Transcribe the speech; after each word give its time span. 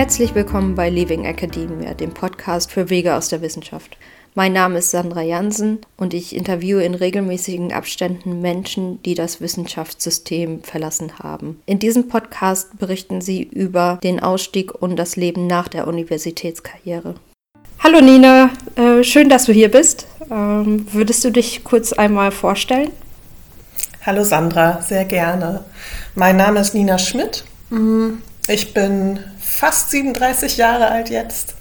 Herzlich 0.00 0.34
willkommen 0.34 0.76
bei 0.76 0.88
Leaving 0.88 1.26
Academia, 1.26 1.92
dem 1.92 2.14
Podcast 2.14 2.72
für 2.72 2.88
Wege 2.88 3.14
aus 3.16 3.28
der 3.28 3.42
Wissenschaft. 3.42 3.98
Mein 4.34 4.54
Name 4.54 4.78
ist 4.78 4.92
Sandra 4.92 5.20
Jansen 5.20 5.80
und 5.98 6.14
ich 6.14 6.34
interviewe 6.34 6.82
in 6.82 6.94
regelmäßigen 6.94 7.70
Abständen 7.74 8.40
Menschen, 8.40 9.02
die 9.02 9.14
das 9.14 9.42
Wissenschaftssystem 9.42 10.62
verlassen 10.62 11.18
haben. 11.18 11.60
In 11.66 11.80
diesem 11.80 12.08
Podcast 12.08 12.78
berichten 12.78 13.20
sie 13.20 13.42
über 13.42 14.00
den 14.02 14.20
Ausstieg 14.20 14.72
und 14.72 14.96
das 14.96 15.16
Leben 15.16 15.46
nach 15.46 15.68
der 15.68 15.86
Universitätskarriere. 15.86 17.16
Hallo 17.80 18.00
Nina, 18.00 18.48
äh, 18.76 19.04
schön, 19.04 19.28
dass 19.28 19.44
du 19.44 19.52
hier 19.52 19.70
bist. 19.70 20.06
Ähm, 20.30 20.86
würdest 20.92 21.22
du 21.26 21.30
dich 21.30 21.62
kurz 21.62 21.92
einmal 21.92 22.30
vorstellen? 22.30 22.90
Hallo 24.06 24.24
Sandra, 24.24 24.80
sehr 24.80 25.04
gerne. 25.04 25.62
Mein 26.14 26.38
Name 26.38 26.60
ist 26.60 26.72
Nina 26.72 26.96
Schmidt. 26.96 27.44
Mm, 27.68 28.12
ich 28.48 28.72
bin 28.72 29.20
fast 29.60 29.90
37 29.90 30.56
Jahre 30.56 30.90
alt 30.90 31.10
jetzt 31.10 31.54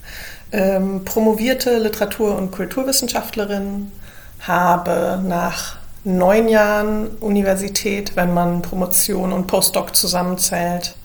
ähm, 0.53 1.03
promovierte 1.03 1.79
Literatur- 1.79 2.37
und 2.37 2.49
Kulturwissenschaftlerin, 2.49 3.91
habe 4.39 5.21
nach 5.21 5.75
neun 6.05 6.47
Jahren 6.47 7.09
Universität, 7.19 8.15
wenn 8.15 8.33
man 8.33 8.61
Promotion 8.61 9.33
und 9.33 9.47
Postdoc 9.47 9.97
zusammenzählt, 9.97 10.95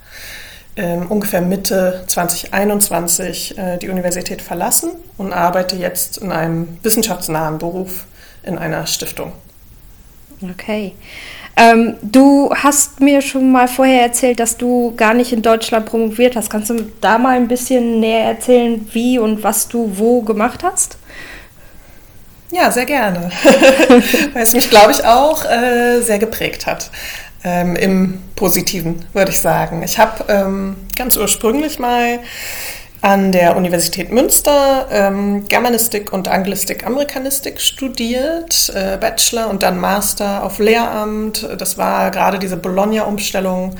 ähm, 0.76 1.08
ungefähr 1.08 1.40
Mitte 1.40 2.04
2021 2.06 3.58
äh, 3.58 3.76
die 3.78 3.88
Universität 3.88 4.40
verlassen 4.40 4.92
und 5.16 5.32
arbeite 5.32 5.74
jetzt 5.74 6.18
in 6.18 6.30
einem 6.30 6.78
wissenschaftsnahen 6.84 7.58
Beruf 7.58 8.04
in 8.44 8.56
einer 8.56 8.86
Stiftung. 8.86 9.32
Okay. 10.48 10.94
Ähm, 11.56 11.96
du 12.02 12.52
hast 12.54 13.00
mir 13.00 13.22
schon 13.22 13.52
mal 13.52 13.68
vorher 13.68 14.02
erzählt, 14.02 14.40
dass 14.40 14.56
du 14.56 14.92
gar 14.96 15.14
nicht 15.14 15.32
in 15.32 15.42
Deutschland 15.42 15.86
promoviert 15.86 16.34
hast. 16.34 16.50
Kannst 16.50 16.70
du 16.70 16.90
da 17.00 17.18
mal 17.18 17.36
ein 17.36 17.46
bisschen 17.46 18.00
näher 18.00 18.24
erzählen, 18.24 18.88
wie 18.92 19.18
und 19.18 19.42
was 19.44 19.68
du 19.68 19.92
wo 19.94 20.22
gemacht 20.22 20.64
hast? 20.64 20.98
Ja, 22.50 22.70
sehr 22.70 22.86
gerne. 22.86 23.30
Weil 24.32 24.42
es 24.42 24.52
mich, 24.52 24.70
glaube 24.70 24.92
ich, 24.92 25.04
auch 25.04 25.44
äh, 25.44 26.00
sehr 26.00 26.18
geprägt 26.18 26.66
hat. 26.66 26.90
Ähm, 27.42 27.76
Im 27.76 28.22
Positiven, 28.36 29.04
würde 29.12 29.30
ich 29.30 29.40
sagen. 29.40 29.82
Ich 29.82 29.98
habe 29.98 30.24
ähm, 30.28 30.76
ganz 30.96 31.16
ursprünglich 31.16 31.78
mal 31.78 32.20
an 33.04 33.32
der 33.32 33.54
Universität 33.54 34.10
Münster 34.10 34.88
ähm, 34.90 35.46
Germanistik 35.46 36.10
und 36.10 36.26
Anglistik, 36.26 36.86
Amerikanistik 36.86 37.60
studiert, 37.60 38.72
äh, 38.74 38.96
Bachelor 38.96 39.50
und 39.50 39.62
dann 39.62 39.78
Master 39.78 40.42
auf 40.42 40.58
Lehramt. 40.58 41.46
Das 41.58 41.76
war 41.76 42.10
gerade 42.10 42.38
diese 42.38 42.56
Bologna-Umstellung. 42.56 43.76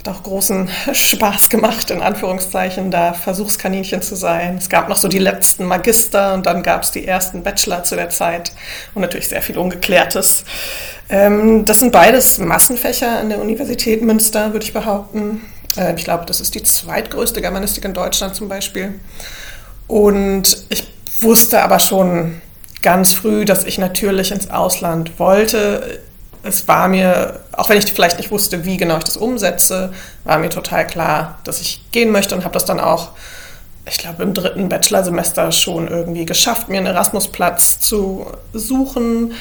Hat 0.00 0.14
auch 0.14 0.22
großen 0.22 0.68
Spaß 0.92 1.48
gemacht, 1.48 1.90
in 1.90 2.02
Anführungszeichen, 2.02 2.90
da 2.90 3.14
Versuchskaninchen 3.14 4.02
zu 4.02 4.14
sein. 4.14 4.58
Es 4.58 4.68
gab 4.68 4.90
noch 4.90 4.98
so 4.98 5.08
die 5.08 5.18
letzten 5.18 5.64
Magister 5.64 6.34
und 6.34 6.44
dann 6.44 6.62
gab 6.62 6.82
es 6.82 6.90
die 6.90 7.06
ersten 7.06 7.42
Bachelor 7.42 7.84
zu 7.84 7.96
der 7.96 8.10
Zeit 8.10 8.52
und 8.94 9.00
natürlich 9.00 9.30
sehr 9.30 9.40
viel 9.40 9.56
Ungeklärtes. 9.56 10.44
Ähm, 11.08 11.64
das 11.64 11.80
sind 11.80 11.92
beides 11.92 12.36
Massenfächer 12.36 13.20
an 13.20 13.30
der 13.30 13.40
Universität 13.40 14.02
Münster, 14.02 14.52
würde 14.52 14.66
ich 14.66 14.74
behaupten. 14.74 15.40
Äh, 15.76 15.94
ich 15.94 16.04
glaube, 16.04 16.26
das 16.26 16.40
ist 16.40 16.54
die 16.54 16.62
zweitgrößte 16.62 17.40
Germanistik 17.40 17.84
in 17.84 17.94
Deutschland 17.94 18.34
zum 18.34 18.48
Beispiel. 18.48 19.00
Und 19.86 20.64
ich 20.68 20.86
wusste 21.20 21.62
aber 21.62 21.80
schon 21.80 22.40
ganz 22.82 23.12
früh, 23.12 23.44
dass 23.44 23.64
ich 23.64 23.78
natürlich 23.78 24.32
ins 24.32 24.50
Ausland 24.50 25.18
wollte. 25.18 26.00
Es 26.42 26.68
war 26.68 26.88
mir, 26.88 27.40
auch 27.52 27.68
wenn 27.68 27.78
ich 27.78 27.92
vielleicht 27.92 28.16
nicht 28.16 28.30
wusste, 28.30 28.64
wie 28.64 28.76
genau 28.76 28.96
ich 28.98 29.04
das 29.04 29.16
umsetze, 29.16 29.92
war 30.24 30.38
mir 30.38 30.48
total 30.48 30.86
klar, 30.86 31.38
dass 31.44 31.60
ich 31.60 31.84
gehen 31.90 32.10
möchte 32.10 32.34
und 32.34 32.44
habe 32.44 32.54
das 32.54 32.64
dann 32.64 32.80
auch, 32.80 33.10
ich 33.86 33.98
glaube, 33.98 34.22
im 34.22 34.32
dritten 34.32 34.68
Bachelorsemester 34.68 35.52
schon 35.52 35.88
irgendwie 35.88 36.24
geschafft, 36.24 36.68
mir 36.68 36.78
einen 36.78 36.86
Erasmusplatz 36.86 37.80
zu 37.80 38.26
suchen. 38.54 39.34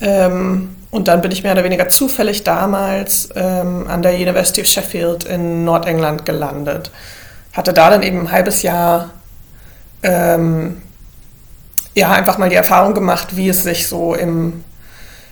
Ähm, 0.00 0.76
und 0.90 1.08
dann 1.08 1.20
bin 1.20 1.30
ich 1.30 1.42
mehr 1.42 1.52
oder 1.52 1.64
weniger 1.64 1.88
zufällig 1.88 2.44
damals 2.44 3.28
ähm, 3.34 3.86
an 3.88 4.02
der 4.02 4.14
University 4.14 4.60
of 4.60 4.66
Sheffield 4.66 5.24
in 5.24 5.64
Nordengland 5.64 6.24
gelandet. 6.24 6.90
Hatte 7.52 7.72
da 7.72 7.90
dann 7.90 8.02
eben 8.02 8.20
ein 8.20 8.32
halbes 8.32 8.62
Jahr 8.62 9.10
ähm, 10.02 10.82
ja, 11.94 12.12
einfach 12.12 12.38
mal 12.38 12.50
die 12.50 12.56
Erfahrung 12.56 12.94
gemacht, 12.94 13.36
wie 13.36 13.48
es 13.48 13.62
sich 13.62 13.88
so 13.88 14.14
im 14.14 14.64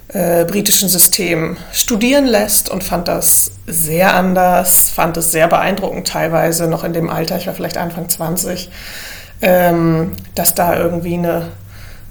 äh, 0.09 0.45
britischen 0.45 0.89
System 0.89 1.57
studieren 1.73 2.27
lässt 2.27 2.71
und 2.71 2.83
fand 2.83 3.09
das 3.09 3.53
sehr 3.67 4.15
anders, 4.15 4.91
fand 4.91 5.17
es 5.17 5.33
sehr 5.33 5.49
beeindruckend 5.49 6.09
teilweise 6.09 6.67
noch 6.67 6.85
in 6.85 6.93
dem 6.93 7.11
Alter, 7.11 7.37
ich 7.37 7.47
war 7.47 7.55
vielleicht 7.55 7.77
Anfang 7.77 8.09
20, 8.09 8.71
ähm, 9.43 10.13
dass 10.35 10.55
da 10.55 10.77
irgendwie 10.77 11.15
eine 11.15 11.49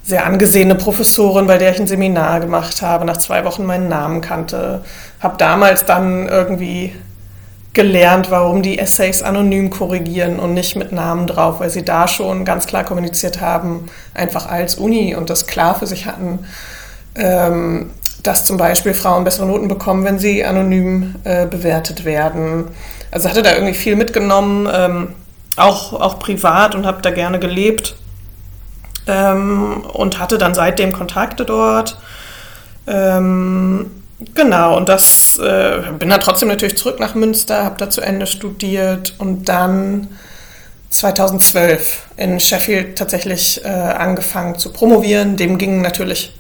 sehr 0.04 0.26
angesehene 0.26 0.76
Professorin, 0.76 1.48
bei 1.48 1.58
der 1.58 1.72
ich 1.72 1.80
ein 1.80 1.88
Seminar 1.88 2.42
gemacht 2.42 2.82
habe, 2.82 3.06
nach 3.06 3.18
zwei 3.18 3.46
Wochen 3.46 3.66
meinen 3.66 3.88
Namen 3.88 4.20
kannte. 4.20 4.84
Habe 5.22 5.38
damals 5.38 5.86
dann 5.86 6.28
irgendwie 6.28 6.94
gelernt, 7.74 8.30
warum 8.30 8.62
die 8.62 8.78
Essays 8.78 9.24
anonym 9.24 9.70
korrigieren 9.70 10.40
und 10.40 10.54
nicht 10.54 10.76
mit 10.76 10.92
Namen 10.92 11.26
drauf, 11.26 11.60
weil 11.60 11.70
sie 11.70 11.84
da 11.84 12.08
schon 12.08 12.46
ganz 12.46 12.68
klar 12.68 12.84
kommuniziert 12.84 13.42
haben, 13.42 13.88
einfach 14.14 14.48
als 14.48 14.76
Uni 14.76 15.16
und 15.16 15.30
das 15.30 15.48
klar 15.48 15.74
für 15.74 15.88
sich 15.88 16.06
hatten, 16.06 16.40
ähm, 17.16 17.90
dass 18.22 18.46
zum 18.46 18.58
Beispiel 18.58 18.94
Frauen 18.94 19.24
bessere 19.24 19.48
Noten 19.48 19.70
bekommen, 19.70 20.04
wenn 20.04 20.20
sie 20.20 20.44
anonym 20.44 21.16
äh, 21.24 21.48
bewertet 21.48 22.06
werden. 22.06 22.66
Also 23.10 23.30
hatte 23.30 23.42
da 23.42 23.54
irgendwie 23.54 23.74
viel 23.74 23.96
mitgenommen, 23.96 24.70
ähm, 24.72 25.08
auch, 25.56 25.94
auch 25.94 26.20
privat 26.20 26.76
und 26.76 26.86
habe 26.86 27.02
da 27.02 27.10
gerne 27.10 27.40
gelebt 27.40 27.96
ähm, 29.08 29.84
und 29.94 30.20
hatte 30.20 30.38
dann 30.38 30.54
seitdem 30.54 30.94
Kontakte 30.94 31.46
dort. 31.46 31.98
Ähm, 32.88 33.92
genau, 34.34 34.78
und 34.78 34.90
das 34.90 35.38
äh, 35.38 35.82
bin 35.98 36.10
dann 36.10 36.22
trotzdem 36.22 36.50
natürlich 36.50 36.78
zurück 36.78 37.00
nach 37.00 37.16
Münster, 37.16 37.64
habe 37.64 37.78
da 37.78 37.90
zu 37.90 38.02
Ende 38.02 38.28
studiert 38.28 39.16
und 39.18 39.48
dann 39.50 40.08
2012 40.90 42.08
in 42.18 42.40
Sheffield 42.40 42.98
tatsächlich 42.98 43.64
äh, 43.66 43.68
angefangen 43.68 44.60
zu 44.60 44.72
promovieren. 44.72 45.38
Dem 45.38 45.58
ging 45.58 45.82
natürlich 45.82 46.36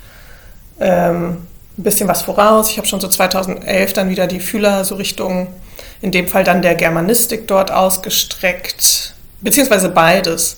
ähm, 0.80 1.48
ein 1.78 1.84
bisschen 1.84 2.08
was 2.08 2.22
voraus. 2.22 2.70
Ich 2.70 2.78
habe 2.78 2.88
schon 2.88 3.02
so 3.02 3.08
2011 3.08 3.94
dann 3.94 4.10
wieder 4.10 4.28
die 4.28 4.40
Fühler 4.40 4.86
so 4.86 4.96
Richtung, 4.96 5.48
in 6.02 6.12
dem 6.12 6.28
Fall 6.28 6.44
dann 6.44 6.62
der 6.62 6.76
Germanistik 6.76 7.48
dort 7.48 7.72
ausgestreckt, 7.72 9.16
beziehungsweise 9.42 9.90
beides 9.90 10.58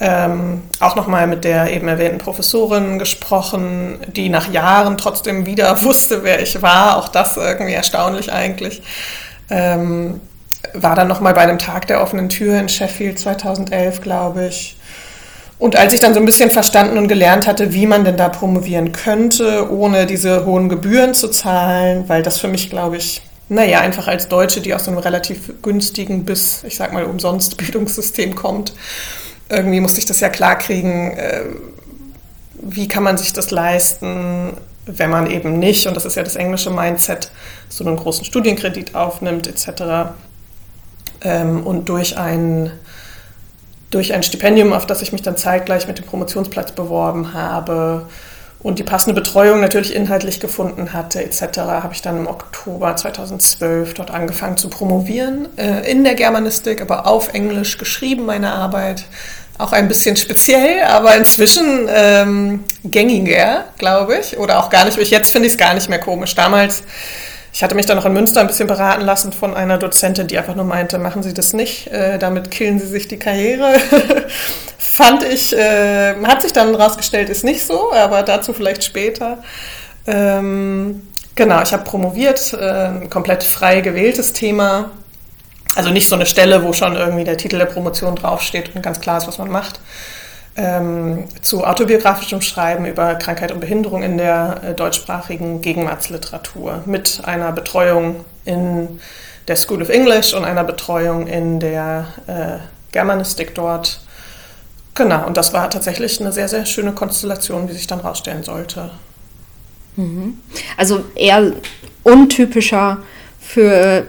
ähm, 0.00 0.62
auch 0.80 0.94
nochmal 0.94 1.26
mit 1.26 1.44
der 1.44 1.72
eben 1.72 1.88
erwähnten 1.88 2.18
Professorin 2.18 2.98
gesprochen, 2.98 3.98
die 4.06 4.28
nach 4.28 4.50
Jahren 4.52 4.96
trotzdem 4.96 5.46
wieder 5.46 5.82
wusste, 5.82 6.22
wer 6.22 6.40
ich 6.40 6.62
war. 6.62 6.98
Auch 6.98 7.08
das 7.08 7.36
irgendwie 7.36 7.74
erstaunlich 7.74 8.32
eigentlich. 8.32 8.82
Ähm, 9.50 10.20
war 10.74 10.94
dann 10.94 11.08
nochmal 11.08 11.34
bei 11.34 11.42
einem 11.42 11.58
Tag 11.58 11.86
der 11.86 12.02
offenen 12.02 12.28
Tür 12.28 12.58
in 12.58 12.68
Sheffield 12.68 13.18
2011, 13.18 14.00
glaube 14.00 14.46
ich. 14.46 14.76
Und 15.58 15.74
als 15.74 15.92
ich 15.92 15.98
dann 15.98 16.14
so 16.14 16.20
ein 16.20 16.26
bisschen 16.26 16.50
verstanden 16.50 16.98
und 16.98 17.08
gelernt 17.08 17.48
hatte, 17.48 17.72
wie 17.72 17.86
man 17.86 18.04
denn 18.04 18.16
da 18.16 18.28
promovieren 18.28 18.92
könnte, 18.92 19.72
ohne 19.72 20.06
diese 20.06 20.46
hohen 20.46 20.68
Gebühren 20.68 21.14
zu 21.14 21.28
zahlen, 21.28 22.04
weil 22.08 22.22
das 22.22 22.38
für 22.38 22.46
mich, 22.46 22.70
glaube 22.70 22.96
ich, 22.96 23.22
naja, 23.48 23.80
einfach 23.80 24.06
als 24.06 24.28
Deutsche, 24.28 24.60
die 24.60 24.74
aus 24.74 24.86
einem 24.86 24.98
relativ 24.98 25.62
günstigen 25.62 26.24
bis, 26.24 26.62
ich 26.64 26.76
sag 26.76 26.92
mal, 26.92 27.04
umsonst 27.04 27.56
Bildungssystem 27.58 28.36
kommt, 28.36 28.72
irgendwie 29.48 29.80
musste 29.80 30.00
ich 30.00 30.06
das 30.06 30.20
ja 30.20 30.28
klarkriegen, 30.28 31.12
äh, 31.12 31.44
wie 32.60 32.88
kann 32.88 33.02
man 33.02 33.16
sich 33.16 33.32
das 33.32 33.50
leisten, 33.50 34.56
wenn 34.86 35.10
man 35.10 35.30
eben 35.30 35.58
nicht, 35.58 35.86
und 35.86 35.94
das 35.94 36.04
ist 36.04 36.16
ja 36.16 36.22
das 36.22 36.36
englische 36.36 36.70
Mindset, 36.70 37.30
so 37.68 37.84
einen 37.84 37.96
großen 37.96 38.24
Studienkredit 38.24 38.94
aufnimmt 38.94 39.46
etc. 39.46 40.12
Ähm, 41.22 41.66
und 41.66 41.88
durch 41.88 42.16
ein, 42.16 42.72
durch 43.90 44.14
ein 44.14 44.22
Stipendium, 44.22 44.72
auf 44.72 44.86
das 44.86 45.02
ich 45.02 45.12
mich 45.12 45.22
dann 45.22 45.36
zeitgleich 45.36 45.86
mit 45.86 45.98
dem 45.98 46.06
Promotionsplatz 46.06 46.72
beworben 46.72 47.34
habe, 47.34 48.06
und 48.60 48.80
die 48.80 48.84
passende 48.84 49.14
Betreuung 49.14 49.60
natürlich 49.60 49.94
inhaltlich 49.94 50.40
gefunden 50.40 50.92
hatte 50.92 51.22
etc., 51.22 51.58
habe 51.58 51.94
ich 51.94 52.02
dann 52.02 52.16
im 52.16 52.26
Oktober 52.26 52.96
2012 52.96 53.94
dort 53.94 54.10
angefangen 54.10 54.56
zu 54.56 54.68
promovieren, 54.68 55.48
äh, 55.56 55.88
in 55.88 56.02
der 56.02 56.14
Germanistik, 56.14 56.82
aber 56.82 57.06
auf 57.06 57.34
Englisch 57.34 57.78
geschrieben, 57.78 58.26
meine 58.26 58.52
Arbeit. 58.52 59.04
Auch 59.58 59.72
ein 59.72 59.88
bisschen 59.88 60.16
speziell, 60.16 60.84
aber 60.84 61.16
inzwischen 61.16 61.88
ähm, 61.92 62.64
gängiger, 62.84 63.64
glaube 63.76 64.18
ich. 64.18 64.38
Oder 64.38 64.60
auch 64.60 64.70
gar 64.70 64.84
nicht, 64.84 64.96
jetzt 64.96 65.30
finde 65.30 65.46
ich 65.46 65.54
es 65.54 65.58
gar 65.58 65.74
nicht 65.74 65.88
mehr 65.88 65.98
komisch. 65.98 66.34
Damals 66.34 66.84
ich 67.58 67.62
hatte 67.64 67.74
mich 67.74 67.86
dann 67.86 67.96
noch 67.96 68.04
in 68.04 68.12
Münster 68.12 68.40
ein 68.40 68.46
bisschen 68.46 68.68
beraten 68.68 69.02
lassen 69.04 69.32
von 69.32 69.52
einer 69.52 69.78
Dozentin, 69.78 70.28
die 70.28 70.38
einfach 70.38 70.54
nur 70.54 70.64
meinte, 70.64 70.98
machen 70.98 71.24
Sie 71.24 71.34
das 71.34 71.52
nicht, 71.52 71.88
äh, 71.88 72.16
damit 72.16 72.52
killen 72.52 72.78
Sie 72.78 72.86
sich 72.86 73.08
die 73.08 73.18
Karriere. 73.18 73.80
Fand 74.78 75.24
ich, 75.24 75.56
äh, 75.56 76.14
hat 76.22 76.42
sich 76.42 76.52
dann 76.52 76.72
rausgestellt, 76.74 77.28
ist 77.28 77.42
nicht 77.42 77.66
so, 77.66 77.92
aber 77.92 78.22
dazu 78.22 78.52
vielleicht 78.52 78.84
später. 78.84 79.38
Ähm, 80.06 81.08
genau, 81.34 81.60
ich 81.62 81.72
habe 81.72 81.82
promoviert, 81.82 82.52
äh, 82.52 82.64
ein 82.64 83.10
komplett 83.10 83.42
frei 83.42 83.80
gewähltes 83.80 84.32
Thema. 84.32 84.90
Also 85.74 85.90
nicht 85.90 86.08
so 86.08 86.14
eine 86.14 86.26
Stelle, 86.26 86.64
wo 86.64 86.72
schon 86.72 86.96
irgendwie 86.96 87.24
der 87.24 87.36
Titel 87.36 87.58
der 87.58 87.66
Promotion 87.66 88.16
draufsteht 88.16 88.74
und 88.74 88.82
ganz 88.82 89.00
klar 89.00 89.18
ist, 89.18 89.28
was 89.28 89.38
man 89.38 89.50
macht. 89.50 89.80
Ähm, 90.56 91.24
zu 91.40 91.64
autobiografischem 91.64 92.40
Schreiben 92.40 92.84
über 92.84 93.14
Krankheit 93.14 93.52
und 93.52 93.60
Behinderung 93.60 94.02
in 94.02 94.18
der 94.18 94.60
äh, 94.64 94.74
deutschsprachigen 94.74 95.60
Gegenwartsliteratur 95.60 96.82
mit 96.84 97.20
einer 97.24 97.52
Betreuung 97.52 98.24
in 98.44 99.00
der 99.46 99.56
School 99.56 99.82
of 99.82 99.88
English 99.88 100.34
und 100.34 100.44
einer 100.44 100.64
Betreuung 100.64 101.26
in 101.26 101.60
der 101.60 102.06
äh, 102.26 102.58
Germanistik 102.92 103.54
dort. 103.54 104.00
Genau, 104.94 105.26
und 105.26 105.36
das 105.36 105.52
war 105.52 105.70
tatsächlich 105.70 106.20
eine 106.20 106.32
sehr, 106.32 106.48
sehr 106.48 106.66
schöne 106.66 106.92
Konstellation, 106.92 107.68
wie 107.68 107.72
sich 107.72 107.86
dann 107.86 108.00
rausstellen 108.00 108.42
sollte. 108.42 108.90
Mhm. 109.96 110.38
Also 110.76 111.04
eher 111.14 111.52
untypischer 112.02 112.98
für, 113.40 114.06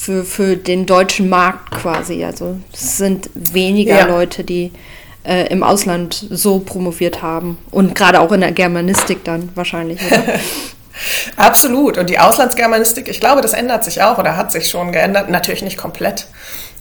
für, 0.00 0.24
für 0.24 0.56
den 0.56 0.86
deutschen 0.86 1.28
Markt 1.28 1.72
quasi. 1.72 2.24
Also 2.24 2.56
es 2.72 2.96
sind 2.96 3.28
weniger 3.34 3.98
ja. 3.98 4.06
Leute, 4.06 4.44
die 4.44 4.72
äh, 5.24 5.46
im 5.48 5.62
Ausland 5.62 6.26
so 6.30 6.60
promoviert 6.60 7.20
haben. 7.20 7.58
Und 7.70 7.94
gerade 7.94 8.20
auch 8.20 8.32
in 8.32 8.40
der 8.40 8.52
Germanistik 8.52 9.24
dann 9.24 9.50
wahrscheinlich. 9.54 10.00
Absolut. 11.36 11.98
Und 11.98 12.08
die 12.08 12.18
Auslandsgermanistik, 12.18 13.08
ich 13.08 13.20
glaube, 13.20 13.42
das 13.42 13.52
ändert 13.52 13.84
sich 13.84 14.02
auch 14.02 14.16
oder 14.16 14.38
hat 14.38 14.52
sich 14.52 14.70
schon 14.70 14.90
geändert. 14.90 15.28
Natürlich 15.28 15.60
nicht 15.60 15.76
komplett. 15.76 16.28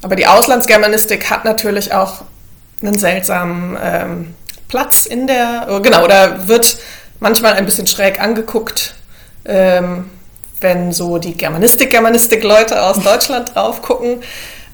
Aber 0.02 0.16
die 0.16 0.26
Auslandsgermanistik 0.26 1.30
hat 1.30 1.44
natürlich 1.44 1.94
auch 1.94 2.24
einen 2.82 2.98
seltsamen 2.98 3.78
ähm, 3.84 4.34
Platz 4.70 5.06
in 5.06 5.28
der, 5.28 5.82
genau, 5.84 6.06
oder 6.06 6.48
wird 6.48 6.78
manchmal 7.20 7.54
ein 7.54 7.66
bisschen 7.66 7.86
schräg 7.86 8.22
angeguckt, 8.22 8.96
ähm, 9.44 10.10
wenn 10.62 10.92
so 10.92 11.18
die 11.18 11.36
Germanistik-Germanistik-Leute 11.36 12.82
aus 12.82 13.00
Deutschland 13.04 13.56
drauf 13.56 13.82
gucken. 13.82 14.22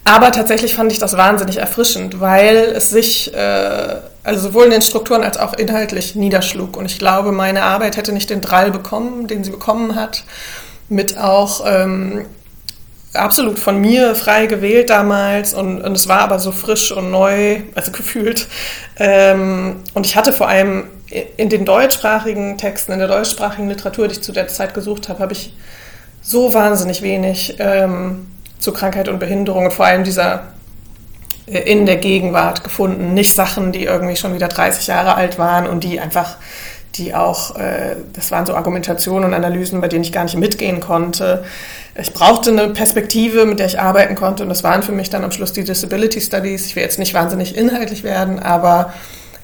Aber 0.07 0.31
tatsächlich 0.31 0.75
fand 0.75 0.91
ich 0.91 0.99
das 0.99 1.17
wahnsinnig 1.17 1.57
erfrischend, 1.57 2.21
weil 2.21 2.57
es 2.57 2.91
sich 2.91 3.33
äh, 3.33 3.95
also 4.23 4.47
sowohl 4.47 4.65
in 4.65 4.71
den 4.71 4.81
Strukturen 4.83 5.23
als 5.23 5.37
auch 5.37 5.53
inhaltlich 5.53 6.15
niederschlug. 6.15 6.77
Und 6.77 6.85
ich 6.85 6.99
glaube, 6.99 7.31
meine 7.31 7.63
Arbeit 7.63 7.97
hätte 7.97 8.11
nicht 8.11 8.29
den 8.29 8.41
Drall 8.41 8.69
bekommen, 8.69 9.27
den 9.27 9.43
sie 9.43 9.49
bekommen 9.49 9.95
hat, 9.95 10.23
mit 10.89 11.17
auch 11.17 11.63
ähm, 11.65 12.25
absolut 13.13 13.57
von 13.57 13.79
mir 13.79 14.13
frei 14.13 14.45
gewählt 14.45 14.89
damals 14.89 15.53
und, 15.53 15.81
und, 15.81 15.93
es 15.93 16.07
war 16.07 16.19
aber 16.19 16.39
so 16.39 16.51
frisch 16.51 16.91
und 16.91 17.09
neu, 17.11 17.61
also 17.73 17.91
gefühlt. 17.91 18.47
Ähm, 18.97 19.77
und 19.93 20.05
ich 20.05 20.15
hatte 20.15 20.33
vor 20.33 20.47
allem 20.47 20.85
in 21.37 21.49
den 21.49 21.65
deutschsprachigen 21.65 22.57
Texten, 22.57 22.91
in 22.91 22.99
der 22.99 23.07
deutschsprachigen 23.07 23.69
Literatur, 23.69 24.07
die 24.07 24.13
ich 24.13 24.21
zu 24.21 24.31
der 24.31 24.47
Zeit 24.47 24.73
gesucht 24.73 25.09
habe, 25.09 25.19
habe 25.19 25.33
ich 25.33 25.53
so 26.25 26.55
wahnsinnig 26.55 27.03
wenig 27.03 27.55
ähm, 27.59 28.25
zu 28.57 28.73
Krankheit 28.73 29.07
und 29.07 29.19
Behinderung 29.19 29.65
und 29.65 29.73
vor 29.73 29.85
allem 29.85 30.03
dieser 30.03 30.47
äh, 31.45 31.59
in 31.71 31.85
der 31.85 31.97
Gegenwart 31.97 32.63
gefunden. 32.63 33.13
Nicht 33.13 33.35
Sachen, 33.35 33.71
die 33.71 33.83
irgendwie 33.83 34.15
schon 34.15 34.33
wieder 34.33 34.47
30 34.47 34.87
Jahre 34.87 35.15
alt 35.15 35.37
waren 35.37 35.67
und 35.67 35.83
die 35.83 35.99
einfach, 35.99 36.37
die 36.95 37.13
auch, 37.13 37.55
äh, 37.57 37.95
das 38.13 38.31
waren 38.31 38.47
so 38.47 38.55
Argumentationen 38.55 39.25
und 39.25 39.33
Analysen, 39.35 39.81
bei 39.81 39.87
denen 39.87 40.03
ich 40.03 40.11
gar 40.11 40.23
nicht 40.23 40.35
mitgehen 40.35 40.79
konnte. 40.79 41.43
Ich 41.93 42.11
brauchte 42.11 42.49
eine 42.49 42.69
Perspektive, 42.69 43.45
mit 43.45 43.59
der 43.59 43.67
ich 43.67 43.79
arbeiten 43.79 44.15
konnte 44.15 44.41
und 44.41 44.49
das 44.49 44.63
waren 44.63 44.81
für 44.81 44.93
mich 44.93 45.11
dann 45.11 45.23
am 45.23 45.31
Schluss 45.31 45.53
die 45.53 45.63
Disability 45.63 46.21
Studies. 46.21 46.65
Ich 46.65 46.75
will 46.75 46.81
jetzt 46.81 46.97
nicht 46.97 47.13
wahnsinnig 47.13 47.55
inhaltlich 47.55 48.03
werden, 48.03 48.39
aber 48.39 48.93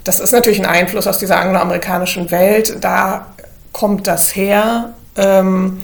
das 0.04 0.20
ist 0.20 0.32
natürlich 0.32 0.60
ein 0.60 0.66
Einfluss 0.66 1.06
aus 1.06 1.20
dieser 1.20 1.40
angloamerikanischen 1.40 2.32
Welt. 2.32 2.78
Da 2.82 3.28
kommt 3.72 4.08
das 4.08 4.36
her. 4.36 4.94
Ähm, 5.16 5.84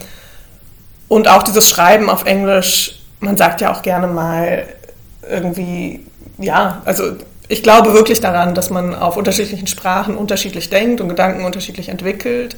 und 1.07 1.27
auch 1.27 1.43
dieses 1.43 1.69
Schreiben 1.69 2.09
auf 2.09 2.25
Englisch 2.25 2.97
man 3.19 3.37
sagt 3.37 3.61
ja 3.61 3.71
auch 3.71 3.81
gerne 3.81 4.07
mal 4.07 4.67
irgendwie, 5.29 6.05
ja, 6.37 6.81
also 6.85 7.15
ich 7.47 7.63
glaube 7.63 7.93
wirklich 7.93 8.19
daran, 8.19 8.55
dass 8.55 8.69
man 8.69 8.93
auf 8.93 9.17
unterschiedlichen 9.17 9.67
Sprachen 9.67 10.15
unterschiedlich 10.15 10.69
denkt 10.69 11.01
und 11.01 11.09
Gedanken 11.09 11.45
unterschiedlich 11.45 11.89
entwickelt. 11.89 12.57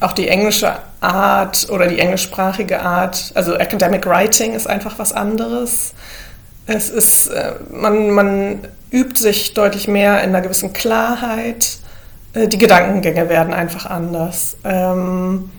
Auch 0.00 0.12
die 0.12 0.28
englische 0.28 0.76
Art 1.00 1.68
oder 1.70 1.86
die 1.86 1.98
englischsprachige 1.98 2.80
Art, 2.80 3.30
also 3.34 3.54
Academic 3.54 4.04
Writing 4.06 4.54
ist 4.54 4.66
einfach 4.66 4.98
was 4.98 5.12
anderes. 5.12 5.94
Es 6.66 6.90
ist, 6.90 7.28
äh, 7.28 7.52
man, 7.70 8.10
man 8.10 8.68
übt 8.90 9.20
sich 9.20 9.54
deutlich 9.54 9.86
mehr 9.86 10.22
in 10.22 10.30
einer 10.30 10.40
gewissen 10.40 10.72
Klarheit. 10.72 11.78
Äh, 12.32 12.48
die 12.48 12.58
Gedankengänge 12.58 13.28
werden 13.28 13.54
einfach 13.54 13.86
anders. 13.86 14.56
Ähm, 14.64 15.50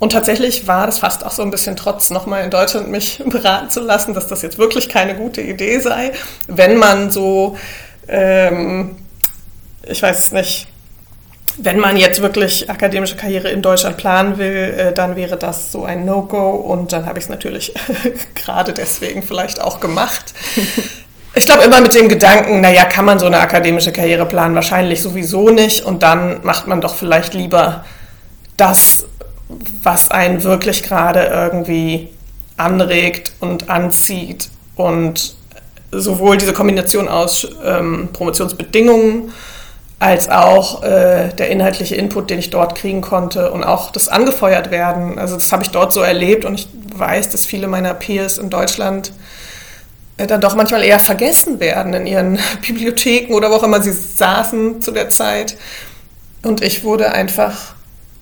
und 0.00 0.12
tatsächlich 0.12 0.66
war 0.66 0.86
das 0.86 0.98
fast 0.98 1.24
auch 1.24 1.30
so 1.30 1.42
ein 1.42 1.50
bisschen 1.50 1.76
trotz, 1.76 2.10
nochmal 2.10 2.42
in 2.42 2.50
Deutschland 2.50 2.88
mich 2.88 3.22
beraten 3.26 3.70
zu 3.70 3.80
lassen, 3.80 4.14
dass 4.14 4.26
das 4.26 4.42
jetzt 4.42 4.58
wirklich 4.58 4.88
keine 4.88 5.14
gute 5.14 5.42
Idee 5.42 5.78
sei, 5.78 6.12
wenn 6.48 6.78
man 6.78 7.10
so, 7.10 7.56
ähm, 8.08 8.96
ich 9.86 10.02
weiß 10.02 10.18
es 10.18 10.32
nicht, 10.32 10.66
wenn 11.58 11.78
man 11.78 11.98
jetzt 11.98 12.22
wirklich 12.22 12.70
akademische 12.70 13.16
Karriere 13.16 13.50
in 13.50 13.60
Deutschland 13.60 13.98
planen 13.98 14.38
will, 14.38 14.74
äh, 14.78 14.92
dann 14.94 15.16
wäre 15.16 15.36
das 15.36 15.70
so 15.70 15.84
ein 15.84 16.06
No-Go 16.06 16.50
und 16.50 16.92
dann 16.92 17.04
habe 17.04 17.18
ich 17.18 17.26
es 17.26 17.28
natürlich 17.28 17.74
gerade 18.34 18.72
deswegen 18.72 19.22
vielleicht 19.22 19.60
auch 19.60 19.78
gemacht. 19.80 20.34
Ich 21.32 21.46
glaube 21.46 21.62
immer 21.62 21.80
mit 21.80 21.94
dem 21.94 22.08
Gedanken, 22.08 22.60
naja, 22.60 22.84
kann 22.86 23.04
man 23.04 23.20
so 23.20 23.26
eine 23.26 23.38
akademische 23.38 23.92
Karriere 23.92 24.26
planen? 24.26 24.56
Wahrscheinlich 24.56 25.00
sowieso 25.00 25.50
nicht 25.50 25.84
und 25.84 26.02
dann 26.02 26.40
macht 26.42 26.66
man 26.66 26.80
doch 26.80 26.96
vielleicht 26.96 27.34
lieber 27.34 27.84
das, 28.56 29.06
was 29.82 30.10
einen 30.10 30.44
wirklich 30.44 30.82
gerade 30.82 31.24
irgendwie 31.24 32.08
anregt 32.56 33.32
und 33.40 33.70
anzieht. 33.70 34.48
Und 34.76 35.34
sowohl 35.92 36.36
diese 36.36 36.52
Kombination 36.52 37.08
aus 37.08 37.46
ähm, 37.64 38.10
Promotionsbedingungen 38.12 39.32
als 39.98 40.30
auch 40.30 40.82
äh, 40.82 41.28
der 41.28 41.50
inhaltliche 41.50 41.94
Input, 41.94 42.30
den 42.30 42.38
ich 42.38 42.50
dort 42.50 42.74
kriegen 42.74 43.02
konnte 43.02 43.50
und 43.50 43.64
auch 43.64 43.90
das 43.90 44.08
angefeuert 44.08 44.70
werden. 44.70 45.18
Also 45.18 45.34
das 45.34 45.52
habe 45.52 45.62
ich 45.62 45.70
dort 45.70 45.92
so 45.92 46.00
erlebt 46.00 46.44
und 46.44 46.54
ich 46.54 46.68
weiß, 46.96 47.28
dass 47.30 47.44
viele 47.44 47.68
meiner 47.68 47.92
Peers 47.92 48.38
in 48.38 48.48
Deutschland 48.48 49.12
äh, 50.16 50.26
dann 50.26 50.40
doch 50.40 50.54
manchmal 50.54 50.84
eher 50.84 50.98
vergessen 50.98 51.60
werden 51.60 51.92
in 51.92 52.06
ihren 52.06 52.38
Bibliotheken 52.66 53.34
oder 53.34 53.50
wo 53.50 53.56
auch 53.56 53.62
immer 53.62 53.82
sie 53.82 53.92
saßen 53.92 54.80
zu 54.80 54.90
der 54.90 55.10
Zeit. 55.10 55.58
Und 56.42 56.62
ich 56.62 56.82
wurde 56.82 57.12
einfach 57.12 57.74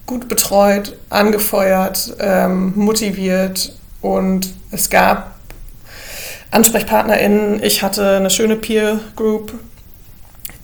gut 0.09 0.27
betreut, 0.27 0.97
angefeuert, 1.11 2.15
ähm, 2.19 2.73
motiviert 2.75 3.75
und 4.01 4.49
es 4.71 4.89
gab 4.89 5.37
AnsprechpartnerInnen. 6.51 7.63
Ich 7.63 7.83
hatte 7.83 8.17
eine 8.17 8.31
schöne 8.31 8.57
Peer 8.57 9.01
Group, 9.17 9.53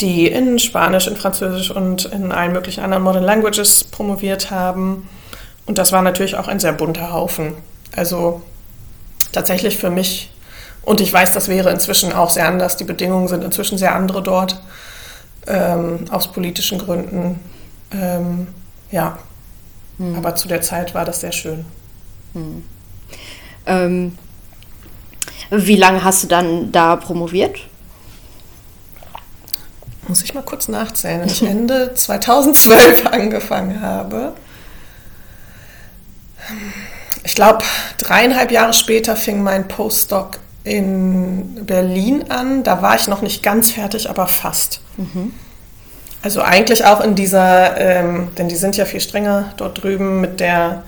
die 0.01 0.27
in 0.27 0.59
Spanisch, 0.59 1.07
in 1.07 1.17
Französisch 1.17 1.71
und 1.71 2.07
in 2.07 2.33
allen 2.33 2.53
möglichen 2.53 2.83
anderen 2.83 3.05
Modern 3.05 3.23
Languages 3.23 3.85
promoviert 3.85 4.51
haben. 4.51 5.09
Und 5.67 5.77
das 5.77 5.93
war 5.93 6.01
natürlich 6.01 6.37
auch 6.37 6.49
ein 6.49 6.59
sehr 6.59 6.73
bunter 6.73 7.13
Haufen. 7.13 7.53
Also 7.95 8.41
tatsächlich 9.33 9.77
für 9.77 9.91
mich, 9.91 10.33
und 10.83 11.03
ich 11.03 11.13
weiß, 11.13 11.33
das 11.33 11.49
wäre 11.49 11.71
inzwischen 11.71 12.15
auch 12.15 12.31
sehr 12.31 12.49
anders, 12.49 12.79
die 12.79 12.85
Bedingungen 12.85 13.29
sind 13.29 13.45
inzwischen 13.45 13.77
sehr 13.77 13.95
andere 13.95 14.23
dort, 14.23 14.63
ähm, 15.47 16.07
aus 16.11 16.33
politischen 16.33 16.79
Gründen. 16.79 17.41
Ähm, 17.93 18.47
ja, 18.91 19.19
hm. 19.99 20.17
Aber 20.17 20.35
zu 20.35 20.49
der 20.49 20.61
Zeit 20.61 20.95
war 20.95 21.05
das 21.05 21.21
sehr 21.21 21.33
schön. 21.33 21.65
Hm. 22.33 22.65
Ähm, 23.67 24.19
wie 25.51 25.77
lange 25.77 26.03
hast 26.05 26.25
du 26.25 26.27
dann 26.29 26.73
da 26.73 26.97
promoviert? 26.97 27.59
Muss 30.09 30.23
ich 30.23 30.35
mal 30.35 30.43
kurz 30.43 30.69
nachzählen. 30.69 31.21
Wenn 31.21 31.29
ich 31.29 31.43
Ende 31.47 31.95
2012 31.95 33.07
angefangen 33.13 33.81
habe. 33.81 34.35
Ich 37.23 37.35
glaube, 37.35 37.65
dreieinhalb 37.97 38.51
Jahre 38.51 38.75
später 38.75 39.17
fing 39.17 39.43
mein 39.43 39.67
Postdoc 39.67 40.41
in 40.63 41.65
Berlin 41.65 42.31
an. 42.31 42.65
Da 42.65 42.83
war 42.83 42.97
ich 42.97 43.07
noch 43.07 43.23
nicht 43.23 43.43
ganz 43.43 43.71
fertig, 43.71 44.11
aber 44.11 44.27
fast. 44.27 44.81
Mhm. 44.97 45.33
Also 46.25 46.41
eigentlich 46.41 46.87
auch 46.87 47.03
in 47.03 47.15
dieser, 47.15 47.79
ähm, 47.79 48.31
denn 48.39 48.49
die 48.49 48.57
sind 48.57 48.79
ja 48.79 48.87
viel 48.87 49.01
strenger 49.01 49.53
dort 49.59 49.83
drüben 49.83 50.23
mit 50.23 50.41
der 50.41 50.83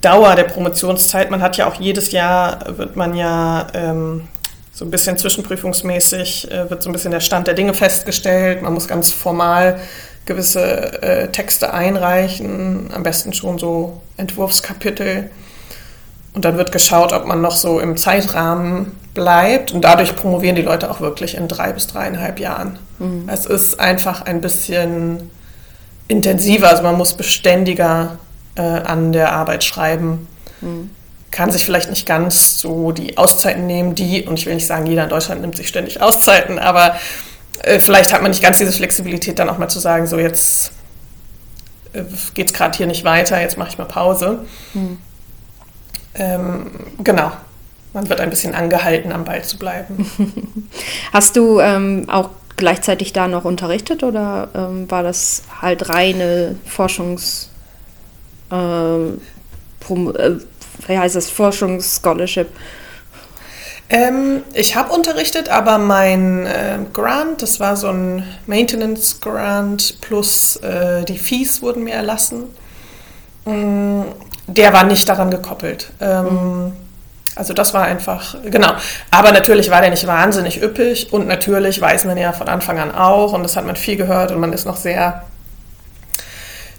Dauer 0.00 0.34
der 0.34 0.42
Promotionszeit. 0.42 1.30
Man 1.30 1.40
hat 1.40 1.56
ja 1.56 1.68
auch 1.68 1.76
jedes 1.76 2.10
Jahr, 2.10 2.58
wird 2.76 2.96
man 2.96 3.14
ja 3.14 3.68
ähm, 3.74 4.26
so 4.72 4.84
ein 4.84 4.90
bisschen 4.90 5.16
zwischenprüfungsmäßig, 5.16 6.50
äh, 6.50 6.68
wird 6.68 6.82
so 6.82 6.90
ein 6.90 6.92
bisschen 6.92 7.12
der 7.12 7.20
Stand 7.20 7.46
der 7.46 7.54
Dinge 7.54 7.74
festgestellt. 7.74 8.62
Man 8.62 8.74
muss 8.74 8.88
ganz 8.88 9.12
formal 9.12 9.78
gewisse 10.24 11.00
äh, 11.00 11.28
Texte 11.28 11.72
einreichen, 11.72 12.90
am 12.92 13.04
besten 13.04 13.32
schon 13.32 13.60
so 13.60 14.02
Entwurfskapitel. 14.16 15.30
Und 16.34 16.44
dann 16.44 16.56
wird 16.56 16.72
geschaut, 16.72 17.12
ob 17.12 17.24
man 17.26 17.40
noch 17.40 17.54
so 17.54 17.78
im 17.78 17.96
Zeitrahmen 17.96 18.98
bleibt. 19.14 19.70
Und 19.70 19.82
dadurch 19.82 20.16
promovieren 20.16 20.56
die 20.56 20.62
Leute 20.62 20.90
auch 20.90 21.00
wirklich 21.00 21.36
in 21.36 21.46
drei 21.46 21.72
bis 21.72 21.86
dreieinhalb 21.86 22.40
Jahren. 22.40 22.80
Mhm. 23.02 23.28
Es 23.28 23.46
ist 23.46 23.80
einfach 23.80 24.22
ein 24.22 24.40
bisschen 24.40 25.30
intensiver, 26.08 26.68
also 26.68 26.82
man 26.82 26.96
muss 26.96 27.14
beständiger 27.14 28.18
äh, 28.54 28.62
an 28.62 29.12
der 29.12 29.32
Arbeit 29.32 29.64
schreiben. 29.64 30.28
Mhm. 30.60 30.90
kann 31.32 31.50
sich 31.50 31.64
vielleicht 31.64 31.90
nicht 31.90 32.06
ganz 32.06 32.60
so 32.60 32.92
die 32.92 33.18
Auszeiten 33.18 33.66
nehmen, 33.66 33.96
die, 33.96 34.22
und 34.22 34.38
ich 34.38 34.46
will 34.46 34.54
nicht 34.54 34.66
sagen, 34.66 34.86
jeder 34.86 35.04
in 35.04 35.08
Deutschland 35.08 35.40
nimmt 35.40 35.56
sich 35.56 35.66
ständig 35.66 36.00
Auszeiten, 36.00 36.60
aber 36.60 36.94
äh, 37.62 37.80
vielleicht 37.80 38.12
hat 38.12 38.22
man 38.22 38.30
nicht 38.30 38.42
ganz 38.42 38.58
diese 38.58 38.70
Flexibilität, 38.70 39.38
dann 39.38 39.48
auch 39.48 39.58
mal 39.58 39.68
zu 39.68 39.80
sagen, 39.80 40.06
so 40.06 40.18
jetzt 40.18 40.70
äh, 41.94 42.04
geht 42.34 42.48
es 42.48 42.52
gerade 42.52 42.76
hier 42.76 42.86
nicht 42.86 43.02
weiter, 43.02 43.40
jetzt 43.40 43.58
mache 43.58 43.70
ich 43.70 43.78
mal 43.78 43.86
Pause. 43.86 44.44
Hm. 44.74 44.98
Ähm, 46.14 46.70
genau. 47.02 47.32
Man 47.94 48.08
wird 48.08 48.20
ein 48.20 48.30
bisschen 48.30 48.54
angehalten, 48.54 49.12
am 49.12 49.24
Ball 49.24 49.42
zu 49.42 49.58
bleiben. 49.58 50.10
Hast 51.12 51.36
du 51.36 51.60
ähm, 51.60 52.08
auch 52.08 52.30
gleichzeitig 52.62 53.12
da 53.12 53.26
noch 53.26 53.44
unterrichtet 53.44 54.04
oder 54.04 54.48
ähm, 54.54 54.88
war 54.88 55.02
das 55.02 55.42
halt 55.60 55.88
reine 55.88 56.54
Forschungs... 56.64 57.50
Äh, 58.50 59.18
Prom 59.80 60.14
äh, 60.14 60.36
wie 60.86 60.96
heißt 60.96 61.16
das, 61.16 61.28
Forschungsscholarship? 61.28 62.46
Ähm, 63.90 64.44
ich 64.54 64.76
habe 64.76 64.92
unterrichtet, 64.92 65.48
aber 65.48 65.78
mein 65.78 66.46
äh, 66.46 66.78
Grant, 66.92 67.42
das 67.42 67.58
war 67.58 67.76
so 67.76 67.88
ein 67.88 68.24
Maintenance 68.46 69.20
Grant 69.20 70.00
plus 70.00 70.56
äh, 70.56 71.04
die 71.04 71.18
Fees 71.18 71.62
wurden 71.62 71.82
mir 71.82 71.94
erlassen, 71.94 72.44
mm, 73.44 74.02
der 74.46 74.72
war 74.72 74.84
nicht 74.84 75.08
daran 75.08 75.32
gekoppelt. 75.32 75.90
Ähm, 76.00 76.24
mhm. 76.24 76.72
Also 77.34 77.54
das 77.54 77.72
war 77.72 77.84
einfach, 77.84 78.36
genau. 78.44 78.72
Aber 79.10 79.32
natürlich 79.32 79.70
war 79.70 79.80
der 79.80 79.90
nicht 79.90 80.06
wahnsinnig 80.06 80.62
üppig 80.62 81.12
und 81.12 81.26
natürlich 81.26 81.80
weiß 81.80 82.04
man 82.04 82.18
ja 82.18 82.32
von 82.32 82.48
Anfang 82.48 82.78
an 82.78 82.94
auch 82.94 83.32
und 83.32 83.42
das 83.42 83.56
hat 83.56 83.64
man 83.64 83.76
viel 83.76 83.96
gehört 83.96 84.32
und 84.32 84.40
man 84.40 84.52
ist 84.52 84.66
noch 84.66 84.76
sehr 84.76 85.22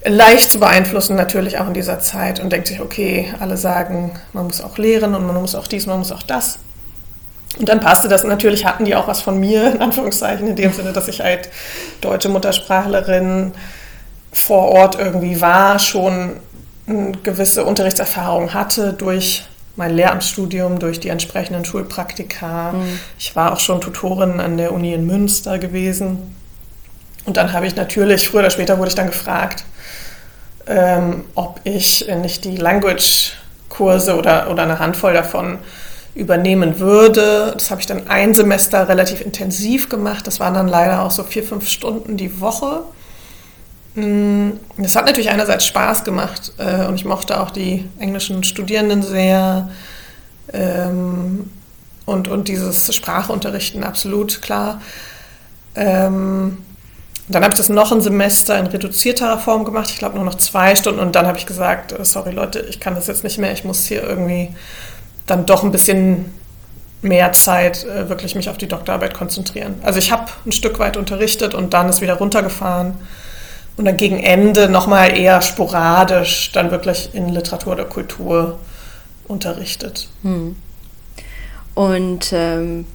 leicht 0.06 0.52
zu 0.52 0.60
beeinflussen 0.60 1.16
natürlich 1.16 1.60
auch 1.60 1.68
in 1.68 1.74
dieser 1.74 2.00
Zeit 2.00 2.40
und 2.40 2.52
denkt 2.52 2.68
sich, 2.68 2.82
okay, 2.82 3.34
alle 3.40 3.58
sagen, 3.58 4.20
man 4.34 4.46
muss 4.46 4.62
auch 4.62 4.78
lehren 4.78 5.16
und 5.16 5.26
man 5.26 5.36
muss 5.36 5.56
auch 5.56 5.68
dies, 5.68 5.88
man 5.88 5.98
muss 6.00 6.12
auch 6.12 6.24
das. 6.24 6.60
Und 7.58 7.70
dann 7.70 7.80
passte 7.80 8.08
das. 8.08 8.24
Natürlich 8.24 8.66
hatten 8.66 8.86
die 8.86 8.96
auch 8.96 9.08
was 9.08 9.22
von 9.22 9.40
mir, 9.40 9.72
in 9.72 9.82
Anführungszeichen, 9.82 10.48
in 10.48 10.56
dem 10.56 10.74
Sinne, 10.74 10.92
dass 10.92 11.08
ich 11.08 11.22
halt 11.22 11.50
deutsche 12.02 12.30
Muttersprachlerin 12.30 13.54
vor 14.32 14.70
Ort 14.70 14.98
irgendwie 14.98 15.40
war, 15.40 15.78
schon 15.80 16.38
eine 16.88 17.12
gewisse 17.24 17.64
Unterrichtserfahrung 17.64 18.54
hatte 18.54 18.94
durch 18.94 19.46
mein 19.76 19.96
Lehramtsstudium, 19.96 20.80
durch 20.80 21.00
die 21.00 21.10
entsprechenden 21.10 21.66
Schulpraktika. 21.66 22.74
Mhm. 22.74 23.00
Ich 23.18 23.36
war 23.36 23.54
auch 23.54 23.60
schon 23.60 23.82
Tutorin 23.82 24.40
an 24.40 24.58
der 24.58 24.72
Uni 24.72 24.94
in 24.94 25.06
Münster 25.06 25.58
gewesen. 25.58 26.36
Und 27.26 27.38
dann 27.38 27.54
habe 27.54 27.66
ich 27.66 27.76
natürlich, 27.76 28.28
früher 28.28 28.42
oder 28.42 28.50
später 28.50 28.78
wurde 28.78 28.90
ich 28.90 28.96
dann 28.96 29.08
gefragt, 29.08 29.64
ähm, 30.68 31.26
ob 31.36 31.60
ich 31.64 32.08
nicht 32.22 32.46
die 32.46 32.58
Language-Kurse 32.58 34.16
oder, 34.18 34.50
oder 34.50 34.64
eine 34.64 34.80
Handvoll 34.80 35.14
davon 35.14 35.60
übernehmen 36.16 36.80
würde. 36.80 37.52
Das 37.54 37.72
habe 37.72 37.82
ich 37.82 37.88
dann 37.88 38.08
ein 38.08 38.34
Semester 38.34 38.88
relativ 38.88 39.22
intensiv 39.22 39.90
gemacht. 39.90 40.28
Das 40.28 40.40
waren 40.40 40.54
dann 40.54 40.68
leider 40.68 41.02
auch 41.02 41.12
so 41.12 41.24
vier, 41.24 41.44
fünf 41.44 41.68
Stunden 41.68 42.18
die 42.18 42.40
Woche. 42.40 42.84
Mm, 43.96 44.52
das 44.78 44.96
hat 44.96 45.06
natürlich 45.06 45.30
einerseits 45.30 45.66
Spaß 45.66 46.04
gemacht 46.04 46.54
äh, 46.58 46.86
und 46.86 46.96
ich 46.96 47.06
mochte 47.06 47.40
auch 47.40 47.52
die 47.52 47.88
englischen 48.00 48.44
Studierenden 48.44 49.04
sehr 49.04 49.70
ähm, 50.52 51.52
und, 52.06 52.28
und 52.28 52.48
dieses 52.48 52.94
Sprachunterrichten 52.94 53.84
absolut 53.84 54.42
klar. 54.42 54.82
Ähm, 55.76 56.58
dann 57.30 57.44
habe 57.44 57.54
ich 57.54 57.58
das 57.58 57.70
noch 57.70 57.92
ein 57.92 58.02
Semester 58.02 58.58
in 58.58 58.68
reduzierterer 58.68 59.40
Form 59.40 59.64
gemacht, 59.64 59.90
ich 59.90 59.98
glaube 59.98 60.16
nur 60.16 60.26
noch 60.26 60.36
zwei 60.36 60.76
Stunden 60.76 61.00
und 61.00 61.16
dann 61.16 61.28
habe 61.28 61.38
ich 61.38 61.46
gesagt, 61.46 61.92
äh, 61.92 62.04
sorry 62.04 62.32
Leute, 62.32 62.62
ich 62.62 62.80
kann 62.80 62.96
das 62.96 63.08
jetzt 63.08 63.24
nicht 63.24 63.38
mehr, 63.38 63.54
ich 63.54 63.64
muss 63.64 63.86
hier 63.86 64.04
irgendwie 64.04 64.50
dann 65.28 65.46
doch 65.46 65.64
ein 65.64 65.72
bisschen 65.72 66.34
mehr 67.04 67.32
Zeit 67.34 67.86
äh, 67.86 68.10
wirklich 68.10 68.34
mich 68.34 68.50
auf 68.50 68.58
die 68.58 68.68
Doktorarbeit 68.68 69.14
konzentrieren. 69.14 69.76
Also 69.84 70.00
ich 70.00 70.12
habe 70.12 70.32
ein 70.46 70.52
Stück 70.52 70.80
weit 70.80 70.98
unterrichtet 70.98 71.54
und 71.54 71.74
dann 71.74 71.90
ist 71.90 72.02
wieder 72.02 72.16
runtergefahren 72.16 72.96
und 73.78 73.86
dann 73.86 73.98
gegen 73.98 74.20
Ende 74.20 74.70
nochmal 74.70 75.18
eher 75.18 75.42
sporadisch 75.42 76.52
dann 76.54 76.72
wirklich 76.72 77.10
in 77.14 77.30
Literatur 77.30 77.74
oder 77.74 77.86
Kultur 77.86 78.60
unterrichtet. 79.28 80.10
Hm. 80.22 80.56
Und 81.74 82.32
ähm, 82.34 82.86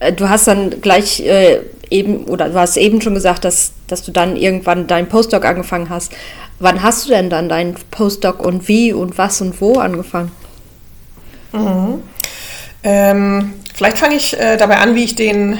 äh, 0.00 0.12
du 0.12 0.28
hast 0.28 0.48
dann 0.48 0.80
gleich 0.80 1.20
äh, 1.20 1.60
eben, 1.90 2.24
oder 2.24 2.48
du 2.48 2.58
hast 2.58 2.76
eben 2.76 3.00
schon 3.00 3.14
gesagt, 3.14 3.44
dass, 3.44 3.72
dass 3.86 4.02
du 4.02 4.10
dann 4.10 4.36
irgendwann 4.36 4.86
deinen 4.86 5.08
Postdoc 5.08 5.44
angefangen 5.44 5.90
hast. 5.90 6.12
Wann 6.58 6.82
hast 6.82 7.06
du 7.06 7.10
denn 7.10 7.30
dann 7.30 7.48
deinen 7.48 7.74
Postdoc 7.90 8.44
und 8.44 8.68
wie 8.68 8.92
und 8.92 9.16
was 9.16 9.40
und 9.40 9.60
wo 9.60 9.78
angefangen? 9.78 10.32
Mhm. 11.52 12.02
Ähm, 12.82 13.54
vielleicht 13.74 13.98
fange 13.98 14.16
ich 14.16 14.38
äh, 14.38 14.56
dabei 14.56 14.78
an, 14.78 14.94
wie 14.94 15.04
ich 15.04 15.14
den 15.14 15.58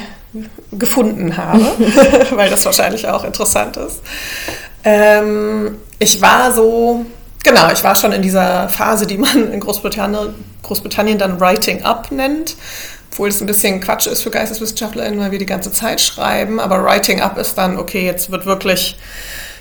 gefunden 0.73 1.37
habe, 1.37 1.61
weil 2.31 2.51
das 2.51 2.65
wahrscheinlich 2.65 3.09
auch 3.09 3.25
interessant 3.25 3.77
ist. 3.77 4.01
Ähm, 4.85 5.79
ich 5.99 6.23
war 6.23 6.53
so, 6.53 7.05
genau, 7.43 7.71
ich 7.73 7.83
war 7.83 7.95
schon 7.97 8.13
in 8.13 8.23
dieser 8.23 8.69
Phase, 8.69 9.07
die 9.07 9.19
man 9.19 9.53
in 9.53 9.61
Großbritannien, 9.61 10.35
Großbritannien 10.63 11.19
dann 11.19 11.41
Writing 11.41 11.83
Up 11.83 12.11
nennt, 12.13 12.57
obwohl 13.11 13.29
es 13.29 13.41
ein 13.41 13.47
bisschen 13.47 13.81
Quatsch 13.81 14.07
ist 14.07 14.23
für 14.23 14.31
GeisteswissenschaftlerInnen, 14.31 15.19
weil 15.19 15.33
wir 15.33 15.39
die 15.39 15.47
ganze 15.47 15.73
Zeit 15.73 16.01
schreiben, 16.01 16.61
aber 16.61 16.85
Writing 16.85 17.21
Up 17.21 17.37
ist 17.37 17.59
dann, 17.59 17.77
okay, 17.77 18.05
jetzt 18.07 18.31
wird 18.31 18.47
wirklich 18.47 18.97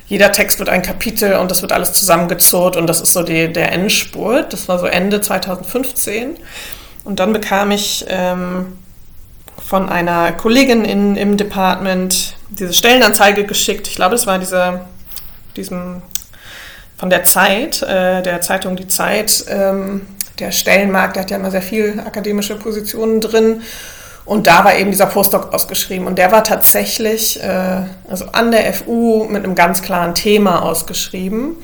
jeder 0.09 0.31
Text 0.31 0.57
wird 0.57 0.69
ein 0.69 0.81
Kapitel 0.81 1.35
und 1.35 1.51
das 1.51 1.61
wird 1.61 1.71
alles 1.71 1.93
zusammengezurrt 1.93 2.75
und 2.75 2.87
das 2.87 2.99
ist 2.99 3.13
so 3.13 3.21
die, 3.21 3.53
der 3.53 3.71
Endspurt. 3.71 4.51
Das 4.53 4.67
war 4.67 4.79
so 4.79 4.87
Ende 4.87 5.21
2015. 5.21 6.35
Und 7.03 7.19
dann 7.19 7.31
bekam 7.31 7.69
ich 7.69 8.05
ähm, 8.09 8.77
von 9.69 9.87
einer 9.87 10.31
Kollegin 10.31 10.83
in, 10.83 11.15
im 11.15 11.37
Department 11.37 12.33
diese 12.49 12.73
Stellenanzeige 12.73 13.43
geschickt. 13.43 13.87
Ich 13.87 13.95
glaube, 13.95 14.15
das 14.15 14.25
war 14.25 14.39
diese, 14.39 14.81
diesem 15.55 16.01
von 16.97 17.11
der 17.11 17.23
Zeit, 17.23 17.83
äh, 17.83 18.23
der 18.23 18.41
Zeitung 18.41 18.75
Die 18.75 18.87
Zeit. 18.87 19.45
Ähm, 19.47 20.07
der 20.39 20.51
Stellenmarkt, 20.51 21.15
der 21.15 21.23
hat 21.23 21.29
ja 21.29 21.37
immer 21.37 21.51
sehr 21.51 21.61
viel 21.61 22.01
akademische 22.03 22.55
Positionen 22.55 23.21
drin. 23.21 23.61
Und 24.25 24.47
da 24.47 24.65
war 24.65 24.75
eben 24.75 24.89
dieser 24.89 25.05
Postdoc 25.05 25.53
ausgeschrieben. 25.53 26.07
Und 26.07 26.17
der 26.17 26.31
war 26.31 26.43
tatsächlich 26.43 27.39
äh, 27.43 27.83
also 28.09 28.25
an 28.31 28.49
der 28.49 28.73
FU 28.73 29.25
mit 29.25 29.43
einem 29.43 29.53
ganz 29.53 29.83
klaren 29.83 30.15
Thema 30.15 30.63
ausgeschrieben. 30.63 31.55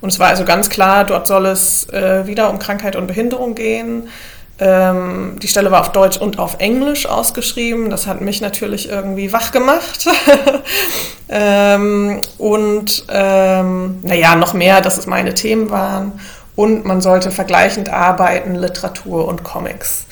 Und 0.00 0.08
es 0.08 0.18
war 0.18 0.28
also 0.28 0.46
ganz 0.46 0.70
klar, 0.70 1.04
dort 1.04 1.26
soll 1.26 1.44
es 1.44 1.86
äh, 1.90 2.26
wieder 2.26 2.48
um 2.48 2.58
Krankheit 2.58 2.96
und 2.96 3.06
Behinderung 3.06 3.54
gehen. 3.54 4.08
Ähm, 4.60 5.38
die 5.42 5.48
Stelle 5.48 5.70
war 5.70 5.80
auf 5.80 5.92
Deutsch 5.92 6.18
und 6.18 6.38
auf 6.38 6.56
Englisch 6.58 7.06
ausgeschrieben. 7.06 7.88
Das 7.88 8.06
hat 8.06 8.20
mich 8.20 8.42
natürlich 8.42 8.88
irgendwie 8.88 9.32
wach 9.32 9.52
gemacht. 9.52 10.06
ähm, 11.30 12.20
und 12.36 13.04
ähm, 13.08 13.98
naja, 14.02 14.36
noch 14.36 14.52
mehr, 14.52 14.82
dass 14.82 14.98
es 14.98 15.06
meine 15.06 15.34
Themen 15.34 15.70
waren. 15.70 16.20
Und 16.56 16.84
man 16.84 17.00
sollte 17.00 17.30
vergleichend 17.30 17.88
arbeiten, 17.88 18.54
Literatur 18.54 19.26
und 19.26 19.44
Comics. 19.44 20.04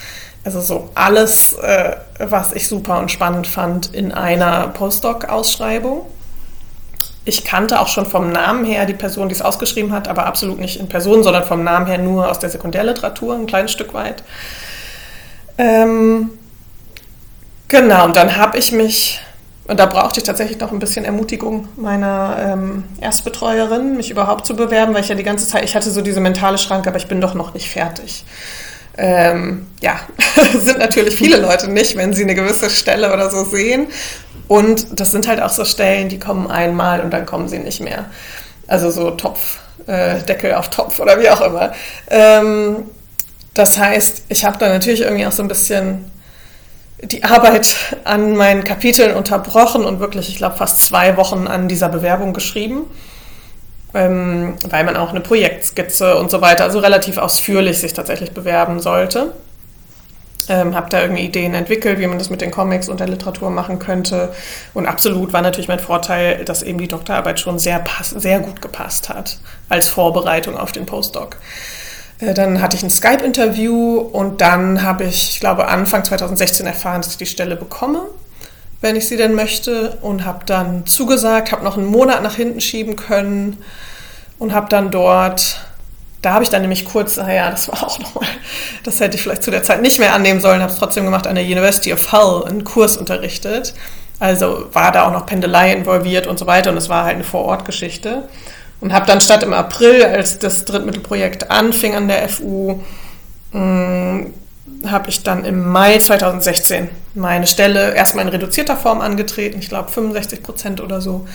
Also 0.45 0.63
so 0.63 0.89
alles, 0.95 1.53
äh, 1.55 1.97
was 2.19 2.55
ich 2.55 2.69
super 2.69 3.01
und 3.01 3.11
spannend 3.11 3.47
fand 3.47 3.95
in 3.95 4.13
einer 4.13 4.69
Postdoc-Ausschreibung. 4.69 6.07
Ich 7.29 7.45
kannte 7.45 7.79
auch 7.79 7.89
schon 7.89 8.07
vom 8.07 8.33
Namen 8.33 8.65
her 8.65 8.87
die 8.87 8.95
Person, 8.95 9.29
die 9.29 9.35
es 9.35 9.43
ausgeschrieben 9.43 9.93
hat, 9.93 10.09
aber 10.09 10.25
absolut 10.25 10.59
nicht 10.59 10.81
in 10.81 10.89
Person, 10.89 11.23
sondern 11.23 11.45
vom 11.45 11.63
Namen 11.63 11.85
her 11.85 11.99
nur 11.99 12.31
aus 12.31 12.39
der 12.39 12.49
Sekundärliteratur, 12.49 13.35
ein 13.35 13.47
kleines 13.47 13.71
Stück 13.71 13.93
weit. 13.93 14.23
Ähm, 15.59 16.31
genau, 17.69 18.07
und 18.07 18.17
dann 18.17 18.39
habe 18.39 18.57
ich 18.57 18.73
mich, 18.73 19.21
und 19.67 19.79
da 19.79 19.85
brauchte 19.85 20.21
ich 20.21 20.25
tatsächlich 20.25 20.59
noch 20.59 20.73
ein 20.73 20.79
bisschen 20.79 21.05
Ermutigung 21.05 21.69
meiner 21.77 22.39
ähm, 22.41 22.85
Erstbetreuerin, 22.99 23.99
mich 23.99 24.11
überhaupt 24.11 24.47
zu 24.47 24.57
bewerben, 24.57 24.95
weil 24.95 25.03
ich 25.03 25.11
ja 25.11 25.15
die 25.15 25.23
ganze 25.23 25.47
Zeit, 25.47 25.65
ich 25.65 25.77
hatte 25.77 25.91
so 25.91 26.01
diese 26.01 26.21
mentale 26.21 26.57
Schranke, 26.57 26.89
aber 26.89 26.97
ich 26.97 27.09
bin 27.09 27.21
doch 27.21 27.35
noch 27.35 27.53
nicht 27.53 27.69
fertig 27.69 28.25
ähm, 28.99 29.67
ja, 29.81 30.01
sind 30.59 30.79
natürlich 30.79 31.15
viele 31.15 31.37
Leute 31.37 31.71
nicht, 31.71 31.97
wenn 31.97 32.13
sie 32.13 32.25
eine 32.25 32.35
gewisse 32.35 32.69
Stelle 32.69 33.13
oder 33.13 33.31
so 33.31 33.45
sehen. 33.45 33.87
Und 34.49 34.99
das 34.99 35.13
sind 35.13 35.29
halt 35.29 35.41
auch 35.41 35.51
so 35.51 35.65
Stellen, 35.65 36.09
die 36.09 36.19
kommen 36.19 36.51
einmal 36.51 37.01
und 37.01 37.11
dann 37.11 37.27
kommen 37.27 37.49
sie 37.49 37.59
nicht 37.59 37.81
mehr. 37.81 38.07
Also 38.67 38.91
so 38.91 39.11
Topf, 39.13 39.59
äh, 39.87 40.23
Deckel 40.23 40.55
auf 40.55 40.71
Topf 40.71 40.99
oder 41.01 41.21
wie 41.21 41.31
auch 41.31 41.41
immer. 41.41 41.73
Ähm, 42.09 42.85
das 43.55 43.79
heißt, 43.79 44.25
ich 44.29 44.45
habe 44.45 44.59
da 44.59 44.69
natürlich 44.69 45.03
irgendwie 45.03 45.27
auch 45.27 45.33
so 45.33 45.43
ein 45.43 45.49
bisschen 45.49 46.11
die 47.03 47.23
Arbeit 47.25 47.77
an 48.05 48.37
meinen 48.37 48.65
Kapiteln 48.65 49.15
unterbrochen 49.15 49.85
und 49.85 50.01
wirklich, 50.01 50.29
ich 50.29 50.37
glaube, 50.37 50.57
fast 50.57 50.81
zwei 50.81 51.17
Wochen 51.17 51.47
an 51.47 51.69
dieser 51.69 51.89
Bewerbung 51.89 52.33
geschrieben 52.33 52.87
ähm, 53.95 54.57
weil 54.69 54.85
man 54.85 54.97
auch 54.97 55.11
eine 55.11 55.21
Projektskizze 55.21 56.17
und 56.17 56.31
so 56.31 56.41
weiter, 56.41 56.65
also 56.65 56.79
relativ 56.79 57.19
ausführlich 57.19 57.79
sich 57.79 57.93
tatsächlich 57.93 58.33
bewerben 58.33 58.81
sollte. 58.81 59.33
Ähm, 60.49 60.75
habe 60.75 60.89
da 60.89 61.03
irgendwie 61.03 61.25
Ideen 61.25 61.53
entwickelt, 61.53 61.99
wie 61.99 62.07
man 62.07 62.19
das 62.19 62.31
mit 62.31 62.41
den 62.41 62.51
Comics 62.51 62.89
und 62.89 63.01
der 63.01 63.09
Literatur 63.09 63.51
machen 63.51 63.79
könnte. 63.79 64.33
Und 64.73 64.87
absolut 64.87 65.33
war 65.33 65.43
natürlich 65.43 65.69
mein 65.69 65.79
Vorteil, 65.79 66.45
dass 66.45 66.63
eben 66.63 66.79
die 66.79 66.89
Doktorarbeit 66.89 67.39
schon 67.39 67.59
sehr, 67.59 67.85
sehr 68.03 68.41
gut 68.41 68.63
gepasst 68.63 69.11
hat 69.11 69.39
als 69.69 69.89
Vorbereitung 69.89 70.57
auf 70.57 70.73
den 70.73 70.87
Postdoc. 70.87 71.37
Äh, 72.19 72.35
dann 72.35 72.61
hatte 72.61 72.77
ich 72.77 72.83
ein 72.83 72.91
Skype-Interview 72.91 73.99
und 73.99 74.41
dann 74.41 74.83
habe 74.83 75.05
ich, 75.05 75.33
ich 75.33 75.41
glaube, 75.41 75.69
Anfang 75.69 76.05
2016 76.05 76.67
erfahren, 76.67 77.03
dass 77.03 77.13
ich 77.13 77.19
die 77.19 77.27
Stelle 77.27 77.57
bekomme, 77.57 78.03
wenn 78.81 78.97
ich 78.97 79.09
sie 79.09 79.17
denn 79.17 79.35
möchte. 79.35 79.99
Und 80.03 80.25
habe 80.25 80.45
dann 80.47 80.87
zugesagt, 80.87 81.53
habe 81.53 81.65
noch 81.65 81.77
einen 81.77 81.87
Monat 81.87 82.23
nach 82.23 82.35
hinten 82.35 82.61
schieben 82.61 82.97
können 82.97 83.59
und 84.39 84.53
habe 84.55 84.69
dann 84.69 84.91
dort, 84.91 85.68
da 86.23 86.33
habe 86.33 86.45
ich 86.45 86.51
dann 86.51 86.63
nämlich 86.63 86.85
kurz, 86.85 87.17
naja, 87.17 87.51
das 87.51 87.69
war 87.69 87.87
auch 87.87 87.99
nochmal, 87.99 88.29
das 88.85 89.01
hätte 89.01 89.17
ich 89.17 89.23
vielleicht 89.23 89.43
zu 89.43 89.51
der 89.51 89.63
Zeit 89.63 89.83
nicht 89.83 89.99
mehr 89.99 90.15
annehmen 90.15 90.41
sollen, 90.41 90.61
habe 90.61 90.73
es 90.73 90.79
trotzdem 90.79 91.05
gemacht, 91.05 91.27
an 91.27 91.37
der 91.37 91.45
University 91.45 91.93
of 91.93 92.13
Hull 92.13 92.45
einen 92.45 92.65
Kurs 92.65 92.97
unterrichtet. 92.97 93.75
Also 94.21 94.67
war 94.73 94.91
da 94.91 95.07
auch 95.07 95.13
noch 95.13 95.27
Pendelei 95.27 95.73
involviert 95.73 96.27
und 96.27 96.39
so 96.39 96.47
weiter 96.47 96.71
und 96.71 96.77
es 96.77 96.89
war 96.89 97.05
halt 97.05 97.15
eine 97.15 97.25
Vorortgeschichte. 97.25 98.29
Und 98.81 98.93
habe 98.93 99.07
dann 99.07 99.21
statt 99.21 99.43
im 99.43 99.53
April, 99.53 100.05
als 100.05 100.39
das 100.39 100.65
Drittmittelprojekt 100.65 101.51
anfing 101.51 101.95
an 101.95 102.09
der 102.09 102.29
FU, 102.29 102.81
mm, 103.53 104.27
habe 104.87 105.09
ich 105.09 105.23
dann 105.25 105.45
im 105.45 105.69
Mai 105.69 105.99
2016 105.99 106.89
meine 107.15 107.47
Stelle 107.47 107.95
erstmal 107.95 108.25
in 108.25 108.31
reduzierter 108.31 108.77
Form 108.77 109.01
angetreten, 109.01 109.59
ich 109.59 109.69
glaube 109.69 109.91
65 109.91 110.43
Prozent 110.43 110.81
oder 110.81 111.01
so. 111.01 111.27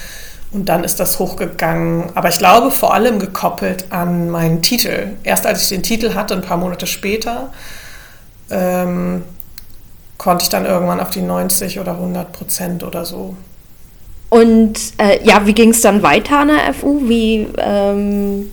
Und 0.53 0.69
dann 0.69 0.83
ist 0.83 1.00
das 1.00 1.17
hochgegangen. 1.17 2.12
Aber 2.15 2.29
ich 2.29 2.38
glaube 2.38 2.69
vor 2.69 2.93
allem 2.93 3.19
gekoppelt 3.19 3.86
an 3.89 4.29
meinen 4.29 4.62
Titel. 4.62 5.13
Erst 5.24 5.48
als 5.48 5.63
ich 5.63 5.69
den 5.69 5.83
Titel 5.83 6.13
hatte, 6.13 6.36
ein 6.36 6.41
paar 6.41 6.57
Monate 6.57 6.86
später, 6.86 7.50
ähm, 8.51 9.24
konnte 10.17 10.43
ich 10.43 10.50
dann 10.50 10.65
irgendwann 10.65 11.00
auf 11.00 11.10
die 11.10 11.22
90 11.22 11.79
oder 11.79 11.93
100 11.93 12.31
Prozent 12.31 12.83
oder 12.83 13.03
so. 13.03 13.36
Und 14.29 14.79
äh, 14.98 15.24
ja, 15.24 15.45
wie 15.45 15.53
ging 15.53 15.72
es 15.72 15.81
dann 15.81 16.01
weiter 16.01 16.39
an 16.39 16.48
der 16.50 16.74
FU? 16.74 17.01
Wie, 17.07 17.48
ähm, 17.57 18.51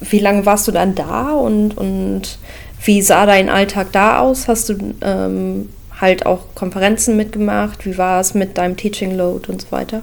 wie 0.00 0.18
lange 0.18 0.44
warst 0.46 0.68
du 0.68 0.72
dann 0.72 0.94
da 0.94 1.32
und, 1.32 1.76
und 1.76 2.38
wie 2.82 3.00
sah 3.02 3.24
dein 3.24 3.48
Alltag 3.48 3.88
da 3.92 4.18
aus? 4.18 4.48
Hast 4.48 4.68
du 4.68 4.94
ähm, 5.00 5.68
halt 6.00 6.26
auch 6.26 6.54
Konferenzen 6.54 7.16
mitgemacht? 7.16 7.86
Wie 7.86 7.96
war 7.96 8.20
es 8.20 8.34
mit 8.34 8.58
deinem 8.58 8.76
Teaching 8.76 9.16
Load 9.16 9.50
und 9.50 9.62
so 9.62 9.70
weiter? 9.70 10.02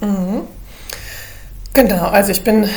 Mhm. 0.00 0.42
Genau, 1.72 2.08
also 2.08 2.32
ich 2.32 2.42
bin 2.42 2.68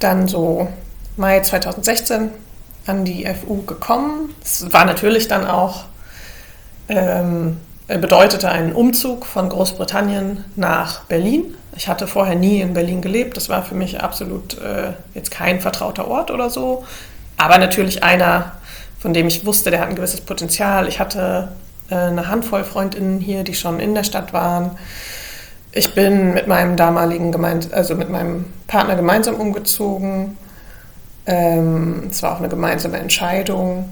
dann 0.00 0.26
so 0.26 0.68
Mai 1.16 1.40
2016 1.40 2.30
an 2.86 3.04
die 3.04 3.26
FU 3.26 3.62
gekommen. 3.62 4.34
Es 4.42 4.72
war 4.72 4.84
natürlich 4.84 5.28
dann 5.28 5.46
auch, 5.46 5.84
ähm, 6.88 7.58
bedeutete 7.86 8.48
einen 8.48 8.72
Umzug 8.72 9.26
von 9.26 9.48
Großbritannien 9.48 10.44
nach 10.56 11.04
Berlin. 11.04 11.54
Ich 11.76 11.88
hatte 11.88 12.06
vorher 12.06 12.34
nie 12.34 12.60
in 12.60 12.74
Berlin 12.74 13.00
gelebt. 13.02 13.36
Das 13.36 13.48
war 13.48 13.62
für 13.62 13.74
mich 13.74 14.00
absolut 14.00 14.58
äh, 14.58 14.92
jetzt 15.14 15.30
kein 15.30 15.60
vertrauter 15.60 16.08
Ort 16.08 16.30
oder 16.30 16.50
so. 16.50 16.84
Aber 17.36 17.58
natürlich 17.58 18.02
einer, 18.02 18.52
von 18.98 19.14
dem 19.14 19.26
ich 19.26 19.46
wusste, 19.46 19.70
der 19.70 19.80
hat 19.80 19.88
ein 19.88 19.96
gewisses 19.96 20.20
Potenzial. 20.20 20.88
Ich 20.88 21.00
hatte 21.00 21.52
äh, 21.90 21.94
eine 21.94 22.28
Handvoll 22.28 22.64
Freundinnen 22.64 23.20
hier, 23.20 23.44
die 23.44 23.54
schon 23.54 23.80
in 23.80 23.94
der 23.94 24.04
Stadt 24.04 24.32
waren. 24.32 24.72
Ich 25.72 25.94
bin 25.94 26.34
mit 26.34 26.46
meinem 26.46 26.76
damaligen 26.76 27.32
Gemein 27.32 27.60
also 27.72 27.94
mit 27.94 28.10
meinem 28.10 28.44
Partner 28.66 28.94
gemeinsam 28.94 29.36
umgezogen. 29.36 30.36
Ähm, 31.24 32.08
es 32.10 32.22
war 32.22 32.34
auch 32.34 32.38
eine 32.38 32.48
gemeinsame 32.48 32.98
Entscheidung. 32.98 33.88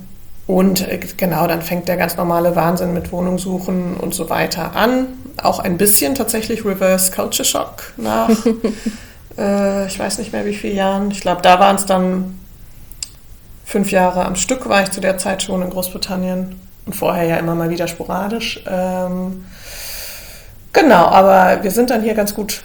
Und 0.46 0.86
äh, 0.86 0.98
genau, 1.16 1.46
dann 1.46 1.62
fängt 1.62 1.88
der 1.88 1.96
ganz 1.96 2.16
normale 2.16 2.54
Wahnsinn 2.54 2.92
mit 2.92 3.12
Wohnung 3.12 3.38
suchen 3.38 3.96
und 3.96 4.14
so 4.14 4.28
weiter 4.28 4.76
an. 4.76 5.06
Auch 5.42 5.58
ein 5.60 5.78
bisschen 5.78 6.14
tatsächlich 6.14 6.64
Reverse 6.64 7.12
Culture 7.12 7.46
Shock 7.46 7.94
nach, 7.96 8.28
äh, 9.38 9.86
ich 9.86 9.98
weiß 9.98 10.18
nicht 10.18 10.32
mehr 10.32 10.44
wie 10.44 10.54
viele 10.54 10.74
Jahren. 10.74 11.10
Ich 11.12 11.20
glaube, 11.20 11.40
da 11.40 11.60
waren 11.60 11.76
es 11.76 11.86
dann 11.86 12.38
fünf 13.64 13.92
Jahre 13.92 14.24
am 14.24 14.34
Stück, 14.34 14.68
war 14.68 14.82
ich 14.82 14.90
zu 14.90 15.00
der 15.00 15.16
Zeit 15.16 15.44
schon 15.44 15.62
in 15.62 15.70
Großbritannien 15.70 16.56
und 16.84 16.96
vorher 16.96 17.24
ja 17.24 17.36
immer 17.36 17.54
mal 17.54 17.70
wieder 17.70 17.86
sporadisch. 17.86 18.60
Ähm, 18.66 19.44
genau, 20.72 21.06
aber 21.06 21.62
wir 21.62 21.70
sind 21.70 21.90
dann 21.90 22.02
hier 22.02 22.14
ganz 22.14 22.34
gut 22.34 22.62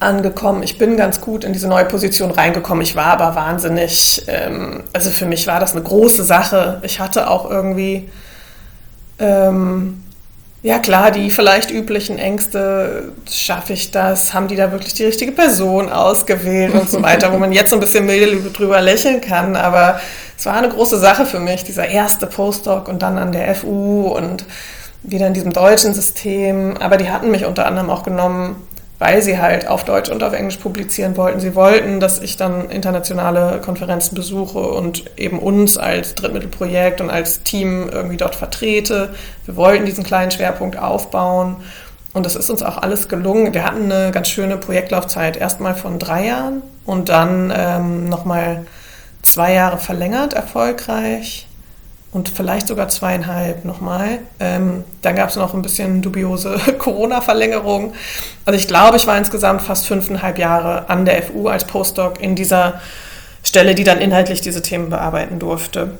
angekommen. 0.00 0.62
Ich 0.62 0.78
bin 0.78 0.96
ganz 0.96 1.20
gut 1.20 1.44
in 1.44 1.52
diese 1.52 1.68
neue 1.68 1.84
Position 1.84 2.30
reingekommen. 2.30 2.82
Ich 2.82 2.96
war 2.96 3.06
aber 3.06 3.34
wahnsinnig, 3.34 4.22
ähm, 4.26 4.84
also 4.92 5.10
für 5.10 5.26
mich 5.26 5.46
war 5.46 5.60
das 5.60 5.72
eine 5.72 5.82
große 5.82 6.24
Sache. 6.24 6.80
Ich 6.82 7.00
hatte 7.00 7.30
auch 7.30 7.50
irgendwie, 7.50 8.10
ähm, 9.18 10.02
ja 10.62 10.78
klar, 10.78 11.10
die 11.10 11.30
vielleicht 11.30 11.70
üblichen 11.70 12.18
Ängste, 12.18 13.12
schaffe 13.30 13.74
ich 13.74 13.90
das? 13.90 14.32
Haben 14.32 14.48
die 14.48 14.56
da 14.56 14.72
wirklich 14.72 14.94
die 14.94 15.04
richtige 15.04 15.32
Person 15.32 15.90
ausgewählt 15.90 16.74
und 16.74 16.88
so 16.88 17.02
weiter, 17.02 17.32
wo 17.32 17.38
man 17.38 17.52
jetzt 17.52 17.70
so 17.70 17.76
ein 17.76 17.80
bisschen 17.80 18.06
milde 18.06 18.50
drüber 18.50 18.80
lächeln 18.80 19.20
kann. 19.20 19.56
Aber 19.56 20.00
es 20.36 20.46
war 20.46 20.54
eine 20.54 20.70
große 20.70 20.98
Sache 20.98 21.26
für 21.26 21.38
mich, 21.38 21.64
dieser 21.64 21.88
erste 21.88 22.26
Postdoc 22.26 22.88
und 22.88 23.02
dann 23.02 23.18
an 23.18 23.32
der 23.32 23.54
FU 23.54 24.08
und 24.08 24.44
wieder 25.04 25.26
in 25.26 25.34
diesem 25.34 25.52
deutschen 25.52 25.94
System. 25.94 26.76
Aber 26.78 26.96
die 26.96 27.10
hatten 27.10 27.30
mich 27.30 27.44
unter 27.44 27.66
anderem 27.66 27.90
auch 27.90 28.02
genommen, 28.02 28.56
weil 28.98 29.22
sie 29.22 29.38
halt 29.38 29.68
auf 29.68 29.84
Deutsch 29.84 30.10
und 30.10 30.22
auf 30.22 30.32
Englisch 30.32 30.56
publizieren 30.56 31.16
wollten. 31.16 31.40
Sie 31.40 31.54
wollten, 31.54 32.00
dass 32.00 32.20
ich 32.20 32.36
dann 32.36 32.70
internationale 32.70 33.60
Konferenzen 33.60 34.14
besuche 34.14 34.58
und 34.58 35.04
eben 35.18 35.38
uns 35.38 35.78
als 35.78 36.14
Drittmittelprojekt 36.14 37.00
und 37.00 37.10
als 37.10 37.42
Team 37.42 37.88
irgendwie 37.92 38.16
dort 38.16 38.34
vertrete. 38.34 39.10
Wir 39.44 39.56
wollten 39.56 39.84
diesen 39.84 40.04
kleinen 40.04 40.30
Schwerpunkt 40.30 40.78
aufbauen. 40.78 41.56
Und 42.14 42.24
das 42.24 42.36
ist 42.36 42.48
uns 42.48 42.62
auch 42.62 42.78
alles 42.78 43.08
gelungen. 43.08 43.54
Wir 43.54 43.64
hatten 43.64 43.90
eine 43.90 44.12
ganz 44.12 44.28
schöne 44.28 44.56
Projektlaufzeit, 44.56 45.36
erstmal 45.36 45.74
von 45.74 45.98
drei 45.98 46.26
Jahren 46.26 46.62
und 46.86 47.08
dann 47.08 47.52
ähm, 47.54 48.08
nochmal 48.08 48.64
zwei 49.22 49.52
Jahre 49.52 49.78
verlängert, 49.78 50.32
erfolgreich 50.32 51.48
und 52.14 52.28
vielleicht 52.28 52.68
sogar 52.68 52.88
zweieinhalb 52.88 53.64
nochmal. 53.64 54.20
Ähm, 54.38 54.84
dann 55.02 55.16
gab 55.16 55.30
es 55.30 55.36
noch 55.36 55.52
ein 55.52 55.62
bisschen 55.62 56.00
dubiose 56.00 56.56
Corona-Verlängerung. 56.78 57.92
Also 58.44 58.56
ich 58.58 58.68
glaube, 58.68 58.96
ich 58.96 59.06
war 59.08 59.18
insgesamt 59.18 59.62
fast 59.62 59.86
fünfeinhalb 59.86 60.38
Jahre 60.38 60.88
an 60.88 61.04
der 61.04 61.20
FU 61.24 61.48
als 61.48 61.64
Postdoc 61.64 62.20
in 62.20 62.36
dieser 62.36 62.80
Stelle, 63.42 63.74
die 63.74 63.82
dann 63.82 63.98
inhaltlich 63.98 64.40
diese 64.40 64.62
Themen 64.62 64.90
bearbeiten 64.90 65.40
durfte. 65.40 65.98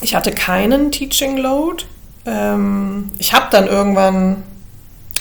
Ich 0.00 0.14
hatte 0.14 0.32
keinen 0.32 0.90
Teaching 0.90 1.36
Load. 1.36 1.84
Ähm, 2.24 3.10
ich 3.18 3.34
habe 3.34 3.48
dann 3.50 3.66
irgendwann, 3.66 4.42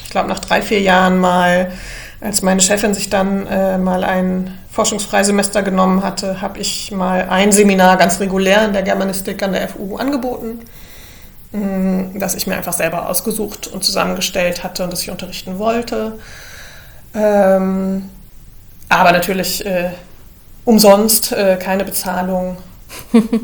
ich 0.01 0.11
glaube 0.11 0.29
nach 0.29 0.39
drei, 0.39 0.61
vier 0.61 0.79
Jahren 0.79 1.19
mal, 1.19 1.73
als 2.21 2.43
meine 2.43 2.61
Chefin 2.61 2.93
sich 2.93 3.09
dann 3.09 3.47
äh, 3.47 3.79
mal 3.79 4.03
ein 4.03 4.57
Forschungsfreisemester 4.69 5.63
genommen 5.63 6.03
hatte, 6.03 6.39
habe 6.39 6.59
ich 6.59 6.91
mal 6.91 7.27
ein 7.29 7.51
Seminar 7.51 7.97
ganz 7.97 8.19
regulär 8.19 8.63
in 8.65 8.73
der 8.73 8.83
Germanistik 8.83 9.41
an 9.41 9.53
der 9.53 9.67
FU 9.67 9.97
angeboten, 9.97 10.59
mm, 11.51 12.19
das 12.19 12.35
ich 12.35 12.45
mir 12.45 12.55
einfach 12.55 12.73
selber 12.73 13.09
ausgesucht 13.09 13.67
und 13.67 13.83
zusammengestellt 13.83 14.63
hatte 14.63 14.83
und 14.83 14.93
das 14.93 15.01
ich 15.01 15.09
unterrichten 15.09 15.57
wollte. 15.57 16.19
Ähm, 17.15 18.09
aber 18.87 19.11
natürlich 19.11 19.65
äh, 19.65 19.89
umsonst, 20.63 21.31
äh, 21.31 21.57
keine 21.57 21.83
Bezahlung. 21.83 22.57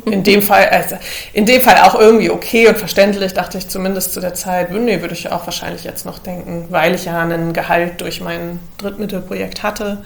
In 0.06 0.24
dem 0.24 0.42
Fall, 0.42 0.70
also 0.70 0.98
in 1.34 1.46
dem 1.46 1.62
Fall 1.62 1.78
auch 1.84 1.96
irgendwie 2.00 2.30
okay 2.30 2.68
und 2.68 2.78
verständlich, 2.78 3.34
dachte 3.34 3.58
ich 3.58 3.68
zumindest 3.68 4.14
zu 4.14 4.20
der 4.20 4.34
Zeit, 4.34 4.72
nee, 4.72 5.02
würde 5.02 5.14
ich 5.14 5.32
auch 5.32 5.46
wahrscheinlich 5.46 5.84
jetzt 5.84 6.06
noch 6.06 6.20
denken, 6.20 6.68
weil 6.70 6.96
ich 6.96 7.06
ja 7.06 7.22
einen 7.22 7.54
Gehalt 7.54 8.02
durch 8.02 8.22
mein 8.22 8.60
Drittmittelprojekt 8.78 9.64
hatte. 9.64 10.04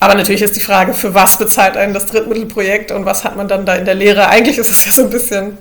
Aber 0.00 0.14
natürlich 0.14 0.42
ist 0.42 0.56
die 0.56 0.60
Frage, 0.60 0.94
für 0.94 1.14
was 1.14 1.36
bezahlt 1.36 1.76
einen 1.76 1.92
das 1.92 2.06
Drittmittelprojekt 2.06 2.90
und 2.90 3.04
was 3.04 3.22
hat 3.22 3.36
man 3.36 3.48
dann 3.48 3.66
da 3.66 3.74
in 3.74 3.84
der 3.84 3.94
Lehre? 3.94 4.28
Eigentlich 4.28 4.58
ist 4.58 4.70
es 4.70 4.84
ja 4.84 4.92
so 4.92 5.02
ein 5.02 5.10
bisschen 5.10 5.58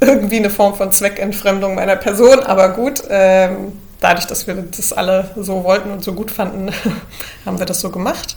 irgendwie 0.00 0.36
eine 0.36 0.50
Form 0.50 0.74
von 0.74 0.92
Zweckentfremdung 0.92 1.74
meiner 1.74 1.96
Person, 1.96 2.40
aber 2.40 2.70
gut, 2.70 3.02
ähm, 3.08 3.72
dadurch, 4.00 4.26
dass 4.26 4.46
wir 4.46 4.54
das 4.54 4.92
alle 4.92 5.30
so 5.36 5.64
wollten 5.64 5.90
und 5.90 6.04
so 6.04 6.12
gut 6.12 6.30
fanden, 6.30 6.70
haben 7.46 7.58
wir 7.58 7.66
das 7.66 7.80
so 7.80 7.90
gemacht. 7.90 8.36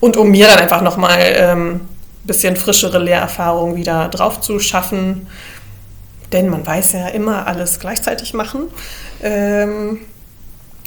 Und 0.00 0.16
um 0.16 0.30
mir 0.30 0.48
dann 0.48 0.58
einfach 0.58 0.82
nochmal 0.82 1.20
ähm, 1.36 1.80
bisschen 2.24 2.56
frischere 2.56 2.98
Lehrerfahrung 2.98 3.76
wieder 3.76 4.08
drauf 4.08 4.40
zu 4.40 4.58
schaffen, 4.58 5.26
denn 6.32 6.48
man 6.48 6.66
weiß 6.66 6.92
ja 6.92 7.08
immer 7.08 7.46
alles 7.46 7.78
gleichzeitig 7.78 8.34
machen. 8.34 8.64
Ähm, 9.22 10.00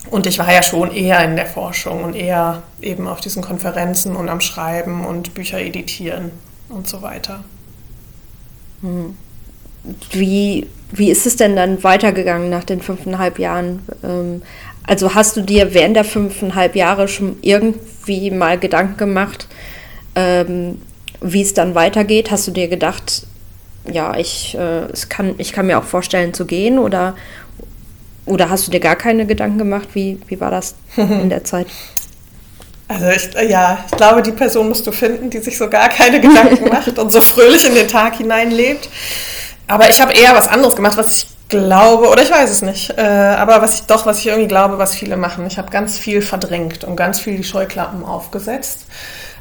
und 0.10 0.26
ich 0.26 0.40
war 0.40 0.52
ja 0.52 0.64
schon 0.64 0.92
eher 0.92 1.24
in 1.24 1.36
der 1.36 1.46
Forschung 1.46 2.04
und 2.04 2.16
eher 2.16 2.64
eben 2.82 3.08
auf 3.08 3.20
diesen 3.20 3.44
Konferenzen 3.44 4.16
und 4.16 4.30
am 4.30 4.42
Schreiben 4.42 5.06
und 5.06 5.34
Bücher 5.34 5.60
editieren 5.60 6.32
und 6.70 6.88
so 6.88 7.02
weiter. 7.02 7.44
Hm. 8.82 9.16
Wie, 10.12 10.68
wie 10.92 11.12
ist 11.12 11.26
es 11.26 11.36
denn 11.36 11.56
dann 11.56 11.84
weitergegangen 11.84 12.50
nach 12.50 12.64
den 12.64 12.82
fünfeinhalb 12.82 13.40
Jahren? 13.40 13.84
Ähm, 14.04 14.42
also 14.86 15.14
hast 15.16 15.36
du 15.36 15.42
dir 15.42 15.74
während 15.74 15.98
der 15.98 16.06
fünfeinhalb 16.06 16.76
Jahre 16.76 17.08
schon 17.08 17.38
irgendwie 17.42 18.32
mal 18.32 18.58
Gedanken 18.58 18.98
gemacht, 18.98 19.48
ähm, 20.16 20.82
wie 21.22 21.42
es 21.42 21.54
dann 21.54 21.76
weitergeht? 21.76 22.32
Hast 22.32 22.48
du 22.48 22.52
dir 22.52 22.68
gedacht, 22.68 23.24
ja, 23.92 24.16
ich, 24.18 24.56
äh, 24.56 24.86
es 24.92 25.10
kann, 25.10 25.36
ich 25.38 25.54
kann 25.54 25.68
mir 25.68 25.80
auch 25.80 25.84
vorstellen 25.84 26.34
zu 26.34 26.46
gehen 26.46 26.80
oder, 26.80 27.16
oder 28.26 28.50
hast 28.50 28.68
du 28.68 28.72
dir 28.72 28.80
gar 28.80 28.96
keine 28.96 29.26
Gedanken 29.26 29.58
gemacht? 29.58 29.90
Wie, 29.94 30.20
wie 30.28 30.40
war 30.40 30.52
das 30.52 30.76
in 30.98 31.30
der 31.30 31.44
Zeit? 31.44 31.68
Also 32.90 33.08
ich, 33.10 33.50
ja, 33.50 33.84
ich 33.90 33.98
glaube, 33.98 34.22
die 34.22 34.32
Person 34.32 34.70
musst 34.70 34.88
du 34.88 34.92
finden, 34.92 35.30
die 35.30 35.40
sich 35.40 35.58
so 35.58 35.70
gar 35.70 35.90
keine 35.90 36.22
Gedanken 36.22 36.70
macht 36.70 36.98
und 36.98 37.12
so 37.12 37.22
fröhlich 37.22 37.66
in 37.66 37.76
den 37.76 37.88
Tag 37.88 38.16
hineinlebt. 38.16 38.90
Aber 39.68 39.90
ich 39.90 40.00
habe 40.02 40.14
eher 40.14 40.34
was 40.34 40.48
anderes 40.48 40.76
gemacht, 40.76 40.98
was 40.98 41.18
ich 41.18 41.28
glaube, 41.50 42.08
oder 42.10 42.22
ich 42.24 42.32
weiß 42.32 42.50
es 42.50 42.62
nicht, 42.62 42.98
äh, 42.98 43.02
aber 43.02 43.62
was 43.62 43.76
ich 43.76 43.82
doch, 43.84 44.06
was 44.06 44.20
ich 44.20 44.28
irgendwie 44.28 44.48
glaube, 44.48 44.78
was 44.78 44.96
viele 44.96 45.18
machen. 45.18 45.46
Ich 45.48 45.58
habe 45.58 45.72
ganz 45.72 45.98
viel 45.98 46.22
verdrängt 46.22 46.84
und 46.84 46.96
ganz 46.96 47.20
viel 47.20 47.38
die 47.38 47.44
Scheuklappen 47.44 48.04
aufgesetzt. 48.04 48.86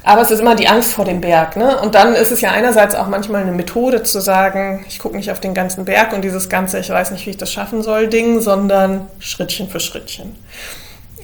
Aber 0.07 0.21
es 0.21 0.31
ist 0.31 0.39
immer 0.39 0.55
die 0.55 0.69
Angst 0.69 0.93
vor 0.93 1.03
dem 1.03 1.19
Berg. 1.19 1.57
Ne? 1.57 1.77
Und 1.81 1.93
dann 1.93 2.13
ist 2.13 2.31
es 2.31 2.39
ja 2.39 2.51
einerseits 2.51 2.95
auch 2.95 3.07
manchmal 3.07 3.41
eine 3.41 3.51
Methode 3.51 4.03
zu 4.03 4.21
sagen, 4.21 4.85
ich 4.87 4.99
gucke 4.99 5.17
nicht 5.17 5.31
auf 5.31 5.41
den 5.41 5.53
ganzen 5.53 5.83
Berg 5.83 6.13
und 6.13 6.21
dieses 6.21 6.47
ganze, 6.47 6.79
ich 6.79 6.89
weiß 6.89 7.11
nicht, 7.11 7.25
wie 7.25 7.31
ich 7.31 7.37
das 7.37 7.51
schaffen 7.51 7.83
soll, 7.83 8.07
Ding, 8.07 8.39
sondern 8.39 9.07
Schrittchen 9.19 9.67
für 9.67 9.81
Schrittchen. 9.81 10.37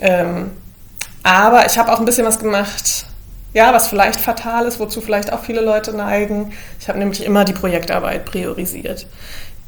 Ähm, 0.01 0.51
aber 1.23 1.65
ich 1.65 1.77
habe 1.77 1.93
auch 1.93 1.99
ein 1.99 2.03
bisschen 2.03 2.27
was 2.27 2.39
gemacht, 2.39 3.05
ja, 3.53 3.73
was 3.73 3.87
vielleicht 3.87 4.19
fatal 4.19 4.65
ist, 4.65 4.81
wozu 4.81 4.99
vielleicht 4.99 5.31
auch 5.31 5.45
viele 5.45 5.61
Leute 5.61 5.95
neigen. 5.95 6.51
Ich 6.77 6.89
habe 6.89 6.99
nämlich 6.99 7.23
immer 7.23 7.45
die 7.45 7.53
Projektarbeit 7.53 8.25
priorisiert. 8.25 9.07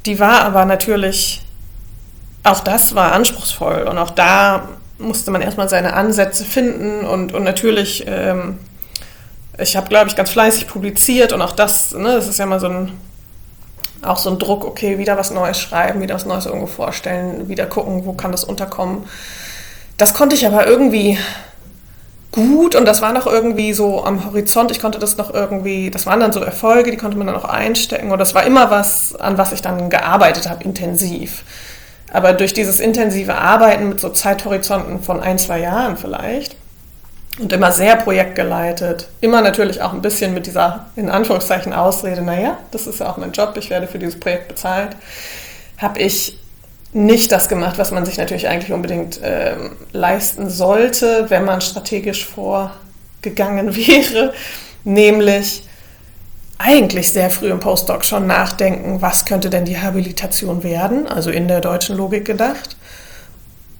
Die 0.04 0.20
war 0.20 0.42
aber 0.42 0.66
natürlich, 0.66 1.42
auch 2.44 2.60
das 2.60 2.94
war 2.94 3.12
anspruchsvoll 3.12 3.84
und 3.88 3.96
auch 3.96 4.10
da 4.10 4.68
musste 4.98 5.30
man 5.30 5.40
erstmal 5.40 5.70
seine 5.70 5.94
Ansätze 5.94 6.44
finden 6.44 7.06
und, 7.06 7.32
und 7.32 7.44
natürlich 7.44 8.04
ähm, 8.06 8.58
ich 9.58 9.76
habe, 9.76 9.88
glaube 9.88 10.08
ich, 10.08 10.16
ganz 10.16 10.30
fleißig 10.30 10.66
publiziert 10.66 11.32
und 11.32 11.42
auch 11.42 11.52
das, 11.52 11.92
ne, 11.94 12.14
das 12.14 12.28
ist 12.28 12.38
ja 12.38 12.46
mal 12.46 12.60
so 12.60 12.68
ein, 12.68 12.92
auch 14.02 14.18
so 14.18 14.30
ein 14.30 14.38
Druck, 14.38 14.64
okay, 14.64 14.98
wieder 14.98 15.16
was 15.16 15.30
Neues 15.30 15.58
schreiben, 15.58 16.00
wieder 16.00 16.14
was 16.14 16.26
Neues 16.26 16.46
irgendwo 16.46 16.66
vorstellen, 16.66 17.48
wieder 17.48 17.66
gucken, 17.66 18.04
wo 18.04 18.12
kann 18.12 18.32
das 18.32 18.44
unterkommen. 18.44 19.04
Das 19.96 20.12
konnte 20.12 20.36
ich 20.36 20.46
aber 20.46 20.66
irgendwie 20.66 21.18
gut 22.32 22.74
und 22.74 22.84
das 22.84 23.00
war 23.00 23.14
noch 23.14 23.26
irgendwie 23.26 23.72
so 23.72 24.04
am 24.04 24.26
Horizont. 24.26 24.70
Ich 24.70 24.80
konnte 24.80 24.98
das 24.98 25.16
noch 25.16 25.32
irgendwie, 25.32 25.90
das 25.90 26.04
waren 26.04 26.20
dann 26.20 26.32
so 26.32 26.40
Erfolge, 26.40 26.90
die 26.90 26.98
konnte 26.98 27.16
man 27.16 27.26
dann 27.26 27.36
auch 27.36 27.46
einstecken 27.46 28.12
und 28.12 28.18
das 28.18 28.34
war 28.34 28.44
immer 28.44 28.70
was, 28.70 29.14
an 29.16 29.38
was 29.38 29.52
ich 29.52 29.62
dann 29.62 29.88
gearbeitet 29.88 30.48
habe, 30.48 30.62
intensiv. 30.64 31.44
Aber 32.12 32.34
durch 32.34 32.52
dieses 32.52 32.78
intensive 32.78 33.36
Arbeiten 33.36 33.88
mit 33.88 34.00
so 34.00 34.10
Zeithorizonten 34.10 35.02
von 35.02 35.20
ein, 35.20 35.38
zwei 35.38 35.60
Jahren 35.60 35.96
vielleicht, 35.96 36.56
und 37.38 37.52
immer 37.52 37.72
sehr 37.72 37.96
projektgeleitet. 37.96 39.08
Immer 39.20 39.42
natürlich 39.42 39.82
auch 39.82 39.92
ein 39.92 40.02
bisschen 40.02 40.32
mit 40.34 40.46
dieser, 40.46 40.86
in 40.96 41.10
Anführungszeichen, 41.10 41.72
Ausrede, 41.72 42.22
naja, 42.22 42.58
das 42.70 42.86
ist 42.86 43.00
ja 43.00 43.10
auch 43.10 43.16
mein 43.16 43.32
Job, 43.32 43.54
ich 43.56 43.70
werde 43.70 43.86
für 43.86 43.98
dieses 43.98 44.18
Projekt 44.18 44.48
bezahlt, 44.48 44.96
habe 45.78 46.00
ich 46.00 46.38
nicht 46.92 47.30
das 47.30 47.48
gemacht, 47.48 47.78
was 47.78 47.90
man 47.90 48.06
sich 48.06 48.16
natürlich 48.16 48.48
eigentlich 48.48 48.72
unbedingt 48.72 49.20
ähm, 49.22 49.72
leisten 49.92 50.48
sollte, 50.48 51.26
wenn 51.28 51.44
man 51.44 51.60
strategisch 51.60 52.24
vorgegangen 52.24 53.76
wäre, 53.86 54.32
nämlich 54.84 55.64
eigentlich 56.58 57.10
sehr 57.10 57.28
früh 57.28 57.50
im 57.50 57.60
Postdoc 57.60 58.06
schon 58.06 58.26
nachdenken, 58.26 59.02
was 59.02 59.26
könnte 59.26 59.50
denn 59.50 59.66
die 59.66 59.78
Habilitation 59.78 60.62
werden, 60.62 61.06
also 61.06 61.28
in 61.30 61.48
der 61.48 61.60
deutschen 61.60 61.98
Logik 61.98 62.24
gedacht 62.24 62.76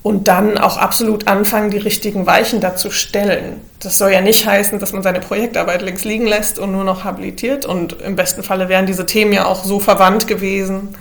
und 0.07 0.29
dann 0.29 0.57
auch 0.57 0.77
absolut 0.77 1.27
anfangen, 1.27 1.73
die 1.73 1.79
richtigen 1.79 2.27
Weichen 2.27 2.61
dazu 2.61 2.93
stellen. 2.93 3.61
Das 3.81 3.99
soll 3.99 4.13
ja 4.13 4.21
nicht 4.21 4.47
heißen, 4.47 4.79
dass 4.79 4.93
man 4.93 5.03
seine 5.03 5.19
Projektarbeit 5.19 5.83
links 5.83 6.05
liegen 6.05 6.29
lässt 6.29 6.61
und 6.61 6.71
nur 6.71 6.85
noch 6.85 7.03
habilitiert. 7.03 7.67
Und 7.67 8.01
im 8.03 8.15
besten 8.15 8.45
Falle 8.45 8.69
wären 8.69 8.87
diese 8.87 9.05
Themen 9.05 9.33
ja 9.33 9.47
auch 9.47 9.65
so 9.65 9.81
verwandt 9.81 10.29
gewesen, 10.29 10.95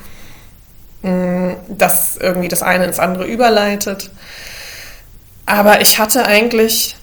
mm, 1.03 1.49
dass 1.69 2.17
irgendwie 2.17 2.47
das 2.47 2.63
eine 2.63 2.85
ins 2.85 2.97
andere 2.97 3.25
überleitet. 3.25 4.09
Aber 5.45 5.81
ich 5.81 5.99
hatte 5.99 6.25
eigentlich, 6.25 6.95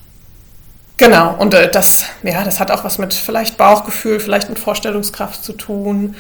genau, 0.97 1.37
und 1.39 1.55
äh, 1.55 1.71
das, 1.71 2.07
ja, 2.25 2.43
das 2.43 2.59
hat 2.59 2.73
auch 2.73 2.83
was 2.83 2.99
mit 2.99 3.15
vielleicht 3.15 3.59
Bauchgefühl, 3.59 4.19
vielleicht 4.19 4.49
mit 4.49 4.59
Vorstellungskraft 4.59 5.45
zu 5.45 5.53
tun 5.53 6.17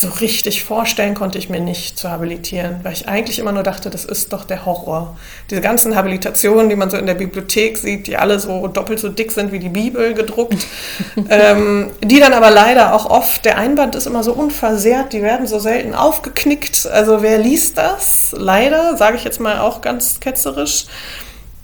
so 0.00 0.08
richtig 0.08 0.62
vorstellen 0.62 1.14
konnte 1.14 1.38
ich 1.38 1.48
mir 1.48 1.60
nicht 1.60 1.98
zu 1.98 2.10
habilitieren, 2.10 2.80
weil 2.82 2.92
ich 2.92 3.08
eigentlich 3.08 3.38
immer 3.38 3.52
nur 3.52 3.62
dachte, 3.62 3.88
das 3.88 4.04
ist 4.04 4.32
doch 4.32 4.44
der 4.44 4.66
Horror. 4.66 5.16
Diese 5.50 5.60
ganzen 5.60 5.96
Habilitationen, 5.96 6.68
die 6.68 6.76
man 6.76 6.90
so 6.90 6.96
in 6.96 7.06
der 7.06 7.14
Bibliothek 7.14 7.78
sieht, 7.78 8.06
die 8.06 8.16
alle 8.16 8.38
so 8.38 8.66
doppelt 8.68 9.00
so 9.00 9.08
dick 9.08 9.32
sind 9.32 9.52
wie 9.52 9.58
die 9.58 9.70
Bibel 9.70 10.12
gedruckt, 10.12 10.66
ähm, 11.30 11.90
die 12.02 12.20
dann 12.20 12.34
aber 12.34 12.50
leider 12.50 12.94
auch 12.94 13.06
oft, 13.06 13.44
der 13.44 13.56
Einband 13.56 13.94
ist 13.94 14.06
immer 14.06 14.22
so 14.22 14.32
unversehrt, 14.32 15.12
die 15.12 15.22
werden 15.22 15.46
so 15.46 15.58
selten 15.58 15.94
aufgeknickt. 15.94 16.86
Also 16.86 17.22
wer 17.22 17.38
liest 17.38 17.78
das? 17.78 18.34
Leider, 18.36 18.96
sage 18.96 19.16
ich 19.16 19.24
jetzt 19.24 19.40
mal 19.40 19.60
auch 19.60 19.80
ganz 19.80 20.20
ketzerisch. 20.20 20.84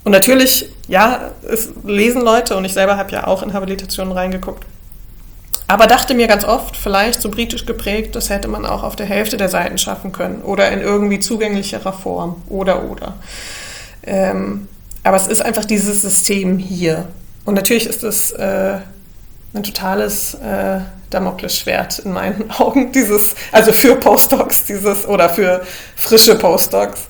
Und 0.05 0.13
natürlich, 0.13 0.71
ja, 0.89 1.31
es 1.43 1.71
lesen 1.85 2.23
Leute 2.23 2.57
und 2.57 2.65
ich 2.65 2.73
selber 2.73 2.97
habe 2.97 3.13
ja 3.13 3.27
auch 3.27 3.43
in 3.43 3.53
Habilitationen 3.53 4.13
reingeguckt 4.13 4.65
aber 5.73 5.87
dachte 5.87 6.13
mir 6.13 6.27
ganz 6.27 6.45
oft, 6.45 6.77
vielleicht 6.77 7.23
so 7.23 7.31
britisch 7.31 7.65
geprägt, 7.65 8.15
das 8.15 8.29
hätte 8.29 8.47
man 8.47 8.67
auch 8.67 8.83
auf 8.83 8.95
der 8.95 9.07
Hälfte 9.07 9.39
der 9.39 9.49
Seiten 9.49 9.79
schaffen 9.79 10.13
können 10.13 10.43
oder 10.43 10.71
in 10.71 10.83
irgendwie 10.83 11.19
zugänglicherer 11.19 11.95
Form 11.95 12.43
oder 12.51 12.91
oder. 12.91 13.15
Ähm, 14.03 14.69
aber 15.03 15.17
es 15.17 15.29
ist 15.29 15.41
einfach 15.41 15.65
dieses 15.65 16.03
System 16.03 16.59
hier. 16.59 17.09
Und 17.47 17.55
natürlich 17.55 17.87
ist 17.87 18.05
es 18.05 18.33
äh, 18.33 18.81
ein 19.55 19.63
totales 19.63 20.35
äh, 20.35 20.81
Damoklesschwert 21.09 22.01
in 22.01 22.13
meinen 22.13 22.51
Augen, 22.59 22.93
dieses, 22.93 23.35
also 23.51 23.73
für 23.73 23.97
Postdocs, 23.97 24.65
dieses 24.65 25.09
oder 25.09 25.31
für 25.31 25.63
frische 25.97 26.35
Postdocs. 26.35 27.01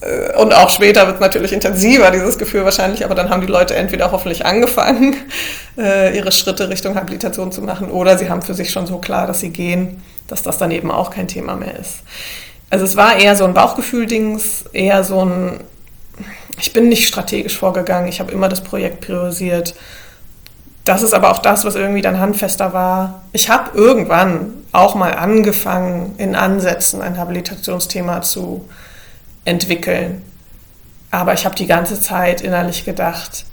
Äh, 0.00 0.36
und 0.36 0.54
auch 0.54 0.70
später 0.70 1.06
wird 1.06 1.16
es 1.16 1.20
natürlich 1.20 1.52
intensiver, 1.52 2.10
dieses 2.10 2.38
Gefühl 2.38 2.64
wahrscheinlich, 2.64 3.04
aber 3.04 3.14
dann 3.14 3.30
haben 3.30 3.40
die 3.40 3.46
Leute 3.46 3.74
entweder 3.74 4.12
hoffentlich 4.12 4.46
angefangen, 4.46 5.16
äh, 5.78 6.16
ihre 6.16 6.32
Schritte 6.32 6.68
Richtung 6.68 6.94
Habilitation 6.94 7.52
zu 7.52 7.62
machen, 7.62 7.90
oder 7.90 8.18
sie 8.18 8.30
haben 8.30 8.42
für 8.42 8.54
sich 8.54 8.70
schon 8.70 8.86
so 8.86 8.98
klar, 8.98 9.26
dass 9.26 9.40
sie 9.40 9.50
gehen, 9.50 10.02
dass 10.26 10.42
das 10.42 10.58
dann 10.58 10.70
eben 10.70 10.90
auch 10.90 11.10
kein 11.10 11.28
Thema 11.28 11.56
mehr 11.56 11.78
ist. 11.78 12.00
Also 12.70 12.84
es 12.84 12.96
war 12.96 13.16
eher 13.16 13.34
so 13.34 13.44
ein 13.44 13.54
Bauchgefühl-Dings, 13.54 14.66
eher 14.72 15.02
so 15.02 15.24
ein, 15.24 15.60
ich 16.60 16.72
bin 16.72 16.88
nicht 16.88 17.08
strategisch 17.08 17.56
vorgegangen, 17.56 18.08
ich 18.08 18.20
habe 18.20 18.30
immer 18.32 18.48
das 18.48 18.60
Projekt 18.60 19.00
priorisiert. 19.00 19.74
Das 20.84 21.02
ist 21.02 21.14
aber 21.14 21.30
auch 21.30 21.38
das, 21.38 21.64
was 21.64 21.74
irgendwie 21.74 22.02
dann 22.02 22.18
handfester 22.18 22.72
war. 22.72 23.22
Ich 23.32 23.48
habe 23.48 23.76
irgendwann 23.76 24.54
auch 24.72 24.94
mal 24.94 25.14
angefangen, 25.14 26.14
in 26.18 26.34
Ansätzen 26.34 27.02
ein 27.02 27.18
Habilitationsthema 27.18 28.22
zu 28.22 28.68
entwickeln. 29.48 30.22
Aber 31.10 31.32
ich 31.32 31.44
habe 31.44 31.54
die 31.54 31.66
ganze 31.66 32.00
Zeit 32.00 32.42
innerlich 32.42 32.84
gedacht, 32.84 33.46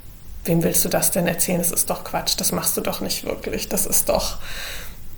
wem 0.43 0.63
willst 0.63 0.84
du 0.86 0.89
das 0.89 1.12
denn 1.12 1.27
erzählen? 1.27 1.58
Das 1.58 1.71
ist 1.71 1.89
doch 1.89 2.03
Quatsch, 2.03 2.36
das 2.38 2.51
machst 2.51 2.75
du 2.77 2.81
doch 2.81 3.01
nicht 3.01 3.25
wirklich. 3.25 3.69
Das 3.69 3.86
ist 3.86 4.10
doch. 4.10 4.38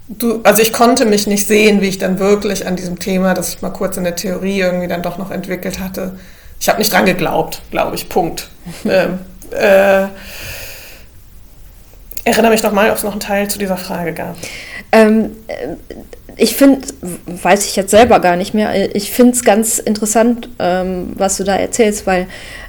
Du, 0.08 0.40
also 0.44 0.62
ich 0.62 0.72
konnte 0.72 1.06
mich 1.06 1.28
nicht 1.28 1.48
sehen, 1.48 1.82
wie 1.82 1.88
ich 1.88 1.98
dann 1.98 2.20
wirklich 2.20 2.66
an 2.66 2.78
diesem 2.78 2.98
Thema, 3.00 3.34
das 3.34 3.50
ich 3.50 3.62
mal 3.62 3.72
kurz 3.72 3.98
in 3.98 4.06
der 4.06 4.16
Theorie 4.16 4.60
irgendwie 4.60 4.88
dann 4.88 5.02
doch 5.02 5.18
noch 5.18 5.32
entwickelt 5.32 5.80
hatte. 5.80 6.18
Ich 6.60 6.70
habe 6.70 6.80
nicht 6.80 6.94
dran 6.94 7.06
geglaubt, 7.06 7.62
glaube 7.72 7.96
ich. 7.96 8.08
Punkt. 8.08 8.50
ähm, 8.86 9.20
äh, 9.52 10.08
erinnere 12.24 12.52
mich 12.52 12.63
noch 12.63 12.72
mal, 12.72 12.90
ob 12.90 12.98
es 12.98 13.04
noch 13.04 13.12
einen 13.12 13.20
Teil 13.20 13.50
zu 13.50 13.60
dieser 13.60 13.78
Frage 13.78 14.13
gab. 14.13 14.38
Ähm, 14.92 15.36
äh, 15.48 15.76
ich 16.38 16.56
finde, 16.56 16.88
weiß 17.26 17.65
ich 17.65 17.76
jetzt 17.76 17.91
selber 17.91 18.19
gar 18.19 18.36
nicht 18.36 18.54
mehr, 18.54 18.95
ich 18.95 19.12
finde 19.12 19.34
es 19.34 19.43
ganz 19.43 19.80
interessant, 19.80 20.50
ähm, 20.60 21.13
was 21.15 21.38
du 21.38 21.43
da 21.43 21.56
erzählst, 21.56 22.06
weil 22.06 22.28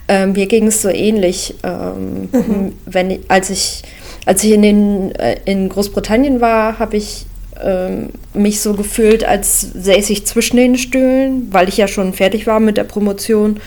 ähm, 0.09 0.33
mir 0.33 0.47
ging 0.47 0.67
es 0.67 0.83
so 0.83 0.89
ähnlich, 0.89 1.55
ähm, 1.63 2.29
mhm. 2.33 2.73
wenn, 2.87 3.19
als, 3.29 3.51
ich, 3.51 3.83
als 4.25 4.43
ich 4.43 4.53
in, 4.53 4.63
den, 4.63 5.15
äh, 5.17 5.37
in 5.45 5.69
Großbritannien 5.69 6.41
war, 6.41 6.79
habe 6.79 6.97
ich 6.97 7.27
ähm, 7.63 8.11
mich 8.33 8.61
so 8.61 8.73
gefühlt, 8.73 9.25
als 9.25 9.61
säße 9.61 10.13
ich 10.13 10.27
zwischen 10.27 10.57
den 10.57 10.79
Stühlen, 10.79 11.49
weil 11.53 11.69
ich 11.69 11.77
ja 11.77 11.89
schon 11.89 12.15
fertig 12.15 12.47
war 12.47 12.61
mit 12.61 12.77
der 12.79 12.85
Promotion 12.85 13.61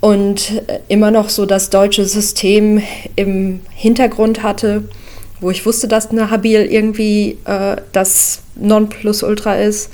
und 0.00 0.62
äh, 0.68 0.78
immer 0.88 1.10
noch 1.10 1.30
so 1.30 1.46
das 1.46 1.70
deutsche 1.70 2.04
System 2.04 2.82
im 3.16 3.60
Hintergrund 3.70 4.42
hatte 4.42 4.84
wo 5.40 5.50
ich 5.50 5.64
wusste, 5.66 5.88
dass 5.88 6.10
eine 6.10 6.30
Habil 6.30 6.66
irgendwie 6.66 7.38
äh, 7.44 7.76
das 7.92 8.42
Nonplusultra 8.56 9.54
ist 9.56 9.90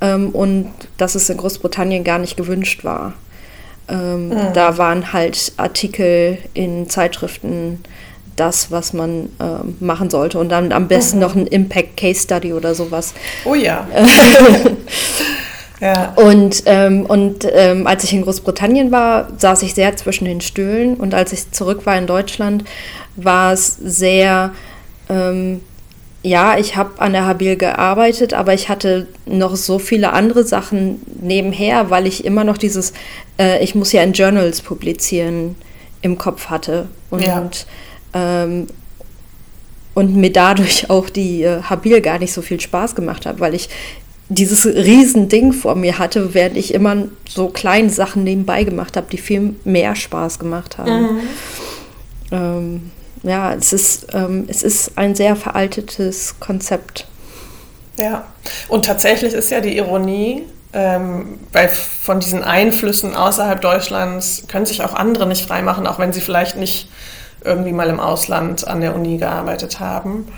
ähm, 0.00 0.30
und 0.30 0.70
dass 0.96 1.14
es 1.14 1.28
in 1.30 1.36
Großbritannien 1.36 2.04
gar 2.04 2.18
nicht 2.18 2.36
gewünscht 2.36 2.84
war. 2.84 3.14
Ähm, 3.88 4.28
mhm. 4.28 4.52
Da 4.54 4.78
waren 4.78 5.12
halt 5.12 5.52
Artikel 5.56 6.38
in 6.54 6.88
Zeitschriften 6.88 7.80
das, 8.36 8.70
was 8.70 8.92
man 8.92 9.30
äh, 9.40 9.84
machen 9.84 10.10
sollte. 10.10 10.38
Und 10.38 10.50
dann 10.50 10.72
am 10.72 10.88
besten 10.88 11.16
mhm. 11.16 11.22
noch 11.22 11.34
ein 11.34 11.46
Impact 11.46 11.96
Case 11.96 12.22
Study 12.22 12.52
oder 12.52 12.74
sowas. 12.74 13.14
Oh 13.44 13.54
ja. 13.54 13.86
ja. 15.80 16.12
Und, 16.16 16.62
ähm, 16.66 17.04
und 17.06 17.46
ähm, 17.52 17.86
als 17.86 18.04
ich 18.04 18.12
in 18.12 18.22
Großbritannien 18.22 18.92
war, 18.92 19.28
saß 19.36 19.62
ich 19.62 19.74
sehr 19.74 19.96
zwischen 19.96 20.24
den 20.24 20.40
Stühlen. 20.40 20.94
Und 20.94 21.14
als 21.14 21.32
ich 21.32 21.50
zurück 21.50 21.84
war 21.84 21.98
in 21.98 22.06
Deutschland, 22.06 22.64
war 23.16 23.52
es 23.52 23.76
sehr 23.76 24.52
ähm, 25.08 25.60
ja, 26.22 26.58
ich 26.58 26.76
habe 26.76 27.00
an 27.00 27.12
der 27.12 27.26
Habil 27.26 27.56
gearbeitet, 27.56 28.34
aber 28.34 28.52
ich 28.52 28.68
hatte 28.68 29.06
noch 29.24 29.54
so 29.56 29.78
viele 29.78 30.12
andere 30.12 30.44
Sachen 30.44 31.00
nebenher, 31.20 31.90
weil 31.90 32.06
ich 32.06 32.24
immer 32.24 32.44
noch 32.44 32.58
dieses, 32.58 32.92
äh, 33.38 33.62
ich 33.62 33.74
muss 33.74 33.92
ja 33.92 34.02
in 34.02 34.12
Journals 34.12 34.60
publizieren, 34.60 35.54
im 36.02 36.18
Kopf 36.18 36.46
hatte. 36.46 36.88
Und, 37.10 37.24
ja. 37.24 37.48
ähm, 38.14 38.66
und 39.94 40.16
mir 40.16 40.32
dadurch 40.32 40.90
auch 40.90 41.08
die 41.08 41.42
äh, 41.42 41.62
Habil 41.62 42.00
gar 42.00 42.18
nicht 42.18 42.32
so 42.32 42.42
viel 42.42 42.60
Spaß 42.60 42.94
gemacht 42.94 43.24
hat, 43.24 43.38
weil 43.38 43.54
ich 43.54 43.68
dieses 44.28 44.66
Riesending 44.66 45.52
vor 45.52 45.74
mir 45.74 45.98
hatte, 45.98 46.34
während 46.34 46.56
ich 46.56 46.74
immer 46.74 47.04
so 47.26 47.48
kleine 47.48 47.88
Sachen 47.88 48.24
nebenbei 48.24 48.64
gemacht 48.64 48.96
habe, 48.96 49.06
die 49.10 49.18
viel 49.18 49.54
mehr 49.64 49.94
Spaß 49.94 50.38
gemacht 50.38 50.76
haben. 50.76 51.02
Mhm. 51.02 51.20
Ähm, 52.32 52.90
ja, 53.22 53.54
es 53.54 53.72
ist, 53.72 54.08
ähm, 54.12 54.46
es 54.48 54.62
ist 54.62 54.96
ein 54.96 55.14
sehr 55.14 55.36
veraltetes 55.36 56.36
Konzept. 56.40 57.06
Ja, 57.98 58.26
und 58.68 58.84
tatsächlich 58.84 59.34
ist 59.34 59.50
ja 59.50 59.60
die 59.60 59.76
Ironie, 59.76 60.44
ähm, 60.72 61.40
weil 61.52 61.68
von 61.68 62.20
diesen 62.20 62.44
Einflüssen 62.44 63.16
außerhalb 63.16 63.60
Deutschlands 63.60 64.44
können 64.48 64.66
sich 64.66 64.82
auch 64.84 64.94
andere 64.94 65.26
nicht 65.26 65.46
freimachen, 65.46 65.86
auch 65.86 65.98
wenn 65.98 66.12
sie 66.12 66.20
vielleicht 66.20 66.56
nicht 66.56 66.88
irgendwie 67.42 67.72
mal 67.72 67.88
im 67.88 68.00
Ausland 68.00 68.66
an 68.66 68.80
der 68.80 68.94
Uni 68.94 69.18
gearbeitet 69.18 69.80
haben. 69.80 70.28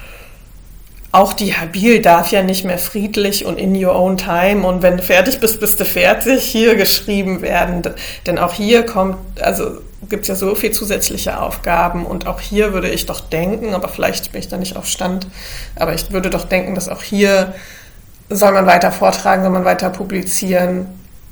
Auch 1.13 1.33
die 1.33 1.55
Habil 1.55 2.01
darf 2.01 2.31
ja 2.31 2.43
nicht 2.43 2.65
mehr 2.65 2.79
friedlich 2.79 3.45
und 3.45 3.59
in 3.59 3.75
your 3.75 3.97
own 3.97 4.17
time. 4.17 4.67
Und 4.67 4.83
wenn 4.83 4.97
du 4.97 5.03
fertig 5.03 5.41
bist, 5.41 5.59
bist 5.61 5.81
du 5.81 5.85
fertig. 5.85 6.45
Hier 6.45 6.77
geschrieben 6.77 7.43
werden. 7.43 7.83
Denn 8.27 8.39
auch 8.39 8.53
hier 8.53 8.87
kommt, 8.87 9.17
also 9.41 9.79
gibt 10.09 10.23
es 10.23 10.29
ja 10.29 10.35
so 10.35 10.55
viel 10.55 10.71
zusätzliche 10.71 11.41
Aufgaben. 11.41 12.07
Und 12.07 12.27
auch 12.27 12.41
hier 12.41 12.73
würde 12.73 12.89
ich 12.89 13.07
doch 13.07 13.21
denken, 13.21 13.75
aber 13.75 13.89
vielleicht 13.89 14.33
bin 14.33 14.41
ich 14.41 14.49
da 14.49 14.57
nicht 14.57 14.77
auf 14.77 14.87
Stand, 14.87 15.27
aber 15.77 15.95
ich 15.95 16.11
würde 16.13 16.31
doch 16.31 16.45
denken, 16.45 16.75
dass 16.75 16.89
auch 16.89 17.03
hier 17.03 17.55
soll 18.29 18.53
man 18.53 18.67
weiter 18.67 18.93
vortragen, 18.93 19.43
soll 19.43 19.51
man 19.51 19.65
weiter 19.65 19.91
publizieren, 19.91 20.87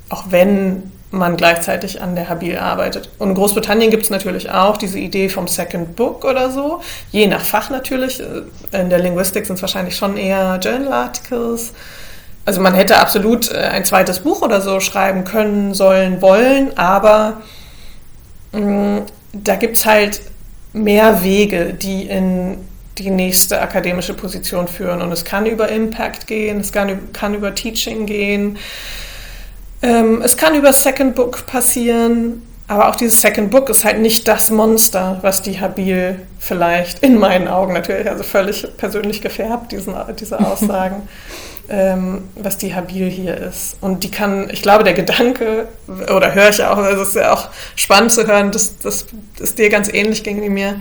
auch 0.09 0.25
wenn 0.29 0.91
man 1.11 1.37
gleichzeitig 1.37 2.01
an 2.01 2.15
der 2.15 2.29
Habil 2.29 2.57
arbeitet. 2.57 3.09
Und 3.17 3.29
in 3.29 3.35
Großbritannien 3.35 3.89
gibt 3.89 4.03
es 4.03 4.09
natürlich 4.09 4.51
auch 4.51 4.77
diese 4.77 4.99
Idee 4.99 5.29
vom 5.29 5.47
Second 5.47 5.95
Book 5.95 6.23
oder 6.23 6.51
so, 6.51 6.81
je 7.11 7.27
nach 7.27 7.41
Fach 7.41 7.69
natürlich. 7.69 8.21
In 8.71 8.89
der 8.89 8.99
Linguistik 8.99 9.45
sind 9.45 9.55
es 9.55 9.61
wahrscheinlich 9.61 9.95
schon 9.95 10.17
eher 10.17 10.59
Journal 10.61 10.93
Articles. 10.93 11.73
Also 12.45 12.61
man 12.61 12.73
hätte 12.73 12.97
absolut 12.97 13.51
äh, 13.51 13.57
ein 13.57 13.85
zweites 13.85 14.19
Buch 14.19 14.41
oder 14.41 14.61
so 14.61 14.79
schreiben 14.79 15.23
können, 15.23 15.73
sollen, 15.73 16.21
wollen, 16.21 16.77
aber 16.77 17.41
mh, 18.53 18.61
mm, 18.61 19.01
da 19.33 19.55
gibt 19.55 19.77
es 19.77 19.85
halt 19.85 20.21
mehr 20.73 21.23
Wege, 21.23 21.73
die 21.73 22.03
in 22.03 22.57
die 22.97 23.09
nächste 23.09 23.61
akademische 23.61 24.13
Position 24.13 24.67
führen. 24.67 25.01
Und 25.01 25.11
es 25.11 25.23
kann 25.25 25.45
über 25.45 25.69
Impact 25.69 26.27
gehen, 26.27 26.59
es 26.59 26.71
kann, 26.71 27.13
kann 27.13 27.33
über 27.33 27.55
Teaching 27.55 28.05
gehen, 28.05 28.57
ähm, 29.81 30.21
es 30.21 30.37
kann 30.37 30.55
über 30.55 30.73
Second 30.73 31.15
Book 31.15 31.45
passieren, 31.45 32.43
aber 32.67 32.89
auch 32.89 32.95
dieses 32.95 33.21
Second 33.21 33.49
Book 33.49 33.69
ist 33.69 33.83
halt 33.83 33.99
nicht 33.99 34.27
das 34.27 34.51
Monster, 34.51 35.17
was 35.21 35.41
die 35.41 35.59
Habil 35.59 36.19
vielleicht, 36.37 36.99
in 37.03 37.17
meinen 37.17 37.47
Augen 37.47 37.73
natürlich, 37.73 38.07
also 38.09 38.23
völlig 38.23 38.67
persönlich 38.77 39.21
gefärbt, 39.21 39.71
diesen, 39.71 39.95
diese 40.19 40.39
Aussagen, 40.45 41.07
ähm, 41.67 42.25
was 42.35 42.57
die 42.57 42.75
Habil 42.75 43.09
hier 43.09 43.35
ist. 43.37 43.77
Und 43.81 44.03
die 44.03 44.11
kann, 44.11 44.49
ich 44.51 44.61
glaube, 44.61 44.83
der 44.83 44.93
Gedanke, 44.93 45.67
oder 45.87 46.35
höre 46.35 46.49
ich 46.49 46.63
auch, 46.63 46.77
also 46.77 47.01
es 47.01 47.09
ist 47.09 47.15
ja 47.15 47.33
auch 47.33 47.49
spannend 47.75 48.11
zu 48.11 48.27
hören, 48.27 48.51
dass 48.51 48.77
das 48.77 49.05
dir 49.57 49.69
ganz 49.69 49.91
ähnlich 49.91 50.23
ging 50.23 50.41
wie 50.41 50.49
mir, 50.49 50.79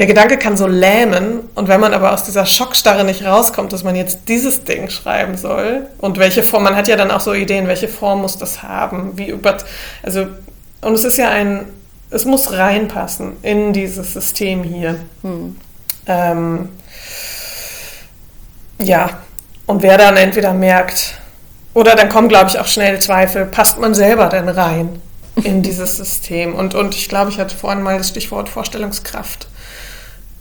der 0.00 0.06
Gedanke 0.06 0.38
kann 0.38 0.56
so 0.56 0.66
lähmen 0.66 1.40
und 1.54 1.68
wenn 1.68 1.78
man 1.78 1.92
aber 1.92 2.14
aus 2.14 2.24
dieser 2.24 2.46
Schockstarre 2.46 3.04
nicht 3.04 3.22
rauskommt, 3.22 3.70
dass 3.74 3.84
man 3.84 3.94
jetzt 3.94 4.20
dieses 4.28 4.64
Ding 4.64 4.88
schreiben 4.88 5.36
soll 5.36 5.88
und 5.98 6.18
welche 6.18 6.42
Form, 6.42 6.62
man 6.62 6.74
hat 6.74 6.88
ja 6.88 6.96
dann 6.96 7.10
auch 7.10 7.20
so 7.20 7.34
Ideen, 7.34 7.68
welche 7.68 7.86
Form 7.86 8.22
muss 8.22 8.38
das 8.38 8.62
haben, 8.62 9.18
wie 9.18 9.28
über, 9.28 9.58
also, 10.02 10.26
und 10.80 10.94
es 10.94 11.04
ist 11.04 11.18
ja 11.18 11.28
ein, 11.28 11.66
es 12.08 12.24
muss 12.24 12.50
reinpassen 12.50 13.36
in 13.42 13.74
dieses 13.74 14.14
System 14.14 14.62
hier. 14.62 14.96
Hm. 15.20 15.56
Ähm, 16.06 16.70
ja, 18.80 19.18
und 19.66 19.82
wer 19.82 19.98
dann 19.98 20.16
entweder 20.16 20.54
merkt, 20.54 21.18
oder 21.74 21.94
dann 21.94 22.08
kommen, 22.08 22.30
glaube 22.30 22.48
ich, 22.48 22.58
auch 22.58 22.66
schnell 22.66 22.98
Zweifel, 23.00 23.44
passt 23.44 23.78
man 23.78 23.92
selber 23.92 24.28
denn 24.30 24.48
rein 24.48 25.02
in 25.44 25.62
dieses 25.62 25.96
System? 25.98 26.54
Und, 26.54 26.74
und 26.74 26.94
ich 26.94 27.10
glaube, 27.10 27.30
ich 27.30 27.38
hatte 27.38 27.54
vorhin 27.54 27.82
mal 27.82 27.98
das 27.98 28.08
Stichwort 28.08 28.48
Vorstellungskraft 28.48 29.50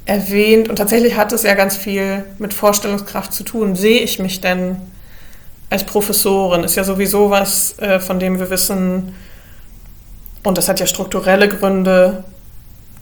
erwähnt 0.09 0.69
und 0.69 0.77
tatsächlich 0.77 1.15
hat 1.15 1.31
es 1.31 1.43
ja 1.43 1.53
ganz 1.53 1.77
viel 1.77 2.25
mit 2.39 2.53
Vorstellungskraft 2.53 3.31
zu 3.31 3.43
tun. 3.43 3.75
Sehe 3.75 3.99
ich 3.99 4.17
mich 4.17 4.41
denn 4.41 4.77
als 5.69 5.83
Professorin? 5.83 6.63
Ist 6.63 6.75
ja 6.75 6.83
sowieso 6.83 7.29
was, 7.29 7.77
äh, 7.77 7.99
von 7.99 8.19
dem 8.19 8.39
wir 8.39 8.49
wissen, 8.49 9.15
und 10.43 10.57
das 10.57 10.67
hat 10.67 10.79
ja 10.79 10.87
strukturelle 10.87 11.47
Gründe, 11.47 12.23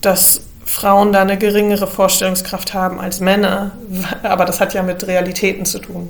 dass 0.01 0.41
Frauen 0.65 1.13
da 1.13 1.21
eine 1.21 1.37
geringere 1.37 1.87
Vorstellungskraft 1.87 2.73
haben 2.73 2.99
als 2.99 3.21
Männer. 3.21 3.71
Aber 4.23 4.43
das 4.43 4.59
hat 4.59 4.73
ja 4.73 4.83
mit 4.83 5.07
Realitäten 5.07 5.65
zu 5.65 5.79
tun. 5.79 6.09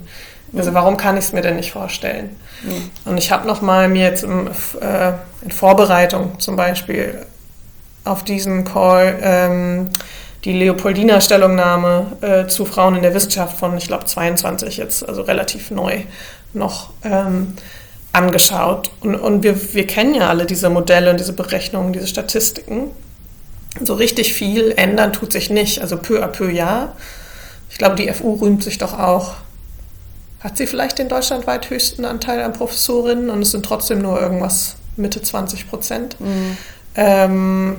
Also 0.55 0.73
warum 0.73 0.97
kann 0.97 1.17
ich 1.17 1.25
es 1.25 1.33
mir 1.33 1.41
denn 1.41 1.57
nicht 1.57 1.73
vorstellen? 1.73 2.35
Mhm. 2.63 3.11
Und 3.11 3.17
ich 3.17 3.31
habe 3.31 3.45
noch 3.45 3.61
mal 3.61 3.87
mir 3.87 4.05
jetzt 4.05 4.23
im, 4.23 4.47
äh, 4.47 5.11
in 5.43 5.51
Vorbereitung 5.51 6.39
zum 6.39 6.55
Beispiel 6.55 7.25
auf 8.05 8.23
diesen 8.23 8.63
Call 8.63 9.19
ähm, 9.21 9.89
die 10.47 10.53
Leopoldiner 10.53 11.19
Stellungnahme 11.19 12.05
äh, 12.21 12.47
zu 12.47 12.63
Frauen 12.63 12.95
in 12.95 13.01
der 13.01 13.13
Wissenschaft 13.13 13.59
von, 13.59 13.75
ich 13.77 13.87
glaube, 13.87 14.05
22 14.05 14.77
jetzt, 14.77 15.07
also 15.07 15.23
relativ 15.23 15.71
neu 15.71 16.03
noch 16.53 16.91
ähm, 17.03 17.55
angeschaut. 18.13 18.89
Und, 19.01 19.15
und 19.15 19.43
wir, 19.43 19.73
wir 19.73 19.85
kennen 19.85 20.15
ja 20.15 20.29
alle 20.29 20.45
diese 20.45 20.69
Modelle 20.69 21.11
und 21.11 21.19
diese 21.19 21.33
Berechnungen, 21.33 21.91
diese 21.91 22.07
Statistiken. 22.07 22.91
So 23.83 23.95
richtig 23.95 24.33
viel 24.33 24.71
ändern 24.77 25.11
tut 25.11 25.33
sich 25.33 25.49
nicht, 25.49 25.81
also 25.81 25.97
peu 25.97 26.23
à 26.23 26.27
peu 26.27 26.49
ja. 26.49 26.93
Ich 27.69 27.77
glaube, 27.77 27.97
die 27.97 28.09
FU 28.13 28.35
rühmt 28.35 28.63
sich 28.63 28.77
doch 28.77 28.97
auch. 28.97 29.33
Hat 30.39 30.55
sie 30.55 30.65
vielleicht 30.65 30.97
den 30.97 31.09
deutschlandweit 31.09 31.69
höchsten 31.69 32.05
Anteil 32.05 32.41
an 32.41 32.53
Professorinnen 32.53 33.29
und 33.29 33.41
es 33.41 33.51
sind 33.51 33.65
trotzdem 33.65 34.01
nur 34.01 34.21
irgendwas 34.21 34.77
Mitte 34.95 35.21
20 35.21 35.69
Prozent. 35.69 36.17
Mhm. 36.21 36.57
Ähm, 36.95 37.75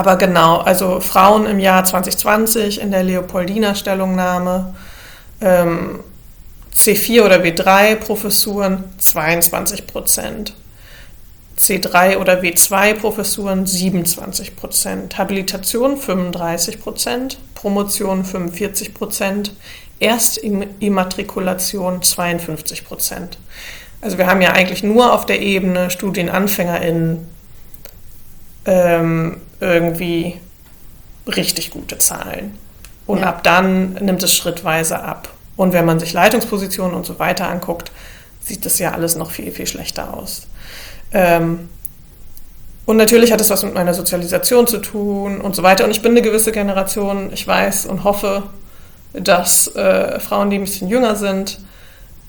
aber 0.00 0.16
genau, 0.16 0.60
also 0.60 0.98
Frauen 1.00 1.44
im 1.44 1.58
Jahr 1.58 1.84
2020 1.84 2.80
in 2.80 2.90
der 2.90 3.02
Leopoldiner 3.02 3.74
Stellungnahme, 3.74 4.74
ähm, 5.42 6.00
C4 6.74 7.22
oder 7.22 7.42
W3 7.42 7.96
Professuren 7.96 8.84
22 8.96 9.86
Prozent. 9.86 10.54
C3 11.58 12.16
oder 12.16 12.40
W2 12.40 12.94
Professuren 12.94 13.66
27 13.66 14.56
Prozent, 14.56 15.18
Habilitation 15.18 15.98
35 15.98 16.80
Prozent, 16.80 17.36
Promotion 17.54 18.24
45 18.24 18.94
Prozent, 18.94 19.54
Erstimmatrikulation 19.98 22.00
52 22.00 22.86
Prozent. 22.86 23.36
Also 24.00 24.16
wir 24.16 24.26
haben 24.26 24.40
ja 24.40 24.52
eigentlich 24.52 24.82
nur 24.82 25.12
auf 25.12 25.26
der 25.26 25.42
Ebene 25.42 25.90
StudienanfängerInnen 25.90 27.28
ähm, 28.64 29.42
irgendwie 29.60 30.36
richtig 31.26 31.70
gute 31.70 31.98
Zahlen. 31.98 32.56
Und 33.06 33.20
ja. 33.20 33.26
ab 33.26 33.42
dann 33.42 33.94
nimmt 33.94 34.22
es 34.22 34.34
schrittweise 34.34 35.00
ab. 35.02 35.28
Und 35.56 35.72
wenn 35.72 35.84
man 35.84 36.00
sich 36.00 36.12
Leitungspositionen 36.12 36.94
und 36.94 37.06
so 37.06 37.18
weiter 37.18 37.48
anguckt, 37.48 37.92
sieht 38.40 38.64
das 38.64 38.78
ja 38.78 38.92
alles 38.92 39.16
noch 39.16 39.30
viel, 39.30 39.50
viel 39.52 39.66
schlechter 39.66 40.14
aus. 40.14 40.46
Ähm, 41.12 41.68
und 42.86 42.96
natürlich 42.96 43.32
hat 43.32 43.40
es 43.40 43.50
was 43.50 43.62
mit 43.62 43.74
meiner 43.74 43.94
Sozialisation 43.94 44.66
zu 44.66 44.78
tun 44.78 45.40
und 45.40 45.54
so 45.54 45.62
weiter. 45.62 45.84
Und 45.84 45.90
ich 45.90 46.02
bin 46.02 46.12
eine 46.12 46.22
gewisse 46.22 46.50
Generation, 46.50 47.30
ich 47.32 47.46
weiß 47.46 47.86
und 47.86 48.04
hoffe, 48.04 48.44
dass 49.12 49.74
äh, 49.76 50.18
Frauen, 50.20 50.50
die 50.50 50.56
ein 50.56 50.64
bisschen 50.64 50.88
jünger 50.88 51.16
sind, 51.16 51.60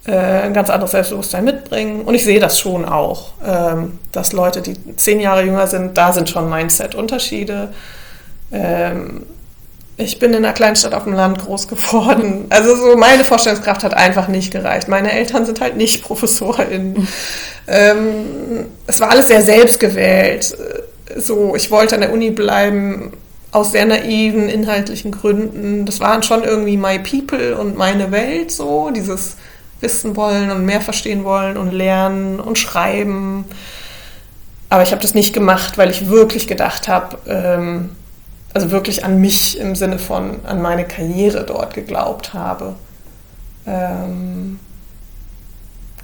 äh, 0.05 0.13
ein 0.13 0.53
ganz 0.53 0.69
anderes 0.69 0.91
Selbstbewusstsein 0.91 1.43
mitbringen. 1.43 2.01
Und 2.01 2.15
ich 2.15 2.23
sehe 2.23 2.39
das 2.39 2.59
schon 2.59 2.85
auch, 2.85 3.33
ähm, 3.45 3.99
dass 4.11 4.33
Leute, 4.33 4.61
die 4.61 4.75
zehn 4.95 5.19
Jahre 5.19 5.43
jünger 5.43 5.67
sind, 5.67 5.97
da 5.97 6.11
sind 6.11 6.29
schon 6.29 6.49
Mindset-Unterschiede. 6.49 7.69
Ähm, 8.51 9.23
ich 9.97 10.17
bin 10.17 10.31
in 10.31 10.37
einer 10.43 10.53
Kleinstadt 10.53 10.95
auf 10.95 11.03
dem 11.03 11.13
Land 11.13 11.39
groß 11.39 11.67
geworden. 11.67 12.45
Also 12.49 12.75
so 12.75 12.97
meine 12.97 13.23
Vorstellungskraft 13.23 13.83
hat 13.83 13.93
einfach 13.93 14.27
nicht 14.27 14.51
gereicht. 14.51 14.87
Meine 14.87 15.11
Eltern 15.11 15.45
sind 15.45 15.61
halt 15.61 15.77
nicht 15.77 16.03
ProfessorInnen. 16.03 17.07
Ähm, 17.67 18.65
es 18.87 18.99
war 18.99 19.11
alles 19.11 19.27
sehr 19.27 19.43
selbstgewählt. 19.43 20.57
So, 21.15 21.55
ich 21.55 21.69
wollte 21.69 21.95
an 21.95 22.01
der 22.01 22.13
Uni 22.13 22.31
bleiben 22.31 23.13
aus 23.51 23.73
sehr 23.73 23.85
naiven 23.85 24.49
inhaltlichen 24.49 25.11
Gründen. 25.11 25.85
Das 25.85 25.99
waren 25.99 26.23
schon 26.23 26.43
irgendwie 26.43 26.77
my 26.77 26.97
people 26.97 27.57
und 27.57 27.77
meine 27.77 28.11
Welt 28.11 28.51
so, 28.51 28.89
dieses 28.89 29.35
wissen 29.81 30.15
wollen 30.15 30.51
und 30.51 30.65
mehr 30.65 30.81
verstehen 30.81 31.23
wollen 31.23 31.57
und 31.57 31.71
lernen 31.71 32.39
und 32.39 32.57
schreiben. 32.57 33.45
Aber 34.69 34.83
ich 34.83 34.91
habe 34.91 35.01
das 35.01 35.13
nicht 35.13 35.33
gemacht, 35.33 35.77
weil 35.77 35.89
ich 35.89 36.07
wirklich 36.07 36.47
gedacht 36.47 36.87
habe, 36.87 37.17
ähm, 37.27 37.89
also 38.53 38.71
wirklich 38.71 39.03
an 39.03 39.19
mich 39.19 39.59
im 39.59 39.75
Sinne 39.75 39.99
von 39.99 40.45
an 40.45 40.61
meine 40.61 40.85
Karriere 40.85 41.43
dort 41.45 41.73
geglaubt 41.73 42.33
habe. 42.33 42.75
Ähm, 43.65 44.59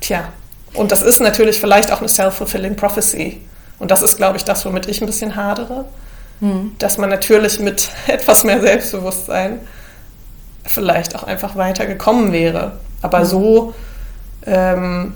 tja, 0.01 0.29
und 0.73 0.91
das 0.91 1.01
ist 1.01 1.21
natürlich 1.21 1.59
vielleicht 1.59 1.91
auch 1.91 1.99
eine 1.99 2.09
self-fulfilling 2.09 2.75
prophecy. 2.75 3.41
Und 3.79 3.91
das 3.91 4.01
ist, 4.01 4.17
glaube 4.17 4.37
ich, 4.37 4.43
das, 4.43 4.65
womit 4.65 4.87
ich 4.87 5.01
ein 5.01 5.07
bisschen 5.07 5.35
hadere. 5.35 5.85
Mhm. 6.39 6.75
Dass 6.79 6.97
man 6.97 7.09
natürlich 7.09 7.59
mit 7.59 7.89
etwas 8.07 8.43
mehr 8.43 8.61
Selbstbewusstsein 8.61 9.59
vielleicht 10.65 11.15
auch 11.15 11.23
einfach 11.23 11.55
weitergekommen 11.55 12.31
wäre. 12.31 12.73
Aber 13.01 13.19
mhm. 13.19 13.25
so, 13.25 13.73
ähm, 14.45 15.13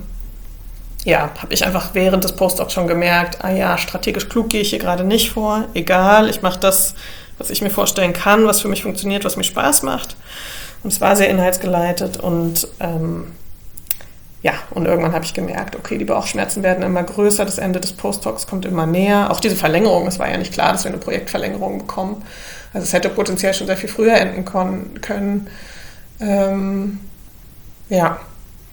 ja, 1.04 1.32
habe 1.42 1.54
ich 1.54 1.66
einfach 1.66 1.92
während 1.94 2.24
des 2.24 2.34
Postdocs 2.34 2.74
schon 2.74 2.88
gemerkt, 2.88 3.44
ah 3.44 3.52
ja, 3.52 3.78
strategisch 3.78 4.30
klug 4.30 4.50
gehe 4.50 4.62
ich 4.62 4.70
hier 4.70 4.80
gerade 4.80 5.04
nicht 5.04 5.32
vor. 5.32 5.66
Egal, 5.74 6.30
ich 6.30 6.42
mache 6.42 6.60
das, 6.60 6.94
was 7.38 7.50
ich 7.50 7.62
mir 7.62 7.72
vorstellen 7.72 8.14
kann, 8.14 8.46
was 8.46 8.62
für 8.62 8.68
mich 8.68 8.84
funktioniert, 8.84 9.26
was 9.26 9.36
mir 9.36 9.44
Spaß 9.44 9.84
macht. 9.84 10.16
Und 10.84 10.94
es 10.94 11.02
war 11.02 11.16
sehr 11.16 11.30
inhaltsgeleitet 11.30 12.18
und 12.18 12.68
ähm, 12.80 13.28
ja, 14.44 14.54
und 14.72 14.88
irgendwann 14.88 15.14
habe 15.14 15.24
ich 15.24 15.36
gemerkt, 15.36 15.76
okay, 15.76 16.00
die 16.00 16.06
Bauchschmerzen 16.06 16.64
werden 16.64 16.84
immer 16.84 17.04
größer, 17.04 17.46
das 17.46 17.60
Ende 17.60 17.80
des 17.80 17.94
Postdocs 17.94 18.48
kommt 18.48 18.66
immer 18.66 18.88
näher. 18.88 19.30
Auch 19.30 19.40
diese 19.40 19.56
Verlängerung, 19.56 20.08
es 20.08 20.18
war 20.18 20.30
ja 20.30 20.38
nicht 20.38 20.54
klar, 20.54 20.72
dass 20.72 20.84
wir 20.84 20.90
eine 20.90 21.00
Projektverlängerung 21.00 21.80
bekommen. 21.80 22.24
Also 22.74 22.86
es 22.86 22.94
hätte 22.94 23.10
potenziell 23.10 23.54
schon 23.54 23.68
sehr 23.68 23.78
viel 23.78 23.90
früher 23.90 24.16
enden 24.16 24.44
können. 24.46 25.48
Ähm, 26.20 27.00
ja, 27.92 28.18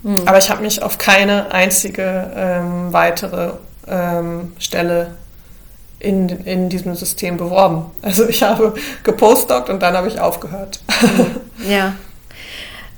mhm. 0.02 0.22
aber 0.26 0.38
ich 0.38 0.50
habe 0.50 0.62
mich 0.62 0.83
auf 0.83 0.98
keine 0.98 1.52
einzige 1.52 2.31
ähm, 2.35 2.92
weitere 2.92 3.52
ähm, 3.87 4.52
Stelle 4.59 5.14
in, 5.98 6.28
in 6.28 6.68
diesem 6.68 6.94
System 6.94 7.37
beworben. 7.37 7.87
Also 8.02 8.28
ich 8.28 8.42
habe 8.42 8.74
gepostdoct 9.02 9.68
und 9.68 9.83
dann 9.83 9.94
habe 9.94 10.09
ich 10.09 10.20
aufgehört. 10.20 10.81
Mhm. 11.02 11.70
Ja, 11.70 11.94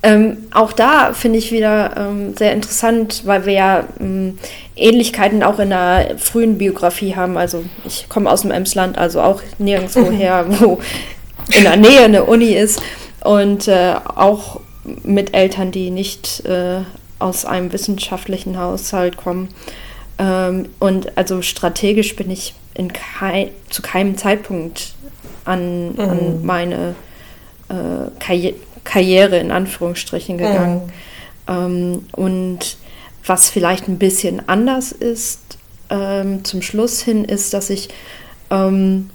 ähm, 0.03 0.47
auch 0.53 0.73
da 0.73 1.13
finde 1.13 1.39
ich 1.39 1.53
wieder 1.53 1.95
ähm, 1.97 2.35
sehr 2.37 2.53
interessant, 2.53 3.23
weil 3.27 3.45
wir 3.45 3.53
ja 3.53 3.85
ähm, 4.01 4.39
Ähnlichkeiten 4.75 5.43
auch 5.43 5.59
in 5.59 5.71
der 5.71 6.15
frühen 6.17 6.57
Biografie 6.57 7.15
haben. 7.17 7.37
Also 7.37 7.65
ich 7.85 8.09
komme 8.09 8.31
aus 8.31 8.43
dem 8.43 8.51
Emsland, 8.51 8.97
also 8.97 9.21
auch 9.21 9.43
nirgendwo 9.59 10.11
her, 10.11 10.47
wo 10.49 10.79
in 11.55 11.65
der 11.65 11.77
Nähe 11.77 12.03
eine 12.03 12.25
Uni 12.25 12.53
ist 12.53 12.83
und 13.23 13.69
äh, 13.69 13.95
auch 14.15 14.61
mit 14.85 15.35
Eltern, 15.35 15.71
die 15.71 15.91
nicht 15.91 16.45
äh, 16.47 16.83
aus 17.19 17.45
einem 17.45 17.73
wissenschaftlichen 17.73 18.59
Haushalt 18.59 19.17
kommen. 19.17 19.49
Ähm, 20.19 20.69
und 20.79 21.17
also 21.17 21.43
strategisch 21.43 22.17
bin 22.17 22.31
ich 22.31 22.55
in 22.75 22.93
kei 22.93 23.51
zu 23.69 23.83
keinem 23.83 24.17
Zeitpunkt 24.17 24.95
an, 25.45 25.93
mhm. 25.93 26.01
an 26.01 26.45
meine 26.45 26.95
äh, 27.69 28.11
Karriere 28.19 28.55
Karriere 28.83 29.39
in 29.39 29.51
Anführungsstrichen 29.51 30.39
gegangen. 30.39 30.87
Mhm. 30.87 31.55
Ähm, 31.55 32.07
und 32.13 32.77
was 33.27 33.51
vielleicht 33.51 33.89
ein 33.89 33.99
bisschen 33.99 34.49
anders 34.49 34.93
ist 34.93 35.59
ähm, 35.91 36.45
zum 36.45 36.63
Schluss 36.63 37.03
hin, 37.03 37.25
ist, 37.25 37.53
dass 37.53 37.69
ich 37.71 37.91
ähm, 38.51 39.11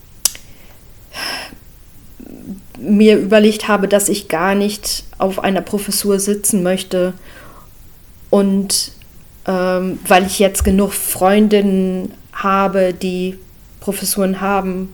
mir 2.78 3.18
überlegt 3.18 3.68
habe, 3.68 3.88
dass 3.88 4.10
ich 4.10 4.28
gar 4.28 4.54
nicht 4.54 5.05
auf 5.18 5.44
einer 5.44 5.62
Professur 5.62 6.20
sitzen 6.20 6.64
möchte 6.64 7.14
und 8.30 8.92
ähm, 9.48 10.00
weil 10.08 10.26
ich 10.26 10.40
jetzt 10.40 10.64
genug 10.64 10.94
Freundinnen 10.94 12.14
habe, 12.34 12.94
die 12.94 13.38
Professuren 13.80 14.42
haben 14.42 14.94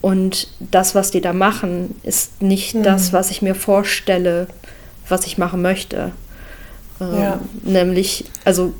und 0.00 0.48
das, 0.60 0.94
was 0.94 1.10
die 1.10 1.20
da 1.20 1.32
machen, 1.32 1.96
ist 2.02 2.40
nicht 2.40 2.74
mhm. 2.74 2.82
das, 2.82 3.12
was 3.12 3.30
ich 3.30 3.42
mir 3.42 3.54
vorstelle, 3.54 4.46
was 5.08 5.26
ich 5.26 5.36
machen 5.36 5.60
möchte. 5.60 6.12
Ähm, 7.00 7.20
ja. 7.20 7.40
Nämlich, 7.62 8.24
also 8.44 8.72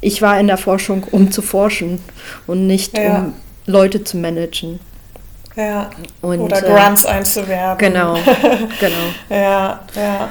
ich 0.00 0.20
war 0.20 0.38
in 0.38 0.46
der 0.46 0.58
Forschung, 0.58 1.04
um 1.10 1.30
zu 1.30 1.42
forschen 1.42 2.00
und 2.46 2.66
nicht 2.66 2.98
ja. 2.98 3.18
um 3.18 3.32
Leute 3.66 4.04
zu 4.04 4.16
managen. 4.16 4.80
Ja. 5.58 5.90
Und, 6.22 6.40
Oder 6.40 6.58
äh, 6.58 6.70
Grants 6.70 7.04
äh, 7.04 7.08
einzuwerben. 7.08 7.78
Genau, 7.78 8.14
genau. 8.80 8.94
ja, 9.28 9.80
ja. 9.96 10.30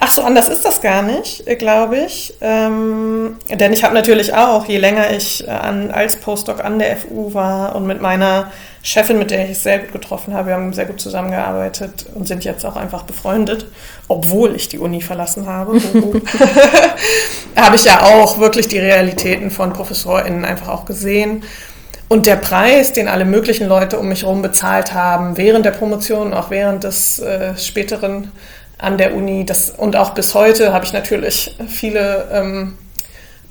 Ach 0.00 0.10
so, 0.10 0.22
anders 0.22 0.48
ist 0.48 0.64
das 0.64 0.82
gar 0.82 1.02
nicht, 1.02 1.44
glaube 1.58 1.96
ich. 1.98 2.34
Ähm, 2.42 3.38
denn 3.50 3.72
ich 3.72 3.84
habe 3.84 3.94
natürlich 3.94 4.34
auch, 4.34 4.66
je 4.66 4.76
länger 4.76 5.10
ich 5.12 5.46
äh, 5.48 5.50
an, 5.50 5.90
als 5.90 6.16
Postdoc 6.16 6.62
an 6.62 6.78
der 6.78 6.96
FU 6.98 7.32
war 7.32 7.74
und 7.74 7.86
mit 7.86 8.02
meiner 8.02 8.52
Chefin, 8.82 9.18
mit 9.18 9.30
der 9.30 9.46
ich 9.46 9.52
es 9.52 9.62
sehr 9.62 9.78
gut 9.78 9.92
getroffen 9.92 10.34
habe, 10.34 10.48
wir 10.48 10.54
haben 10.54 10.72
sehr 10.74 10.84
gut 10.84 11.00
zusammengearbeitet 11.00 12.06
und 12.14 12.28
sind 12.28 12.44
jetzt 12.44 12.64
auch 12.66 12.76
einfach 12.76 13.04
befreundet, 13.04 13.66
obwohl 14.08 14.54
ich 14.54 14.68
die 14.68 14.78
Uni 14.78 15.00
verlassen 15.00 15.46
habe. 15.46 15.72
habe 17.56 17.76
ich 17.76 17.84
ja 17.84 18.02
auch 18.02 18.38
wirklich 18.38 18.68
die 18.68 18.78
Realitäten 18.78 19.50
von 19.50 19.72
ProfessorInnen 19.72 20.44
einfach 20.44 20.68
auch 20.68 20.84
gesehen. 20.84 21.44
Und 22.08 22.26
der 22.26 22.36
Preis, 22.36 22.92
den 22.92 23.08
alle 23.08 23.24
möglichen 23.24 23.66
Leute 23.66 23.98
um 23.98 24.08
mich 24.08 24.22
herum 24.22 24.40
bezahlt 24.40 24.94
haben, 24.94 25.36
während 25.36 25.66
der 25.66 25.72
Promotion, 25.72 26.32
auch 26.34 26.50
während 26.50 26.84
des 26.84 27.18
äh, 27.18 27.56
späteren 27.56 28.30
an 28.78 28.98
der 28.98 29.14
Uni, 29.14 29.44
das, 29.44 29.70
und 29.70 29.96
auch 29.96 30.10
bis 30.10 30.34
heute 30.34 30.72
habe 30.72 30.84
ich 30.84 30.92
natürlich 30.92 31.56
viele 31.66 32.28
ähm, 32.30 32.78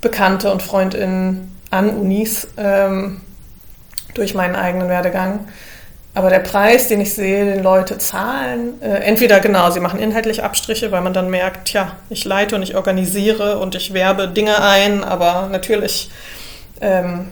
Bekannte 0.00 0.50
und 0.52 0.62
Freundinnen 0.62 1.56
an 1.70 1.90
Unis 1.90 2.48
ähm, 2.56 3.20
durch 4.14 4.34
meinen 4.34 4.54
eigenen 4.54 4.88
Werdegang. 4.88 5.40
Aber 6.14 6.30
der 6.30 6.38
Preis, 6.38 6.88
den 6.88 7.02
ich 7.02 7.12
sehe, 7.12 7.44
den 7.44 7.62
Leute 7.62 7.98
zahlen, 7.98 8.80
äh, 8.80 9.00
entweder 9.00 9.40
genau, 9.40 9.70
sie 9.70 9.80
machen 9.80 10.00
inhaltlich 10.00 10.42
Abstriche, 10.42 10.90
weil 10.90 11.02
man 11.02 11.12
dann 11.12 11.28
merkt, 11.28 11.68
tja, 11.68 11.92
ich 12.08 12.24
leite 12.24 12.56
und 12.56 12.62
ich 12.62 12.74
organisiere 12.74 13.58
und 13.58 13.74
ich 13.74 13.92
werbe 13.92 14.28
Dinge 14.28 14.62
ein, 14.62 15.04
aber 15.04 15.48
natürlich 15.52 16.10
ähm, 16.80 17.26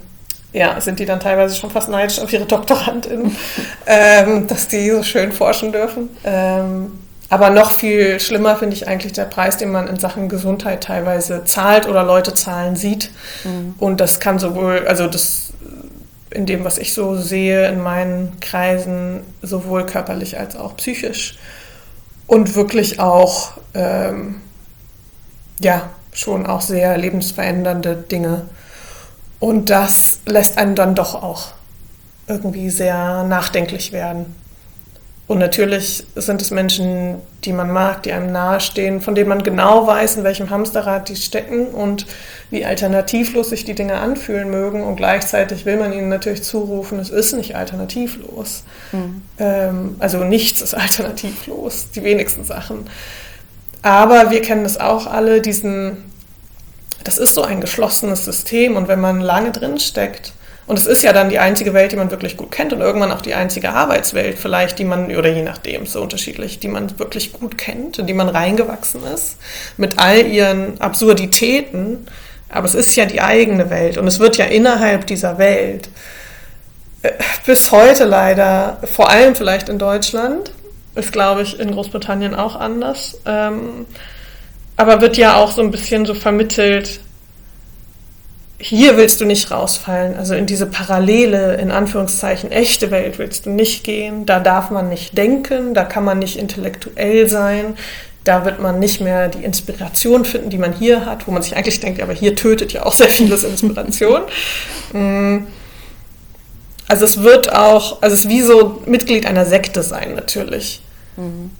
ja, 0.54 0.80
sind 0.80 1.00
die 1.00 1.04
dann 1.04 1.18
teilweise 1.18 1.56
schon 1.56 1.70
fast 1.70 1.88
neidisch 1.88 2.20
auf 2.20 2.32
ihre 2.32 2.46
Doktorandinnen, 2.46 3.36
ähm, 3.86 4.46
dass 4.46 4.68
die 4.68 4.88
so 4.88 5.02
schön 5.02 5.32
forschen 5.32 5.72
dürfen. 5.72 6.08
Ähm, 6.24 6.92
aber 7.28 7.50
noch 7.50 7.72
viel 7.72 8.20
schlimmer 8.20 8.54
finde 8.54 8.76
ich 8.76 8.86
eigentlich 8.86 9.12
der 9.12 9.24
Preis, 9.24 9.56
den 9.56 9.72
man 9.72 9.88
in 9.88 9.98
Sachen 9.98 10.28
Gesundheit 10.28 10.84
teilweise 10.84 11.44
zahlt 11.44 11.88
oder 11.88 12.04
Leute 12.04 12.34
zahlen 12.34 12.76
sieht. 12.76 13.10
Mhm. 13.42 13.74
Und 13.78 14.00
das 14.00 14.20
kann 14.20 14.38
sowohl, 14.38 14.86
also 14.86 15.08
das 15.08 15.52
in 16.30 16.46
dem, 16.46 16.64
was 16.64 16.78
ich 16.78 16.94
so 16.94 17.16
sehe 17.16 17.68
in 17.68 17.80
meinen 17.80 18.38
Kreisen, 18.40 19.22
sowohl 19.42 19.86
körperlich 19.86 20.38
als 20.38 20.54
auch 20.54 20.76
psychisch. 20.76 21.36
Und 22.28 22.54
wirklich 22.54 23.00
auch, 23.00 23.54
ähm, 23.74 24.36
ja, 25.60 25.90
schon 26.12 26.46
auch 26.46 26.60
sehr 26.60 26.96
lebensverändernde 26.96 27.96
Dinge 27.96 28.42
und 29.44 29.68
das 29.68 30.20
lässt 30.24 30.56
einen 30.56 30.74
dann 30.74 30.94
doch 30.94 31.14
auch 31.14 31.48
irgendwie 32.26 32.70
sehr 32.70 33.24
nachdenklich 33.24 33.92
werden. 33.92 34.34
Und 35.26 35.38
natürlich 35.38 36.06
sind 36.14 36.40
es 36.40 36.50
Menschen, 36.50 37.16
die 37.44 37.52
man 37.52 37.70
mag, 37.70 38.04
die 38.04 38.12
einem 38.14 38.32
nahestehen, 38.32 39.02
von 39.02 39.14
denen 39.14 39.28
man 39.28 39.42
genau 39.42 39.86
weiß, 39.86 40.16
in 40.16 40.24
welchem 40.24 40.48
Hamsterrad 40.48 41.10
die 41.10 41.16
stecken 41.16 41.66
und 41.66 42.06
wie 42.48 42.64
alternativlos 42.64 43.50
sich 43.50 43.66
die 43.66 43.74
Dinge 43.74 43.98
anfühlen 43.98 44.50
mögen. 44.50 44.82
Und 44.82 44.96
gleichzeitig 44.96 45.66
will 45.66 45.76
man 45.76 45.92
ihnen 45.92 46.08
natürlich 46.08 46.42
zurufen, 46.42 46.98
es 46.98 47.10
ist 47.10 47.34
nicht 47.34 47.54
alternativlos. 47.54 48.64
Mhm. 48.92 49.22
Ähm, 49.38 49.96
also 49.98 50.24
nichts 50.24 50.62
ist 50.62 50.72
alternativlos, 50.74 51.90
die 51.94 52.02
wenigsten 52.02 52.44
Sachen. 52.44 52.88
Aber 53.82 54.30
wir 54.30 54.40
kennen 54.40 54.64
es 54.64 54.80
auch 54.80 55.06
alle, 55.06 55.42
diesen 55.42 56.13
das 57.04 57.18
ist 57.18 57.34
so 57.34 57.42
ein 57.42 57.60
geschlossenes 57.60 58.24
System 58.24 58.76
und 58.76 58.88
wenn 58.88 59.00
man 59.00 59.20
lange 59.20 59.52
drin 59.52 59.78
steckt, 59.78 60.32
und 60.66 60.78
es 60.78 60.86
ist 60.86 61.02
ja 61.02 61.12
dann 61.12 61.28
die 61.28 61.38
einzige 61.38 61.74
Welt, 61.74 61.92
die 61.92 61.96
man 61.96 62.10
wirklich 62.10 62.38
gut 62.38 62.50
kennt 62.50 62.72
und 62.72 62.80
irgendwann 62.80 63.12
auch 63.12 63.20
die 63.20 63.34
einzige 63.34 63.70
Arbeitswelt 63.70 64.38
vielleicht, 64.38 64.78
die 64.78 64.84
man, 64.84 65.14
oder 65.14 65.30
je 65.30 65.42
nachdem, 65.42 65.84
so 65.84 66.00
unterschiedlich, 66.00 66.58
die 66.58 66.68
man 66.68 66.98
wirklich 66.98 67.32
gut 67.32 67.58
kennt, 67.58 67.98
in 67.98 68.06
die 68.06 68.14
man 68.14 68.30
reingewachsen 68.30 69.02
ist, 69.12 69.36
mit 69.76 69.98
all 69.98 70.26
ihren 70.26 70.80
Absurditäten. 70.80 72.06
Aber 72.48 72.66
es 72.66 72.74
ist 72.74 72.96
ja 72.96 73.04
die 73.04 73.20
eigene 73.20 73.68
Welt 73.68 73.98
und 73.98 74.06
es 74.06 74.20
wird 74.20 74.38
ja 74.38 74.46
innerhalb 74.46 75.06
dieser 75.06 75.36
Welt 75.36 75.90
äh, 77.02 77.10
bis 77.44 77.70
heute 77.70 78.04
leider, 78.04 78.78
vor 78.84 79.10
allem 79.10 79.34
vielleicht 79.34 79.68
in 79.68 79.78
Deutschland, 79.78 80.52
ist 80.94 81.12
glaube 81.12 81.42
ich 81.42 81.60
in 81.60 81.72
Großbritannien 81.72 82.34
auch 82.34 82.56
anders, 82.56 83.18
ähm, 83.26 83.84
aber 84.76 85.00
wird 85.00 85.16
ja 85.16 85.36
auch 85.36 85.52
so 85.52 85.62
ein 85.62 85.70
bisschen 85.70 86.04
so 86.06 86.14
vermittelt, 86.14 87.00
hier 88.58 88.96
willst 88.96 89.20
du 89.20 89.24
nicht 89.24 89.50
rausfallen, 89.50 90.16
also 90.16 90.34
in 90.34 90.46
diese 90.46 90.66
parallele, 90.66 91.56
in 91.56 91.70
Anführungszeichen, 91.70 92.50
echte 92.50 92.90
Welt 92.90 93.18
willst 93.18 93.46
du 93.46 93.50
nicht 93.50 93.84
gehen, 93.84 94.26
da 94.26 94.40
darf 94.40 94.70
man 94.70 94.88
nicht 94.88 95.18
denken, 95.18 95.74
da 95.74 95.84
kann 95.84 96.04
man 96.04 96.18
nicht 96.18 96.38
intellektuell 96.38 97.28
sein, 97.28 97.76
da 98.24 98.44
wird 98.46 98.60
man 98.60 98.78
nicht 98.78 99.02
mehr 99.02 99.28
die 99.28 99.44
Inspiration 99.44 100.24
finden, 100.24 100.48
die 100.48 100.56
man 100.56 100.72
hier 100.72 101.04
hat, 101.04 101.26
wo 101.26 101.30
man 101.30 101.42
sich 101.42 101.56
eigentlich 101.56 101.80
denkt, 101.80 102.00
aber 102.00 102.14
hier 102.14 102.36
tötet 102.36 102.72
ja 102.72 102.86
auch 102.86 102.94
sehr 102.94 103.08
vieles 103.08 103.44
Inspiration. 103.44 104.22
Mm. 104.92 105.48
also 106.86 107.04
es 107.04 107.22
wird 107.22 107.52
auch, 107.52 108.00
also 108.00 108.14
es 108.14 108.26
ist 108.26 108.28
wie 108.28 108.42
so 108.42 108.80
Mitglied 108.86 109.26
einer 109.26 109.44
Sekte 109.44 109.82
sein 109.82 110.14
natürlich. 110.14 110.82
Mhm 111.16 111.50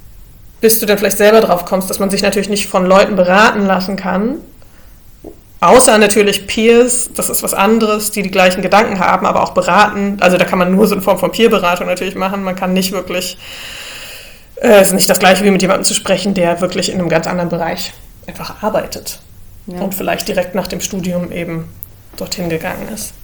bis 0.65 0.81
du 0.81 0.87
dann 0.87 0.97
vielleicht 0.97 1.19
selber 1.19 1.43
drauf 1.43 1.67
kommst, 1.67 1.91
dass 1.91 1.99
man 1.99 2.09
sich 2.09 2.23
natürlich 2.23 2.49
nicht 2.49 2.69
von 2.69 2.87
Leuten 2.87 3.17
beraten 3.17 3.67
lassen 3.67 3.97
kann, 3.97 4.37
Außer 5.61 5.97
natürlich 5.97 6.47
Peers, 6.47 7.09
das 7.15 7.31
ist 7.31 7.43
was 7.43 7.55
anderes, 7.55 8.11
die 8.11 8.21
die 8.21 8.31
gleichen 8.31 8.61
Gedanken 8.61 8.99
haben, 8.99 9.25
aber 9.25 9.43
auch 9.43 9.53
beraten. 9.53 10.19
Also 10.21 10.37
da 10.37 10.45
kann 10.45 10.59
man 10.59 10.71
nur 10.71 10.87
so 10.87 10.95
eine 10.95 11.01
Form 11.01 11.19
von 11.19 11.33
Peer-Beratung 11.33 11.87
natürlich 11.87 12.17
machen. 12.17 12.43
Man 12.43 12.55
kann 12.55 12.75
nicht 12.75 12.93
wirklich, 12.93 13.39
äh, 14.57 14.81
es 14.81 14.89
ist 14.89 14.93
nicht 14.93 15.09
das 15.09 15.19
gleiche 15.19 15.43
wie 15.43 15.51
mit 15.51 15.62
jemandem 15.62 15.85
zu 15.85 15.95
sprechen, 15.95 16.35
der 16.35 16.61
wirklich 16.61 16.91
in 16.91 16.99
einem 16.99 17.09
ganz 17.09 17.27
anderen 17.27 17.49
Bereich 17.49 17.95
einfach 18.27 18.62
arbeitet 18.62 19.21
ja. 19.67 19.81
und 19.81 19.95
vielleicht 19.95 20.29
direkt 20.29 20.55
nach 20.55 20.67
dem 20.67 20.83
Studium 20.83 21.33
eben 21.33 21.71
dorthin 22.19 22.51
gegangen 22.51 22.87
ist. 22.93 23.15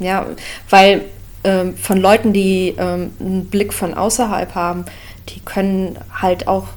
Ja, 0.00 0.26
weil 0.68 1.06
ähm, 1.44 1.78
von 1.78 1.98
Leuten, 1.98 2.34
die 2.34 2.74
ähm, 2.76 3.12
einen 3.18 3.46
Blick 3.46 3.72
von 3.72 3.94
außerhalb 3.94 4.54
haben, 4.54 4.84
die 5.28 5.40
können 5.40 5.98
halt 6.12 6.48
auch 6.48 6.68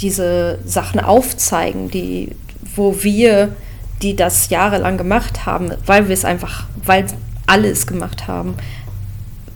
diese 0.00 0.58
Sachen 0.64 1.00
aufzeigen, 1.00 1.90
die, 1.90 2.36
wo 2.76 3.02
wir, 3.02 3.54
die 4.02 4.14
das 4.14 4.48
jahrelang 4.48 4.96
gemacht 4.96 5.46
haben, 5.46 5.72
weil 5.86 6.08
wir 6.08 6.14
es 6.14 6.24
einfach, 6.24 6.66
weil 6.84 7.06
alle 7.46 7.68
es 7.68 7.86
gemacht 7.86 8.28
haben, 8.28 8.54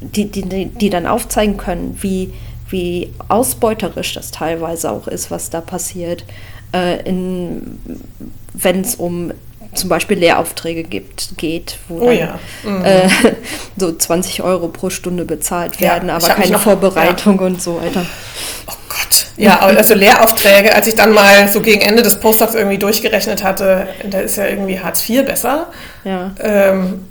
die, 0.01 0.30
die, 0.30 0.66
die 0.66 0.90
dann 0.90 1.07
aufzeigen 1.07 1.57
können, 1.57 1.97
wie, 2.01 2.32
wie 2.68 3.12
ausbeuterisch 3.28 4.14
das 4.14 4.32
teilweise 4.32 4.90
auch 4.90 5.07
ist, 5.07 5.30
was 5.30 5.51
da 5.51 5.61
passiert, 5.61 6.24
äh, 6.72 6.99
wenn 7.05 8.80
es 8.80 8.97
um 8.97 9.32
zum 9.74 9.88
Beispiel 9.88 10.18
Lehraufträge 10.18 10.82
gibt, 10.82 11.36
geht, 11.38 11.78
wo 11.88 12.00
oh, 12.00 12.06
dann, 12.06 12.18
ja. 12.18 12.38
mhm. 12.64 12.84
äh, 12.84 13.08
so 13.76 13.92
20 13.92 14.42
Euro 14.42 14.68
pro 14.68 14.90
Stunde 14.90 15.24
bezahlt 15.24 15.80
werden, 15.80 16.08
ja, 16.08 16.16
aber 16.16 16.28
keine 16.28 16.52
noch, 16.52 16.62
Vorbereitung 16.62 17.40
ja. 17.40 17.46
und 17.46 17.62
so 17.62 17.80
weiter. 17.80 18.04
Oh 18.66 18.74
Gott. 18.88 19.26
Ja, 19.36 19.60
also 19.60 19.94
Lehraufträge, 19.94 20.74
als 20.74 20.86
ich 20.86 20.94
dann 20.94 21.12
mal 21.12 21.48
so 21.48 21.60
gegen 21.60 21.80
Ende 21.80 22.02
des 22.02 22.20
Postdocs 22.20 22.54
irgendwie 22.54 22.78
durchgerechnet 22.78 23.42
hatte, 23.42 23.88
da 24.10 24.20
ist 24.20 24.36
ja 24.36 24.46
irgendwie 24.46 24.78
Hartz 24.78 25.08
IV 25.08 25.24
besser. 25.24 25.68
Ja. 26.04 26.32
Ähm, 26.40 27.06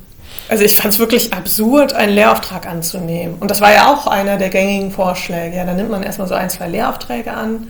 also 0.47 0.64
ich 0.64 0.76
fand 0.76 0.93
es 0.93 0.99
wirklich 0.99 1.34
absurd, 1.34 1.93
einen 1.93 2.14
Lehrauftrag 2.14 2.68
anzunehmen. 2.68 3.36
Und 3.39 3.49
das 3.49 3.62
war 3.62 3.74
ja 3.74 3.91
auch 3.91 4.05
einer 4.05 4.38
der 4.38 4.49
gängigen 4.49 4.91
Vorschläge. 4.91 5.55
Ja, 5.55 5.66
dann 5.66 5.78
nimmt 5.78 5.89
man 5.89 6.03
erstmal 6.03 6.28
so 6.28 6.36
ein, 6.36 6.49
zwei 6.49 6.68
Lehraufträge 6.68 7.32
an 7.32 7.70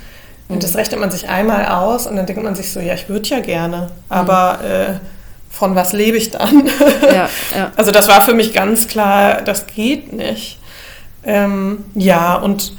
und 0.52 0.64
das 0.64 0.76
rechnet 0.76 0.99
man 0.99 1.12
sich 1.12 1.30
einmal 1.30 1.66
aus 1.66 2.08
und 2.08 2.16
dann 2.16 2.26
denkt 2.26 2.43
man 2.43 2.56
sich 2.56 2.72
so, 2.72 2.80
ja, 2.80 2.93
ich 2.93 3.10
würde 3.10 3.28
ja 3.30 3.39
gerne, 3.39 3.89
aber 4.10 4.60
mhm. 4.62 4.70
äh, 4.70 4.99
von 5.49 5.76
was 5.76 5.93
lebe 5.93 6.18
ich 6.18 6.32
dann? 6.32 6.68
Ja, 7.04 7.30
ja. 7.56 7.72
Also 7.76 7.91
das 7.91 8.08
war 8.08 8.22
für 8.22 8.34
mich 8.34 8.54
ganz 8.54 8.88
klar, 8.88 9.41
das 9.41 9.68
geht 9.68 10.14
nicht. 10.14 10.60
Ähm, 11.24 11.86
ja, 11.93 12.36
und 12.36 12.74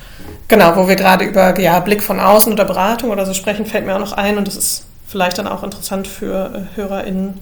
genau, 0.48 0.76
wo 0.76 0.88
wir 0.88 0.96
gerade 0.96 1.24
über 1.24 1.58
ja, 1.60 1.78
Blick 1.80 2.02
von 2.02 2.18
außen 2.18 2.52
oder 2.52 2.64
Beratung 2.64 3.10
oder 3.10 3.24
so 3.24 3.34
sprechen, 3.34 3.66
fällt 3.66 3.86
mir 3.86 3.94
auch 3.94 4.00
noch 4.00 4.12
ein 4.12 4.38
und 4.38 4.48
das 4.48 4.56
ist 4.56 4.86
vielleicht 5.06 5.38
dann 5.38 5.46
auch 5.46 5.62
interessant 5.62 6.08
für 6.08 6.50
äh, 6.54 6.76
HörerInnen. 6.76 7.38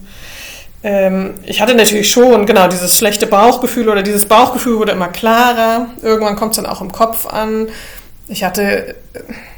Ähm, 0.83 1.35
ich 1.45 1.61
hatte 1.61 1.75
natürlich 1.75 2.11
schon, 2.11 2.47
genau, 2.47 2.69
dieses 2.69 2.97
schlechte 2.97 3.27
Bauchgefühl 3.27 3.89
oder 3.89 4.03
dieses 4.03 4.27
Bauchgefühl 4.27 4.79
wurde 4.79 4.93
immer 4.93 5.09
klarer. 5.09 5.87
Irgendwann 6.03 6.37
kommt 6.37 6.53
es 6.53 6.57
dann 6.57 6.67
auch 6.67 6.81
im 6.81 6.93
Kopf 6.93 7.27
an. 7.27 7.69
Ich 8.29 8.45
hatte 8.45 8.95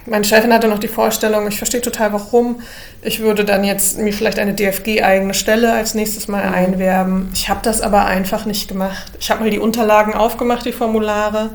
meine 0.07 0.25
Chefin 0.25 0.53
hatte 0.53 0.69
noch 0.69 0.79
die 0.79 0.89
Vorstellung, 0.89 1.47
ich 1.49 1.59
verstehe 1.59 1.81
total 1.81 2.13
warum, 2.13 2.61
ich 3.03 3.21
würde 3.21 3.45
dann 3.45 3.65
jetzt 3.65 3.99
mir 3.99 4.13
vielleicht 4.13 4.39
eine 4.39 4.55
DFG-eigene 4.55 5.35
Stelle 5.35 5.73
als 5.73 5.95
nächstes 5.95 6.29
Mal 6.29 6.49
mhm. 6.49 6.55
einwerben. 6.55 7.31
Ich 7.35 7.49
habe 7.49 7.61
das 7.63 7.81
aber 7.81 8.07
einfach 8.07 8.45
nicht 8.45 8.69
gemacht. 8.69 9.13
Ich 9.21 9.31
habe 9.31 9.43
mal 9.45 9.51
die 9.51 9.59
Unterlagen 9.59 10.15
aufgemacht, 10.15 10.67
die 10.67 10.73
Formulare, 10.73 11.51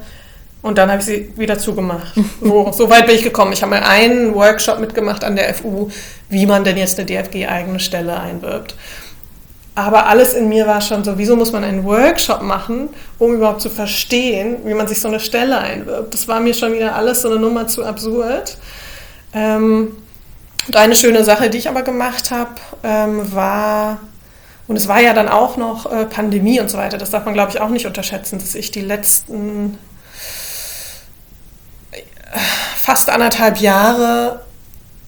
und 0.61 0.77
dann 0.77 0.89
habe 0.89 0.99
ich 0.99 1.05
sie 1.05 1.33
wieder 1.37 1.57
zugemacht. 1.57 2.13
So, 2.41 2.71
so 2.71 2.89
weit 2.89 3.07
bin 3.07 3.15
ich 3.15 3.23
gekommen. 3.23 3.51
Ich 3.53 3.61
habe 3.61 3.71
mal 3.71 3.83
einen 3.83 4.33
Workshop 4.33 4.79
mitgemacht 4.79 5.23
an 5.23 5.35
der 5.35 5.53
FU, 5.53 5.89
wie 6.29 6.45
man 6.45 6.63
denn 6.63 6.77
jetzt 6.77 6.99
eine 6.99 7.05
DFG-eigene 7.05 7.79
Stelle 7.79 8.19
einwirbt. 8.19 8.75
Aber 9.77 10.07
alles 10.07 10.33
in 10.33 10.49
mir 10.49 10.65
war 10.65 10.81
schon 10.81 11.03
so, 11.03 11.19
wieso 11.19 11.35
muss 11.35 11.51
man 11.51 11.63
einen 11.63 11.83
Workshop 11.85 12.41
machen, 12.41 12.89
um 13.19 13.35
überhaupt 13.35 13.61
zu 13.61 13.69
verstehen, 13.69 14.57
wie 14.65 14.73
man 14.73 14.87
sich 14.87 14.99
so 14.99 15.07
eine 15.07 15.19
Stelle 15.19 15.59
einwirbt. 15.59 16.15
Das 16.15 16.27
war 16.27 16.39
mir 16.39 16.55
schon 16.55 16.73
wieder 16.73 16.95
alles 16.95 17.21
so 17.21 17.29
eine 17.29 17.39
Nummer 17.39 17.67
zu 17.67 17.85
absurd. 17.85 18.57
Ähm, 19.33 19.95
und 20.65 20.75
eine 20.75 20.95
schöne 20.95 21.23
Sache, 21.23 21.51
die 21.51 21.59
ich 21.59 21.69
aber 21.69 21.83
gemacht 21.83 22.31
habe, 22.31 22.55
ähm, 22.81 23.31
war, 23.35 23.99
und 24.67 24.77
es 24.77 24.87
war 24.87 24.99
ja 24.99 25.13
dann 25.13 25.29
auch 25.29 25.57
noch 25.57 25.85
äh, 25.91 26.05
Pandemie 26.05 26.59
und 26.59 26.71
so 26.71 26.79
weiter, 26.79 26.97
das 26.97 27.11
darf 27.11 27.25
man, 27.25 27.35
glaube 27.35 27.51
ich, 27.51 27.61
auch 27.61 27.69
nicht 27.69 27.85
unterschätzen, 27.85 28.39
dass 28.39 28.55
ich 28.55 28.71
die 28.71 28.81
letzten 28.81 29.77
äh, 31.91 32.01
fast 32.77 33.11
anderthalb 33.11 33.57
Jahre 33.57 34.39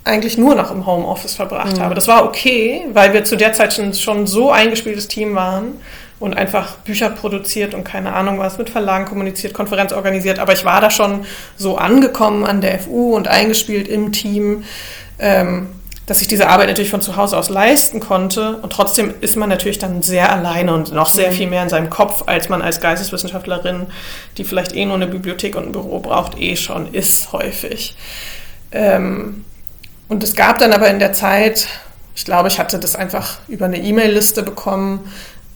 eigentlich 0.03 0.37
nur 0.37 0.55
noch 0.55 0.71
im 0.71 0.85
Homeoffice 0.85 1.35
verbracht 1.35 1.77
mhm. 1.77 1.81
habe. 1.81 1.95
Das 1.95 2.07
war 2.07 2.25
okay, 2.25 2.85
weil 2.93 3.13
wir 3.13 3.23
zu 3.23 3.35
der 3.35 3.53
Zeit 3.53 3.73
schon, 3.73 3.93
schon 3.93 4.27
so 4.27 4.51
eingespieltes 4.51 5.07
Team 5.07 5.35
waren 5.35 5.73
und 6.19 6.35
einfach 6.35 6.77
Bücher 6.77 7.09
produziert 7.09 7.73
und 7.73 7.83
keine 7.83 8.13
Ahnung 8.13 8.39
was, 8.39 8.57
mit 8.57 8.69
Verlagen 8.69 9.05
kommuniziert, 9.05 9.53
Konferenz 9.53 9.93
organisiert. 9.93 10.39
Aber 10.39 10.53
ich 10.53 10.65
war 10.65 10.81
da 10.81 10.91
schon 10.91 11.25
so 11.55 11.77
angekommen 11.77 12.45
an 12.45 12.61
der 12.61 12.79
FU 12.79 13.15
und 13.15 13.27
eingespielt 13.27 13.87
im 13.87 14.11
Team, 14.11 14.63
ähm, 15.17 15.69
dass 16.05 16.21
ich 16.21 16.27
diese 16.27 16.49
Arbeit 16.49 16.69
natürlich 16.69 16.89
von 16.89 17.01
zu 17.01 17.15
Hause 17.15 17.37
aus 17.37 17.49
leisten 17.49 17.99
konnte. 17.99 18.57
Und 18.57 18.73
trotzdem 18.73 19.13
ist 19.21 19.35
man 19.37 19.47
natürlich 19.47 19.77
dann 19.77 20.01
sehr 20.01 20.31
alleine 20.31 20.73
und 20.73 20.91
noch 20.91 21.07
sehr 21.07 21.29
mhm. 21.31 21.35
viel 21.35 21.47
mehr 21.47 21.63
in 21.63 21.69
seinem 21.69 21.89
Kopf, 21.89 22.23
als 22.25 22.49
man 22.49 22.61
als 22.61 22.81
Geisteswissenschaftlerin, 22.81 23.87
die 24.37 24.43
vielleicht 24.43 24.75
eh 24.75 24.85
nur 24.85 24.95
eine 24.95 25.07
Bibliothek 25.07 25.55
und 25.55 25.67
ein 25.67 25.71
Büro 25.71 25.99
braucht, 25.99 26.37
eh 26.39 26.55
schon 26.55 26.91
ist 26.93 27.31
häufig. 27.31 27.95
Ähm, 28.71 29.45
und 30.09 30.21
es 30.23 30.35
gab 30.35 30.57
dann 30.57 30.73
aber 30.73 30.89
in 30.89 30.99
der 30.99 31.13
Zeit, 31.13 31.69
ich 32.15 32.25
glaube, 32.25 32.49
ich 32.49 32.59
hatte 32.59 32.79
das 32.79 32.97
einfach 32.97 33.39
über 33.47 33.63
eine 33.65 33.77
E-Mail-Liste 33.77 34.43
bekommen, 34.43 35.09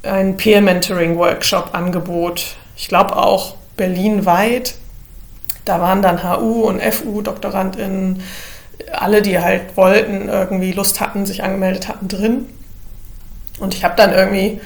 ein 0.03 0.37
Peer-Mentoring-Workshop-Angebot. 0.37 2.55
Ich 2.77 2.87
glaube 2.87 3.17
auch 3.17 3.57
berlinweit. 3.75 4.75
Da 5.65 5.81
waren 5.81 6.01
dann 6.01 6.23
HU 6.23 6.63
und 6.63 6.81
FU 6.81 7.21
DoktorandInnen, 7.21 8.23
alle, 8.91 9.21
die 9.21 9.39
halt 9.39 9.75
wollten, 9.75 10.29
irgendwie 10.29 10.71
Lust 10.71 11.01
hatten, 11.01 11.25
sich 11.25 11.43
angemeldet 11.43 11.87
hatten, 11.87 12.07
drin. 12.07 12.45
Und 13.59 13.73
ich 13.73 13.83
habe 13.83 13.95
dann 13.95 14.13
irgendwie 14.13 14.61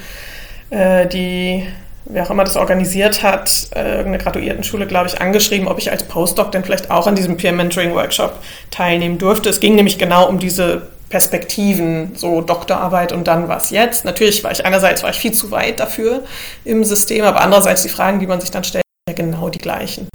äh, 0.70 1.08
die 1.08 1.66
wer 2.10 2.24
auch 2.24 2.30
immer 2.30 2.44
das 2.44 2.58
organisiert 2.58 3.24
hat, 3.24 3.68
äh, 3.76 3.98
irgendeine 3.98 4.18
Graduiertenschule, 4.20 4.88
glaube 4.88 5.08
ich, 5.08 5.20
angeschrieben, 5.20 5.68
ob 5.68 5.78
ich 5.78 5.92
als 5.92 6.04
Postdoc 6.04 6.52
denn 6.52 6.64
vielleicht 6.64 6.92
auch 6.92 7.08
an 7.08 7.16
diesem 7.16 7.38
Peer 7.38 7.52
Mentoring 7.52 7.94
Workshop 7.94 8.40
teilnehmen 8.72 9.18
durfte. 9.18 9.50
Es 9.50 9.60
ging 9.60 9.76
nämlich 9.76 9.98
genau 9.98 10.28
um 10.28 10.40
diese 10.40 10.88
Perspektiven, 11.10 12.16
so 12.16 12.42
Doktorarbeit 12.42 13.14
und 13.14 13.28
dann 13.28 13.48
was 13.48 13.70
jetzt. 13.70 14.04
Natürlich 14.04 14.44
war 14.44 14.52
ich 14.52 14.66
einerseits 14.66 15.04
war 15.04 15.10
ich 15.10 15.18
viel 15.18 15.32
zu 15.32 15.52
weit 15.52 15.80
dafür 15.80 16.24
im 16.66 16.84
System, 16.84 17.24
aber 17.24 17.42
andererseits 17.42 17.84
die 17.84 17.90
Fragen, 17.90 18.20
die 18.20 18.28
man 18.28 18.42
sich 18.42 18.52
dann 18.52 18.64
stellt, 18.64 18.84
ja 19.08 19.16
genau 19.16 19.48
die 19.50 19.60
gleichen. 19.60 20.10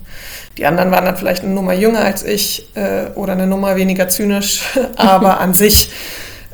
Die 0.59 0.67
anderen 0.67 0.91
waren 0.91 1.07
dann 1.07 1.17
vielleicht 1.17 1.45
eine 1.45 1.55
Nummer 1.55 1.73
jünger 1.73 2.01
als 2.01 2.23
ich 2.25 2.69
äh, 2.77 3.07
oder 3.15 3.33
eine 3.33 3.47
Nummer 3.47 3.77
weniger 3.77 4.09
zynisch, 4.09 4.61
aber 4.97 5.41
an 5.41 5.55
sich 5.55 5.89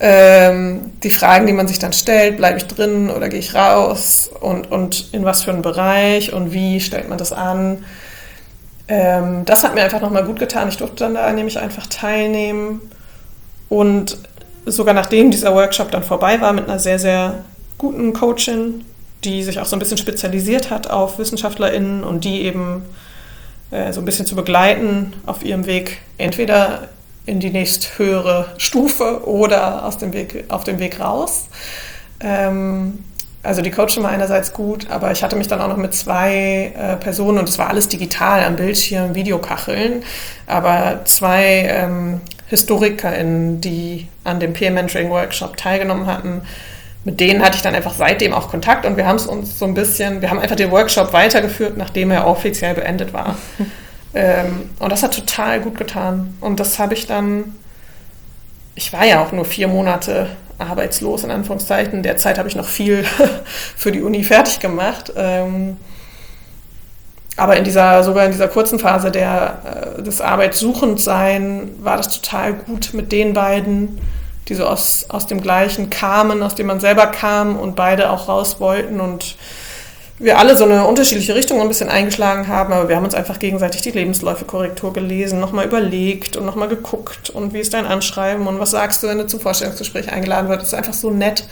ähm, 0.00 0.92
die 1.02 1.10
Fragen, 1.10 1.46
die 1.46 1.52
man 1.52 1.66
sich 1.66 1.78
dann 1.78 1.92
stellt, 1.92 2.36
bleibe 2.36 2.58
ich 2.58 2.66
drin 2.66 3.10
oder 3.10 3.28
gehe 3.28 3.40
ich 3.40 3.54
raus 3.54 4.30
und, 4.40 4.70
und 4.70 5.12
in 5.12 5.24
was 5.24 5.42
für 5.42 5.50
einen 5.50 5.62
Bereich 5.62 6.32
und 6.32 6.52
wie 6.52 6.80
stellt 6.80 7.08
man 7.08 7.18
das 7.18 7.32
an. 7.32 7.84
Ähm, 8.86 9.44
das 9.44 9.64
hat 9.64 9.74
mir 9.74 9.82
einfach 9.82 10.00
nochmal 10.00 10.24
gut 10.24 10.38
getan. 10.38 10.68
Ich 10.68 10.76
durfte 10.76 10.96
dann 11.04 11.14
da 11.14 11.32
nämlich 11.32 11.58
einfach 11.58 11.86
teilnehmen 11.88 12.80
und 13.68 14.18
sogar 14.66 14.94
nachdem 14.94 15.30
dieser 15.30 15.54
Workshop 15.54 15.90
dann 15.90 16.04
vorbei 16.04 16.40
war 16.40 16.52
mit 16.52 16.68
einer 16.68 16.78
sehr, 16.78 16.98
sehr 16.98 17.44
guten 17.76 18.12
Coachin, 18.12 18.84
die 19.24 19.42
sich 19.42 19.58
auch 19.58 19.66
so 19.66 19.74
ein 19.74 19.80
bisschen 19.80 19.98
spezialisiert 19.98 20.70
hat 20.70 20.90
auf 20.90 21.18
WissenschaftlerInnen 21.18 22.04
und 22.04 22.24
die 22.24 22.42
eben 22.42 22.82
äh, 23.70 23.92
so 23.92 24.00
ein 24.00 24.04
bisschen 24.04 24.26
zu 24.26 24.36
begleiten 24.36 25.12
auf 25.26 25.44
ihrem 25.44 25.66
Weg, 25.66 25.98
entweder 26.18 26.88
in 27.28 27.40
die 27.40 27.50
nächsthöhere 27.50 28.46
Stufe 28.56 29.26
oder 29.28 29.84
aus 29.84 29.98
dem 29.98 30.12
Weg, 30.12 30.44
auf 30.48 30.64
dem 30.64 30.78
Weg 30.78 30.98
raus. 30.98 31.46
Ähm, 32.20 33.04
also 33.42 33.62
die 33.62 33.70
Coaching 33.70 34.02
war 34.02 34.10
einerseits 34.10 34.52
gut, 34.52 34.90
aber 34.90 35.12
ich 35.12 35.22
hatte 35.22 35.36
mich 35.36 35.46
dann 35.46 35.60
auch 35.60 35.68
noch 35.68 35.76
mit 35.76 35.94
zwei 35.94 36.72
äh, 36.76 36.96
Personen 36.96 37.38
und 37.38 37.48
es 37.48 37.58
war 37.58 37.68
alles 37.68 37.88
digital 37.88 38.42
am 38.42 38.56
Bildschirm, 38.56 39.14
Videokacheln, 39.14 40.02
aber 40.46 41.02
zwei 41.04 41.68
ähm, 41.68 42.20
HistorikerInnen, 42.48 43.60
die 43.60 44.08
an 44.24 44.40
dem 44.40 44.54
Peer 44.54 44.70
Mentoring 44.70 45.10
Workshop 45.10 45.56
teilgenommen 45.56 46.06
hatten, 46.06 46.42
mit 47.04 47.20
denen 47.20 47.42
hatte 47.44 47.56
ich 47.56 47.62
dann 47.62 47.74
einfach 47.74 47.94
seitdem 47.94 48.34
auch 48.34 48.50
Kontakt 48.50 48.84
und 48.84 48.96
wir 48.96 49.06
haben 49.06 49.16
es 49.16 49.26
uns 49.26 49.58
so 49.58 49.66
ein 49.66 49.74
bisschen, 49.74 50.20
wir 50.20 50.30
haben 50.30 50.40
einfach 50.40 50.56
den 50.56 50.70
Workshop 50.70 51.12
weitergeführt, 51.12 51.76
nachdem 51.76 52.10
er 52.10 52.26
offiziell 52.26 52.74
beendet 52.74 53.12
war. 53.12 53.36
Ähm, 54.14 54.70
und 54.78 54.90
das 54.90 55.02
hat 55.02 55.14
total 55.14 55.60
gut 55.60 55.76
getan. 55.76 56.36
Und 56.40 56.60
das 56.60 56.78
habe 56.78 56.94
ich 56.94 57.06
dann, 57.06 57.56
ich 58.74 58.92
war 58.92 59.04
ja 59.04 59.22
auch 59.22 59.32
nur 59.32 59.44
vier 59.44 59.68
Monate 59.68 60.28
arbeitslos, 60.58 61.24
in 61.24 61.30
Anführungszeichen. 61.30 62.02
Derzeit 62.02 62.38
habe 62.38 62.48
ich 62.48 62.56
noch 62.56 62.68
viel 62.68 63.04
für 63.76 63.92
die 63.92 64.02
Uni 64.02 64.24
fertig 64.24 64.60
gemacht. 64.60 65.12
Ähm, 65.16 65.76
aber 67.36 67.56
in 67.56 67.62
dieser, 67.62 68.02
sogar 68.02 68.24
in 68.24 68.32
dieser 68.32 68.48
kurzen 68.48 68.80
Phase 68.80 69.12
der, 69.12 69.96
äh, 69.98 70.02
des 70.02 70.20
Arbeitssuchendsein 70.20 71.70
war 71.80 71.96
das 71.96 72.20
total 72.20 72.54
gut 72.54 72.94
mit 72.94 73.12
den 73.12 73.32
beiden, 73.32 74.00
die 74.48 74.54
so 74.54 74.66
aus, 74.66 75.06
aus 75.08 75.28
dem 75.28 75.40
gleichen 75.40 75.88
kamen, 75.88 76.42
aus 76.42 76.56
dem 76.56 76.66
man 76.66 76.80
selber 76.80 77.06
kam 77.06 77.56
und 77.56 77.76
beide 77.76 78.10
auch 78.10 78.28
raus 78.28 78.58
wollten 78.58 79.00
und 79.00 79.36
wir 80.18 80.38
alle 80.38 80.56
so 80.56 80.64
eine 80.64 80.84
unterschiedliche 80.86 81.34
Richtung 81.34 81.60
ein 81.60 81.68
bisschen 81.68 81.88
eingeschlagen 81.88 82.48
haben, 82.48 82.72
aber 82.72 82.88
wir 82.88 82.96
haben 82.96 83.04
uns 83.04 83.14
einfach 83.14 83.38
gegenseitig 83.38 83.82
die 83.82 83.92
Lebensläufe 83.92 84.44
Korrektur 84.44 84.92
gelesen, 84.92 85.38
nochmal 85.38 85.66
überlegt 85.66 86.36
und 86.36 86.44
nochmal 86.44 86.68
geguckt 86.68 87.30
und 87.30 87.54
wie 87.54 87.60
ist 87.60 87.72
dein 87.72 87.86
Anschreiben 87.86 88.46
und 88.46 88.58
was 88.58 88.72
sagst 88.72 89.02
du, 89.02 89.06
wenn 89.06 89.18
du 89.18 89.26
zum 89.26 89.40
Vorstellungsgespräch 89.40 90.10
eingeladen 90.10 90.48
wird. 90.48 90.60
Das 90.60 90.68
ist 90.68 90.74
einfach 90.74 90.94
so 90.94 91.10
nett. 91.10 91.44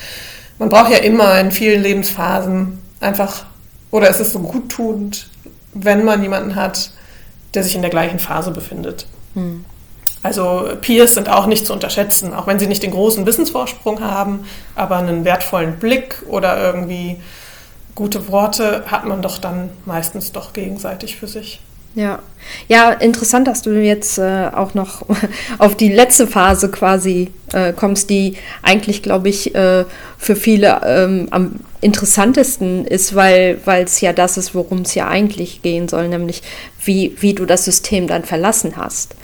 Man 0.59 0.69
braucht 0.69 0.91
ja 0.91 0.99
immer 0.99 1.39
in 1.39 1.53
vielen 1.53 1.83
Lebensphasen 1.83 2.79
einfach, 3.01 3.45
oder 3.91 4.11
es 4.11 4.21
ist 4.21 4.33
so 4.33 4.41
guttunend, 4.41 5.29
wenn 5.73 6.05
man 6.05 6.23
jemanden 6.23 6.57
hat, 6.57 6.91
der 7.55 7.62
sich 7.62 7.77
in 7.77 7.83
der 7.83 7.91
gleichen 7.91 8.19
Phase 8.19 8.51
befindet. 8.51 9.07
Hm. 9.35 9.64
Also 10.23 10.71
Peers 10.81 11.14
sind 11.14 11.29
auch 11.29 11.47
nicht 11.47 11.67
zu 11.67 11.73
unterschätzen, 11.73 12.35
auch 12.35 12.49
wenn 12.49 12.59
sie 12.59 12.67
nicht 12.67 12.83
den 12.83 12.91
großen 12.91 13.25
Wissensvorsprung 13.27 14.01
haben, 14.01 14.45
aber 14.75 14.97
einen 14.97 15.25
wertvollen 15.25 15.77
Blick 15.77 16.23
oder 16.27 16.61
irgendwie 16.61 17.19
gute 17.97 18.28
Worte 18.28 18.84
hat 18.86 19.05
man 19.05 19.22
doch 19.22 19.38
dann 19.38 19.70
meistens 19.84 20.30
doch 20.30 20.53
gegenseitig 20.53 21.16
für 21.16 21.26
sich. 21.26 21.61
Ja, 21.97 22.18
ja, 22.68 22.92
interessant, 22.92 23.49
dass 23.49 23.62
du 23.62 23.70
jetzt 23.70 24.18
äh, 24.18 24.51
auch 24.53 24.74
noch 24.74 25.03
auf 25.59 25.74
die 25.74 25.88
letzte 25.88 26.26
Phase 26.26 26.70
quasi 26.70 27.32
äh, 27.55 27.72
kommst, 27.72 28.11
die 28.11 28.36
eigentlich, 28.62 29.03
glaube 29.03 29.30
ich, 29.30 29.55
äh, 29.55 29.86
für 30.18 30.36
viele 30.36 30.82
ähm, 30.84 31.28
am 31.30 31.53
interessantesten 31.80 32.84
ist, 32.84 33.14
weil 33.14 33.59
es 33.64 34.01
ja 34.03 34.12
das 34.12 34.36
ist, 34.36 34.55
worum 34.55 34.80
es 34.80 34.94
ja 34.94 35.09
eigentlich 35.09 35.62
gehen 35.62 35.88
soll, 35.88 36.09
nämlich 36.09 36.42
wie, 36.84 37.16
wie 37.20 37.32
du 37.32 37.47
das 37.47 37.64
System 37.64 38.07
dann 38.09 38.24
verlassen 38.24 38.76
hast. 38.76 39.14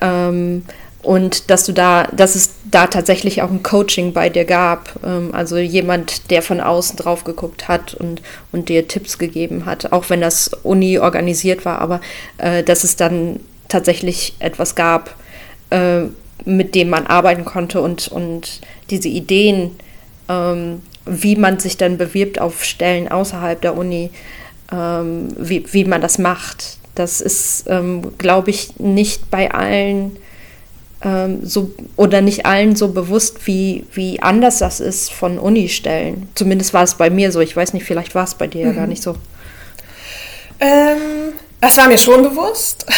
Ähm, 0.00 0.64
und 1.06 1.50
dass 1.50 1.64
du 1.64 1.72
da, 1.72 2.08
dass 2.08 2.34
es 2.34 2.50
da 2.68 2.88
tatsächlich 2.88 3.40
auch 3.40 3.50
ein 3.50 3.62
Coaching 3.62 4.12
bei 4.12 4.28
dir 4.28 4.44
gab, 4.44 4.98
ähm, 5.04 5.30
also 5.32 5.56
jemand, 5.56 6.32
der 6.32 6.42
von 6.42 6.60
außen 6.60 6.96
drauf 6.96 7.22
geguckt 7.22 7.68
hat 7.68 7.94
und, 7.94 8.22
und 8.50 8.68
dir 8.68 8.88
Tipps 8.88 9.16
gegeben 9.16 9.66
hat, 9.66 9.92
auch 9.92 10.10
wenn 10.10 10.20
das 10.20 10.48
Uni 10.64 10.98
organisiert 10.98 11.64
war, 11.64 11.80
aber 11.80 12.00
äh, 12.38 12.64
dass 12.64 12.82
es 12.82 12.96
dann 12.96 13.38
tatsächlich 13.68 14.34
etwas 14.40 14.74
gab, 14.74 15.14
äh, 15.70 16.06
mit 16.44 16.74
dem 16.74 16.90
man 16.90 17.06
arbeiten 17.06 17.44
konnte 17.44 17.80
und, 17.80 18.08
und 18.08 18.60
diese 18.90 19.08
Ideen, 19.08 19.76
ähm, 20.28 20.82
wie 21.04 21.36
man 21.36 21.60
sich 21.60 21.76
dann 21.76 21.98
bewirbt 21.98 22.40
auf 22.40 22.64
Stellen 22.64 23.06
außerhalb 23.06 23.60
der 23.60 23.76
Uni, 23.76 24.10
ähm, 24.72 25.28
wie, 25.38 25.72
wie 25.72 25.84
man 25.84 26.00
das 26.00 26.18
macht. 26.18 26.78
Das 26.96 27.20
ist, 27.20 27.66
ähm, 27.68 28.18
glaube 28.18 28.50
ich, 28.50 28.80
nicht 28.80 29.30
bei 29.30 29.52
allen 29.52 30.16
ähm, 31.06 31.46
so 31.46 31.70
oder 31.94 32.20
nicht 32.20 32.46
allen 32.46 32.74
so 32.74 32.88
bewusst, 32.88 33.46
wie, 33.46 33.86
wie 33.92 34.20
anders 34.20 34.58
das 34.58 34.80
ist 34.80 35.12
von 35.12 35.38
Unistellen. 35.38 36.28
Zumindest 36.34 36.74
war 36.74 36.82
es 36.82 36.94
bei 36.94 37.10
mir 37.10 37.30
so. 37.30 37.40
Ich 37.40 37.56
weiß 37.56 37.74
nicht, 37.74 37.84
vielleicht 37.84 38.16
war 38.16 38.24
es 38.24 38.34
bei 38.34 38.48
dir 38.48 38.62
mhm. 38.62 38.66
ja 38.66 38.72
gar 38.72 38.82
mhm. 38.82 38.88
nicht 38.90 39.02
so. 39.04 39.14
Ähm, 40.58 41.32
es 41.60 41.76
war 41.76 41.86
mir 41.86 41.98
schon 41.98 42.22
bewusst. 42.22 42.86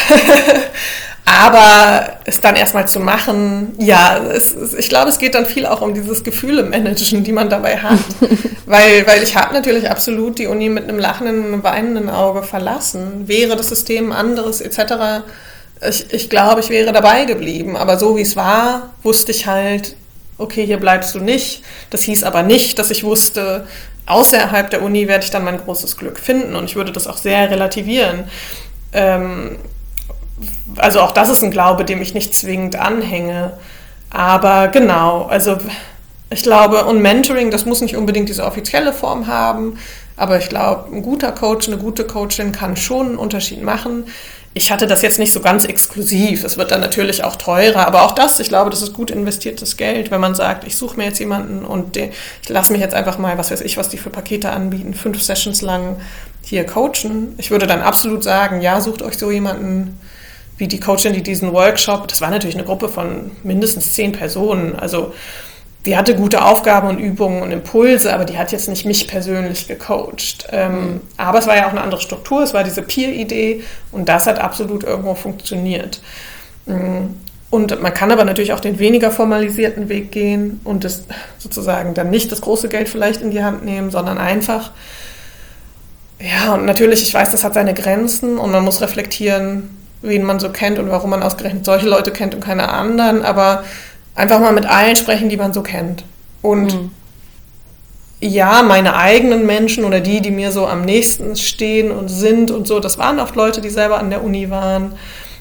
Aber 1.26 2.20
es 2.24 2.40
dann 2.40 2.56
erstmal 2.56 2.88
zu 2.88 3.00
machen, 3.00 3.74
ja, 3.76 4.18
es, 4.32 4.54
es, 4.54 4.72
ich 4.72 4.88
glaube, 4.88 5.10
es 5.10 5.18
geht 5.18 5.34
dann 5.34 5.44
viel 5.44 5.66
auch 5.66 5.82
um 5.82 5.92
dieses 5.92 6.24
Gefühle 6.24 6.62
managen, 6.62 7.22
die 7.22 7.32
man 7.32 7.50
dabei 7.50 7.76
hat. 7.76 7.98
weil, 8.64 9.06
weil 9.06 9.22
ich 9.22 9.36
habe 9.36 9.52
natürlich 9.52 9.90
absolut 9.90 10.38
die 10.38 10.46
Uni 10.46 10.70
mit 10.70 10.84
einem 10.84 10.98
lachenden, 10.98 11.62
weinenden 11.62 12.08
Auge 12.08 12.42
verlassen. 12.42 13.28
Wäre 13.28 13.56
das 13.56 13.68
System 13.68 14.10
anderes 14.12 14.62
etc., 14.62 15.24
ich, 15.86 16.12
ich 16.12 16.30
glaube, 16.30 16.60
ich 16.60 16.70
wäre 16.70 16.92
dabei 16.92 17.24
geblieben. 17.24 17.76
Aber 17.76 17.98
so 17.98 18.16
wie 18.16 18.22
es 18.22 18.36
war, 18.36 18.94
wusste 19.02 19.32
ich 19.32 19.46
halt, 19.46 19.96
okay, 20.38 20.64
hier 20.64 20.78
bleibst 20.78 21.14
du 21.14 21.20
nicht. 21.20 21.62
Das 21.90 22.02
hieß 22.02 22.24
aber 22.24 22.42
nicht, 22.42 22.78
dass 22.78 22.90
ich 22.90 23.04
wusste, 23.04 23.66
außerhalb 24.06 24.70
der 24.70 24.82
Uni 24.82 25.06
werde 25.08 25.24
ich 25.24 25.30
dann 25.30 25.44
mein 25.44 25.58
großes 25.58 25.96
Glück 25.96 26.18
finden. 26.18 26.56
Und 26.56 26.64
ich 26.64 26.76
würde 26.76 26.92
das 26.92 27.06
auch 27.06 27.16
sehr 27.16 27.50
relativieren. 27.50 28.24
Ähm, 28.92 29.56
also 30.76 31.00
auch 31.00 31.12
das 31.12 31.28
ist 31.28 31.42
ein 31.42 31.50
Glaube, 31.50 31.84
dem 31.84 32.00
ich 32.00 32.14
nicht 32.14 32.34
zwingend 32.34 32.76
anhänge. 32.76 33.52
Aber 34.10 34.68
genau, 34.68 35.24
also 35.24 35.58
ich 36.30 36.42
glaube, 36.42 36.84
und 36.84 37.00
Mentoring, 37.00 37.50
das 37.50 37.64
muss 37.64 37.80
nicht 37.80 37.96
unbedingt 37.96 38.28
diese 38.28 38.44
offizielle 38.44 38.92
Form 38.92 39.26
haben. 39.26 39.78
Aber 40.16 40.38
ich 40.38 40.48
glaube, 40.48 40.94
ein 40.94 41.02
guter 41.02 41.32
Coach, 41.32 41.68
eine 41.68 41.78
gute 41.78 42.04
Coachin 42.04 42.52
kann 42.52 42.76
schon 42.76 43.06
einen 43.06 43.16
Unterschied 43.16 43.62
machen 43.62 44.04
ich 44.54 44.72
hatte 44.72 44.86
das 44.86 45.02
jetzt 45.02 45.18
nicht 45.18 45.32
so 45.32 45.40
ganz 45.40 45.64
exklusiv. 45.64 46.42
Es 46.42 46.56
wird 46.56 46.70
dann 46.70 46.80
natürlich 46.80 47.22
auch 47.22 47.36
teurer, 47.36 47.86
aber 47.86 48.02
auch 48.02 48.12
das, 48.12 48.40
ich 48.40 48.48
glaube, 48.48 48.70
das 48.70 48.82
ist 48.82 48.92
gut 48.92 49.10
investiertes 49.10 49.76
Geld, 49.76 50.10
wenn 50.10 50.20
man 50.20 50.34
sagt, 50.34 50.66
ich 50.66 50.76
suche 50.76 50.96
mir 50.96 51.04
jetzt 51.04 51.18
jemanden 51.18 51.64
und 51.64 51.96
ich 51.96 52.48
lasse 52.48 52.72
mich 52.72 52.80
jetzt 52.80 52.94
einfach 52.94 53.18
mal, 53.18 53.38
was 53.38 53.50
weiß 53.50 53.60
ich, 53.60 53.76
was 53.76 53.88
die 53.88 53.98
für 53.98 54.10
Pakete 54.10 54.50
anbieten, 54.50 54.94
fünf 54.94 55.22
Sessions 55.22 55.62
lang 55.62 55.96
hier 56.42 56.64
coachen. 56.64 57.34
Ich 57.38 57.50
würde 57.50 57.66
dann 57.66 57.82
absolut 57.82 58.24
sagen, 58.24 58.60
ja, 58.60 58.80
sucht 58.80 59.02
euch 59.02 59.18
so 59.18 59.30
jemanden 59.30 60.00
wie 60.56 60.66
die 60.66 60.80
Coachin, 60.80 61.12
die 61.12 61.22
diesen 61.22 61.52
Workshop, 61.52 62.08
das 62.08 62.20
war 62.20 62.30
natürlich 62.30 62.56
eine 62.56 62.64
Gruppe 62.64 62.88
von 62.88 63.30
mindestens 63.44 63.94
zehn 63.94 64.12
Personen, 64.12 64.74
also 64.74 65.14
die 65.88 65.96
hatte 65.96 66.14
gute 66.14 66.44
Aufgaben 66.44 66.86
und 66.86 66.98
Übungen 66.98 67.42
und 67.42 67.50
Impulse, 67.50 68.12
aber 68.12 68.26
die 68.26 68.36
hat 68.36 68.52
jetzt 68.52 68.68
nicht 68.68 68.84
mich 68.84 69.08
persönlich 69.08 69.66
gecoacht. 69.68 70.46
Ähm, 70.52 70.72
mhm. 70.72 71.00
Aber 71.16 71.38
es 71.38 71.46
war 71.46 71.56
ja 71.56 71.66
auch 71.66 71.70
eine 71.70 71.80
andere 71.80 72.02
Struktur, 72.02 72.42
es 72.42 72.52
war 72.52 72.62
diese 72.62 72.82
Peer-Idee 72.82 73.62
und 73.90 74.06
das 74.06 74.26
hat 74.26 74.38
absolut 74.38 74.84
irgendwo 74.84 75.14
funktioniert. 75.14 76.02
Mhm. 76.66 77.14
Und 77.48 77.80
man 77.80 77.94
kann 77.94 78.12
aber 78.12 78.26
natürlich 78.26 78.52
auch 78.52 78.60
den 78.60 78.78
weniger 78.78 79.10
formalisierten 79.10 79.88
Weg 79.88 80.12
gehen 80.12 80.60
und 80.62 80.84
das 80.84 81.04
sozusagen 81.38 81.94
dann 81.94 82.10
nicht 82.10 82.30
das 82.30 82.42
große 82.42 82.68
Geld 82.68 82.90
vielleicht 82.90 83.22
in 83.22 83.30
die 83.30 83.42
Hand 83.42 83.64
nehmen, 83.64 83.90
sondern 83.90 84.18
einfach, 84.18 84.72
ja, 86.20 86.52
und 86.52 86.66
natürlich, 86.66 87.02
ich 87.02 87.14
weiß, 87.14 87.32
das 87.32 87.44
hat 87.44 87.54
seine 87.54 87.72
Grenzen 87.72 88.36
und 88.36 88.50
man 88.50 88.62
muss 88.62 88.82
reflektieren, 88.82 89.70
wen 90.02 90.22
man 90.22 90.38
so 90.38 90.50
kennt 90.50 90.78
und 90.78 90.90
warum 90.90 91.08
man 91.08 91.22
ausgerechnet 91.22 91.64
solche 91.64 91.88
Leute 91.88 92.10
kennt 92.10 92.34
und 92.34 92.44
keine 92.44 92.68
anderen, 92.68 93.24
aber 93.24 93.64
einfach 94.18 94.40
mal 94.40 94.52
mit 94.52 94.66
allen 94.66 94.96
sprechen, 94.96 95.28
die 95.28 95.36
man 95.36 95.52
so 95.52 95.62
kennt. 95.62 96.04
Und 96.42 96.74
mhm. 96.74 96.90
ja, 98.20 98.62
meine 98.62 98.96
eigenen 98.96 99.46
Menschen 99.46 99.84
oder 99.84 100.00
die, 100.00 100.20
die 100.20 100.32
mir 100.32 100.50
so 100.50 100.66
am 100.66 100.82
nächsten 100.82 101.36
stehen 101.36 101.90
und 101.90 102.08
sind 102.08 102.50
und 102.50 102.66
so, 102.66 102.80
das 102.80 102.98
waren 102.98 103.20
oft 103.20 103.36
Leute, 103.36 103.60
die 103.60 103.70
selber 103.70 103.98
an 103.98 104.10
der 104.10 104.24
Uni 104.24 104.50
waren. 104.50 104.92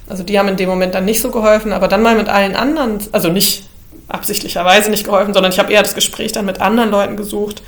Also 0.07 0.23
die 0.23 0.37
haben 0.39 0.47
in 0.47 0.57
dem 0.57 0.69
Moment 0.69 0.95
dann 0.95 1.05
nicht 1.05 1.21
so 1.21 1.31
geholfen, 1.31 1.73
aber 1.73 1.87
dann 1.87 2.03
mal 2.03 2.15
mit 2.15 2.29
allen 2.29 2.55
anderen, 2.55 2.99
also 3.11 3.29
nicht 3.29 3.63
absichtlicherweise 4.07 4.89
nicht 4.89 5.03
geholfen, 5.03 5.33
sondern 5.33 5.51
ich 5.51 5.59
habe 5.59 5.73
eher 5.73 5.83
das 5.83 5.95
Gespräch 5.95 6.31
dann 6.31 6.45
mit 6.45 6.61
anderen 6.61 6.91
Leuten 6.91 7.17
gesucht, 7.17 7.61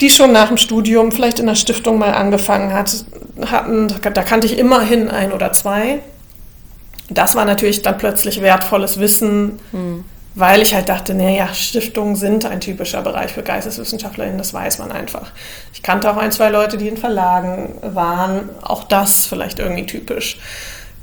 die 0.00 0.10
schon 0.10 0.30
nach 0.30 0.48
dem 0.48 0.58
Studium 0.58 1.10
vielleicht 1.10 1.40
in 1.40 1.46
der 1.46 1.54
Stiftung 1.54 1.98
mal 1.98 2.12
angefangen 2.12 2.72
hat, 2.72 3.04
hatten, 3.46 3.92
da 4.02 4.22
kannte 4.22 4.46
ich 4.46 4.58
immerhin 4.58 5.08
ein 5.08 5.32
oder 5.32 5.52
zwei 5.52 6.00
das 7.14 7.34
war 7.34 7.44
natürlich 7.44 7.82
dann 7.82 7.98
plötzlich 7.98 8.42
wertvolles 8.42 8.98
Wissen, 8.98 9.58
mhm. 9.72 10.04
weil 10.34 10.62
ich 10.62 10.74
halt 10.74 10.88
dachte, 10.88 11.14
naja, 11.14 11.52
Stiftungen 11.52 12.16
sind 12.16 12.44
ein 12.44 12.60
typischer 12.60 13.02
Bereich 13.02 13.32
für 13.32 13.42
GeisteswissenschaftlerInnen, 13.42 14.38
das 14.38 14.54
weiß 14.54 14.78
man 14.78 14.92
einfach. 14.92 15.30
Ich 15.72 15.82
kannte 15.82 16.10
auch 16.10 16.16
ein, 16.16 16.32
zwei 16.32 16.50
Leute, 16.50 16.76
die 16.76 16.88
in 16.88 16.96
Verlagen 16.96 17.74
waren, 17.82 18.50
auch 18.62 18.84
das 18.84 19.26
vielleicht 19.26 19.58
irgendwie 19.58 19.86
typisch. 19.86 20.38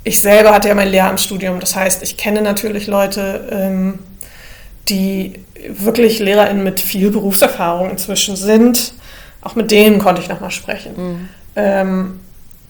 Ich 0.03 0.22
selber 0.22 0.53
hatte 0.53 0.70
ja 0.70 0.76
mein 0.76 0.89
Lehramtsstudium, 0.89 1.60
das 1.60 1.76
heißt, 1.76 2.03
ich 2.03 2.18
kenne 2.18 2.41
natürlich 2.41 2.88
Leute, 2.88 3.47
ähm, 3.51 3.99
die 4.88 5.34
wirklich 5.68 6.20
LehrerInnen 6.20 6.64
mit 6.64 6.80
viel 6.80 7.12
Berufserfahrung 7.12 7.89
inzwischen 7.89 8.36
sind. 8.36 8.93
Auch 9.41 9.55
mit 9.55 9.72
denen 9.72 9.99
konnte 9.99 10.22
ich 10.22 10.30
nochmal 10.30 10.51
sprechen. 10.51 10.93
Mhm. 10.95 11.30
Ähm, 11.55 12.20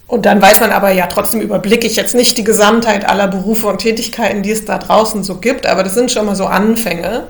und 0.09 0.25
dann 0.25 0.41
weiß 0.41 0.59
man 0.59 0.71
aber 0.71 0.89
ja, 0.89 1.05
trotzdem 1.05 1.39
überblicke 1.39 1.85
ich 1.85 1.95
jetzt 1.95 2.15
nicht 2.15 2.35
die 2.39 2.43
Gesamtheit 2.43 3.07
aller 3.07 3.27
Berufe 3.27 3.67
und 3.67 3.77
Tätigkeiten, 3.77 4.41
die 4.41 4.49
es 4.49 4.65
da 4.65 4.79
draußen 4.79 5.23
so 5.23 5.35
gibt, 5.35 5.67
aber 5.67 5.83
das 5.83 5.93
sind 5.93 6.11
schon 6.11 6.25
mal 6.25 6.35
so 6.35 6.47
Anfänge. 6.47 7.27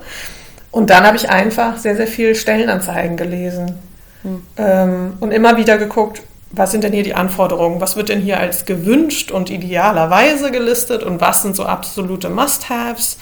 Und 0.70 0.88
dann 0.88 1.04
habe 1.04 1.18
ich 1.18 1.28
einfach 1.28 1.76
sehr, 1.76 1.94
sehr 1.94 2.06
viel 2.06 2.34
Stellenanzeigen 2.34 3.18
gelesen 3.18 3.74
hm. 4.22 4.42
ähm, 4.56 5.12
und 5.20 5.30
immer 5.30 5.58
wieder 5.58 5.76
geguckt, 5.76 6.22
was 6.52 6.72
sind 6.72 6.82
denn 6.82 6.94
hier 6.94 7.02
die 7.02 7.14
Anforderungen? 7.14 7.82
Was 7.82 7.96
wird 7.96 8.08
denn 8.08 8.22
hier 8.22 8.40
als 8.40 8.64
gewünscht 8.64 9.30
und 9.30 9.50
idealerweise 9.50 10.50
gelistet 10.50 11.02
und 11.02 11.20
was 11.20 11.42
sind 11.42 11.56
so 11.56 11.66
absolute 11.66 12.30
Must-Haves? 12.30 13.18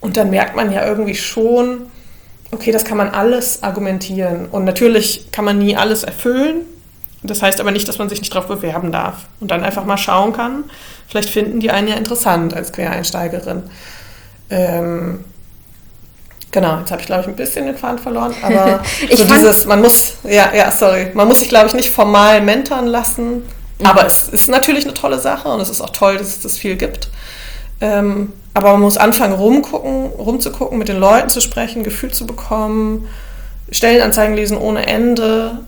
Und 0.00 0.16
dann 0.16 0.30
merkt 0.30 0.56
man 0.56 0.72
ja 0.72 0.86
irgendwie 0.86 1.14
schon, 1.14 1.90
okay, 2.52 2.72
das 2.72 2.84
kann 2.84 2.96
man 2.96 3.10
alles 3.10 3.62
argumentieren. 3.62 4.46
Und 4.50 4.64
natürlich 4.64 5.30
kann 5.30 5.44
man 5.44 5.58
nie 5.58 5.76
alles 5.76 6.04
erfüllen, 6.04 6.62
das 7.22 7.42
heißt 7.42 7.60
aber 7.60 7.70
nicht, 7.70 7.86
dass 7.88 7.98
man 7.98 8.08
sich 8.08 8.20
nicht 8.20 8.34
darauf 8.34 8.48
bewerben 8.48 8.90
darf 8.90 9.26
und 9.40 9.50
dann 9.50 9.62
einfach 9.62 9.84
mal 9.84 9.96
schauen 9.96 10.32
kann. 10.32 10.64
Vielleicht 11.08 11.30
finden 11.30 11.60
die 11.60 11.70
einen 11.70 11.88
ja 11.88 11.94
interessant 11.94 12.54
als 12.54 12.72
Quereinsteigerin. 12.72 13.62
Ähm, 14.50 15.24
genau, 16.50 16.78
jetzt 16.80 16.90
habe 16.90 17.00
ich, 17.00 17.06
glaube 17.06 17.22
ich, 17.22 17.28
ein 17.28 17.36
bisschen 17.36 17.66
den 17.66 17.76
Faden 17.76 17.98
verloren, 17.98 18.34
aber 18.42 18.82
so 19.14 19.24
dieses, 19.24 19.66
man 19.66 19.80
muss, 19.80 20.14
ja, 20.24 20.52
ja, 20.54 20.70
sorry, 20.70 21.10
man 21.14 21.28
muss 21.28 21.40
sich, 21.40 21.48
glaube 21.48 21.68
ich, 21.68 21.74
nicht 21.74 21.90
formal 21.90 22.40
mentoren 22.40 22.86
lassen, 22.86 23.34
mhm. 23.78 23.86
aber 23.86 24.04
es 24.06 24.28
ist 24.28 24.48
natürlich 24.48 24.84
eine 24.84 24.94
tolle 24.94 25.18
Sache 25.18 25.48
und 25.48 25.60
es 25.60 25.70
ist 25.70 25.80
auch 25.80 25.90
toll, 25.90 26.16
dass 26.18 26.28
es 26.28 26.40
das 26.40 26.58
viel 26.58 26.76
gibt. 26.76 27.08
Ähm, 27.80 28.32
aber 28.54 28.72
man 28.72 28.82
muss 28.82 28.98
anfangen, 28.98 29.32
rumgucken, 29.32 30.06
rumzugucken, 30.06 30.78
mit 30.78 30.88
den 30.88 30.98
Leuten 30.98 31.30
zu 31.30 31.40
sprechen, 31.40 31.84
Gefühl 31.84 32.12
zu 32.12 32.26
bekommen, 32.26 33.08
Stellenanzeigen 33.70 34.36
lesen 34.36 34.58
ohne 34.58 34.86
Ende. 34.86 35.60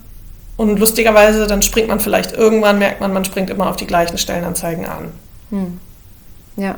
Und 0.56 0.78
lustigerweise, 0.78 1.46
dann 1.46 1.62
springt 1.62 1.88
man 1.88 2.00
vielleicht 2.00 2.32
irgendwann, 2.32 2.78
merkt 2.78 3.00
man, 3.00 3.12
man 3.12 3.24
springt 3.24 3.50
immer 3.50 3.68
auf 3.68 3.76
die 3.76 3.86
gleichen 3.86 4.18
Stellenanzeigen 4.18 4.86
an. 4.86 5.12
Hm. 5.50 5.80
Ja. 6.56 6.76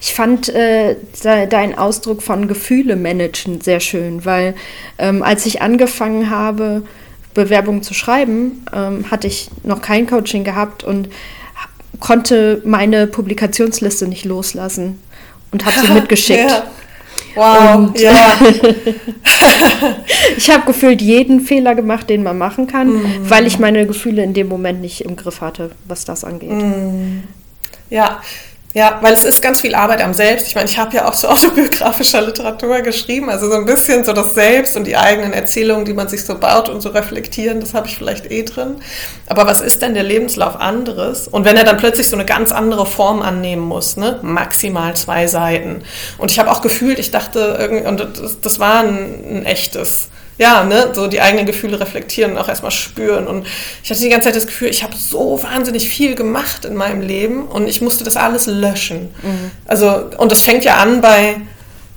Ich 0.00 0.12
fand 0.12 0.48
äh, 0.48 0.96
deinen 1.22 1.78
Ausdruck 1.78 2.22
von 2.22 2.46
Gefühle 2.46 2.96
managen 2.96 3.60
sehr 3.60 3.80
schön, 3.80 4.24
weil 4.24 4.54
ähm, 4.98 5.22
als 5.22 5.46
ich 5.46 5.62
angefangen 5.62 6.28
habe, 6.28 6.82
Bewerbungen 7.32 7.82
zu 7.82 7.94
schreiben, 7.94 8.66
ähm, 8.74 9.10
hatte 9.10 9.26
ich 9.26 9.50
noch 9.62 9.80
kein 9.80 10.06
Coaching 10.06 10.44
gehabt 10.44 10.84
und 10.84 11.08
konnte 12.00 12.60
meine 12.64 13.06
Publikationsliste 13.06 14.06
nicht 14.06 14.24
loslassen 14.24 15.02
und 15.52 15.64
habe 15.64 15.86
sie 15.86 15.92
mitgeschickt. 15.94 16.50
ja. 16.50 16.64
Wow, 17.34 17.76
und 17.76 17.98
ja. 17.98 18.32
ich 20.36 20.50
habe 20.50 20.66
gefühlt 20.66 21.00
jeden 21.00 21.40
Fehler 21.40 21.74
gemacht, 21.74 22.10
den 22.10 22.22
man 22.22 22.38
machen 22.38 22.66
kann, 22.66 22.88
mm. 22.88 23.30
weil 23.30 23.46
ich 23.46 23.58
meine 23.58 23.86
Gefühle 23.86 24.22
in 24.22 24.34
dem 24.34 24.48
Moment 24.48 24.80
nicht 24.80 25.02
im 25.02 25.16
Griff 25.16 25.40
hatte, 25.40 25.70
was 25.86 26.04
das 26.04 26.24
angeht. 26.24 26.50
Mm. 26.50 27.22
Ja, 27.90 28.20
ja, 28.74 28.98
weil 29.02 29.12
es 29.12 29.24
ist 29.24 29.42
ganz 29.42 29.60
viel 29.60 29.74
Arbeit 29.74 30.02
am 30.02 30.14
Selbst. 30.14 30.46
Ich 30.48 30.54
meine, 30.54 30.68
ich 30.68 30.78
habe 30.78 30.96
ja 30.96 31.08
auch 31.08 31.12
so 31.12 31.28
autobiografischer 31.30 32.22
Literatur 32.22 32.80
geschrieben, 32.80 33.28
also 33.28 33.50
so 33.50 33.56
ein 33.56 33.66
bisschen 33.66 34.04
so 34.04 34.12
das 34.12 34.34
Selbst 34.34 34.76
und 34.76 34.86
die 34.86 34.96
eigenen 34.96 35.32
Erzählungen, 35.32 35.84
die 35.84 35.92
man 35.92 36.08
sich 36.08 36.24
so 36.24 36.38
baut 36.38 36.68
und 36.68 36.80
so 36.80 36.90
reflektieren, 36.90 37.60
das 37.60 37.74
habe 37.74 37.88
ich 37.88 37.96
vielleicht 37.96 38.30
eh 38.30 38.42
drin. 38.42 38.76
Aber 39.26 39.46
was 39.46 39.60
ist 39.60 39.82
denn 39.82 39.94
der 39.94 40.04
Lebenslauf 40.04 40.56
anderes? 40.56 41.28
Und 41.28 41.44
wenn 41.44 41.56
er 41.56 41.64
dann 41.64 41.76
plötzlich 41.76 42.08
so 42.08 42.16
eine 42.16 42.24
ganz 42.24 42.52
andere 42.52 42.86
Form 42.86 43.22
annehmen 43.22 43.62
muss, 43.62 43.96
ne? 43.96 44.18
maximal 44.22 44.94
zwei 44.94 45.26
Seiten. 45.26 45.82
Und 46.18 46.30
ich 46.30 46.38
habe 46.38 46.50
auch 46.50 46.62
gefühlt, 46.62 46.98
ich 46.98 47.10
dachte 47.10 47.56
irgendwie, 47.58 47.86
und 47.86 48.00
das, 48.00 48.40
das 48.40 48.58
war 48.58 48.80
ein, 48.80 49.38
ein 49.38 49.46
echtes 49.46 50.08
ja, 50.42 50.64
ne, 50.64 50.90
so 50.92 51.06
die 51.06 51.20
eigenen 51.20 51.46
Gefühle 51.46 51.78
reflektieren 51.80 52.32
und 52.32 52.38
auch 52.38 52.48
erstmal 52.48 52.72
spüren. 52.72 53.26
Und 53.28 53.46
ich 53.82 53.90
hatte 53.90 54.00
die 54.00 54.08
ganze 54.08 54.26
Zeit 54.28 54.36
das 54.36 54.46
Gefühl, 54.46 54.68
ich 54.68 54.82
habe 54.82 54.94
so 54.96 55.40
wahnsinnig 55.42 55.88
viel 55.88 56.14
gemacht 56.14 56.64
in 56.64 56.74
meinem 56.74 57.00
Leben 57.00 57.46
und 57.46 57.68
ich 57.68 57.80
musste 57.80 58.02
das 58.04 58.16
alles 58.16 58.46
löschen. 58.46 59.14
Mhm. 59.22 59.50
Also, 59.66 60.10
und 60.18 60.32
das 60.32 60.42
fängt 60.42 60.64
ja 60.64 60.76
an 60.76 61.00
bei 61.00 61.36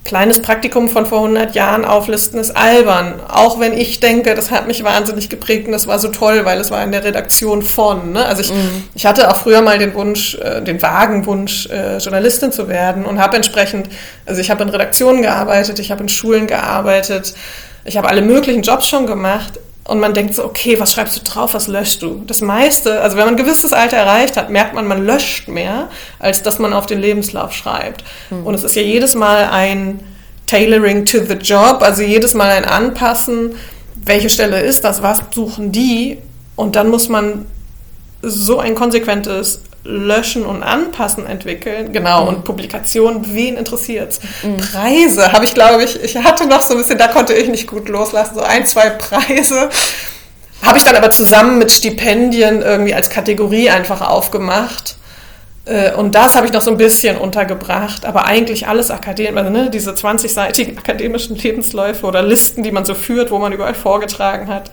kleines 0.06 0.40
Praktikum 0.40 0.88
von 0.88 1.08
vor 1.08 1.18
100 1.24 1.56
Jahren 1.56 1.84
auflisten 1.84 2.40
ist 2.40 2.56
albern. 2.56 3.20
Auch 3.28 3.60
wenn 3.60 3.74
ich 3.74 4.00
denke, 4.00 4.36
das 4.36 4.52
hat 4.52 4.68
mich 4.68 4.84
wahnsinnig 4.84 5.30
geprägt 5.30 5.66
und 5.66 5.72
das 5.72 5.88
war 5.88 5.98
so 5.98 6.10
toll, 6.10 6.46
weil 6.46 6.60
es 6.60 6.70
war 6.70 6.84
in 6.84 6.92
der 6.92 7.04
Redaktion 7.04 7.64
von. 7.64 8.12
Ne? 8.12 8.24
Also 8.24 8.44
ich, 8.44 8.54
mhm. 8.54 8.84
ich 8.94 9.08
hatte 9.08 9.32
auch 9.32 9.38
früher 9.38 9.62
mal 9.62 9.80
den 9.80 9.96
Wunsch, 9.96 10.36
äh, 10.36 10.62
den 10.62 10.80
vagen 10.80 11.26
Wunsch, 11.26 11.68
äh, 11.72 11.98
Journalistin 11.98 12.52
zu 12.52 12.68
werden 12.68 13.04
und 13.04 13.20
habe 13.20 13.36
entsprechend, 13.36 13.90
also 14.28 14.40
ich 14.40 14.52
habe 14.52 14.62
in 14.62 14.70
Redaktionen 14.70 15.24
gearbeitet, 15.24 15.80
ich 15.80 15.90
habe 15.90 16.04
in 16.04 16.10
Schulen 16.10 16.46
gearbeitet, 16.46 17.34
ich 17.86 17.98
habe 17.98 18.10
alle 18.10 18.22
möglichen 18.22 18.64
Jobs 18.64 18.88
schon 18.88 19.08
gemacht 19.08 19.60
und 19.88 20.00
man 20.00 20.16
denkt 20.16 20.34
so, 20.34 20.44
okay, 20.44 20.80
was 20.80 20.94
schreibst 20.94 21.16
du 21.16 21.22
drauf, 21.22 21.54
was 21.54 21.68
löscht 21.68 22.02
du? 22.02 22.24
Das 22.26 22.42
meiste, 22.42 23.02
also 23.02 23.18
wenn 23.18 23.26
man 23.26 23.36
ein 23.36 23.44
gewisses 23.44 23.72
Alter 23.72 23.98
erreicht 23.98 24.36
hat, 24.36 24.50
merkt 24.50 24.74
man, 24.74 24.88
man 24.88 25.06
löscht 25.06 25.48
mehr, 25.48 25.90
als 26.18 26.42
dass 26.42 26.58
man 26.58 26.74
auf 26.74 26.88
den 26.88 27.00
Lebenslauf 27.00 27.54
schreibt. 27.54 28.04
Mhm. 28.32 28.48
Und 28.48 28.56
es 28.56 28.64
ist 28.64 28.76
ja 28.76 28.82
jedes 28.82 29.14
Mal 29.14 29.50
ein 29.52 30.00
Tailoring 30.48 31.06
to 31.06 31.20
the 31.20 31.36
Job, 31.36 31.82
also 31.82 32.02
jedes 32.02 32.34
Mal 32.34 32.50
ein 32.50 32.66
Anpassen, 32.66 33.54
welche 33.96 34.30
Stelle 34.30 34.60
ist 34.62 34.84
das, 34.84 35.02
was 35.02 35.22
suchen 35.34 35.72
die? 35.72 36.18
Und 36.56 36.76
dann 36.76 36.90
muss 36.90 37.10
man 37.10 37.46
so 38.22 38.60
ein 38.60 38.76
konsequentes 38.76 39.62
Löschen 39.86 40.46
und 40.46 40.64
Anpassen 40.64 41.28
entwickeln. 41.28 41.94
Genau, 41.94 42.24
mhm. 42.24 42.28
und 42.28 42.44
Publikation, 42.44 43.24
wen 43.34 43.56
interessiert 43.56 44.20
mhm. 44.44 44.58
Preise 44.58 45.32
habe 45.32 45.46
ich, 45.46 45.54
glaube 45.54 45.84
ich, 45.84 46.02
ich 46.02 46.18
hatte 46.18 46.48
noch 46.48 46.62
so 46.62 46.74
ein 46.74 46.80
bisschen, 46.80 46.98
da 46.98 47.08
konnte 47.08 47.34
ich 47.34 47.48
nicht 47.48 47.68
gut 47.68 47.88
loslassen, 47.88 48.36
so 48.36 48.42
ein, 48.42 48.66
zwei 48.66 48.90
Preise. 48.90 49.70
Habe 50.64 50.78
ich 50.80 50.84
dann 50.84 50.96
aber 50.96 51.12
zusammen 51.12 51.60
mit 51.60 51.72
Stipendien 51.72 52.62
irgendwie 52.62 52.96
als 52.96 53.10
Kategorie 53.10 53.70
einfach 53.70 54.02
aufgemacht. 54.02 54.98
Äh, 55.66 55.94
und 55.94 56.16
das 56.16 56.36
habe 56.36 56.48
ich 56.48 56.54
noch 56.54 56.62
so 56.62 56.72
ein 56.72 56.78
bisschen 56.78 57.18
untergebracht, 57.18 58.06
aber 58.06 58.26
eigentlich 58.26 58.68
alles 58.68 58.90
akademisch, 58.90 59.38
also 59.38 59.52
ne, 59.52 59.70
diese 59.70 59.92
20-seitigen 59.92 60.78
akademischen 60.80 61.36
Lebensläufe 61.36 62.06
oder 62.06 62.24
Listen, 62.24 62.64
die 62.64 62.72
man 62.72 62.86
so 62.86 62.96
führt, 62.96 63.32
wo 63.32 63.38
man 63.38 63.52
überall 63.52 63.76
vorgetragen 63.76 64.48
hat, 64.48 64.72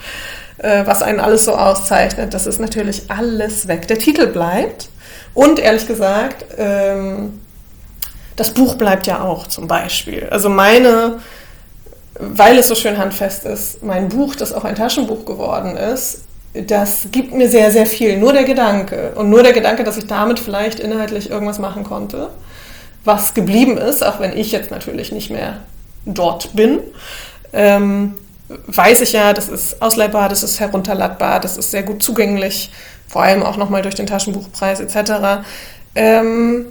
äh, 0.59 0.87
was 0.87 1.03
einen 1.03 1.21
alles 1.21 1.45
so 1.45 1.53
auszeichnet, 1.53 2.33
das 2.33 2.47
ist 2.47 2.61
natürlich 2.61 3.11
alles 3.11 3.69
weg. 3.69 3.89
Der 3.89 3.99
Titel 3.99 4.27
bleibt, 4.27 4.89
und 5.35 5.59
ehrlich 5.59 5.87
gesagt, 5.87 6.45
ähm, 6.59 7.41
das 8.37 8.51
Buch 8.53 8.75
bleibt 8.77 9.07
ja 9.07 9.23
auch 9.23 9.47
zum 9.47 9.69
Beispiel. 9.69 10.29
Also 10.31 10.49
meine, 10.49 11.21
weil 12.19 12.59
es 12.59 12.69
so 12.69 12.75
schön 12.75 12.99
handfest 12.99 13.45
ist, 13.45 13.83
mein 13.83 14.09
Buch, 14.09 14.35
das 14.35 14.53
auch 14.53 14.65
ein 14.65 14.75
Taschenbuch 14.75 15.25
geworden 15.25 15.77
ist, 15.77 16.23
das 16.55 17.07
gibt 17.11 17.33
mir 17.33 17.49
sehr, 17.49 17.71
sehr 17.71 17.87
viel. 17.87 18.19
Nur 18.19 18.33
der 18.33 18.45
Gedanke. 18.45 19.13
Und 19.15 19.31
nur 19.31 19.43
der 19.43 19.53
Gedanke, 19.53 19.85
dass 19.85 19.97
ich 19.97 20.07
damit 20.07 20.39
vielleicht 20.39 20.81
inhaltlich 20.81 21.31
irgendwas 21.31 21.59
machen 21.59 21.83
konnte, 21.85 22.29
was 23.05 23.35
geblieben 23.35 23.79
ist, 23.79 24.05
auch 24.05 24.21
wenn 24.21 24.37
ich 24.37 24.53
jetzt 24.53 24.71
natürlich 24.71 25.13
nicht 25.13 25.31
mehr 25.31 25.61
dort 26.05 26.55
bin. 26.55 26.81
Ähm, 27.53 28.15
weiß 28.67 29.01
ich 29.01 29.13
ja, 29.13 29.33
das 29.33 29.49
ist 29.49 29.81
ausleihbar, 29.81 30.29
das 30.29 30.43
ist 30.43 30.61
herunterladbar, 30.61 31.41
das 31.41 31.57
ist 31.57 31.71
sehr 31.71 31.83
gut 31.83 32.03
zugänglich 32.03 32.71
vor 33.13 33.23
allem 33.23 33.43
auch 33.43 33.59
nochmal 33.59 33.83
durch 33.83 33.95
den 33.95 34.07
Taschenbuchpreis 34.07 34.81
etc. 34.81 35.45
Ähm, 35.95 36.65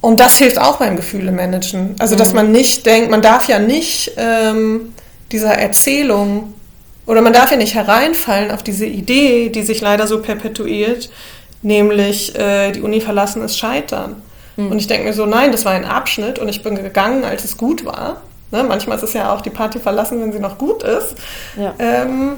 und 0.00 0.20
das 0.20 0.38
hilft 0.38 0.58
auch 0.58 0.78
beim 0.78 0.96
Gefühle 0.96 1.32
managen. 1.32 1.96
Also, 1.98 2.16
dass 2.16 2.30
mhm. 2.30 2.36
man 2.36 2.52
nicht 2.52 2.86
denkt, 2.86 3.10
man 3.10 3.20
darf 3.20 3.46
ja 3.46 3.58
nicht 3.58 4.12
ähm, 4.16 4.94
dieser 5.30 5.52
Erzählung 5.52 6.54
oder 7.04 7.20
man 7.20 7.34
darf 7.34 7.50
ja 7.50 7.58
nicht 7.58 7.74
hereinfallen 7.74 8.50
auf 8.50 8.62
diese 8.62 8.86
Idee, 8.86 9.50
die 9.50 9.62
sich 9.64 9.82
leider 9.82 10.06
so 10.06 10.22
perpetuiert, 10.22 11.10
nämlich 11.60 12.34
äh, 12.34 12.72
die 12.72 12.80
Uni 12.80 13.02
verlassen 13.02 13.42
ist 13.42 13.58
Scheitern. 13.58 14.22
Mhm. 14.56 14.70
Und 14.70 14.78
ich 14.78 14.86
denke 14.86 15.08
mir 15.08 15.12
so, 15.12 15.26
nein, 15.26 15.52
das 15.52 15.66
war 15.66 15.72
ein 15.72 15.84
Abschnitt 15.84 16.38
und 16.38 16.48
ich 16.48 16.62
bin 16.62 16.74
gegangen, 16.74 17.24
als 17.24 17.44
es 17.44 17.58
gut 17.58 17.84
war. 17.84 18.22
Ne? 18.50 18.64
Manchmal 18.64 18.96
ist 18.96 19.04
es 19.04 19.12
ja 19.12 19.34
auch 19.34 19.42
die 19.42 19.50
Party 19.50 19.78
verlassen, 19.78 20.22
wenn 20.22 20.32
sie 20.32 20.40
noch 20.40 20.56
gut 20.56 20.82
ist. 20.84 21.16
Ja. 21.58 21.74
Ähm, 21.78 22.36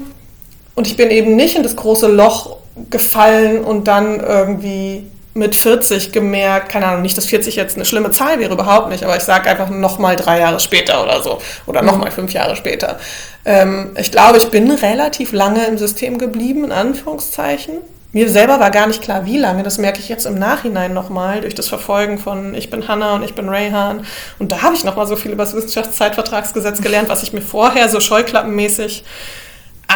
und 0.75 0.87
ich 0.87 0.97
bin 0.97 1.09
eben 1.09 1.35
nicht 1.35 1.55
in 1.55 1.63
das 1.63 1.75
große 1.75 2.07
Loch 2.07 2.57
gefallen 2.89 3.63
und 3.63 3.87
dann 3.87 4.19
irgendwie 4.19 5.05
mit 5.33 5.55
40 5.55 6.11
gemerkt, 6.11 6.69
keine 6.69 6.87
Ahnung, 6.87 7.01
nicht, 7.01 7.17
dass 7.17 7.25
40 7.25 7.55
jetzt 7.55 7.75
eine 7.75 7.85
schlimme 7.85 8.11
Zahl 8.11 8.39
wäre, 8.39 8.53
überhaupt 8.53 8.89
nicht, 8.89 9.03
aber 9.03 9.15
ich 9.15 9.23
sage 9.23 9.49
einfach 9.49 9.69
nochmal 9.69 10.17
drei 10.17 10.39
Jahre 10.39 10.59
später 10.59 11.03
oder 11.03 11.23
so 11.23 11.39
oder 11.67 11.81
nochmal 11.81 12.09
mhm. 12.09 12.15
fünf 12.15 12.33
Jahre 12.33 12.55
später. 12.55 12.99
Ähm, 13.45 13.91
ich 13.97 14.11
glaube, 14.11 14.37
ich 14.37 14.49
bin 14.49 14.69
relativ 14.71 15.31
lange 15.31 15.65
im 15.65 15.77
System 15.77 16.17
geblieben, 16.17 16.65
in 16.65 16.71
Anführungszeichen. 16.71 17.75
Mir 18.13 18.29
selber 18.29 18.59
war 18.59 18.71
gar 18.71 18.87
nicht 18.87 19.01
klar, 19.01 19.25
wie 19.25 19.37
lange. 19.37 19.63
Das 19.63 19.77
merke 19.77 19.99
ich 19.99 20.09
jetzt 20.09 20.25
im 20.25 20.37
Nachhinein 20.37 20.93
nochmal 20.93 21.39
durch 21.39 21.55
das 21.55 21.69
Verfolgen 21.69 22.19
von 22.19 22.53
Ich 22.53 22.69
bin 22.69 22.89
Hannah 22.89 23.15
und 23.15 23.23
ich 23.23 23.35
bin 23.35 23.47
Rayhan. 23.47 24.05
Und 24.37 24.51
da 24.51 24.63
habe 24.63 24.75
ich 24.75 24.83
nochmal 24.83 25.07
so 25.07 25.15
viel 25.15 25.31
über 25.31 25.45
das 25.45 25.55
Wissenschaftszeitvertragsgesetz 25.55 26.81
gelernt, 26.81 27.07
was 27.07 27.23
ich 27.23 27.31
mir 27.31 27.41
vorher 27.41 27.87
so 27.87 28.01
scheuklappenmäßig 28.01 29.05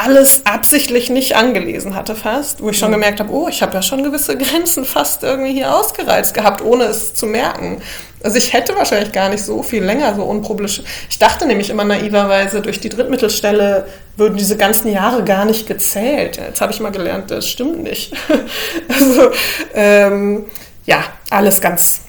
alles 0.03 0.45
absichtlich 0.45 1.09
nicht 1.09 1.35
angelesen 1.35 1.95
hatte 1.95 2.15
fast, 2.15 2.61
wo 2.61 2.69
ich 2.69 2.77
schon 2.77 2.91
gemerkt 2.91 3.19
habe, 3.19 3.31
oh, 3.31 3.47
ich 3.47 3.61
habe 3.61 3.73
ja 3.73 3.81
schon 3.81 4.03
gewisse 4.03 4.37
Grenzen 4.37 4.83
fast 4.83 5.23
irgendwie 5.23 5.53
hier 5.53 5.73
ausgereizt 5.73 6.33
gehabt, 6.33 6.61
ohne 6.61 6.85
es 6.85 7.13
zu 7.13 7.25
merken. 7.25 7.81
Also 8.23 8.37
ich 8.37 8.53
hätte 8.53 8.75
wahrscheinlich 8.75 9.11
gar 9.11 9.29
nicht 9.29 9.43
so 9.43 9.63
viel 9.63 9.83
länger 9.83 10.15
so 10.15 10.23
unproblematisch. 10.23 10.83
Ich 11.09 11.19
dachte 11.19 11.45
nämlich 11.45 11.69
immer 11.69 11.83
naiverweise, 11.83 12.61
durch 12.61 12.79
die 12.79 12.89
Drittmittelstelle 12.89 13.87
würden 14.17 14.37
diese 14.37 14.57
ganzen 14.57 14.91
Jahre 14.91 15.23
gar 15.23 15.45
nicht 15.45 15.67
gezählt. 15.67 16.37
Jetzt 16.37 16.59
habe 16.59 16.73
ich 16.73 16.79
mal 16.79 16.91
gelernt, 16.91 17.31
das 17.31 17.47
stimmt 17.47 17.83
nicht. 17.83 18.13
also 18.89 19.31
ähm, 19.73 20.45
ja, 20.85 21.03
alles 21.29 21.61
ganz, 21.61 22.01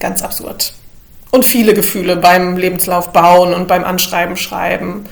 ganz 0.00 0.22
absurd. 0.22 0.72
Und 1.30 1.44
viele 1.44 1.74
Gefühle 1.74 2.16
beim 2.16 2.56
Lebenslauf 2.56 3.12
bauen 3.12 3.54
und 3.54 3.68
beim 3.68 3.84
Anschreiben 3.84 4.36
schreiben. 4.36 5.04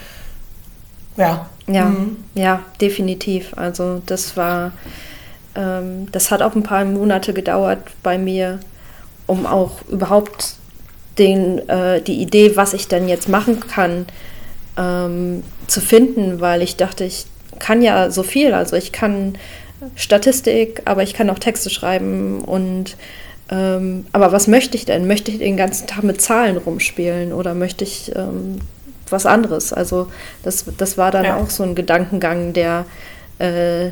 Ja. 1.16 1.48
Ja, 1.68 1.86
mhm. 1.86 2.16
ja, 2.34 2.62
definitiv. 2.80 3.52
Also 3.56 4.00
das 4.06 4.36
war, 4.36 4.72
ähm, 5.56 6.08
das 6.12 6.30
hat 6.30 6.42
auch 6.42 6.54
ein 6.54 6.62
paar 6.62 6.84
Monate 6.84 7.32
gedauert 7.32 7.78
bei 8.02 8.18
mir, 8.18 8.60
um 9.26 9.46
auch 9.46 9.82
überhaupt 9.88 10.54
den, 11.18 11.68
äh, 11.68 12.00
die 12.02 12.20
Idee, 12.20 12.56
was 12.56 12.72
ich 12.72 12.88
denn 12.88 13.08
jetzt 13.08 13.28
machen 13.28 13.60
kann, 13.60 14.06
ähm, 14.76 15.42
zu 15.66 15.80
finden, 15.80 16.40
weil 16.40 16.62
ich 16.62 16.76
dachte, 16.76 17.04
ich 17.04 17.26
kann 17.58 17.82
ja 17.82 18.10
so 18.10 18.22
viel. 18.22 18.54
Also 18.54 18.76
ich 18.76 18.92
kann 18.92 19.36
Statistik, 19.94 20.82
aber 20.84 21.02
ich 21.02 21.14
kann 21.14 21.30
auch 21.30 21.38
Texte 21.38 21.70
schreiben 21.70 22.42
und 22.42 22.96
ähm, 23.48 24.06
aber 24.12 24.32
was 24.32 24.48
möchte 24.48 24.76
ich 24.76 24.86
denn? 24.86 25.06
Möchte 25.06 25.30
ich 25.30 25.38
den 25.38 25.56
ganzen 25.56 25.86
Tag 25.86 26.02
mit 26.02 26.20
Zahlen 26.20 26.56
rumspielen 26.56 27.32
oder 27.32 27.54
möchte 27.54 27.84
ich 27.84 28.12
ähm, 28.16 28.58
was 29.10 29.26
anderes. 29.26 29.72
Also 29.72 30.10
das, 30.42 30.64
das 30.76 30.98
war 30.98 31.10
dann 31.10 31.24
ja. 31.24 31.36
auch 31.36 31.50
so 31.50 31.62
ein 31.62 31.74
Gedankengang, 31.74 32.52
der, 32.52 32.84
äh, 33.38 33.90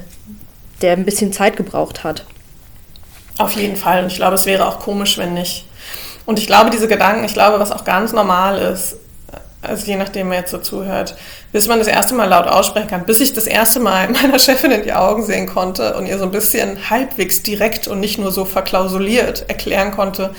der 0.82 0.92
ein 0.92 1.04
bisschen 1.04 1.32
Zeit 1.32 1.56
gebraucht 1.56 2.04
hat. 2.04 2.24
Auf 3.38 3.52
jeden 3.52 3.76
Fall. 3.76 4.02
Und 4.02 4.08
ich 4.08 4.16
glaube, 4.16 4.34
es 4.34 4.46
wäre 4.46 4.66
auch 4.66 4.78
komisch, 4.78 5.18
wenn 5.18 5.34
nicht. 5.34 5.66
Und 6.26 6.38
ich 6.38 6.46
glaube, 6.46 6.70
diese 6.70 6.88
Gedanken, 6.88 7.24
ich 7.24 7.34
glaube, 7.34 7.58
was 7.58 7.72
auch 7.72 7.84
ganz 7.84 8.12
normal 8.12 8.58
ist, 8.58 8.96
also 9.64 9.86
je 9.86 9.96
nachdem, 9.96 10.30
wer 10.30 10.40
jetzt 10.40 10.50
so 10.50 10.58
zuhört, 10.58 11.16
bis 11.52 11.68
man 11.68 11.78
das 11.78 11.88
erste 11.88 12.14
Mal 12.14 12.28
laut 12.28 12.46
aussprechen 12.46 12.88
kann, 12.88 13.06
bis 13.06 13.20
ich 13.20 13.32
das 13.32 13.46
erste 13.46 13.80
Mal 13.80 14.08
meiner 14.22 14.38
Chefin 14.38 14.70
in 14.70 14.82
die 14.82 14.92
Augen 14.92 15.24
sehen 15.24 15.46
konnte 15.46 15.96
und 15.96 16.06
ihr 16.06 16.18
so 16.18 16.24
ein 16.24 16.30
bisschen 16.30 16.90
halbwegs 16.90 17.42
direkt 17.42 17.88
und 17.88 18.00
nicht 18.00 18.18
nur 18.18 18.30
so 18.30 18.44
verklausuliert 18.44 19.46
erklären 19.48 19.90
konnte, 19.90 20.34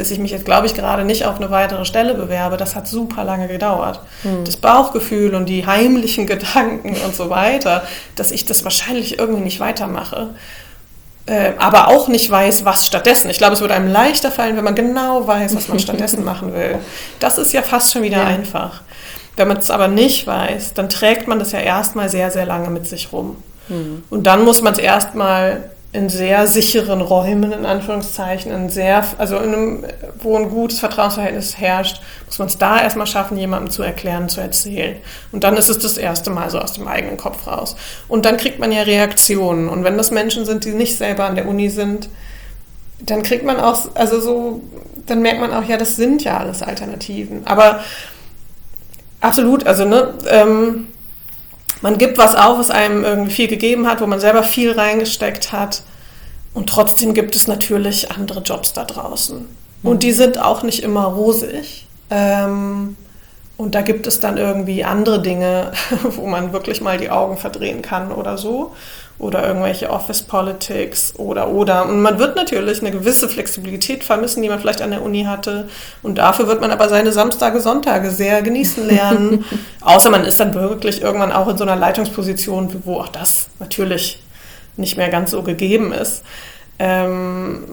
dass 0.00 0.10
ich 0.10 0.18
mich 0.18 0.30
jetzt, 0.30 0.44
glaube 0.44 0.66
ich, 0.66 0.74
gerade 0.74 1.04
nicht 1.04 1.26
auf 1.26 1.36
eine 1.36 1.50
weitere 1.50 1.84
Stelle 1.84 2.14
bewerbe, 2.14 2.56
das 2.56 2.74
hat 2.74 2.88
super 2.88 3.22
lange 3.22 3.48
gedauert. 3.48 4.00
Hm. 4.22 4.44
Das 4.44 4.56
Bauchgefühl 4.56 5.34
und 5.34 5.46
die 5.46 5.66
heimlichen 5.66 6.26
Gedanken 6.26 6.96
und 7.04 7.14
so 7.14 7.30
weiter, 7.30 7.84
dass 8.16 8.30
ich 8.30 8.46
das 8.46 8.64
wahrscheinlich 8.64 9.18
irgendwie 9.18 9.42
nicht 9.42 9.60
weitermache. 9.60 10.30
Äh, 11.26 11.52
aber 11.58 11.88
auch 11.88 12.08
nicht 12.08 12.30
weiß, 12.30 12.64
was 12.64 12.86
stattdessen. 12.86 13.30
Ich 13.30 13.38
glaube, 13.38 13.54
es 13.54 13.60
würde 13.60 13.74
einem 13.74 13.92
leichter 13.92 14.32
fallen, 14.32 14.56
wenn 14.56 14.64
man 14.64 14.74
genau 14.74 15.26
weiß, 15.26 15.54
was 15.54 15.68
man 15.68 15.78
stattdessen 15.80 16.24
machen 16.24 16.54
will. 16.54 16.78
Das 17.18 17.38
ist 17.38 17.52
ja 17.52 17.62
fast 17.62 17.92
schon 17.92 18.02
wieder 18.02 18.18
ja. 18.18 18.24
einfach. 18.24 18.80
Wenn 19.36 19.48
man 19.48 19.58
es 19.58 19.70
aber 19.70 19.88
nicht 19.88 20.26
weiß, 20.26 20.74
dann 20.74 20.88
trägt 20.88 21.28
man 21.28 21.38
das 21.38 21.52
ja 21.52 21.60
erstmal 21.60 22.08
sehr, 22.08 22.30
sehr 22.30 22.46
lange 22.46 22.70
mit 22.70 22.86
sich 22.86 23.12
rum. 23.12 23.36
Hm. 23.68 24.02
Und 24.10 24.26
dann 24.26 24.44
muss 24.44 24.62
man 24.62 24.72
es 24.72 24.78
erstmal 24.78 25.70
in 25.92 26.08
sehr 26.08 26.46
sicheren 26.46 27.00
Räumen, 27.00 27.50
in 27.50 27.66
Anführungszeichen, 27.66 28.52
in 28.52 28.68
sehr, 28.68 29.04
also 29.18 29.38
in 29.38 29.52
einem, 29.52 29.84
wo 30.20 30.36
ein 30.36 30.48
gutes 30.48 30.78
Vertrauensverhältnis 30.78 31.58
herrscht, 31.58 32.00
muss 32.26 32.38
man 32.38 32.46
es 32.46 32.58
da 32.58 32.80
erstmal 32.80 33.08
schaffen, 33.08 33.36
jemandem 33.36 33.70
zu 33.70 33.82
erklären, 33.82 34.28
zu 34.28 34.40
erzählen. 34.40 34.96
Und 35.32 35.42
dann 35.42 35.56
ist 35.56 35.68
es 35.68 35.80
das 35.80 35.98
erste 35.98 36.30
Mal 36.30 36.48
so 36.48 36.60
aus 36.60 36.74
dem 36.74 36.86
eigenen 36.86 37.16
Kopf 37.16 37.44
raus. 37.48 37.74
Und 38.06 38.24
dann 38.24 38.36
kriegt 38.36 38.60
man 38.60 38.70
ja 38.70 38.82
Reaktionen. 38.82 39.68
Und 39.68 39.82
wenn 39.82 39.96
das 39.96 40.12
Menschen 40.12 40.44
sind, 40.44 40.64
die 40.64 40.74
nicht 40.74 40.96
selber 40.96 41.24
an 41.24 41.34
der 41.34 41.48
Uni 41.48 41.68
sind, 41.70 42.08
dann 43.00 43.24
kriegt 43.24 43.44
man 43.44 43.58
auch, 43.58 43.94
also 43.94 44.20
so, 44.20 44.62
dann 45.06 45.22
merkt 45.22 45.40
man 45.40 45.52
auch, 45.52 45.64
ja, 45.64 45.76
das 45.76 45.96
sind 45.96 46.22
ja 46.22 46.38
alles 46.38 46.62
Alternativen. 46.62 47.46
Aber 47.48 47.80
absolut, 49.20 49.66
also, 49.66 49.84
ne, 49.86 50.14
ähm, 50.28 50.86
man 51.80 51.98
gibt 51.98 52.18
was 52.18 52.36
auf, 52.36 52.58
was 52.58 52.70
einem 52.70 53.04
irgendwie 53.04 53.32
viel 53.32 53.48
gegeben 53.48 53.86
hat, 53.86 54.00
wo 54.00 54.06
man 54.06 54.20
selber 54.20 54.42
viel 54.42 54.72
reingesteckt 54.72 55.52
hat. 55.52 55.82
Und 56.52 56.68
trotzdem 56.68 57.14
gibt 57.14 57.34
es 57.36 57.46
natürlich 57.46 58.10
andere 58.10 58.40
Jobs 58.40 58.72
da 58.72 58.84
draußen. 58.84 59.46
Und 59.82 59.94
mhm. 59.94 59.98
die 60.00 60.12
sind 60.12 60.38
auch 60.38 60.62
nicht 60.62 60.82
immer 60.82 61.04
rosig. 61.04 61.86
Ähm, 62.10 62.96
und 63.56 63.74
da 63.74 63.82
gibt 63.82 64.06
es 64.06 64.20
dann 64.20 64.36
irgendwie 64.36 64.84
andere 64.84 65.22
Dinge, 65.22 65.72
wo 66.02 66.26
man 66.26 66.52
wirklich 66.52 66.80
mal 66.80 66.98
die 66.98 67.10
Augen 67.10 67.36
verdrehen 67.36 67.82
kann 67.82 68.10
oder 68.10 68.36
so 68.38 68.72
oder 69.20 69.46
irgendwelche 69.46 69.90
Office 69.90 70.22
Politics 70.22 71.14
oder 71.16 71.48
oder. 71.48 71.86
Und 71.86 72.00
man 72.00 72.18
wird 72.18 72.36
natürlich 72.36 72.80
eine 72.80 72.90
gewisse 72.90 73.28
Flexibilität 73.28 74.02
vermissen, 74.02 74.42
die 74.42 74.48
man 74.48 74.58
vielleicht 74.58 74.82
an 74.82 74.90
der 74.90 75.02
Uni 75.02 75.24
hatte. 75.24 75.68
Und 76.02 76.16
dafür 76.18 76.48
wird 76.48 76.60
man 76.60 76.70
aber 76.70 76.88
seine 76.88 77.12
Samstage, 77.12 77.60
Sonntage 77.60 78.10
sehr 78.10 78.42
genießen 78.42 78.86
lernen. 78.86 79.44
Außer 79.82 80.10
man 80.10 80.24
ist 80.24 80.40
dann 80.40 80.54
wirklich 80.54 81.02
irgendwann 81.02 81.32
auch 81.32 81.48
in 81.48 81.58
so 81.58 81.64
einer 81.64 81.76
Leitungsposition, 81.76 82.82
wo 82.84 82.98
auch 83.00 83.08
das 83.08 83.48
natürlich 83.58 84.22
nicht 84.76 84.96
mehr 84.96 85.10
ganz 85.10 85.32
so 85.32 85.42
gegeben 85.42 85.92
ist. 85.92 86.22
Ähm, 86.78 87.64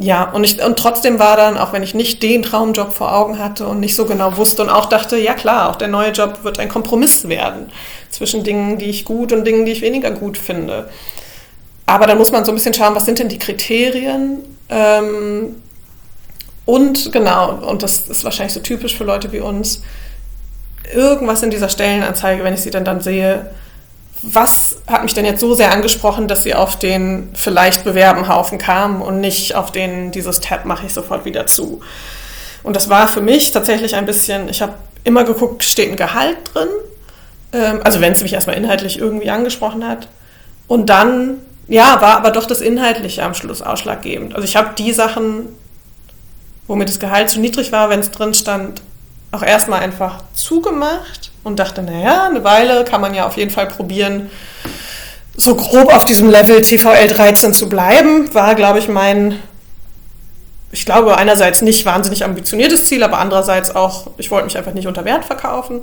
ja, 0.00 0.30
und, 0.30 0.44
ich, 0.44 0.62
und 0.64 0.78
trotzdem 0.78 1.18
war 1.18 1.36
dann, 1.36 1.58
auch 1.58 1.72
wenn 1.72 1.82
ich 1.82 1.92
nicht 1.92 2.22
den 2.22 2.42
Traumjob 2.42 2.92
vor 2.92 3.14
Augen 3.16 3.38
hatte 3.38 3.66
und 3.66 3.80
nicht 3.80 3.96
so 3.96 4.04
genau 4.04 4.36
wusste 4.36 4.62
und 4.62 4.70
auch 4.70 4.86
dachte, 4.86 5.16
ja 5.16 5.34
klar, 5.34 5.70
auch 5.70 5.76
der 5.76 5.88
neue 5.88 6.10
Job 6.10 6.44
wird 6.44 6.60
ein 6.60 6.68
Kompromiss 6.68 7.28
werden 7.28 7.72
zwischen 8.10 8.44
Dingen, 8.44 8.78
die 8.78 8.86
ich 8.86 9.04
gut 9.04 9.32
und 9.32 9.44
Dingen, 9.44 9.64
die 9.64 9.72
ich 9.72 9.82
weniger 9.82 10.10
gut 10.10 10.38
finde. 10.38 10.88
Aber 11.86 12.06
dann 12.06 12.18
muss 12.18 12.32
man 12.32 12.44
so 12.44 12.52
ein 12.52 12.54
bisschen 12.54 12.74
schauen, 12.74 12.94
was 12.94 13.06
sind 13.06 13.18
denn 13.18 13.28
die 13.28 13.38
Kriterien? 13.38 14.40
Ähm, 14.68 15.56
und 16.64 17.12
genau, 17.12 17.66
und 17.66 17.82
das 17.82 18.08
ist 18.08 18.24
wahrscheinlich 18.24 18.52
so 18.52 18.60
typisch 18.60 18.96
für 18.96 19.04
Leute 19.04 19.32
wie 19.32 19.40
uns, 19.40 19.82
irgendwas 20.92 21.42
in 21.42 21.50
dieser 21.50 21.68
Stellenanzeige, 21.68 22.44
wenn 22.44 22.54
ich 22.54 22.60
sie 22.60 22.70
dann 22.70 22.84
dann 22.84 23.00
sehe, 23.00 23.50
was 24.22 24.76
hat 24.86 25.04
mich 25.04 25.14
denn 25.14 25.24
jetzt 25.24 25.40
so 25.40 25.54
sehr 25.54 25.72
angesprochen, 25.72 26.28
dass 26.28 26.42
sie 26.42 26.54
auf 26.54 26.78
den 26.78 27.30
vielleicht 27.34 27.84
Bewerbenhaufen 27.84 28.58
kam 28.58 29.00
und 29.00 29.20
nicht 29.20 29.54
auf 29.54 29.70
den, 29.70 30.10
dieses 30.10 30.40
Tab 30.40 30.64
mache 30.64 30.86
ich 30.86 30.92
sofort 30.92 31.24
wieder 31.24 31.46
zu. 31.46 31.80
Und 32.62 32.74
das 32.74 32.88
war 32.88 33.08
für 33.08 33.20
mich 33.20 33.52
tatsächlich 33.52 33.94
ein 33.94 34.06
bisschen, 34.06 34.48
ich 34.48 34.60
habe 34.60 34.74
immer 35.04 35.24
geguckt, 35.24 35.62
steht 35.62 35.90
ein 35.90 35.96
Gehalt 35.96 36.36
drin, 36.52 36.68
ähm, 37.52 37.80
also 37.84 38.00
wenn 38.00 38.12
es 38.12 38.22
mich 38.22 38.32
erstmal 38.32 38.56
inhaltlich 38.56 38.98
irgendwie 38.98 39.30
angesprochen 39.30 39.86
hat. 39.86 40.08
Und 40.66 40.90
dann, 40.90 41.38
ja, 41.66 42.00
war 42.00 42.16
aber 42.16 42.30
doch 42.30 42.46
das 42.46 42.60
Inhaltliche 42.60 43.22
am 43.22 43.34
Schluss 43.34 43.62
ausschlaggebend. 43.62 44.34
Also 44.34 44.46
ich 44.46 44.56
habe 44.56 44.70
die 44.76 44.92
Sachen, 44.92 45.46
wo 46.66 46.76
mir 46.76 46.84
das 46.84 47.00
Gehalt 47.00 47.30
zu 47.30 47.40
niedrig 47.40 47.72
war, 47.72 47.88
wenn 47.90 48.00
es 48.00 48.10
drin 48.10 48.34
stand, 48.34 48.82
auch 49.32 49.42
erstmal 49.42 49.80
einfach 49.80 50.22
zugemacht 50.34 51.32
und 51.44 51.58
dachte, 51.58 51.82
naja, 51.82 52.26
eine 52.26 52.44
Weile 52.44 52.84
kann 52.84 53.00
man 53.00 53.14
ja 53.14 53.26
auf 53.26 53.36
jeden 53.36 53.50
Fall 53.50 53.66
probieren, 53.66 54.30
so 55.36 55.54
grob 55.54 55.94
auf 55.94 56.04
diesem 56.04 56.28
Level 56.30 56.60
TVL 56.62 57.06
13 57.06 57.54
zu 57.54 57.68
bleiben, 57.68 58.34
war, 58.34 58.54
glaube 58.54 58.80
ich, 58.80 58.88
mein, 58.88 59.38
ich 60.72 60.84
glaube, 60.84 61.16
einerseits 61.16 61.62
nicht 61.62 61.86
wahnsinnig 61.86 62.24
ambitioniertes 62.24 62.86
Ziel, 62.86 63.02
aber 63.04 63.18
andererseits 63.18 63.74
auch, 63.74 64.08
ich 64.18 64.30
wollte 64.30 64.46
mich 64.46 64.58
einfach 64.58 64.72
nicht 64.72 64.88
unter 64.88 65.04
Wert 65.04 65.24
verkaufen. 65.24 65.82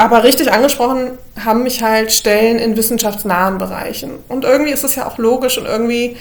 Aber 0.00 0.24
richtig 0.24 0.50
angesprochen 0.50 1.18
haben 1.44 1.62
mich 1.62 1.82
halt 1.82 2.10
Stellen 2.10 2.58
in 2.58 2.74
wissenschaftsnahen 2.74 3.58
Bereichen. 3.58 4.12
Und 4.28 4.46
irgendwie 4.46 4.72
ist 4.72 4.82
es 4.82 4.94
ja 4.94 5.06
auch 5.06 5.18
logisch 5.18 5.58
und 5.58 5.66
irgendwie 5.66 6.16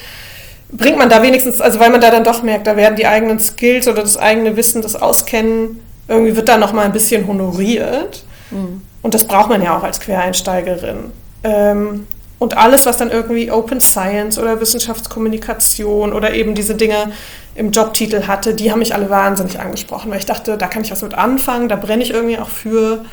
bringt 0.70 0.98
man 0.98 1.08
da 1.08 1.24
wenigstens, 1.24 1.62
also 1.62 1.80
weil 1.80 1.90
man 1.90 2.02
da 2.02 2.12
dann 2.12 2.26
doch 2.26 2.44
merkt, 2.44 2.68
da 2.68 2.76
werden 2.76 2.98
die 2.98 3.08
eigenen 3.08 3.40
Skills 3.40 3.88
oder 3.88 4.02
das 4.02 4.18
eigene 4.18 4.58
Wissen, 4.58 4.82
das 4.82 4.98
Auskennen 4.98 5.80
irgendwie 6.10 6.36
wird 6.36 6.50
da 6.50 6.58
noch 6.58 6.74
mal 6.74 6.84
ein 6.84 6.92
bisschen 6.92 7.26
honoriert. 7.26 8.26
Mhm. 8.52 8.82
Und 9.02 9.14
das 9.14 9.24
braucht 9.24 9.48
man 9.48 9.62
ja 9.62 9.78
auch 9.78 9.84
als 9.84 10.02
Quereinsteigerin. 10.02 11.14
Ähm, 11.46 12.06
und 12.38 12.58
alles, 12.58 12.86
was 12.86 12.98
dann 12.98 13.10
irgendwie 13.10 13.50
Open 13.50 13.80
Science 13.80 14.38
oder 14.38 14.60
Wissenschaftskommunikation 14.60 16.12
oder 16.12 16.34
eben 16.34 16.54
diese 16.54 16.76
Dinge 16.76 17.14
im 17.56 17.72
Jobtitel 17.72 18.28
hatte, 18.28 18.54
die 18.56 18.74
haben 18.74 18.80
mich 18.80 18.94
alle 18.94 19.10
wahnsinnig 19.10 19.58
angesprochen, 19.58 20.12
weil 20.12 20.20
ich 20.20 20.26
dachte, 20.26 20.58
da 20.58 20.68
kann 20.68 20.84
ich 20.84 20.92
was 20.92 21.02
mit 21.02 21.14
anfangen, 21.14 21.70
da 21.70 21.78
brenne 21.78 22.04
ich 22.04 22.12
irgendwie 22.12 22.40
auch 22.40 22.50
für. 22.50 23.06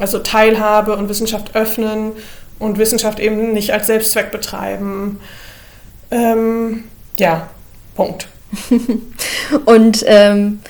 Also 0.00 0.18
Teilhabe 0.18 0.96
und 0.96 1.08
Wissenschaft 1.08 1.54
öffnen 1.54 2.12
und 2.58 2.78
Wissenschaft 2.78 3.20
eben 3.20 3.52
nicht 3.52 3.72
als 3.72 3.86
Selbstzweck 3.86 4.30
betreiben. 4.30 5.20
Ähm, 6.10 6.84
ja, 7.18 7.48
Punkt. 7.94 8.28
und 9.66 10.04
ähm, 10.06 10.60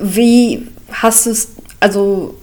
wie 0.00 0.68
hast 0.90 1.26
du 1.26 1.30
es, 1.30 1.48
also 1.80 2.34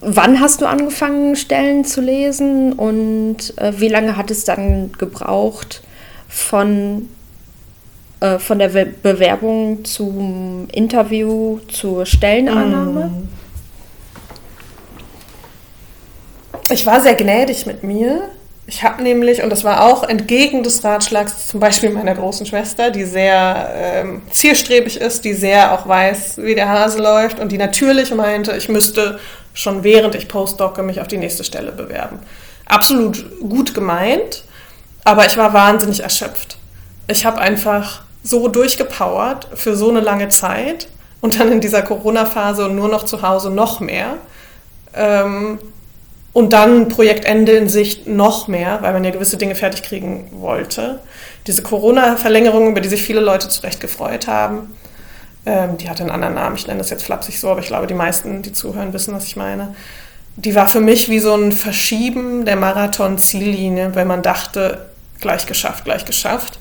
wann 0.00 0.40
hast 0.40 0.60
du 0.60 0.66
angefangen, 0.66 1.36
Stellen 1.36 1.84
zu 1.84 2.00
lesen 2.00 2.72
und 2.72 3.56
äh, 3.58 3.72
wie 3.78 3.88
lange 3.88 4.16
hat 4.16 4.30
es 4.30 4.44
dann 4.44 4.92
gebraucht 4.92 5.82
von, 6.28 7.08
äh, 8.20 8.38
von 8.38 8.58
der 8.58 8.68
Be 8.68 8.86
Bewerbung 8.86 9.84
zum 9.84 10.66
Interview 10.72 11.60
zur 11.68 12.06
Stellenannahme? 12.06 13.10
Ich 16.70 16.86
war 16.86 17.00
sehr 17.00 17.14
gnädig 17.14 17.66
mit 17.66 17.82
mir 17.82 18.28
ich 18.66 18.82
habe 18.82 19.02
nämlich, 19.02 19.42
und 19.42 19.50
das 19.50 19.62
war 19.62 19.84
auch 19.84 20.04
entgegen 20.04 20.62
des 20.62 20.82
Ratschlags 20.84 21.48
zum 21.48 21.60
Beispiel 21.60 21.90
meiner 21.90 22.14
großen 22.14 22.46
Schwester, 22.46 22.90
die 22.90 23.04
sehr 23.04 23.70
ähm, 23.76 24.22
zielstrebig 24.30 24.98
ist, 24.98 25.24
die 25.24 25.34
sehr 25.34 25.74
auch 25.74 25.86
weiß, 25.86 26.38
wie 26.38 26.54
der 26.54 26.70
Hase 26.70 27.02
läuft 27.02 27.40
und 27.40 27.52
die 27.52 27.58
natürlich 27.58 28.14
meinte, 28.14 28.56
ich 28.56 28.70
müsste 28.70 29.20
schon 29.52 29.84
während 29.84 30.14
ich 30.14 30.28
postdocke 30.28 30.82
mich 30.82 31.00
auf 31.00 31.08
die 31.08 31.18
nächste 31.18 31.44
Stelle 31.44 31.72
bewerben. 31.72 32.20
Absolut 32.64 33.38
gut 33.40 33.74
gemeint, 33.74 34.44
aber 35.04 35.26
ich 35.26 35.36
war 35.36 35.52
wahnsinnig 35.52 36.00
erschöpft. 36.00 36.56
Ich 37.06 37.26
habe 37.26 37.38
einfach 37.38 38.02
so 38.22 38.48
durchgepowert 38.48 39.48
für 39.54 39.76
so 39.76 39.90
eine 39.90 40.00
lange 40.00 40.30
Zeit 40.30 40.88
und 41.20 41.38
dann 41.38 41.52
in 41.52 41.60
dieser 41.60 41.82
Corona-Phase 41.82 42.64
und 42.64 42.76
nur 42.76 42.88
noch 42.88 43.04
zu 43.04 43.20
Hause 43.20 43.50
noch 43.50 43.80
mehr. 43.80 44.14
Ähm, 44.94 45.58
und 46.34 46.52
dann 46.52 46.88
Projektende 46.88 47.52
in 47.52 47.68
Sicht 47.68 48.06
noch 48.06 48.48
mehr, 48.48 48.82
weil 48.82 48.92
man 48.92 49.04
ja 49.04 49.12
gewisse 49.12 49.38
Dinge 49.38 49.54
fertig 49.54 49.84
kriegen 49.84 50.28
wollte. 50.32 50.98
Diese 51.46 51.62
Corona-Verlängerung, 51.62 52.70
über 52.72 52.80
die 52.80 52.88
sich 52.88 53.02
viele 53.02 53.20
Leute 53.20 53.48
zu 53.48 53.62
Recht 53.62 53.80
gefreut 53.80 54.26
haben, 54.26 54.76
ähm, 55.46 55.76
die 55.78 55.88
hatte 55.88 56.02
einen 56.02 56.10
anderen 56.10 56.34
Namen, 56.34 56.56
ich 56.56 56.66
nenne 56.66 56.78
das 56.78 56.90
jetzt 56.90 57.04
flapsig 57.04 57.38
so, 57.38 57.50
aber 57.50 57.60
ich 57.60 57.68
glaube, 57.68 57.86
die 57.86 57.94
meisten, 57.94 58.42
die 58.42 58.52
zuhören, 58.52 58.92
wissen, 58.92 59.14
was 59.14 59.26
ich 59.26 59.36
meine. 59.36 59.74
Die 60.36 60.56
war 60.56 60.68
für 60.68 60.80
mich 60.80 61.08
wie 61.08 61.20
so 61.20 61.34
ein 61.34 61.52
Verschieben 61.52 62.44
der 62.44 62.56
Marathon-Ziellinie, 62.56 63.94
wenn 63.94 64.08
man 64.08 64.22
dachte, 64.22 64.86
gleich 65.20 65.46
geschafft, 65.46 65.84
gleich 65.84 66.04
geschafft. 66.04 66.58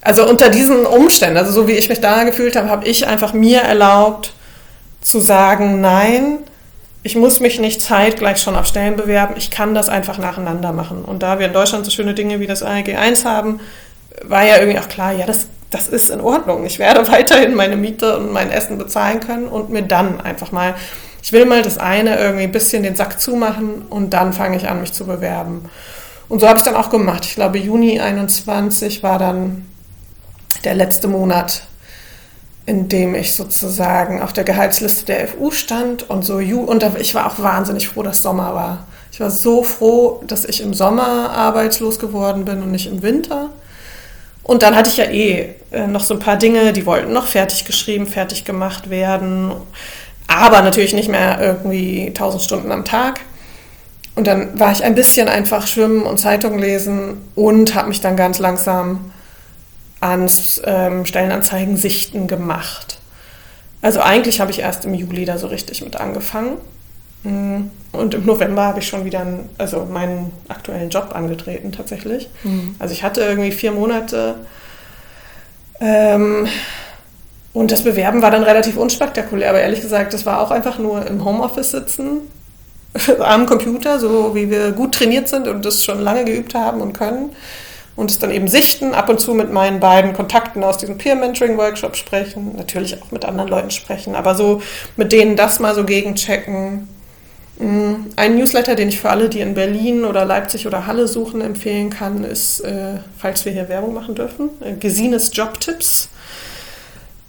Also 0.00 0.26
unter 0.26 0.48
diesen 0.48 0.86
Umständen, 0.86 1.36
also 1.36 1.52
so 1.52 1.68
wie 1.68 1.72
ich 1.72 1.90
mich 1.90 2.00
da 2.00 2.24
gefühlt 2.24 2.56
habe, 2.56 2.70
habe 2.70 2.86
ich 2.86 3.06
einfach 3.06 3.34
mir 3.34 3.60
erlaubt 3.60 4.32
zu 5.02 5.20
sagen, 5.20 5.82
nein, 5.82 6.38
ich 7.04 7.16
muss 7.16 7.38
mich 7.38 7.60
nicht 7.60 7.82
zeitgleich 7.82 8.38
schon 8.38 8.56
auf 8.56 8.66
Stellen 8.66 8.96
bewerben, 8.96 9.34
ich 9.36 9.50
kann 9.50 9.74
das 9.74 9.90
einfach 9.90 10.16
nacheinander 10.16 10.72
machen. 10.72 11.04
Und 11.04 11.22
da 11.22 11.38
wir 11.38 11.46
in 11.46 11.52
Deutschland 11.52 11.84
so 11.84 11.90
schöne 11.90 12.14
Dinge 12.14 12.40
wie 12.40 12.46
das 12.46 12.62
ALG 12.62 12.96
1 12.96 13.26
haben, 13.26 13.60
war 14.22 14.42
ja 14.42 14.56
irgendwie 14.56 14.78
auch 14.78 14.88
klar, 14.88 15.12
ja, 15.12 15.26
das, 15.26 15.46
das 15.70 15.88
ist 15.88 16.08
in 16.08 16.22
Ordnung. 16.22 16.64
Ich 16.64 16.78
werde 16.78 17.06
weiterhin 17.12 17.54
meine 17.54 17.76
Miete 17.76 18.16
und 18.16 18.32
mein 18.32 18.50
Essen 18.50 18.78
bezahlen 18.78 19.20
können 19.20 19.48
und 19.48 19.68
mir 19.68 19.82
dann 19.82 20.18
einfach 20.22 20.50
mal, 20.50 20.74
ich 21.22 21.30
will 21.32 21.44
mal 21.44 21.60
das 21.60 21.76
eine 21.76 22.18
irgendwie 22.18 22.44
ein 22.44 22.52
bisschen 22.52 22.82
den 22.82 22.96
Sack 22.96 23.20
zumachen 23.20 23.82
und 23.82 24.14
dann 24.14 24.32
fange 24.32 24.56
ich 24.56 24.68
an, 24.68 24.80
mich 24.80 24.94
zu 24.94 25.04
bewerben. 25.04 25.68
Und 26.30 26.40
so 26.40 26.48
habe 26.48 26.58
ich 26.58 26.64
dann 26.64 26.74
auch 26.74 26.88
gemacht. 26.88 27.26
Ich 27.26 27.34
glaube, 27.34 27.58
Juni 27.58 28.00
21 28.00 29.02
war 29.02 29.18
dann 29.18 29.66
der 30.64 30.74
letzte 30.74 31.06
Monat, 31.06 31.64
in 32.66 32.88
dem 32.88 33.14
ich 33.14 33.34
sozusagen 33.34 34.22
auf 34.22 34.32
der 34.32 34.44
Gehaltsliste 34.44 35.04
der 35.06 35.28
FU 35.28 35.50
stand 35.50 36.08
und 36.08 36.24
so 36.24 36.36
und 36.36 36.84
ich 36.98 37.14
war 37.14 37.26
auch 37.26 37.38
wahnsinnig 37.38 37.88
froh, 37.88 38.02
dass 38.02 38.22
Sommer 38.22 38.54
war. 38.54 38.86
Ich 39.12 39.20
war 39.20 39.30
so 39.30 39.62
froh, 39.62 40.22
dass 40.26 40.44
ich 40.44 40.60
im 40.60 40.74
Sommer 40.74 41.30
arbeitslos 41.30 41.98
geworden 41.98 42.44
bin 42.44 42.62
und 42.62 42.72
nicht 42.72 42.86
im 42.86 43.02
Winter. 43.02 43.50
Und 44.42 44.62
dann 44.62 44.74
hatte 44.74 44.90
ich 44.90 44.96
ja 44.96 45.04
eh 45.04 45.54
äh, 45.72 45.86
noch 45.86 46.02
so 46.02 46.14
ein 46.14 46.20
paar 46.20 46.36
Dinge, 46.36 46.72
die 46.72 46.84
wollten 46.84 47.12
noch 47.12 47.26
fertig 47.26 47.64
geschrieben, 47.64 48.06
fertig 48.06 48.44
gemacht 48.44 48.90
werden, 48.90 49.52
aber 50.26 50.62
natürlich 50.62 50.94
nicht 50.94 51.08
mehr 51.08 51.38
irgendwie 51.40 52.08
1000 52.08 52.42
Stunden 52.42 52.72
am 52.72 52.84
Tag. 52.84 53.20
Und 54.14 54.26
dann 54.26 54.58
war 54.58 54.72
ich 54.72 54.84
ein 54.84 54.94
bisschen 54.94 55.28
einfach 55.28 55.66
schwimmen 55.66 56.02
und 56.02 56.18
Zeitung 56.18 56.58
lesen 56.58 57.18
und 57.34 57.74
habe 57.74 57.88
mich 57.88 58.00
dann 58.00 58.16
ganz 58.16 58.38
langsam 58.38 59.12
ans 60.04 60.60
ähm, 60.64 61.06
Stellenanzeigen 61.06 61.76
sichten 61.76 62.26
gemacht. 62.26 62.98
Also 63.80 64.00
eigentlich 64.00 64.40
habe 64.40 64.50
ich 64.50 64.60
erst 64.60 64.84
im 64.84 64.94
Juli 64.94 65.24
da 65.24 65.38
so 65.38 65.46
richtig 65.46 65.82
mit 65.82 65.96
angefangen. 65.96 66.58
Mm. 67.22 67.70
Und 67.92 68.12
im 68.14 68.26
November 68.26 68.64
habe 68.64 68.80
ich 68.80 68.88
schon 68.88 69.04
wieder 69.04 69.20
einen, 69.20 69.48
also 69.56 69.84
meinen 69.84 70.32
aktuellen 70.48 70.90
Job 70.90 71.12
angetreten 71.14 71.72
tatsächlich. 71.72 72.28
Mhm. 72.42 72.74
Also 72.80 72.92
ich 72.92 73.04
hatte 73.04 73.20
irgendwie 73.20 73.52
vier 73.52 73.70
Monate 73.70 74.34
ähm, 75.80 76.48
und 77.52 77.70
das 77.70 77.82
Bewerben 77.82 78.20
war 78.20 78.32
dann 78.32 78.42
relativ 78.42 78.76
unspektakulär, 78.76 79.50
aber 79.50 79.60
ehrlich 79.60 79.80
gesagt, 79.80 80.12
das 80.12 80.26
war 80.26 80.40
auch 80.40 80.50
einfach 80.50 80.78
nur 80.78 81.06
im 81.06 81.24
Homeoffice 81.24 81.70
sitzen, 81.70 82.22
am 83.20 83.46
Computer, 83.46 84.00
so 84.00 84.34
wie 84.34 84.50
wir 84.50 84.72
gut 84.72 84.94
trainiert 84.94 85.28
sind 85.28 85.46
und 85.46 85.64
das 85.64 85.84
schon 85.84 86.00
lange 86.00 86.24
geübt 86.24 86.54
haben 86.54 86.80
und 86.80 86.94
können. 86.94 87.30
Und 87.96 88.10
es 88.10 88.18
dann 88.18 88.32
eben 88.32 88.48
sichten, 88.48 88.92
ab 88.92 89.08
und 89.08 89.20
zu 89.20 89.34
mit 89.34 89.52
meinen 89.52 89.78
beiden 89.78 90.14
Kontakten 90.14 90.64
aus 90.64 90.78
diesem 90.78 90.98
Peer-Mentoring-Workshop 90.98 91.94
sprechen, 91.94 92.56
natürlich 92.56 93.00
auch 93.00 93.12
mit 93.12 93.24
anderen 93.24 93.48
Leuten 93.48 93.70
sprechen, 93.70 94.16
aber 94.16 94.34
so 94.34 94.62
mit 94.96 95.12
denen 95.12 95.36
das 95.36 95.60
mal 95.60 95.74
so 95.74 95.84
gegenchecken. 95.84 96.88
Mm, 97.58 98.06
ein 98.16 98.36
Newsletter, 98.36 98.74
den 98.74 98.88
ich 98.88 99.00
für 99.00 99.10
alle, 99.10 99.28
die 99.28 99.40
in 99.40 99.54
Berlin 99.54 100.04
oder 100.04 100.24
Leipzig 100.24 100.66
oder 100.66 100.86
Halle 100.86 101.06
suchen, 101.06 101.40
empfehlen 101.40 101.90
kann, 101.90 102.24
ist, 102.24 102.60
äh, 102.60 102.98
falls 103.16 103.44
wir 103.44 103.52
hier 103.52 103.68
Werbung 103.68 103.94
machen 103.94 104.16
dürfen, 104.16 104.50
äh, 104.60 104.74
Gesines 104.74 105.30
Jobtipps. 105.32 106.08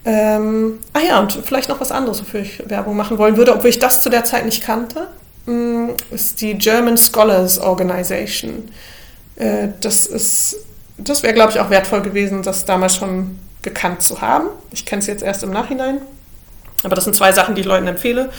Ähm, 0.04 0.80
ah 0.94 1.00
ja, 1.08 1.20
und 1.20 1.34
vielleicht 1.44 1.70
noch 1.70 1.80
was 1.80 1.92
anderes, 1.92 2.22
wofür 2.22 2.42
ich 2.42 2.68
Werbung 2.70 2.96
machen 2.96 3.18
wollen 3.18 3.38
würde, 3.38 3.54
obwohl 3.54 3.70
ich 3.70 3.80
das 3.80 4.02
zu 4.02 4.10
der 4.10 4.24
Zeit 4.24 4.46
nicht 4.46 4.64
kannte, 4.64 5.08
mm, 5.46 5.90
ist 6.12 6.42
die 6.42 6.56
German 6.58 6.98
Scholars 6.98 7.60
Organization. 7.60 8.70
Äh, 9.36 9.70
das 9.82 10.06
ist, 10.08 10.58
das 10.98 11.24
wäre, 11.24 11.34
glaube 11.34 11.52
ich, 11.52 11.60
auch 11.60 11.70
wertvoll 11.70 12.02
gewesen, 12.02 12.44
das 12.44 12.66
damals 12.66 12.96
schon 12.96 13.40
gekannt 13.62 14.02
zu 14.02 14.22
haben. 14.22 14.48
Ich 14.72 14.86
kenne 14.86 15.02
es 15.02 15.08
jetzt 15.08 15.24
erst 15.24 15.44
im 15.44 15.52
Nachhinein. 15.52 16.02
Aber 16.84 16.96
das 16.96 17.04
sind 17.04 17.16
zwei 17.16 17.32
Sachen, 17.32 17.56
die 17.56 17.62
ich 17.62 17.68
Leuten 17.68 17.88
empfehle, 17.88 18.30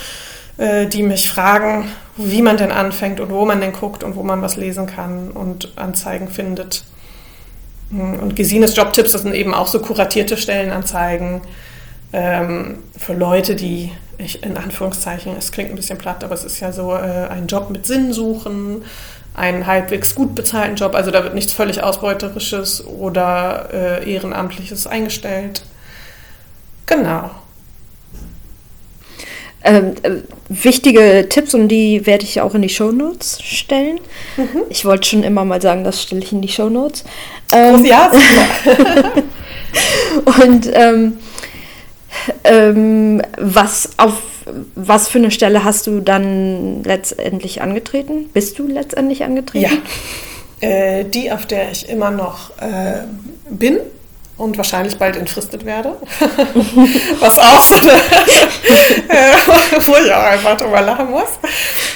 äh, 0.57 0.86
die 0.86 1.03
mich 1.03 1.28
fragen, 1.28 1.90
wie 2.16 2.42
man 2.42 2.57
denn 2.57 2.72
anfängt 2.72 3.20
und 3.20 3.30
wo 3.30 3.44
man 3.44 3.61
denn 3.61 3.72
guckt 3.72 4.05
und 4.05 4.16
wo 4.16 4.22
man 4.22 4.40
was 4.40 4.57
lesen 4.57 4.86
kann 4.86 5.30
und 5.30 5.72
Anzeigen 5.76 6.28
findet. 6.28 6.84
Mm, 7.90 8.14
und 8.14 8.36
Gesines 8.36 8.76
Jobtipps, 8.76 9.12
das 9.12 9.22
sind 9.22 9.34
eben 9.34 9.53
auch 9.53 9.66
so 9.66 9.80
kuratierte 9.80 10.36
Stellenanzeigen 10.36 11.42
ähm, 12.12 12.78
für 12.97 13.14
Leute, 13.14 13.57
die, 13.57 13.92
ich, 14.16 14.42
in 14.44 14.57
Anführungszeichen, 14.57 15.36
es 15.36 15.51
klingt 15.51 15.70
ein 15.70 15.76
bisschen 15.76 15.99
platt, 15.99 16.22
aber 16.22 16.34
es 16.34 16.44
ist 16.44 16.61
ja 16.61 16.72
so 16.72 16.94
äh, 16.94 17.28
ein 17.28 17.49
Job 17.49 17.68
mit 17.70 17.84
Sinn 17.84 18.12
suchen, 18.12 18.84
einen 19.37 19.66
halbwegs 19.66 20.14
gut 20.14 20.34
bezahlten 20.34 20.76
Job, 20.76 20.95
also 20.95 21.11
da 21.11 21.22
wird 21.22 21.34
nichts 21.34 21.53
völlig 21.53 21.82
Ausbeuterisches 21.82 22.84
oder 22.87 23.68
äh, 23.72 24.12
Ehrenamtliches 24.12 24.87
eingestellt. 24.87 25.62
Genau. 26.87 27.30
Ähm, 29.62 29.95
äh, 30.03 30.11
wichtige 30.49 31.26
Tipps 31.28 31.53
und 31.53 31.68
die 31.68 32.07
werde 32.07 32.24
ich 32.24 32.41
auch 32.41 32.55
in 32.55 32.62
die 32.62 32.68
Show 32.68 32.93
Notes 32.93 33.43
stellen. 33.43 34.01
Mhm. 34.37 34.62
Ich 34.70 34.84
wollte 34.84 35.09
schon 35.09 35.22
immer 35.22 35.45
mal 35.45 35.61
sagen, 35.61 35.84
das 35.84 36.03
stelle 36.03 36.22
ich 36.22 36.32
in 36.32 36.41
die 36.41 36.49
Show 36.49 36.70
Notes. 36.70 37.05
Ähm, 37.53 37.84
ja, 37.84 38.11
und 40.41 40.70
ähm, 40.72 41.18
ähm, 42.45 43.22
was 43.39 43.91
auf 43.99 44.22
was 44.74 45.09
für 45.09 45.18
eine 45.18 45.30
Stelle 45.30 45.64
hast 45.64 45.86
du 45.86 46.01
dann 46.01 46.82
letztendlich 46.84 47.62
angetreten? 47.62 48.30
Bist 48.32 48.59
du 48.59 48.66
letztendlich 48.66 49.24
angetreten? 49.24 49.82
Ja, 50.62 50.68
äh, 50.68 51.05
die, 51.05 51.32
auf 51.32 51.47
der 51.47 51.70
ich 51.70 51.88
immer 51.88 52.11
noch 52.11 52.51
äh, 52.61 53.03
bin 53.51 53.78
und 54.36 54.57
wahrscheinlich 54.57 54.99
bald 54.99 55.16
entfristet 55.16 55.64
werde. 55.64 55.97
was 57.20 57.38
auch 57.38 57.61
so 57.61 57.74
eine, 57.74 57.92
äh, 59.09 59.86
wo 59.86 59.97
ich 59.97 60.12
auch 60.12 60.22
einfach 60.22 60.57
drüber 60.57 60.80
lachen 60.82 61.11
muss. 61.11 61.30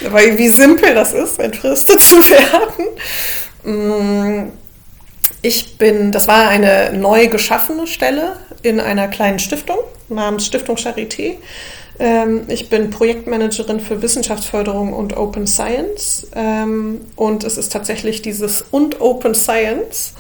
Weil 0.08 0.36
wie 0.38 0.48
simpel 0.48 0.94
das 0.94 1.12
ist, 1.12 1.38
entfristet 1.38 2.00
zu 2.02 2.16
werden. 2.30 2.86
Mm, 3.62 4.52
ich 5.42 5.78
bin, 5.78 6.12
das 6.12 6.28
war 6.28 6.48
eine 6.48 6.92
neu 6.92 7.28
geschaffene 7.28 7.86
Stelle 7.86 8.36
in 8.62 8.80
einer 8.80 9.08
kleinen 9.08 9.38
Stiftung 9.38 9.78
namens 10.08 10.46
Stiftung 10.46 10.76
Charité. 10.76 11.36
Ähm, 12.00 12.44
ich 12.48 12.70
bin 12.70 12.90
Projektmanagerin 12.90 13.78
für 13.78 14.00
Wissenschaftsförderung 14.00 14.94
und 14.94 15.16
Open 15.16 15.46
Science. 15.46 16.26
Ähm, 16.34 17.02
und 17.14 17.44
es 17.44 17.58
ist 17.58 17.70
tatsächlich 17.70 18.22
dieses 18.22 18.64
und 18.70 19.02
Open 19.02 19.34
Science, 19.34 20.14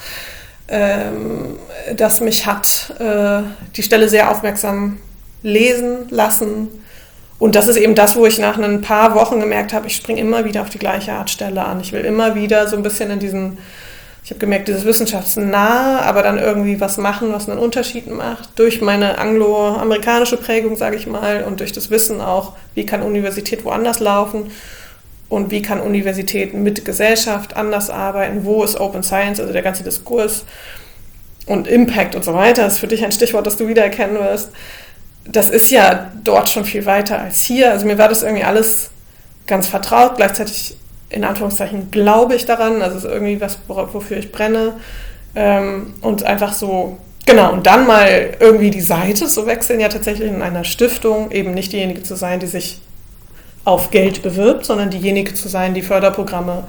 ähm, 0.68 1.58
das 1.96 2.20
mich 2.20 2.44
hat 2.44 2.94
äh, 3.00 3.42
die 3.76 3.82
Stelle 3.82 4.10
sehr 4.10 4.30
aufmerksam 4.30 4.98
lesen 5.42 6.06
lassen. 6.10 6.68
Und 7.38 7.54
das 7.54 7.66
ist 7.66 7.78
eben 7.78 7.94
das, 7.94 8.14
wo 8.14 8.26
ich 8.26 8.38
nach 8.38 8.58
ein 8.58 8.82
paar 8.82 9.14
Wochen 9.14 9.40
gemerkt 9.40 9.72
habe, 9.72 9.86
ich 9.86 9.96
springe 9.96 10.20
immer 10.20 10.44
wieder 10.44 10.60
auf 10.60 10.68
die 10.68 10.78
gleiche 10.78 11.12
Art 11.12 11.30
Stelle 11.30 11.64
an. 11.64 11.80
Ich 11.80 11.92
will 11.92 12.04
immer 12.04 12.34
wieder 12.34 12.68
so 12.68 12.76
ein 12.76 12.82
bisschen 12.82 13.10
in 13.10 13.18
diesen 13.18 13.56
ich 14.22 14.30
habe 14.30 14.38
gemerkt, 14.38 14.68
dieses 14.68 14.84
wissenschaftsnahe, 14.84 16.02
aber 16.02 16.22
dann 16.22 16.38
irgendwie 16.38 16.80
was 16.80 16.98
machen, 16.98 17.32
was 17.32 17.48
einen 17.48 17.58
Unterschied 17.58 18.06
macht, 18.08 18.50
durch 18.58 18.80
meine 18.80 19.18
angloamerikanische 19.18 20.36
Prägung, 20.36 20.76
sage 20.76 20.96
ich 20.96 21.06
mal, 21.06 21.42
und 21.42 21.60
durch 21.60 21.72
das 21.72 21.90
Wissen 21.90 22.20
auch, 22.20 22.52
wie 22.74 22.84
kann 22.84 23.02
Universität 23.02 23.64
woanders 23.64 23.98
laufen 24.00 24.50
und 25.28 25.50
wie 25.50 25.62
kann 25.62 25.80
Universität 25.80 26.52
mit 26.54 26.84
Gesellschaft 26.84 27.56
anders 27.56 27.88
arbeiten, 27.88 28.44
wo 28.44 28.62
ist 28.62 28.78
Open 28.78 29.02
Science, 29.02 29.40
also 29.40 29.52
der 29.52 29.62
ganze 29.62 29.84
Diskurs 29.84 30.44
und 31.46 31.66
Impact 31.66 32.14
und 32.14 32.24
so 32.24 32.34
weiter, 32.34 32.66
ist 32.66 32.78
für 32.78 32.88
dich 32.88 33.04
ein 33.04 33.12
Stichwort, 33.12 33.46
das 33.46 33.56
du 33.56 33.68
wiedererkennen 33.68 34.18
wirst. 34.18 34.50
Das 35.24 35.48
ist 35.48 35.70
ja 35.70 36.12
dort 36.22 36.50
schon 36.50 36.64
viel 36.64 36.84
weiter 36.86 37.18
als 37.20 37.42
hier. 37.42 37.70
Also 37.70 37.86
mir 37.86 37.98
war 37.98 38.08
das 38.08 38.22
irgendwie 38.22 38.44
alles 38.44 38.90
ganz 39.46 39.68
vertraut. 39.68 40.16
Gleichzeitig 40.16 40.76
in 41.10 41.24
Anführungszeichen 41.24 41.90
glaube 41.90 42.34
ich 42.34 42.46
daran, 42.46 42.82
also 42.82 42.96
es 42.96 43.04
ist 43.04 43.10
irgendwie 43.10 43.40
was, 43.40 43.58
wofür 43.66 44.16
ich 44.16 44.32
brenne. 44.32 44.74
Ähm, 45.34 45.94
und 46.00 46.24
einfach 46.24 46.52
so, 46.52 46.98
genau, 47.26 47.52
und 47.52 47.66
dann 47.66 47.86
mal 47.86 48.30
irgendwie 48.40 48.70
die 48.70 48.80
Seite 48.80 49.26
zu 49.26 49.46
wechseln, 49.46 49.80
ja 49.80 49.88
tatsächlich 49.88 50.28
in 50.28 50.42
einer 50.42 50.64
Stiftung, 50.64 51.30
eben 51.30 51.52
nicht 51.52 51.72
diejenige 51.72 52.02
zu 52.02 52.16
sein, 52.16 52.40
die 52.40 52.46
sich 52.46 52.80
auf 53.64 53.90
Geld 53.90 54.22
bewirbt, 54.22 54.64
sondern 54.64 54.90
diejenige 54.90 55.34
zu 55.34 55.48
sein, 55.48 55.74
die 55.74 55.82
Förderprogramme 55.82 56.64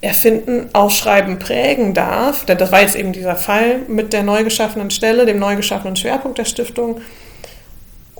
erfinden, 0.00 0.68
ausschreiben, 0.72 1.38
prägen 1.38 1.94
darf. 1.94 2.44
Denn 2.44 2.58
das 2.58 2.72
war 2.72 2.80
jetzt 2.80 2.96
eben 2.96 3.12
dieser 3.12 3.36
Fall 3.36 3.80
mit 3.86 4.12
der 4.12 4.22
neu 4.22 4.44
geschaffenen 4.44 4.90
Stelle, 4.90 5.26
dem 5.26 5.38
neu 5.38 5.56
geschaffenen 5.56 5.96
Schwerpunkt 5.96 6.38
der 6.38 6.46
Stiftung. 6.46 7.00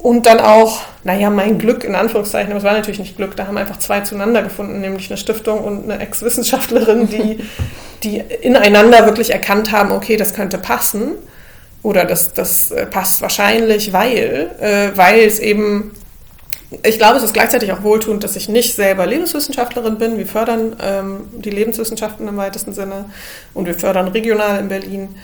Und 0.03 0.25
dann 0.25 0.41
auch, 0.41 0.81
naja, 1.05 1.29
mein 1.29 1.59
Glück 1.59 1.85
in 1.85 1.95
Anführungszeichen, 1.95 2.51
aber 2.51 2.59
es 2.59 2.65
war 2.65 2.73
natürlich 2.73 3.01
nicht 3.01 3.17
Glück, 3.17 3.37
da 3.37 3.47
haben 3.47 3.59
einfach 3.59 3.79
zwei 3.79 4.01
zueinander 4.01 4.43
gefunden, 4.43 4.81
nämlich 4.81 5.11
eine 5.11 5.19
Stiftung 5.19 5.63
und 5.63 5.85
eine 5.85 6.01
Ex-Wissenschaftlerin, 6.01 7.09
die, 7.09 7.41
die 8.03 8.19
ineinander 8.41 9.05
wirklich 9.05 9.31
erkannt 9.31 9.73
haben, 9.73 9.93
okay, 9.93 10.17
das 10.17 10.33
könnte 10.33 10.57
passen 10.57 11.17
oder 11.83 12.07
das, 12.07 12.33
das 12.33 12.71
äh, 12.71 12.87
passt 12.87 13.21
wahrscheinlich, 13.21 13.93
weil, 13.93 14.51
äh, 14.59 14.97
weil 14.97 15.21
es 15.21 15.39
eben, 15.39 15.93
ich 16.83 16.97
glaube, 16.97 17.19
es 17.19 17.23
ist 17.23 17.35
gleichzeitig 17.35 17.71
auch 17.73 17.83
wohltuend, 17.83 18.25
dass 18.25 18.37
ich 18.37 18.49
nicht 18.49 18.75
selber 18.75 19.05
Lebenswissenschaftlerin 19.05 19.99
bin. 19.99 20.17
Wir 20.17 20.27
fördern 20.27 20.77
ähm, 20.83 21.21
die 21.33 21.51
Lebenswissenschaften 21.51 22.27
im 22.27 22.39
weitesten 22.39 22.73
Sinne 22.73 23.07
und 23.53 23.67
wir 23.67 23.75
fördern 23.75 24.09
regional 24.09 24.61
in 24.61 24.69
Berlin. 24.69 25.15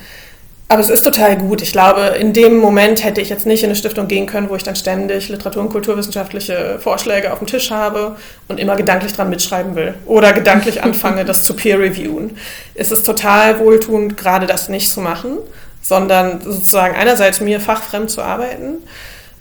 Aber 0.69 0.81
es 0.81 0.91
ist 0.91 1.05
total 1.05 1.37
gut. 1.37 1.63
Ich 1.63 1.71
glaube, 1.71 2.17
in 2.19 2.33
dem 2.33 2.59
Moment 2.59 3.05
hätte 3.05 3.21
ich 3.21 3.29
jetzt 3.29 3.47
nicht 3.47 3.63
in 3.63 3.69
eine 3.69 3.77
Stiftung 3.77 4.09
gehen 4.09 4.27
können, 4.27 4.51
wo 4.51 4.57
ich 4.57 4.65
dann 4.65 4.75
ständig 4.75 5.29
Literatur- 5.29 5.63
und 5.63 5.69
kulturwissenschaftliche 5.69 6.81
Vorschläge 6.81 7.33
auf 7.33 7.39
dem 7.39 7.47
Tisch 7.47 7.71
habe 7.71 8.17
und 8.49 8.59
immer 8.59 8.75
gedanklich 8.75 9.13
dran 9.13 9.31
mitschreiben 9.31 9.77
will 9.77 9.95
oder 10.07 10.33
gedanklich 10.33 10.83
anfange, 10.83 11.25
das 11.25 11.45
zu 11.45 11.55
peer-reviewen. 11.55 12.37
Es 12.75 12.91
ist 12.91 13.07
total 13.07 13.61
wohltuend, 13.61 14.17
gerade 14.17 14.47
das 14.47 14.69
nicht 14.69 14.91
zu 14.91 15.01
machen, 15.01 15.39
sondern 15.83 16.41
sozusagen 16.41 16.97
einerseits 16.97 17.41
mir 17.41 17.61
fachfremd 17.61 18.11
zu 18.11 18.23
arbeiten 18.23 18.79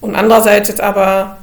und 0.02 0.14
andererseits 0.14 0.70
jetzt 0.70 0.82
aber 0.82 1.38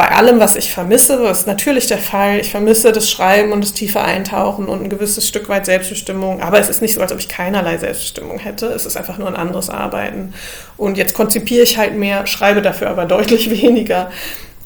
bei 0.00 0.12
allem, 0.12 0.40
was 0.40 0.56
ich 0.56 0.72
vermisse, 0.72 1.22
was 1.22 1.40
ist 1.40 1.46
natürlich 1.46 1.86
der 1.86 1.98
Fall, 1.98 2.38
ich 2.38 2.50
vermisse 2.50 2.90
das 2.90 3.10
Schreiben 3.10 3.52
und 3.52 3.62
das 3.62 3.74
tiefe 3.74 4.00
Eintauchen 4.00 4.64
und 4.64 4.82
ein 4.82 4.88
gewisses 4.88 5.28
Stück 5.28 5.50
weit 5.50 5.66
Selbstbestimmung, 5.66 6.40
aber 6.40 6.58
es 6.58 6.70
ist 6.70 6.80
nicht 6.80 6.94
so, 6.94 7.02
als 7.02 7.12
ob 7.12 7.18
ich 7.18 7.28
keinerlei 7.28 7.76
Selbstbestimmung 7.76 8.38
hätte, 8.38 8.68
es 8.68 8.86
ist 8.86 8.96
einfach 8.96 9.18
nur 9.18 9.28
ein 9.28 9.36
anderes 9.36 9.68
Arbeiten. 9.68 10.32
Und 10.78 10.96
jetzt 10.96 11.12
konzipiere 11.12 11.64
ich 11.64 11.76
halt 11.76 11.96
mehr, 11.96 12.26
schreibe 12.26 12.62
dafür 12.62 12.88
aber 12.88 13.04
deutlich 13.14 13.50
weniger. 13.50 14.10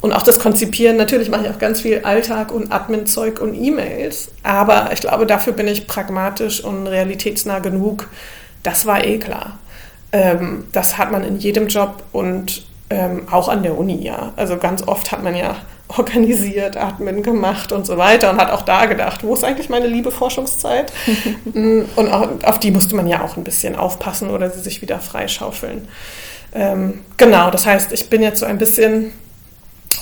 Und 0.00 0.12
auch 0.12 0.22
das 0.22 0.38
Konzipieren, 0.38 0.96
natürlich 0.96 1.30
mache 1.30 1.46
ich 1.46 1.50
auch 1.50 1.58
ganz 1.58 1.80
viel 1.80 2.02
Alltag 2.04 2.52
und 2.52 2.70
Admin-Zeug 2.70 3.40
und 3.40 3.56
E-Mails, 3.56 4.30
aber 4.44 4.90
ich 4.92 5.00
glaube, 5.00 5.26
dafür 5.26 5.52
bin 5.52 5.66
ich 5.66 5.88
pragmatisch 5.88 6.62
und 6.62 6.86
realitätsnah 6.86 7.58
genug. 7.58 8.08
Das 8.62 8.86
war 8.86 9.02
eh 9.02 9.18
klar. 9.18 9.58
Ähm, 10.12 10.68
das 10.70 10.96
hat 10.96 11.10
man 11.10 11.24
in 11.24 11.38
jedem 11.38 11.66
Job 11.66 12.04
und 12.12 12.62
ähm, 12.94 13.26
auch 13.28 13.48
an 13.48 13.64
der 13.64 13.76
Uni, 13.76 14.04
ja. 14.04 14.32
Also 14.36 14.56
ganz 14.56 14.86
oft 14.86 15.10
hat 15.10 15.22
man 15.22 15.34
ja 15.34 15.56
organisiert, 15.88 16.76
Admin 16.76 17.22
gemacht 17.22 17.72
und 17.72 17.86
so 17.86 17.98
weiter 17.98 18.30
und 18.30 18.38
hat 18.38 18.50
auch 18.50 18.62
da 18.62 18.86
gedacht, 18.86 19.24
wo 19.24 19.34
ist 19.34 19.44
eigentlich 19.44 19.68
meine 19.68 19.86
liebe 19.86 20.10
Forschungszeit? 20.10 20.92
Mm, 21.52 21.82
und 21.96 22.08
auch, 22.08 22.28
auf 22.42 22.58
die 22.58 22.70
musste 22.70 22.96
man 22.96 23.06
ja 23.06 23.22
auch 23.22 23.36
ein 23.36 23.44
bisschen 23.44 23.76
aufpassen 23.76 24.30
oder 24.30 24.50
sie 24.50 24.60
sich 24.60 24.82
wieder 24.82 24.98
freischaufeln. 24.98 25.86
Ähm, 26.52 27.00
genau, 27.16 27.50
das 27.50 27.66
heißt, 27.66 27.92
ich 27.92 28.08
bin 28.08 28.22
jetzt 28.22 28.40
so 28.40 28.46
ein 28.46 28.58
bisschen, 28.58 29.12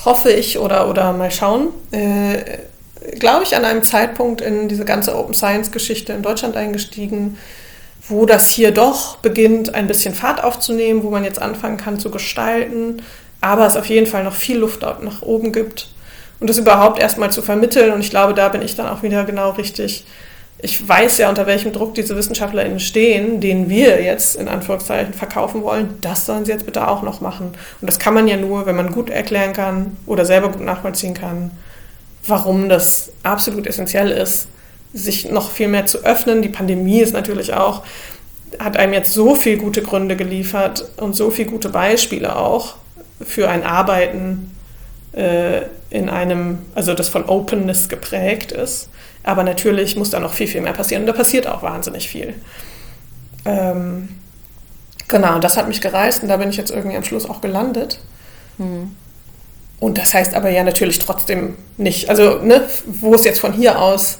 hoffe 0.05 0.31
ich, 0.31 0.57
oder, 0.57 0.89
oder 0.89 1.13
mal 1.13 1.31
schauen, 1.31 1.69
äh, 1.91 2.59
glaube 3.19 3.43
ich, 3.43 3.55
an 3.55 3.65
einem 3.65 3.83
Zeitpunkt 3.83 4.41
in 4.41 4.67
diese 4.67 4.85
ganze 4.85 5.15
Open 5.15 5.33
Science-Geschichte 5.33 6.13
in 6.13 6.21
Deutschland 6.21 6.55
eingestiegen, 6.55 7.37
wo 8.07 8.25
das 8.25 8.49
hier 8.49 8.71
doch 8.71 9.17
beginnt, 9.17 9.75
ein 9.75 9.87
bisschen 9.87 10.13
Fahrt 10.13 10.43
aufzunehmen, 10.43 11.03
wo 11.03 11.09
man 11.09 11.23
jetzt 11.23 11.41
anfangen 11.41 11.77
kann 11.77 11.99
zu 11.99 12.11
gestalten, 12.11 13.01
aber 13.41 13.65
es 13.65 13.77
auf 13.77 13.85
jeden 13.85 14.07
Fall 14.07 14.23
noch 14.23 14.35
viel 14.35 14.57
Luft 14.57 14.81
nach 14.81 15.21
oben 15.21 15.51
gibt 15.51 15.89
und 16.39 16.49
das 16.49 16.57
überhaupt 16.57 16.99
erstmal 16.99 17.31
zu 17.31 17.41
vermitteln. 17.41 17.93
Und 17.93 18.01
ich 18.01 18.09
glaube, 18.09 18.33
da 18.33 18.49
bin 18.49 18.61
ich 18.61 18.75
dann 18.75 18.87
auch 18.87 19.03
wieder 19.03 19.23
genau 19.23 19.51
richtig. 19.51 20.05
Ich 20.59 20.87
weiß 20.87 21.17
ja, 21.17 21.29
unter 21.29 21.45
welchem 21.45 21.73
Druck 21.73 21.93
diese 21.93 22.15
WissenschaftlerInnen 22.15 22.79
stehen, 22.79 23.41
denen 23.41 23.69
wir 23.69 24.01
jetzt 24.01 24.35
in 24.35 24.47
Anführungszeichen 24.47 25.13
verkaufen 25.13 25.61
wollen. 25.63 25.97
Das 26.01 26.25
sollen 26.25 26.45
sie 26.45 26.51
jetzt 26.51 26.65
bitte 26.65 26.87
auch 26.87 27.01
noch 27.01 27.21
machen. 27.21 27.53
Und 27.81 27.87
das 27.89 27.99
kann 27.99 28.13
man 28.13 28.27
ja 28.27 28.37
nur, 28.37 28.65
wenn 28.65 28.75
man 28.75 28.91
gut 28.91 29.09
erklären 29.09 29.53
kann 29.53 29.97
oder 30.05 30.25
selber 30.25 30.49
gut 30.49 30.61
nachvollziehen 30.61 31.13
kann, 31.13 31.51
warum 32.27 32.69
das 32.69 33.11
absolut 33.23 33.67
essentiell 33.67 34.11
ist, 34.11 34.47
sich 34.93 35.29
noch 35.29 35.51
viel 35.51 35.67
mehr 35.67 35.85
zu 35.85 35.99
öffnen. 36.05 36.41
Die 36.41 36.49
Pandemie 36.49 37.01
ist 37.01 37.13
natürlich 37.13 37.53
auch, 37.53 37.83
hat 38.59 38.77
einem 38.77 38.93
jetzt 38.93 39.13
so 39.13 39.35
viele 39.35 39.57
gute 39.57 39.81
Gründe 39.81 40.15
geliefert 40.15 40.85
und 40.97 41.15
so 41.15 41.31
viele 41.31 41.49
gute 41.49 41.69
Beispiele 41.69 42.35
auch 42.35 42.75
für 43.21 43.49
ein 43.49 43.63
Arbeiten 43.63 44.55
äh, 45.13 45.63
in 45.89 46.09
einem, 46.09 46.59
also 46.75 46.93
das 46.93 47.09
von 47.09 47.25
Openness 47.25 47.89
geprägt 47.89 48.51
ist. 48.51 48.89
Aber 49.23 49.43
natürlich 49.43 49.95
muss 49.95 50.09
da 50.09 50.19
noch 50.19 50.33
viel, 50.33 50.47
viel 50.47 50.61
mehr 50.61 50.73
passieren. 50.73 51.03
Und 51.03 51.07
da 51.07 51.13
passiert 51.13 51.47
auch 51.47 51.63
wahnsinnig 51.63 52.09
viel. 52.09 52.35
Ähm, 53.45 54.09
genau, 55.07 55.39
das 55.39 55.57
hat 55.57 55.67
mich 55.67 55.81
gereist 55.81 56.23
und 56.23 56.29
da 56.29 56.37
bin 56.37 56.49
ich 56.49 56.57
jetzt 56.57 56.71
irgendwie 56.71 56.97
am 56.97 57.03
Schluss 57.03 57.29
auch 57.29 57.41
gelandet. 57.41 57.99
Mhm. 58.57 58.95
Und 59.79 59.97
das 59.97 60.13
heißt 60.13 60.33
aber 60.33 60.49
ja 60.49 60.63
natürlich 60.63 60.99
trotzdem 60.99 61.55
nicht, 61.77 62.09
also 62.09 62.39
ne, 62.39 62.67
wo 62.85 63.13
es 63.13 63.25
jetzt 63.25 63.39
von 63.39 63.53
hier 63.53 63.79
aus 63.79 64.19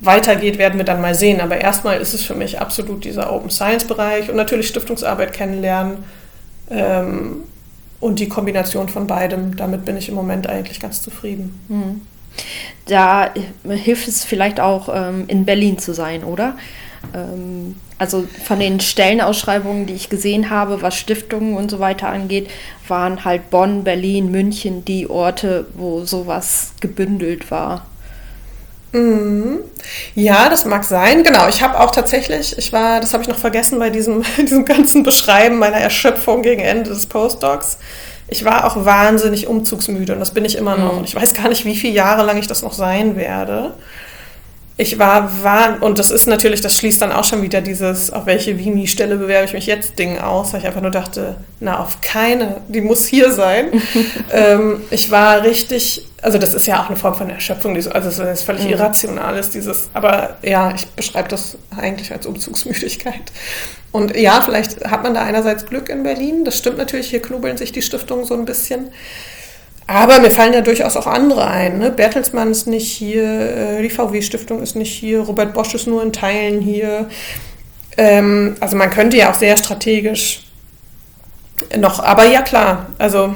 weitergeht, 0.00 0.58
werden 0.58 0.78
wir 0.78 0.84
dann 0.84 1.00
mal 1.00 1.14
sehen. 1.14 1.40
Aber 1.40 1.60
erstmal 1.60 2.00
ist 2.00 2.14
es 2.14 2.22
für 2.22 2.34
mich 2.34 2.60
absolut 2.60 3.04
dieser 3.04 3.32
Open 3.32 3.50
Science 3.50 3.84
Bereich 3.84 4.28
und 4.30 4.36
natürlich 4.36 4.68
Stiftungsarbeit 4.68 5.32
kennenlernen 5.32 6.04
ähm, 6.70 7.44
und 8.00 8.20
die 8.20 8.28
Kombination 8.28 8.88
von 8.88 9.06
beidem. 9.06 9.56
Damit 9.56 9.84
bin 9.84 9.96
ich 9.96 10.08
im 10.08 10.14
Moment 10.14 10.48
eigentlich 10.48 10.80
ganz 10.80 11.02
zufrieden. 11.02 11.60
Hm. 11.68 12.00
Da 12.86 13.30
hilft 13.68 14.06
es 14.06 14.24
vielleicht 14.24 14.60
auch, 14.60 14.88
ähm, 14.94 15.24
in 15.26 15.44
Berlin 15.44 15.78
zu 15.78 15.92
sein, 15.92 16.22
oder? 16.22 16.56
Ähm, 17.14 17.74
also 17.98 18.26
von 18.44 18.60
den 18.60 18.78
Stellenausschreibungen, 18.78 19.86
die 19.86 19.94
ich 19.94 20.08
gesehen 20.08 20.50
habe, 20.50 20.82
was 20.82 20.96
Stiftungen 20.96 21.54
und 21.54 21.70
so 21.70 21.80
weiter 21.80 22.08
angeht, 22.08 22.48
waren 22.86 23.24
halt 23.24 23.50
Bonn, 23.50 23.82
Berlin, 23.82 24.30
München 24.30 24.84
die 24.84 25.10
Orte, 25.10 25.66
wo 25.74 26.04
sowas 26.04 26.72
gebündelt 26.80 27.50
war. 27.50 27.86
Mhm. 28.92 29.58
Ja, 30.14 30.48
das 30.48 30.64
mag 30.64 30.84
sein. 30.84 31.22
Genau, 31.22 31.48
ich 31.48 31.62
habe 31.62 31.78
auch 31.80 31.90
tatsächlich, 31.90 32.56
ich 32.56 32.72
war, 32.72 33.00
das 33.00 33.12
habe 33.12 33.22
ich 33.22 33.28
noch 33.28 33.38
vergessen 33.38 33.78
bei 33.78 33.90
diesem, 33.90 34.24
diesem 34.38 34.64
ganzen 34.64 35.02
Beschreiben 35.02 35.58
meiner 35.58 35.78
Erschöpfung 35.78 36.42
gegen 36.42 36.60
Ende 36.60 36.90
des 36.90 37.06
Postdocs. 37.06 37.78
Ich 38.28 38.44
war 38.44 38.66
auch 38.66 38.84
wahnsinnig 38.84 39.46
umzugsmüde 39.46 40.12
und 40.12 40.20
das 40.20 40.32
bin 40.32 40.44
ich 40.44 40.56
immer 40.56 40.76
noch. 40.76 40.92
Mhm. 40.92 40.98
Und 40.98 41.04
ich 41.04 41.14
weiß 41.14 41.34
gar 41.34 41.48
nicht, 41.48 41.64
wie 41.64 41.76
viele 41.76 41.94
Jahre 41.94 42.24
lang 42.24 42.38
ich 42.38 42.46
das 42.46 42.62
noch 42.62 42.74
sein 42.74 43.16
werde 43.16 43.72
ich 44.80 44.96
war, 44.96 45.42
war, 45.42 45.82
und 45.82 45.98
das 45.98 46.12
ist 46.12 46.28
natürlich, 46.28 46.60
das 46.60 46.76
schließt 46.76 47.02
dann 47.02 47.10
auch 47.10 47.24
schon 47.24 47.42
wieder 47.42 47.60
dieses, 47.60 48.12
auf 48.12 48.26
welche 48.26 48.56
Vimi-Stelle 48.60 49.16
bewerbe 49.16 49.44
ich 49.44 49.52
mich 49.52 49.66
jetzt 49.66 49.98
Ding 49.98 50.18
aus, 50.18 50.52
weil 50.52 50.60
ich 50.60 50.68
einfach 50.68 50.80
nur 50.80 50.92
dachte, 50.92 51.34
na, 51.58 51.80
auf 51.80 52.00
keine, 52.00 52.60
die 52.68 52.80
muss 52.80 53.04
hier 53.04 53.32
sein. 53.32 53.82
ähm, 54.32 54.82
ich 54.92 55.10
war 55.10 55.42
richtig, 55.42 56.06
also 56.22 56.38
das 56.38 56.54
ist 56.54 56.68
ja 56.68 56.80
auch 56.80 56.86
eine 56.86 56.96
Form 56.96 57.16
von 57.16 57.28
Erschöpfung, 57.28 57.74
also 57.74 58.08
es 58.08 58.20
ist 58.20 58.42
völlig 58.44 58.66
mhm. 58.66 58.70
irrational 58.70 59.36
ist 59.36 59.52
dieses, 59.52 59.88
aber 59.94 60.36
ja, 60.42 60.72
ich 60.72 60.86
beschreibe 60.86 61.28
das 61.28 61.58
eigentlich 61.76 62.12
als 62.12 62.24
Umzugsmüdigkeit. 62.24 63.32
Und 63.90 64.16
ja, 64.16 64.42
vielleicht 64.42 64.84
hat 64.84 65.02
man 65.02 65.14
da 65.14 65.22
einerseits 65.22 65.66
Glück 65.66 65.88
in 65.88 66.04
Berlin, 66.04 66.44
das 66.44 66.56
stimmt 66.56 66.78
natürlich, 66.78 67.10
hier 67.10 67.20
knubbeln 67.20 67.56
sich 67.56 67.72
die 67.72 67.82
Stiftungen 67.82 68.24
so 68.24 68.34
ein 68.34 68.44
bisschen. 68.44 68.90
Aber 69.88 70.20
mir 70.20 70.30
fallen 70.30 70.52
ja 70.52 70.60
durchaus 70.60 70.96
auch 70.96 71.06
andere 71.06 71.46
ein. 71.46 71.78
Ne? 71.78 71.90
Bertelsmann 71.90 72.50
ist 72.50 72.66
nicht 72.66 72.92
hier, 72.92 73.24
äh, 73.24 73.82
die 73.82 73.88
VW-Stiftung 73.88 74.62
ist 74.62 74.76
nicht 74.76 74.92
hier, 74.92 75.20
Robert 75.20 75.54
Bosch 75.54 75.74
ist 75.74 75.86
nur 75.86 76.02
in 76.02 76.12
Teilen 76.12 76.60
hier. 76.60 77.08
Ähm, 77.96 78.54
also 78.60 78.76
man 78.76 78.90
könnte 78.90 79.16
ja 79.16 79.30
auch 79.30 79.34
sehr 79.34 79.56
strategisch 79.56 80.42
noch, 81.78 82.00
aber 82.00 82.24
ja 82.24 82.42
klar, 82.42 82.88
also 82.98 83.34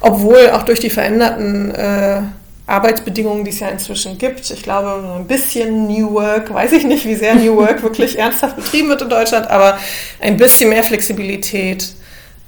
obwohl 0.00 0.50
auch 0.50 0.64
durch 0.64 0.80
die 0.80 0.90
veränderten 0.90 1.74
äh, 1.74 2.20
Arbeitsbedingungen, 2.66 3.44
die 3.44 3.50
es 3.50 3.60
ja 3.60 3.68
inzwischen 3.68 4.18
gibt, 4.18 4.50
ich 4.50 4.62
glaube 4.62 5.02
ein 5.16 5.26
bisschen 5.26 5.86
New 5.86 6.12
Work, 6.12 6.52
weiß 6.52 6.72
ich 6.72 6.84
nicht, 6.84 7.06
wie 7.06 7.14
sehr 7.14 7.34
New 7.34 7.56
Work 7.56 7.82
wirklich 7.82 8.18
ernsthaft 8.18 8.56
betrieben 8.56 8.90
wird 8.90 9.00
in 9.00 9.08
Deutschland, 9.08 9.48
aber 9.48 9.78
ein 10.20 10.36
bisschen 10.36 10.68
mehr 10.68 10.84
Flexibilität 10.84 11.94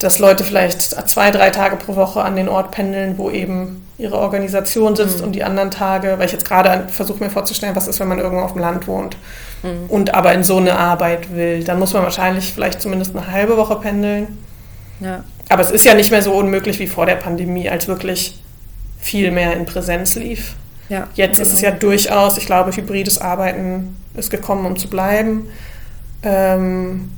dass 0.03 0.19
Leute 0.19 0.45
vielleicht 0.45 0.83
zwei, 0.83 1.31
drei 1.31 1.51
Tage 1.51 1.77
pro 1.77 1.97
Woche 1.97 2.23
an 2.23 2.37
den 2.37 2.49
Ort 2.49 2.71
pendeln, 2.71 3.19
wo 3.19 3.31
eben 3.31 3.87
ihre 3.99 4.19
Organisation 4.19 4.97
sitzt 4.97 5.19
mhm. 5.19 5.27
und 5.27 5.33
die 5.33 5.45
anderen 5.45 5.71
Tage, 5.71 6.15
weil 6.19 6.27
ich 6.27 6.33
jetzt 6.33 6.45
gerade 6.47 6.89
versuche 6.89 7.23
mir 7.23 7.31
vorzustellen, 7.31 7.77
was 7.77 7.89
ist, 7.89 8.01
wenn 8.01 8.09
man 8.09 8.19
irgendwo 8.19 8.43
auf 8.43 8.53
dem 8.53 8.61
Land 8.61 8.87
wohnt 8.89 9.17
mhm. 9.63 9.87
und 9.89 10.15
aber 10.15 10.33
in 10.33 10.43
so 10.43 10.57
eine 10.57 10.77
Arbeit 10.77 11.35
will, 11.35 11.63
dann 11.63 11.79
muss 11.79 11.93
man 11.93 12.03
wahrscheinlich 12.03 12.53
vielleicht 12.53 12.83
zumindest 12.83 13.15
eine 13.17 13.31
halbe 13.31 13.57
Woche 13.57 13.77
pendeln. 13.77 14.39
Ja. 15.01 15.25
Aber 15.49 15.63
es 15.63 15.71
ist 15.71 15.85
ja 15.85 15.95
nicht 15.95 16.11
mehr 16.11 16.23
so 16.23 16.33
unmöglich 16.33 16.79
wie 16.79 16.87
vor 16.87 17.07
der 17.07 17.17
Pandemie, 17.17 17.69
als 17.69 17.87
wirklich 17.87 18.41
viel 19.01 19.31
mehr 19.31 19.55
in 19.55 19.67
Präsenz 19.67 20.15
lief. 20.17 20.55
Ja, 20.89 21.09
Jetzt 21.15 21.37
genau. 21.37 21.49
ist 21.49 21.55
es 21.55 21.61
ja 21.61 21.71
durchaus, 21.71 22.39
ich 22.39 22.47
glaube, 22.47 22.75
hybrides 22.75 23.21
Arbeiten 23.21 23.97
ist 24.15 24.31
gekommen, 24.31 24.67
um 24.67 24.77
zu 24.77 24.89
bleiben. 24.89 25.49
Ähm, 26.23 27.11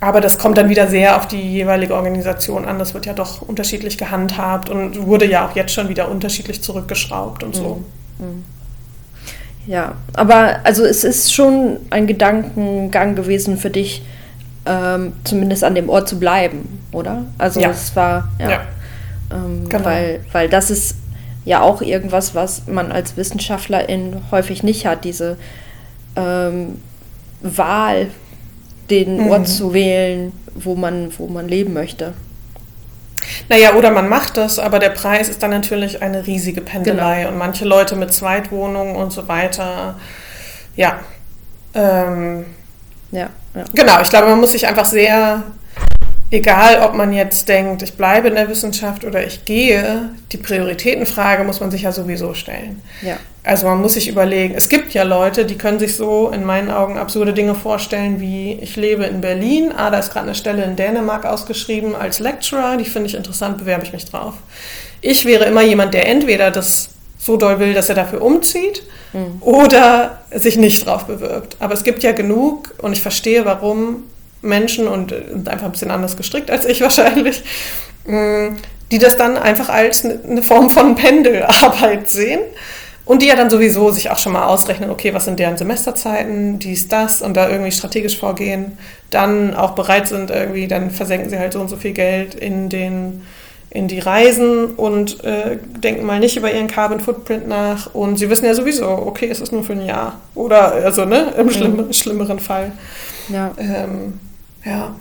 aber 0.00 0.22
das 0.22 0.38
kommt 0.38 0.56
dann 0.56 0.70
wieder 0.70 0.88
sehr 0.88 1.16
auf 1.16 1.28
die 1.28 1.40
jeweilige 1.40 1.94
Organisation 1.94 2.64
an. 2.64 2.78
Das 2.78 2.94
wird 2.94 3.04
ja 3.04 3.12
doch 3.12 3.42
unterschiedlich 3.42 3.98
gehandhabt 3.98 4.70
und 4.70 5.06
wurde 5.06 5.26
ja 5.26 5.46
auch 5.46 5.54
jetzt 5.54 5.74
schon 5.74 5.90
wieder 5.90 6.10
unterschiedlich 6.10 6.62
zurückgeschraubt 6.62 7.42
und 7.42 7.54
so. 7.54 7.82
Mhm. 8.18 8.26
Mhm. 8.26 8.44
Ja, 9.66 9.94
aber 10.14 10.60
also 10.64 10.84
es 10.84 11.04
ist 11.04 11.34
schon 11.34 11.76
ein 11.90 12.06
Gedankengang 12.06 13.14
gewesen 13.14 13.58
für 13.58 13.68
dich, 13.68 14.02
ähm, 14.64 15.12
zumindest 15.24 15.64
an 15.64 15.74
dem 15.74 15.90
Ort 15.90 16.08
zu 16.08 16.18
bleiben, 16.18 16.82
oder? 16.92 17.26
Also 17.36 17.60
ja. 17.60 17.70
es 17.70 17.94
war, 17.94 18.30
ja. 18.38 18.50
ja. 18.50 18.60
Ähm, 19.30 19.68
genau. 19.68 19.84
weil, 19.84 20.20
weil 20.32 20.48
das 20.48 20.70
ist 20.70 20.96
ja 21.44 21.60
auch 21.60 21.82
irgendwas, 21.82 22.34
was 22.34 22.66
man 22.66 22.90
als 22.90 23.18
Wissenschaftlerin 23.18 24.22
häufig 24.30 24.62
nicht 24.62 24.86
hat, 24.86 25.04
diese 25.04 25.36
ähm, 26.16 26.80
Wahl 27.42 28.08
den 28.90 29.24
mhm. 29.24 29.30
Ort 29.30 29.48
zu 29.48 29.72
wählen, 29.72 30.32
wo 30.54 30.74
man, 30.74 31.12
wo 31.18 31.26
man 31.26 31.48
leben 31.48 31.72
möchte. 31.72 32.14
Naja, 33.48 33.74
oder 33.74 33.90
man 33.90 34.08
macht 34.08 34.36
das, 34.36 34.58
aber 34.58 34.78
der 34.78 34.90
Preis 34.90 35.28
ist 35.28 35.42
dann 35.42 35.50
natürlich 35.50 36.02
eine 36.02 36.26
riesige 36.26 36.60
Pendelei 36.60 37.20
genau. 37.20 37.30
und 37.30 37.38
manche 37.38 37.64
Leute 37.64 37.96
mit 37.96 38.12
Zweitwohnungen 38.12 38.96
und 38.96 39.12
so 39.12 39.28
weiter. 39.28 39.96
Ja. 40.76 41.00
Ähm, 41.74 42.46
ja, 43.12 43.28
ja. 43.54 43.64
Genau, 43.74 44.00
ich 44.02 44.10
glaube, 44.10 44.28
man 44.28 44.40
muss 44.40 44.52
sich 44.52 44.66
einfach 44.66 44.84
sehr 44.84 45.42
egal 46.30 46.80
ob 46.82 46.94
man 46.94 47.12
jetzt 47.12 47.48
denkt, 47.48 47.82
ich 47.82 47.94
bleibe 47.94 48.28
in 48.28 48.36
der 48.36 48.48
Wissenschaft 48.48 49.04
oder 49.04 49.24
ich 49.26 49.44
gehe, 49.44 50.10
die 50.32 50.36
Prioritätenfrage 50.36 51.44
muss 51.44 51.60
man 51.60 51.70
sich 51.70 51.82
ja 51.82 51.92
sowieso 51.92 52.34
stellen. 52.34 52.80
Ja. 53.02 53.16
Also 53.42 53.66
man 53.66 53.80
muss 53.80 53.94
sich 53.94 54.08
überlegen, 54.08 54.54
es 54.54 54.68
gibt 54.68 54.92
ja 54.92 55.02
Leute, 55.02 55.44
die 55.44 55.56
können 55.56 55.78
sich 55.78 55.96
so 55.96 56.30
in 56.30 56.44
meinen 56.44 56.70
Augen 56.70 56.98
absurde 56.98 57.32
Dinge 57.32 57.54
vorstellen, 57.54 58.20
wie 58.20 58.52
ich 58.60 58.76
lebe 58.76 59.04
in 59.04 59.20
Berlin, 59.20 59.72
ah, 59.74 59.90
da 59.90 59.98
ist 59.98 60.12
gerade 60.12 60.26
eine 60.26 60.34
Stelle 60.34 60.62
in 60.62 60.76
Dänemark 60.76 61.24
ausgeschrieben 61.24 61.94
als 61.94 62.18
Lecturer, 62.18 62.76
die 62.76 62.84
finde 62.84 63.08
ich 63.08 63.14
interessant, 63.14 63.58
bewerbe 63.58 63.84
ich 63.84 63.92
mich 63.92 64.04
drauf. 64.04 64.34
Ich 65.00 65.24
wäre 65.24 65.44
immer 65.44 65.62
jemand, 65.62 65.94
der 65.94 66.06
entweder 66.06 66.50
das 66.50 66.90
so 67.18 67.36
doll 67.36 67.58
will, 67.58 67.74
dass 67.74 67.88
er 67.88 67.94
dafür 67.94 68.22
umzieht 68.22 68.82
mhm. 69.14 69.40
oder 69.40 70.20
sich 70.32 70.56
nicht 70.56 70.86
drauf 70.86 71.06
bewirbt. 71.06 71.56
Aber 71.60 71.74
es 71.74 71.82
gibt 71.82 72.02
ja 72.02 72.12
genug 72.12 72.74
und 72.78 72.92
ich 72.92 73.02
verstehe, 73.02 73.44
warum 73.46 74.04
Menschen 74.42 74.88
und, 74.88 75.12
und 75.12 75.48
einfach 75.48 75.66
ein 75.66 75.72
bisschen 75.72 75.90
anders 75.90 76.16
gestrickt 76.16 76.50
als 76.50 76.64
ich 76.64 76.80
wahrscheinlich, 76.80 77.42
mm, 78.06 78.56
die 78.90 78.98
das 78.98 79.16
dann 79.16 79.36
einfach 79.36 79.68
als 79.68 80.04
eine 80.04 80.42
Form 80.42 80.70
von 80.70 80.94
Pendelarbeit 80.94 82.08
sehen 82.10 82.40
und 83.04 83.22
die 83.22 83.26
ja 83.26 83.36
dann 83.36 83.50
sowieso 83.50 83.90
sich 83.90 84.10
auch 84.10 84.18
schon 84.18 84.32
mal 84.32 84.46
ausrechnen, 84.46 84.90
okay, 84.90 85.14
was 85.14 85.24
sind 85.24 85.38
deren 85.38 85.56
Semesterzeiten, 85.56 86.58
dies, 86.58 86.88
das 86.88 87.22
und 87.22 87.36
da 87.36 87.48
irgendwie 87.48 87.72
strategisch 87.72 88.18
vorgehen, 88.18 88.78
dann 89.10 89.54
auch 89.54 89.72
bereit 89.72 90.08
sind 90.08 90.30
irgendwie, 90.30 90.68
dann 90.68 90.90
versenken 90.90 91.28
sie 91.30 91.38
halt 91.38 91.52
so 91.52 91.60
und 91.60 91.68
so 91.68 91.76
viel 91.76 91.92
Geld 91.92 92.34
in 92.34 92.68
den 92.68 93.22
in 93.72 93.86
die 93.86 94.00
Reisen 94.00 94.74
und 94.74 95.22
äh, 95.22 95.58
denken 95.62 96.04
mal 96.04 96.18
nicht 96.18 96.36
über 96.36 96.52
ihren 96.52 96.66
Carbon 96.66 96.98
Footprint 96.98 97.46
nach 97.46 97.94
und 97.94 98.18
sie 98.18 98.28
wissen 98.28 98.44
ja 98.44 98.54
sowieso, 98.54 98.88
okay, 98.88 99.28
es 99.30 99.40
ist 99.40 99.52
nur 99.52 99.62
für 99.62 99.74
ein 99.74 99.86
Jahr 99.86 100.20
oder 100.34 100.72
also 100.72 101.04
ne 101.04 101.32
im 101.38 101.50
schlimm, 101.50 101.76
mhm. 101.76 101.92
schlimmeren 101.92 102.40
Fall. 102.40 102.72
Ja. 103.28 103.52
Ähm, 103.58 104.18
ja. 104.64 104.94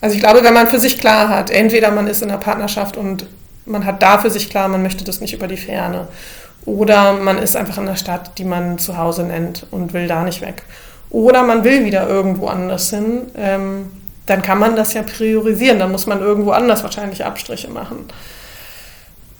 Also 0.00 0.16
ich 0.16 0.20
glaube, 0.20 0.44
wenn 0.44 0.54
man 0.54 0.68
für 0.68 0.78
sich 0.78 0.98
klar 0.98 1.28
hat, 1.28 1.50
entweder 1.50 1.90
man 1.90 2.06
ist 2.06 2.22
in 2.22 2.30
einer 2.30 2.38
Partnerschaft 2.38 2.96
und 2.96 3.26
man 3.66 3.86
hat 3.86 4.02
da 4.02 4.18
für 4.18 4.30
sich 4.30 4.50
klar, 4.50 4.68
man 4.68 4.82
möchte 4.82 5.04
das 5.04 5.20
nicht 5.20 5.32
über 5.32 5.46
die 5.46 5.56
Ferne. 5.56 6.08
Oder 6.66 7.14
man 7.14 7.38
ist 7.38 7.56
einfach 7.56 7.78
in 7.78 7.86
einer 7.86 7.96
Stadt, 7.96 8.38
die 8.38 8.44
man 8.44 8.78
zu 8.78 8.96
Hause 8.96 9.24
nennt 9.24 9.66
und 9.70 9.92
will 9.92 10.06
da 10.06 10.22
nicht 10.22 10.40
weg. 10.40 10.62
Oder 11.10 11.42
man 11.42 11.64
will 11.64 11.84
wieder 11.84 12.08
irgendwo 12.08 12.46
anders 12.48 12.90
hin. 12.90 13.22
Ähm, 13.36 13.90
dann 14.26 14.42
kann 14.42 14.58
man 14.58 14.74
das 14.74 14.94
ja 14.94 15.02
priorisieren. 15.02 15.78
Dann 15.78 15.92
muss 15.92 16.06
man 16.06 16.20
irgendwo 16.20 16.50
anders 16.52 16.82
wahrscheinlich 16.82 17.24
Abstriche 17.24 17.70
machen. 17.70 18.06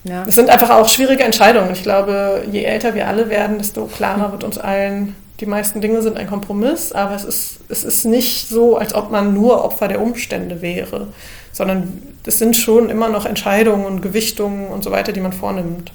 Ja. 0.05 0.24
Es 0.26 0.34
sind 0.34 0.51
einfach 0.51 0.70
auch 0.70 0.88
schwierige 0.88 1.24
Entscheidungen. 1.24 1.72
Ich 1.72 1.82
glaube, 1.82 2.42
je 2.51 2.62
älter 2.64 2.95
wir 2.95 3.09
alle 3.09 3.30
werden, 3.30 3.57
desto 3.59 3.86
klarer 3.86 4.32
wird 4.32 4.45
uns 4.45 4.59
allen, 4.59 5.16
die 5.45 5.51
meisten 5.51 5.82
Dinge 5.82 6.01
sind 6.01 6.16
ein 6.16 6.26
Kompromiss, 6.26 6.92
aber 6.92 7.14
es 7.14 7.24
ist, 7.24 7.61
es 7.68 7.84
ist 7.84 8.07
nicht 8.07 8.49
so, 8.49 8.78
als 8.78 8.95
ob 8.95 9.11
man 9.11 9.34
nur 9.34 9.62
Opfer 9.62 9.88
der 9.88 10.01
Umstände 10.01 10.62
wäre, 10.62 11.09
sondern 11.53 12.01
es 12.24 12.38
sind 12.38 12.57
schon 12.57 12.88
immer 12.88 13.11
noch 13.11 13.26
Entscheidungen 13.26 13.84
und 13.84 14.01
Gewichtungen 14.01 14.68
und 14.68 14.82
so 14.82 14.90
weiter, 14.90 15.12
die 15.12 15.20
man 15.20 15.34
vornimmt. 15.34 15.92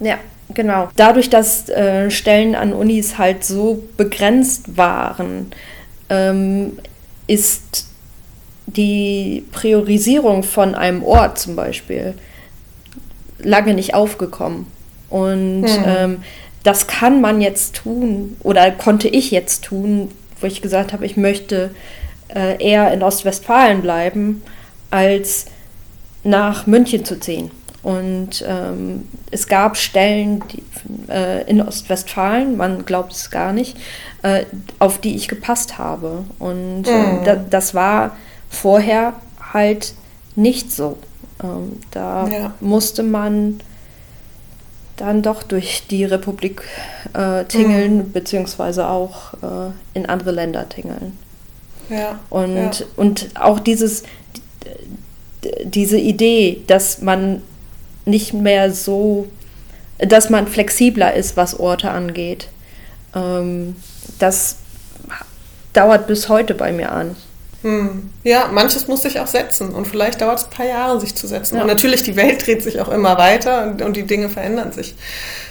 Ja, 0.00 0.18
genau. 0.52 0.88
Dadurch, 0.96 1.30
dass 1.30 1.68
äh, 1.68 2.10
Stellen 2.10 2.56
an 2.56 2.72
Unis 2.72 3.18
halt 3.18 3.44
so 3.44 3.84
begrenzt 3.96 4.76
waren, 4.76 5.52
ähm, 6.08 6.72
ist 7.28 7.86
die 8.66 9.44
Priorisierung 9.52 10.42
von 10.42 10.74
einem 10.74 11.04
Ort 11.04 11.38
zum 11.38 11.54
Beispiel 11.54 12.14
lange 13.38 13.74
nicht 13.74 13.94
aufgekommen. 13.94 14.66
Und 15.08 15.60
mhm. 15.60 15.84
ähm, 15.86 16.16
das 16.66 16.88
kann 16.88 17.20
man 17.20 17.40
jetzt 17.40 17.76
tun 17.76 18.36
oder 18.42 18.70
konnte 18.72 19.08
ich 19.08 19.30
jetzt 19.30 19.64
tun, 19.64 20.10
wo 20.40 20.46
ich 20.48 20.62
gesagt 20.62 20.92
habe, 20.92 21.06
ich 21.06 21.16
möchte 21.16 21.70
äh, 22.34 22.62
eher 22.62 22.92
in 22.92 23.04
Ostwestfalen 23.04 23.82
bleiben, 23.82 24.42
als 24.90 25.46
nach 26.24 26.66
München 26.66 27.04
zu 27.04 27.20
ziehen. 27.20 27.52
Und 27.84 28.44
ähm, 28.48 29.06
es 29.30 29.46
gab 29.46 29.76
Stellen 29.76 30.42
die, 30.52 30.62
äh, 31.08 31.48
in 31.48 31.60
Ostwestfalen, 31.60 32.56
man 32.56 32.84
glaubt 32.84 33.12
es 33.12 33.30
gar 33.30 33.52
nicht, 33.52 33.76
äh, 34.22 34.44
auf 34.80 34.98
die 34.98 35.14
ich 35.14 35.28
gepasst 35.28 35.78
habe. 35.78 36.24
Und 36.40 36.82
mhm. 36.82 37.20
da, 37.24 37.36
das 37.36 37.74
war 37.74 38.16
vorher 38.50 39.12
halt 39.52 39.94
nicht 40.34 40.72
so. 40.72 40.98
Ähm, 41.44 41.78
da 41.92 42.26
ja. 42.26 42.54
musste 42.58 43.04
man 43.04 43.60
dann 44.96 45.22
doch 45.22 45.42
durch 45.42 45.86
die 45.88 46.04
Republik 46.04 46.62
äh, 47.12 47.44
tingeln, 47.44 47.98
mhm. 47.98 48.12
beziehungsweise 48.12 48.88
auch 48.88 49.34
äh, 49.34 49.70
in 49.94 50.06
andere 50.06 50.30
Länder 50.32 50.68
tingeln. 50.68 51.18
Ja, 51.88 52.18
und, 52.30 52.56
ja. 52.80 52.86
und 52.96 53.28
auch 53.38 53.60
dieses, 53.60 54.02
diese 55.64 55.98
Idee, 55.98 56.62
dass 56.66 57.00
man 57.00 57.42
nicht 58.04 58.32
mehr 58.32 58.72
so, 58.72 59.28
dass 59.98 60.30
man 60.30 60.46
flexibler 60.46 61.14
ist, 61.14 61.36
was 61.36 61.58
Orte 61.58 61.90
angeht, 61.90 62.48
ähm, 63.14 63.76
das 64.18 64.56
dauert 65.72 66.06
bis 66.06 66.28
heute 66.28 66.54
bei 66.54 66.72
mir 66.72 66.90
an. 66.92 67.16
Hm. 67.66 68.10
Ja, 68.22 68.48
manches 68.52 68.86
muss 68.86 69.02
sich 69.02 69.18
auch 69.18 69.26
setzen 69.26 69.74
und 69.74 69.88
vielleicht 69.88 70.20
dauert 70.20 70.38
es 70.38 70.44
ein 70.44 70.50
paar 70.50 70.66
Jahre, 70.66 71.00
sich 71.00 71.16
zu 71.16 71.26
setzen. 71.26 71.56
Ja. 71.56 71.62
Und 71.62 71.66
natürlich, 71.66 72.04
die 72.04 72.14
Welt 72.14 72.46
dreht 72.46 72.62
sich 72.62 72.80
auch 72.80 72.88
immer 72.88 73.18
weiter 73.18 73.64
und, 73.64 73.82
und 73.82 73.96
die 73.96 74.04
Dinge 74.04 74.28
verändern 74.28 74.70
sich. 74.70 74.94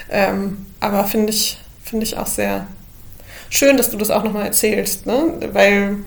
Ähm, 0.09 0.65
aber 0.79 1.03
finde 1.03 1.33
ich, 1.33 1.59
find 1.83 2.03
ich 2.03 2.17
auch 2.17 2.27
sehr 2.27 2.67
schön, 3.49 3.75
dass 3.75 3.89
du 3.89 3.97
das 3.97 4.11
auch 4.11 4.23
nochmal 4.23 4.45
erzählst, 4.45 5.05
ne? 5.05 5.33
weil 5.51 5.97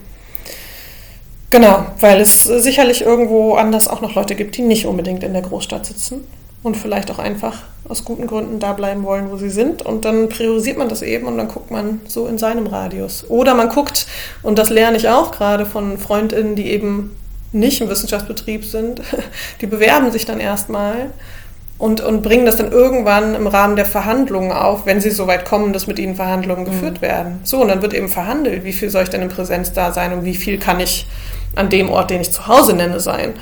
Genau, 1.51 1.87
weil 2.01 2.21
es 2.21 2.43
sicherlich 2.45 3.03
irgendwo 3.03 3.55
anders 3.55 3.89
auch 3.89 4.01
noch 4.01 4.15
Leute 4.15 4.35
gibt, 4.35 4.57
die 4.57 4.63
nicht 4.63 4.87
unbedingt 4.87 5.23
in 5.23 5.35
der 5.35 5.43
Großstadt 5.43 5.85
sitzen 5.85 6.27
und 6.63 6.77
vielleicht 6.77 7.11
auch 7.11 7.19
einfach 7.19 7.63
aus 7.89 8.05
guten 8.05 8.27
Gründen 8.27 8.59
da 8.59 8.73
bleiben 8.73 9.05
wollen, 9.05 9.31
wo 9.31 9.37
sie 9.37 9.51
sind. 9.51 9.83
Und 9.83 10.05
dann 10.05 10.29
priorisiert 10.29 10.77
man 10.77 10.89
das 10.89 11.03
eben 11.03 11.27
und 11.27 11.39
dann 11.39 11.49
guckt 11.49 11.71
man 11.71 12.01
so 12.07 12.27
in 12.27 12.39
seinem 12.39 12.67
Radius. 12.67 13.25
Oder 13.29 13.55
man 13.55 13.69
guckt, 13.69 14.07
und 14.43 14.59
das 14.59 14.71
lerne 14.71 14.97
ich 14.97 15.09
auch 15.09 15.31
gerade 15.31 15.65
von 15.65 15.99
Freundinnen, 15.99 16.57
die 16.57 16.71
eben 16.71 17.17
nicht 17.53 17.81
im 17.81 17.89
Wissenschaftsbetrieb 17.89 18.65
sind, 18.65 19.01
die 19.61 19.67
bewerben 19.67 20.11
sich 20.13 20.27
dann 20.27 20.41
erstmal 20.41 21.11
und, 21.79 22.01
und 22.01 22.23
bringen 22.23 22.45
das 22.45 22.57
dann 22.57 22.73
irgendwann 22.73 23.35
im 23.37 23.47
Rahmen 23.47 23.77
der 23.77 23.87
Verhandlungen 23.87 24.51
auf, 24.53 24.85
wenn 24.85 25.01
sie 25.01 25.11
so 25.11 25.27
weit 25.29 25.45
kommen, 25.45 25.73
dass 25.73 25.87
mit 25.87 25.99
ihnen 25.99 26.17
Verhandlungen 26.17 26.65
mhm. 26.65 26.71
geführt 26.71 27.01
werden. 27.01 27.39
So, 27.45 27.63
und 27.63 27.69
dann 27.69 27.83
wird 27.83 27.95
eben 27.95 28.09
verhandelt, 28.09 28.65
wie 28.65 28.73
viel 28.73 28.91
soll 28.91 29.05
ich 29.05 29.11
denn 29.11 29.23
in 29.23 29.29
Präsenz 29.29 29.73
da 29.73 29.93
sein 29.93 30.13
und 30.13 30.25
wie 30.25 30.35
viel 30.35 30.59
kann 30.59 30.81
ich 30.81 31.07
an 31.55 31.71
dem 31.71 31.89
Ort, 31.89 32.11
den 32.11 32.21
ich 32.21 32.33
zu 32.33 32.49
Hause 32.49 32.75
nenne, 32.75 33.01
sein. 33.01 33.35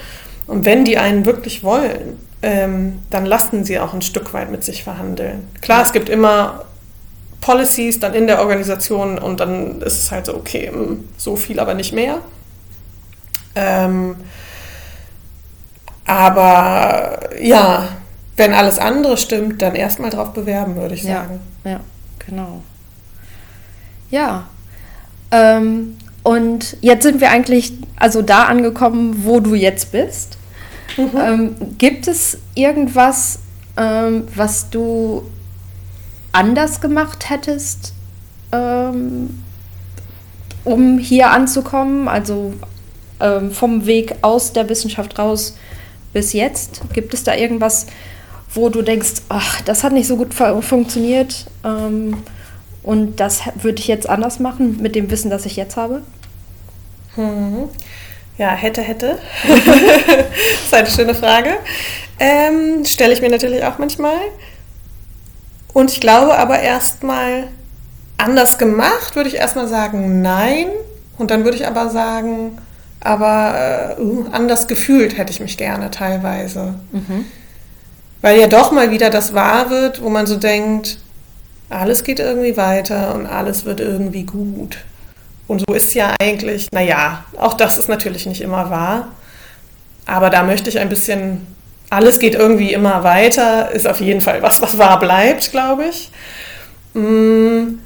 Und 0.46 0.64
wenn 0.64 0.84
die 0.84 0.98
einen 0.98 1.26
wirklich 1.26 1.64
wollen, 1.64 2.20
ähm, 2.46 3.00
dann 3.10 3.26
lassen 3.26 3.64
sie 3.64 3.80
auch 3.80 3.92
ein 3.92 4.02
Stück 4.02 4.32
weit 4.32 4.52
mit 4.52 4.62
sich 4.62 4.84
verhandeln. 4.84 5.48
Klar, 5.62 5.82
es 5.82 5.92
gibt 5.92 6.08
immer 6.08 6.62
Policies 7.40 7.98
dann 7.98 8.14
in 8.14 8.28
der 8.28 8.38
Organisation 8.38 9.18
und 9.18 9.40
dann 9.40 9.82
ist 9.82 9.98
es 9.98 10.12
halt 10.12 10.26
so, 10.26 10.36
okay, 10.36 10.68
hm, 10.68 11.08
so 11.16 11.34
viel, 11.34 11.58
aber 11.58 11.74
nicht 11.74 11.92
mehr. 11.92 12.18
Ähm, 13.56 14.14
aber 16.04 17.30
ja, 17.42 17.88
wenn 18.36 18.52
alles 18.52 18.78
andere 18.78 19.16
stimmt, 19.16 19.60
dann 19.60 19.74
erstmal 19.74 20.10
drauf 20.10 20.32
bewerben, 20.32 20.76
würde 20.76 20.94
ich 20.94 21.02
sagen. 21.02 21.40
Ja, 21.64 21.70
ja 21.72 21.80
genau. 22.24 22.62
Ja. 24.08 24.46
Ähm, 25.32 25.96
und 26.22 26.76
jetzt 26.80 27.02
sind 27.02 27.20
wir 27.20 27.30
eigentlich 27.30 27.72
also 27.96 28.22
da 28.22 28.44
angekommen, 28.44 29.24
wo 29.24 29.40
du 29.40 29.56
jetzt 29.56 29.90
bist. 29.90 30.35
Mhm. 30.96 31.10
Ähm, 31.18 31.54
gibt 31.78 32.08
es 32.08 32.38
irgendwas, 32.54 33.40
ähm, 33.76 34.26
was 34.34 34.70
du 34.70 35.24
anders 36.32 36.80
gemacht 36.80 37.30
hättest, 37.30 37.92
ähm, 38.52 39.42
um 40.64 40.98
hier 40.98 41.30
anzukommen? 41.30 42.08
Also 42.08 42.54
ähm, 43.20 43.50
vom 43.50 43.86
Weg 43.86 44.16
aus 44.22 44.52
der 44.52 44.68
Wissenschaft 44.68 45.18
raus 45.18 45.56
bis 46.12 46.32
jetzt? 46.32 46.82
Gibt 46.92 47.14
es 47.14 47.24
da 47.24 47.34
irgendwas, 47.34 47.86
wo 48.54 48.68
du 48.68 48.82
denkst, 48.82 49.22
ach, 49.28 49.60
das 49.62 49.84
hat 49.84 49.92
nicht 49.92 50.06
so 50.06 50.16
gut 50.16 50.34
funktioniert 50.34 51.46
ähm, 51.64 52.18
und 52.82 53.20
das 53.20 53.42
würde 53.60 53.80
ich 53.80 53.88
jetzt 53.88 54.08
anders 54.08 54.38
machen 54.38 54.80
mit 54.80 54.94
dem 54.94 55.10
Wissen, 55.10 55.30
das 55.30 55.46
ich 55.46 55.56
jetzt 55.56 55.76
habe? 55.76 56.02
Mhm. 57.16 57.68
Ja, 58.38 58.50
hätte, 58.50 58.82
hätte. 58.82 59.18
das 59.48 60.64
ist 60.64 60.74
eine 60.74 60.90
schöne 60.90 61.14
Frage. 61.14 61.56
Ähm, 62.18 62.84
Stelle 62.84 63.12
ich 63.12 63.20
mir 63.20 63.30
natürlich 63.30 63.64
auch 63.64 63.78
manchmal. 63.78 64.18
Und 65.72 65.90
ich 65.90 66.00
glaube 66.00 66.38
aber 66.38 66.60
erstmal 66.60 67.48
anders 68.16 68.58
gemacht, 68.58 69.14
würde 69.14 69.28
ich 69.28 69.36
erstmal 69.36 69.68
sagen, 69.68 70.22
nein. 70.22 70.68
Und 71.18 71.30
dann 71.30 71.44
würde 71.44 71.56
ich 71.56 71.66
aber 71.66 71.90
sagen, 71.90 72.58
aber 73.00 73.96
äh, 73.98 74.34
anders 74.34 74.68
gefühlt 74.68 75.16
hätte 75.16 75.32
ich 75.32 75.40
mich 75.40 75.56
gerne 75.56 75.90
teilweise. 75.90 76.74
Mhm. 76.92 77.26
Weil 78.22 78.40
ja 78.40 78.46
doch 78.46 78.72
mal 78.72 78.90
wieder 78.90 79.10
das 79.10 79.34
wahr 79.34 79.70
wird, 79.70 80.02
wo 80.02 80.08
man 80.08 80.26
so 80.26 80.36
denkt, 80.36 80.98
alles 81.68 82.04
geht 82.04 82.20
irgendwie 82.20 82.56
weiter 82.56 83.14
und 83.14 83.26
alles 83.26 83.64
wird 83.64 83.80
irgendwie 83.80 84.24
gut. 84.24 84.78
Und 85.46 85.62
so 85.66 85.74
ist 85.74 85.94
ja 85.94 86.14
eigentlich, 86.20 86.68
naja, 86.72 87.24
auch 87.38 87.54
das 87.54 87.78
ist 87.78 87.88
natürlich 87.88 88.26
nicht 88.26 88.40
immer 88.40 88.70
wahr. 88.70 89.08
Aber 90.06 90.30
da 90.30 90.42
möchte 90.42 90.68
ich 90.70 90.78
ein 90.78 90.88
bisschen, 90.88 91.46
alles 91.90 92.18
geht 92.18 92.34
irgendwie 92.34 92.72
immer 92.72 93.04
weiter, 93.04 93.70
ist 93.70 93.86
auf 93.86 94.00
jeden 94.00 94.20
Fall 94.20 94.42
was, 94.42 94.60
was 94.60 94.78
wahr 94.78 94.98
bleibt, 94.98 95.50
glaube 95.50 95.84
ich. 95.86 96.10
Mm. 96.94 97.78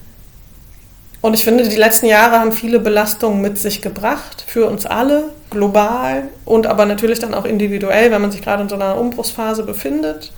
Und 1.23 1.35
ich 1.35 1.45
finde, 1.45 1.69
die 1.69 1.77
letzten 1.77 2.07
Jahre 2.07 2.41
haben 2.41 2.53
viele 2.53 2.81
Belastungen 2.81 3.43
mit 3.43 3.59
sich 3.59 3.83
gebracht, 3.83 4.43
für 4.47 4.67
uns 4.67 4.87
alle, 4.87 5.25
global 5.51 6.29
und 6.47 6.67
aber 6.67 6.87
natürlich 6.87 7.19
dann 7.19 7.35
auch 7.35 7.45
individuell, 7.45 8.11
wenn 8.11 8.23
man 8.23 8.33
sich 8.33 8.41
gerade 8.41 8.63
in 8.63 8.69
so 8.69 8.77
einer 8.77 8.97
Umbruchsphase 8.97 9.65
befindet. 9.65 10.33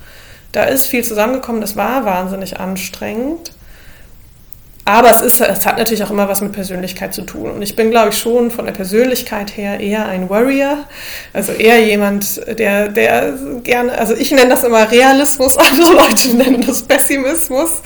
Da 0.51 0.65
ist 0.65 0.87
viel 0.87 1.03
zusammengekommen, 1.03 1.61
das 1.61 1.77
war 1.77 2.03
wahnsinnig 2.03 2.59
anstrengend. 2.59 3.53
Aber 4.85 5.09
es, 5.09 5.21
ist, 5.21 5.39
es 5.39 5.65
hat 5.65 5.77
natürlich 5.77 6.03
auch 6.03 6.11
immer 6.11 6.27
was 6.27 6.41
mit 6.41 6.51
Persönlichkeit 6.51 7.13
zu 7.13 7.21
tun. 7.21 7.51
Und 7.51 7.61
ich 7.61 7.75
bin, 7.75 7.89
glaube 7.89 8.09
ich, 8.09 8.17
schon 8.17 8.51
von 8.51 8.65
der 8.65 8.73
Persönlichkeit 8.73 9.55
her 9.55 9.79
eher 9.79 10.07
ein 10.07 10.29
Warrior. 10.29 10.79
Also 11.31 11.53
eher 11.53 11.79
jemand, 11.79 12.41
der, 12.59 12.89
der 12.89 13.33
gerne, 13.63 13.97
also 13.97 14.13
ich 14.13 14.31
nenne 14.31 14.49
das 14.49 14.65
immer 14.65 14.91
Realismus, 14.91 15.57
andere 15.71 15.93
Leute 15.93 16.35
nennen 16.35 16.63
das 16.65 16.81
Pessimismus. 16.81 17.81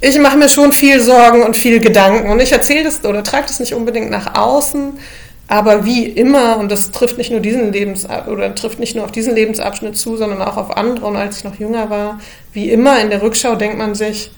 Ich 0.00 0.18
mache 0.18 0.38
mir 0.38 0.48
schon 0.48 0.72
viel 0.72 1.00
Sorgen 1.00 1.42
und 1.42 1.56
viel 1.56 1.78
Gedanken. 1.78 2.30
Und 2.30 2.40
ich 2.40 2.52
erzähle 2.52 2.84
das 2.84 3.04
oder 3.04 3.22
trage 3.22 3.46
das 3.48 3.60
nicht 3.60 3.74
unbedingt 3.74 4.10
nach 4.10 4.34
außen. 4.34 4.98
Aber 5.48 5.84
wie 5.84 6.06
immer, 6.06 6.58
und 6.58 6.70
das 6.70 6.90
trifft 6.90 7.18
nicht 7.18 7.30
nur 7.30 7.40
diesen 7.40 7.72
Lebens 7.72 8.06
oder 8.06 8.54
trifft 8.54 8.78
nicht 8.78 8.94
nur 8.94 9.04
auf 9.04 9.12
diesen 9.12 9.34
Lebensabschnitt 9.34 9.96
zu, 9.96 10.16
sondern 10.16 10.40
auch 10.40 10.56
auf 10.56 10.76
andere. 10.76 11.04
Und 11.06 11.16
als 11.16 11.38
ich 11.38 11.44
noch 11.44 11.58
jünger 11.58 11.90
war, 11.90 12.20
wie 12.52 12.70
immer 12.70 13.00
in 13.00 13.10
der 13.10 13.20
Rückschau 13.20 13.56
denkt 13.56 13.76
man 13.76 13.94
sich, 13.94 14.30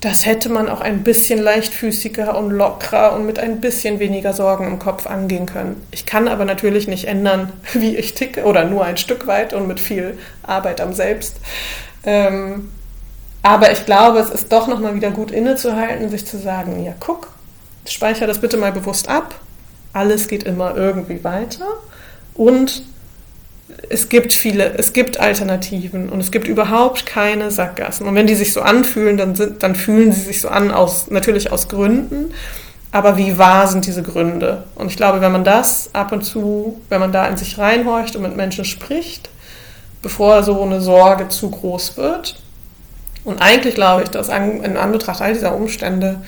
das 0.00 0.24
hätte 0.24 0.48
man 0.48 0.68
auch 0.68 0.80
ein 0.80 1.02
bisschen 1.02 1.38
leichtfüßiger 1.38 2.36
und 2.38 2.50
lockerer 2.50 3.12
und 3.12 3.26
mit 3.26 3.38
ein 3.38 3.60
bisschen 3.60 3.98
weniger 3.98 4.32
Sorgen 4.32 4.66
im 4.66 4.78
Kopf 4.78 5.06
angehen 5.06 5.44
können. 5.44 5.86
Ich 5.90 6.06
kann 6.06 6.26
aber 6.26 6.46
natürlich 6.46 6.88
nicht 6.88 7.04
ändern, 7.04 7.52
wie 7.74 7.96
ich 7.96 8.14
ticke 8.14 8.44
oder 8.44 8.64
nur 8.64 8.84
ein 8.84 8.96
Stück 8.96 9.26
weit 9.26 9.52
und 9.52 9.68
mit 9.68 9.78
viel 9.78 10.18
Arbeit 10.42 10.80
am 10.80 10.94
Selbst. 10.94 11.36
Ähm, 12.02 12.70
aber 13.42 13.72
ich 13.72 13.84
glaube, 13.84 14.18
es 14.18 14.30
ist 14.30 14.52
doch 14.52 14.68
nochmal 14.68 14.94
wieder 14.94 15.10
gut 15.10 15.30
innezuhalten, 15.30 16.08
sich 16.08 16.26
zu 16.26 16.38
sagen, 16.38 16.82
ja 16.82 16.94
guck, 16.98 17.28
speichere 17.86 18.26
das 18.26 18.40
bitte 18.40 18.56
mal 18.56 18.72
bewusst 18.72 19.08
ab. 19.08 19.34
Alles 19.92 20.28
geht 20.28 20.44
immer 20.44 20.76
irgendwie 20.76 21.24
weiter 21.24 21.66
und 22.34 22.84
es 23.88 24.08
gibt 24.08 24.32
viele, 24.32 24.74
es 24.78 24.92
gibt 24.92 25.18
Alternativen 25.18 26.08
und 26.08 26.20
es 26.20 26.30
gibt 26.30 26.46
überhaupt 26.46 27.06
keine 27.06 27.50
Sackgassen. 27.50 28.06
Und 28.06 28.14
wenn 28.14 28.26
die 28.26 28.34
sich 28.34 28.52
so 28.52 28.60
anfühlen, 28.60 29.16
dann, 29.16 29.34
sind, 29.34 29.62
dann 29.62 29.74
fühlen 29.74 30.12
sie 30.12 30.22
sich 30.22 30.40
so 30.40 30.48
an, 30.48 30.70
aus, 30.70 31.10
natürlich 31.10 31.52
aus 31.52 31.68
Gründen. 31.68 32.32
Aber 32.92 33.16
wie 33.16 33.38
wahr 33.38 33.66
sind 33.66 33.86
diese 33.86 34.02
Gründe? 34.02 34.64
Und 34.74 34.88
ich 34.88 34.96
glaube, 34.96 35.20
wenn 35.20 35.32
man 35.32 35.44
das 35.44 35.90
ab 35.92 36.12
und 36.12 36.22
zu, 36.22 36.80
wenn 36.88 37.00
man 37.00 37.12
da 37.12 37.26
in 37.26 37.36
sich 37.36 37.58
reinhorcht 37.58 38.16
und 38.16 38.22
mit 38.22 38.36
Menschen 38.36 38.64
spricht, 38.64 39.30
bevor 40.02 40.42
so 40.42 40.60
eine 40.62 40.80
Sorge 40.80 41.28
zu 41.28 41.50
groß 41.50 41.96
wird, 41.96 42.40
und 43.24 43.40
eigentlich 43.40 43.74
glaube 43.74 44.02
ich, 44.02 44.08
dass 44.08 44.28
in 44.28 44.76
Anbetracht 44.76 45.20
all 45.20 45.34
dieser 45.34 45.54
Umstände 45.54 46.22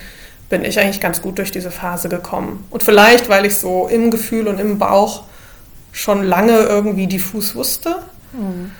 bin 0.50 0.64
ich 0.64 0.78
eigentlich 0.78 1.00
ganz 1.00 1.22
gut 1.22 1.38
durch 1.38 1.50
diese 1.50 1.70
Phase 1.70 2.10
gekommen. 2.10 2.66
Und 2.70 2.82
vielleicht, 2.82 3.30
weil 3.30 3.46
ich 3.46 3.56
so 3.56 3.88
im 3.88 4.10
Gefühl 4.10 4.48
und 4.48 4.60
im 4.60 4.78
Bauch 4.78 5.24
schon 5.92 6.24
lange 6.24 6.58
irgendwie 6.58 7.06
diffus 7.06 7.54
wusste. 7.54 7.96
Mhm. 8.32 8.70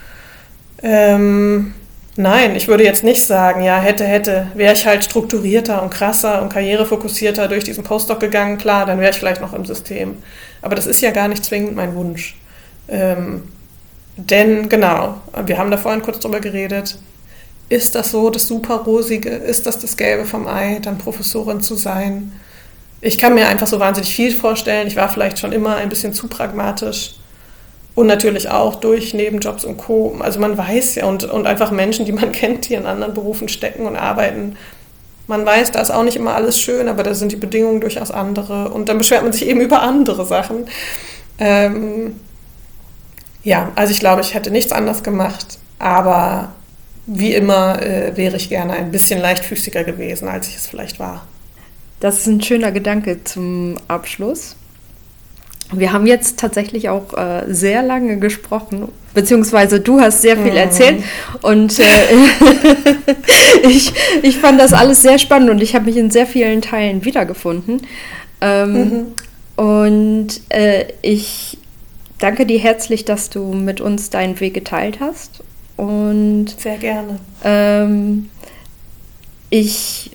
Ähm, 0.83 1.75
nein, 2.17 2.57
ich 2.57 2.67
würde 2.67 2.85
jetzt 2.85 3.05
nicht 3.05 3.23
sagen, 3.23 3.63
ja, 3.63 3.79
hätte, 3.79 4.05
hätte, 4.05 4.49
wäre 4.55 4.73
ich 4.73 4.87
halt 4.87 5.05
strukturierter 5.05 5.83
und 5.83 5.91
krasser 5.91 6.43
und 6.43 6.53
karrierefokussierter 6.53 7.49
durch 7.49 7.65
diesen 7.65 7.85
Postdoc 7.85 8.19
gegangen, 8.19 8.59
klar, 8.59 8.87
dann 8.87 8.99
wäre 8.99 9.11
ich 9.11 9.19
vielleicht 9.19 9.41
noch 9.41 9.53
im 9.53 9.65
System. 9.65 10.17
Aber 10.63 10.75
das 10.75 10.87
ist 10.87 11.03
ja 11.03 11.11
gar 11.11 11.29
nicht 11.29 11.45
zwingend 11.45 11.77
mein 11.77 11.95
Wunsch. 11.95 12.37
Ähm, 12.89 13.45
denn 14.17 14.69
genau, 14.69 15.21
wir 15.47 15.59
haben 15.59 15.71
da 15.71 15.77
vorhin 15.77 16.03
kurz 16.03 16.19
drüber 16.19 16.41
geredet, 16.41 16.99
ist 17.69 17.95
das 17.95 18.11
so 18.11 18.29
das 18.29 18.47
super 18.47 18.77
rosige, 18.77 19.31
ist 19.31 19.67
das 19.67 19.79
das 19.79 19.97
Gelbe 19.97 20.27
vom 20.27 20.47
Ei, 20.47 20.79
dann 20.83 20.99
Professorin 20.99 21.63
zu 21.63 21.75
sein? 21.75 22.33
Ich 23.03 23.19
kann 23.19 23.35
mir 23.35 23.49
einfach 23.49 23.67
so 23.67 23.81
wahnsinnig 23.81 24.15
viel 24.15 24.33
vorstellen. 24.33 24.87
Ich 24.87 24.95
war 24.95 25.09
vielleicht 25.09 25.41
schon 25.41 25.53
immer 25.53 25.75
ein 25.77 25.89
bisschen 25.89 26.15
zu 26.15 26.29
pragmatisch. 26.29 27.17
Und 27.95 28.07
natürlich 28.07 28.49
auch 28.49 28.77
durch 28.77 29.13
Nebenjobs 29.13 29.65
und 29.65 29.77
Co. 29.77 30.17
Also 30.21 30.41
man 30.41 30.57
weiß 30.57 30.95
ja 30.95 31.05
und, 31.05 31.25
und 31.25 31.47
einfach 31.47 31.73
Menschen, 31.73 32.07
die 32.07 32.13
man 32.13 32.33
kennt, 32.33 32.69
die 32.69 32.75
in 32.75 32.87
anderen 32.87 33.13
Berufen 33.13 33.49
stecken 33.49 33.87
und 33.87 33.97
arbeiten. 33.97 34.57
Man 35.27 35.45
weiß, 35.45 35.73
da 35.73 35.81
ist 35.81 35.91
auch 35.91 36.05
nicht 36.05 36.17
immer 36.17 36.35
alles 36.35 36.61
schön, 36.61 36.89
aber 36.89 37.03
da 37.03 37.13
sind 37.13 37.33
die 37.33 37.37
Bedingungen 37.37 37.81
durchaus 37.81 38.13
andere. 38.13 38.71
Und 38.71 38.89
dann 38.89 38.99
beschwert 38.99 39.25
man 39.25 39.33
sich 39.33 39.47
eben 39.47 39.61
über 39.61 39.83
andere 39.83 40.25
Sachen. 40.25 40.67
Ähm, 41.39 42.21
ja, 43.43 43.73
also 43.75 43.93
ich 43.93 43.99
glaube, 43.99 44.21
ich 44.21 44.33
hätte 44.35 44.53
nichts 44.53 44.71
anders 44.71 45.03
gemacht. 45.03 45.59
Aber 45.81 46.53
wie 47.07 47.35
immer 47.35 47.83
äh, 47.83 48.17
wäre 48.17 48.37
ich 48.37 48.49
gerne 48.49 48.75
ein 48.75 48.93
bisschen 48.93 49.21
leichtfüßiger 49.21 49.83
gewesen, 49.83 50.29
als 50.29 50.47
ich 50.47 50.57
es 50.57 50.69
vielleicht 50.69 51.01
war. 51.01 51.27
Das 52.03 52.19
ist 52.19 52.27
ein 52.27 52.43
schöner 52.43 52.73
Gedanke 52.73 53.23
zum 53.23 53.77
Abschluss. 53.87 54.57
Wir 55.71 55.93
haben 55.93 56.05
jetzt 56.05 56.37
tatsächlich 56.37 56.89
auch 56.89 57.17
äh, 57.17 57.45
sehr 57.47 57.85
lange 57.85 58.19
gesprochen, 58.19 58.89
beziehungsweise 59.15 59.79
du 59.79 60.01
hast 60.01 60.21
sehr 60.21 60.37
viel 60.37 60.57
erzählt 60.57 61.05
und 61.43 61.79
äh, 61.79 61.85
ich, 63.69 63.93
ich 64.21 64.37
fand 64.37 64.61
das 64.61 64.73
alles 64.73 65.03
sehr 65.03 65.21
spannend 65.21 65.51
und 65.51 65.63
ich 65.63 65.77
habe 65.77 65.85
mich 65.85 65.97
in 65.97 66.11
sehr 66.11 66.27
vielen 66.27 66.61
Teilen 66.61 67.05
wiedergefunden. 67.05 67.83
Ähm, 68.41 68.73
mhm. 68.73 69.07
Und 69.55 70.41
äh, 70.49 70.87
ich 71.03 71.57
danke 72.19 72.47
dir 72.47 72.59
herzlich, 72.59 73.05
dass 73.05 73.31
du 73.31 73.53
mit 73.53 73.81
uns 73.81 74.11
deinen 74.11 74.41
Weg 74.41 74.55
geteilt 74.55 74.99
hast. 74.99 75.45
Und 75.77 76.49
sehr 76.59 76.79
gerne. 76.79 77.21
Ähm, 77.45 78.29
ich 79.51 80.11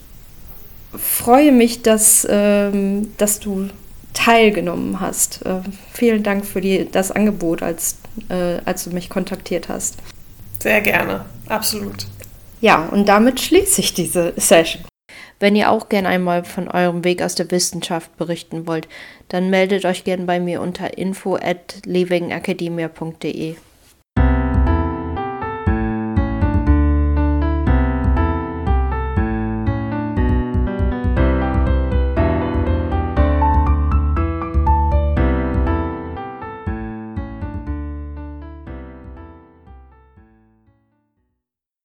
freue 0.98 1.52
mich, 1.52 1.82
dass, 1.82 2.28
ähm, 2.30 3.14
dass 3.18 3.40
du 3.40 3.70
teilgenommen 4.14 5.00
hast. 5.00 5.46
Äh, 5.46 5.62
vielen 5.94 6.24
Dank 6.24 6.46
für 6.46 6.62
die, 6.62 6.90
das 6.92 7.12
Angebot, 7.12 7.62
als, 7.62 7.98
äh, 8.30 8.60
als 8.66 8.84
du 8.84 8.90
mich 8.92 9.10
kontaktiert 9.10 9.70
hast. 9.70 9.98
Sehr 10.60 10.82
gerne, 10.82 11.26
absolut. 11.48 12.08
Ja, 12.62 12.88
und 12.88 13.08
damit 13.08 13.40
schließe 13.40 13.82
ich 13.82 13.94
diese 13.94 14.34
Session. 14.36 14.84
Wenn 15.40 15.56
ihr 15.56 15.70
auch 15.70 15.88
gerne 15.88 16.08
einmal 16.08 16.44
von 16.44 16.68
eurem 16.68 17.04
Weg 17.04 17.22
aus 17.22 17.36
der 17.36 17.52
Wissenschaft 17.52 18.18
berichten 18.18 18.66
wollt, 18.66 18.88
dann 19.30 19.52
meldet 19.52 19.86
euch 19.86 20.04
gerne 20.04 20.26
bei 20.26 20.40
mir 20.40 20.62
unter 20.62 20.98
info 20.98 21.36
at 21.36 21.86
leavingacademia.de. 21.86 23.56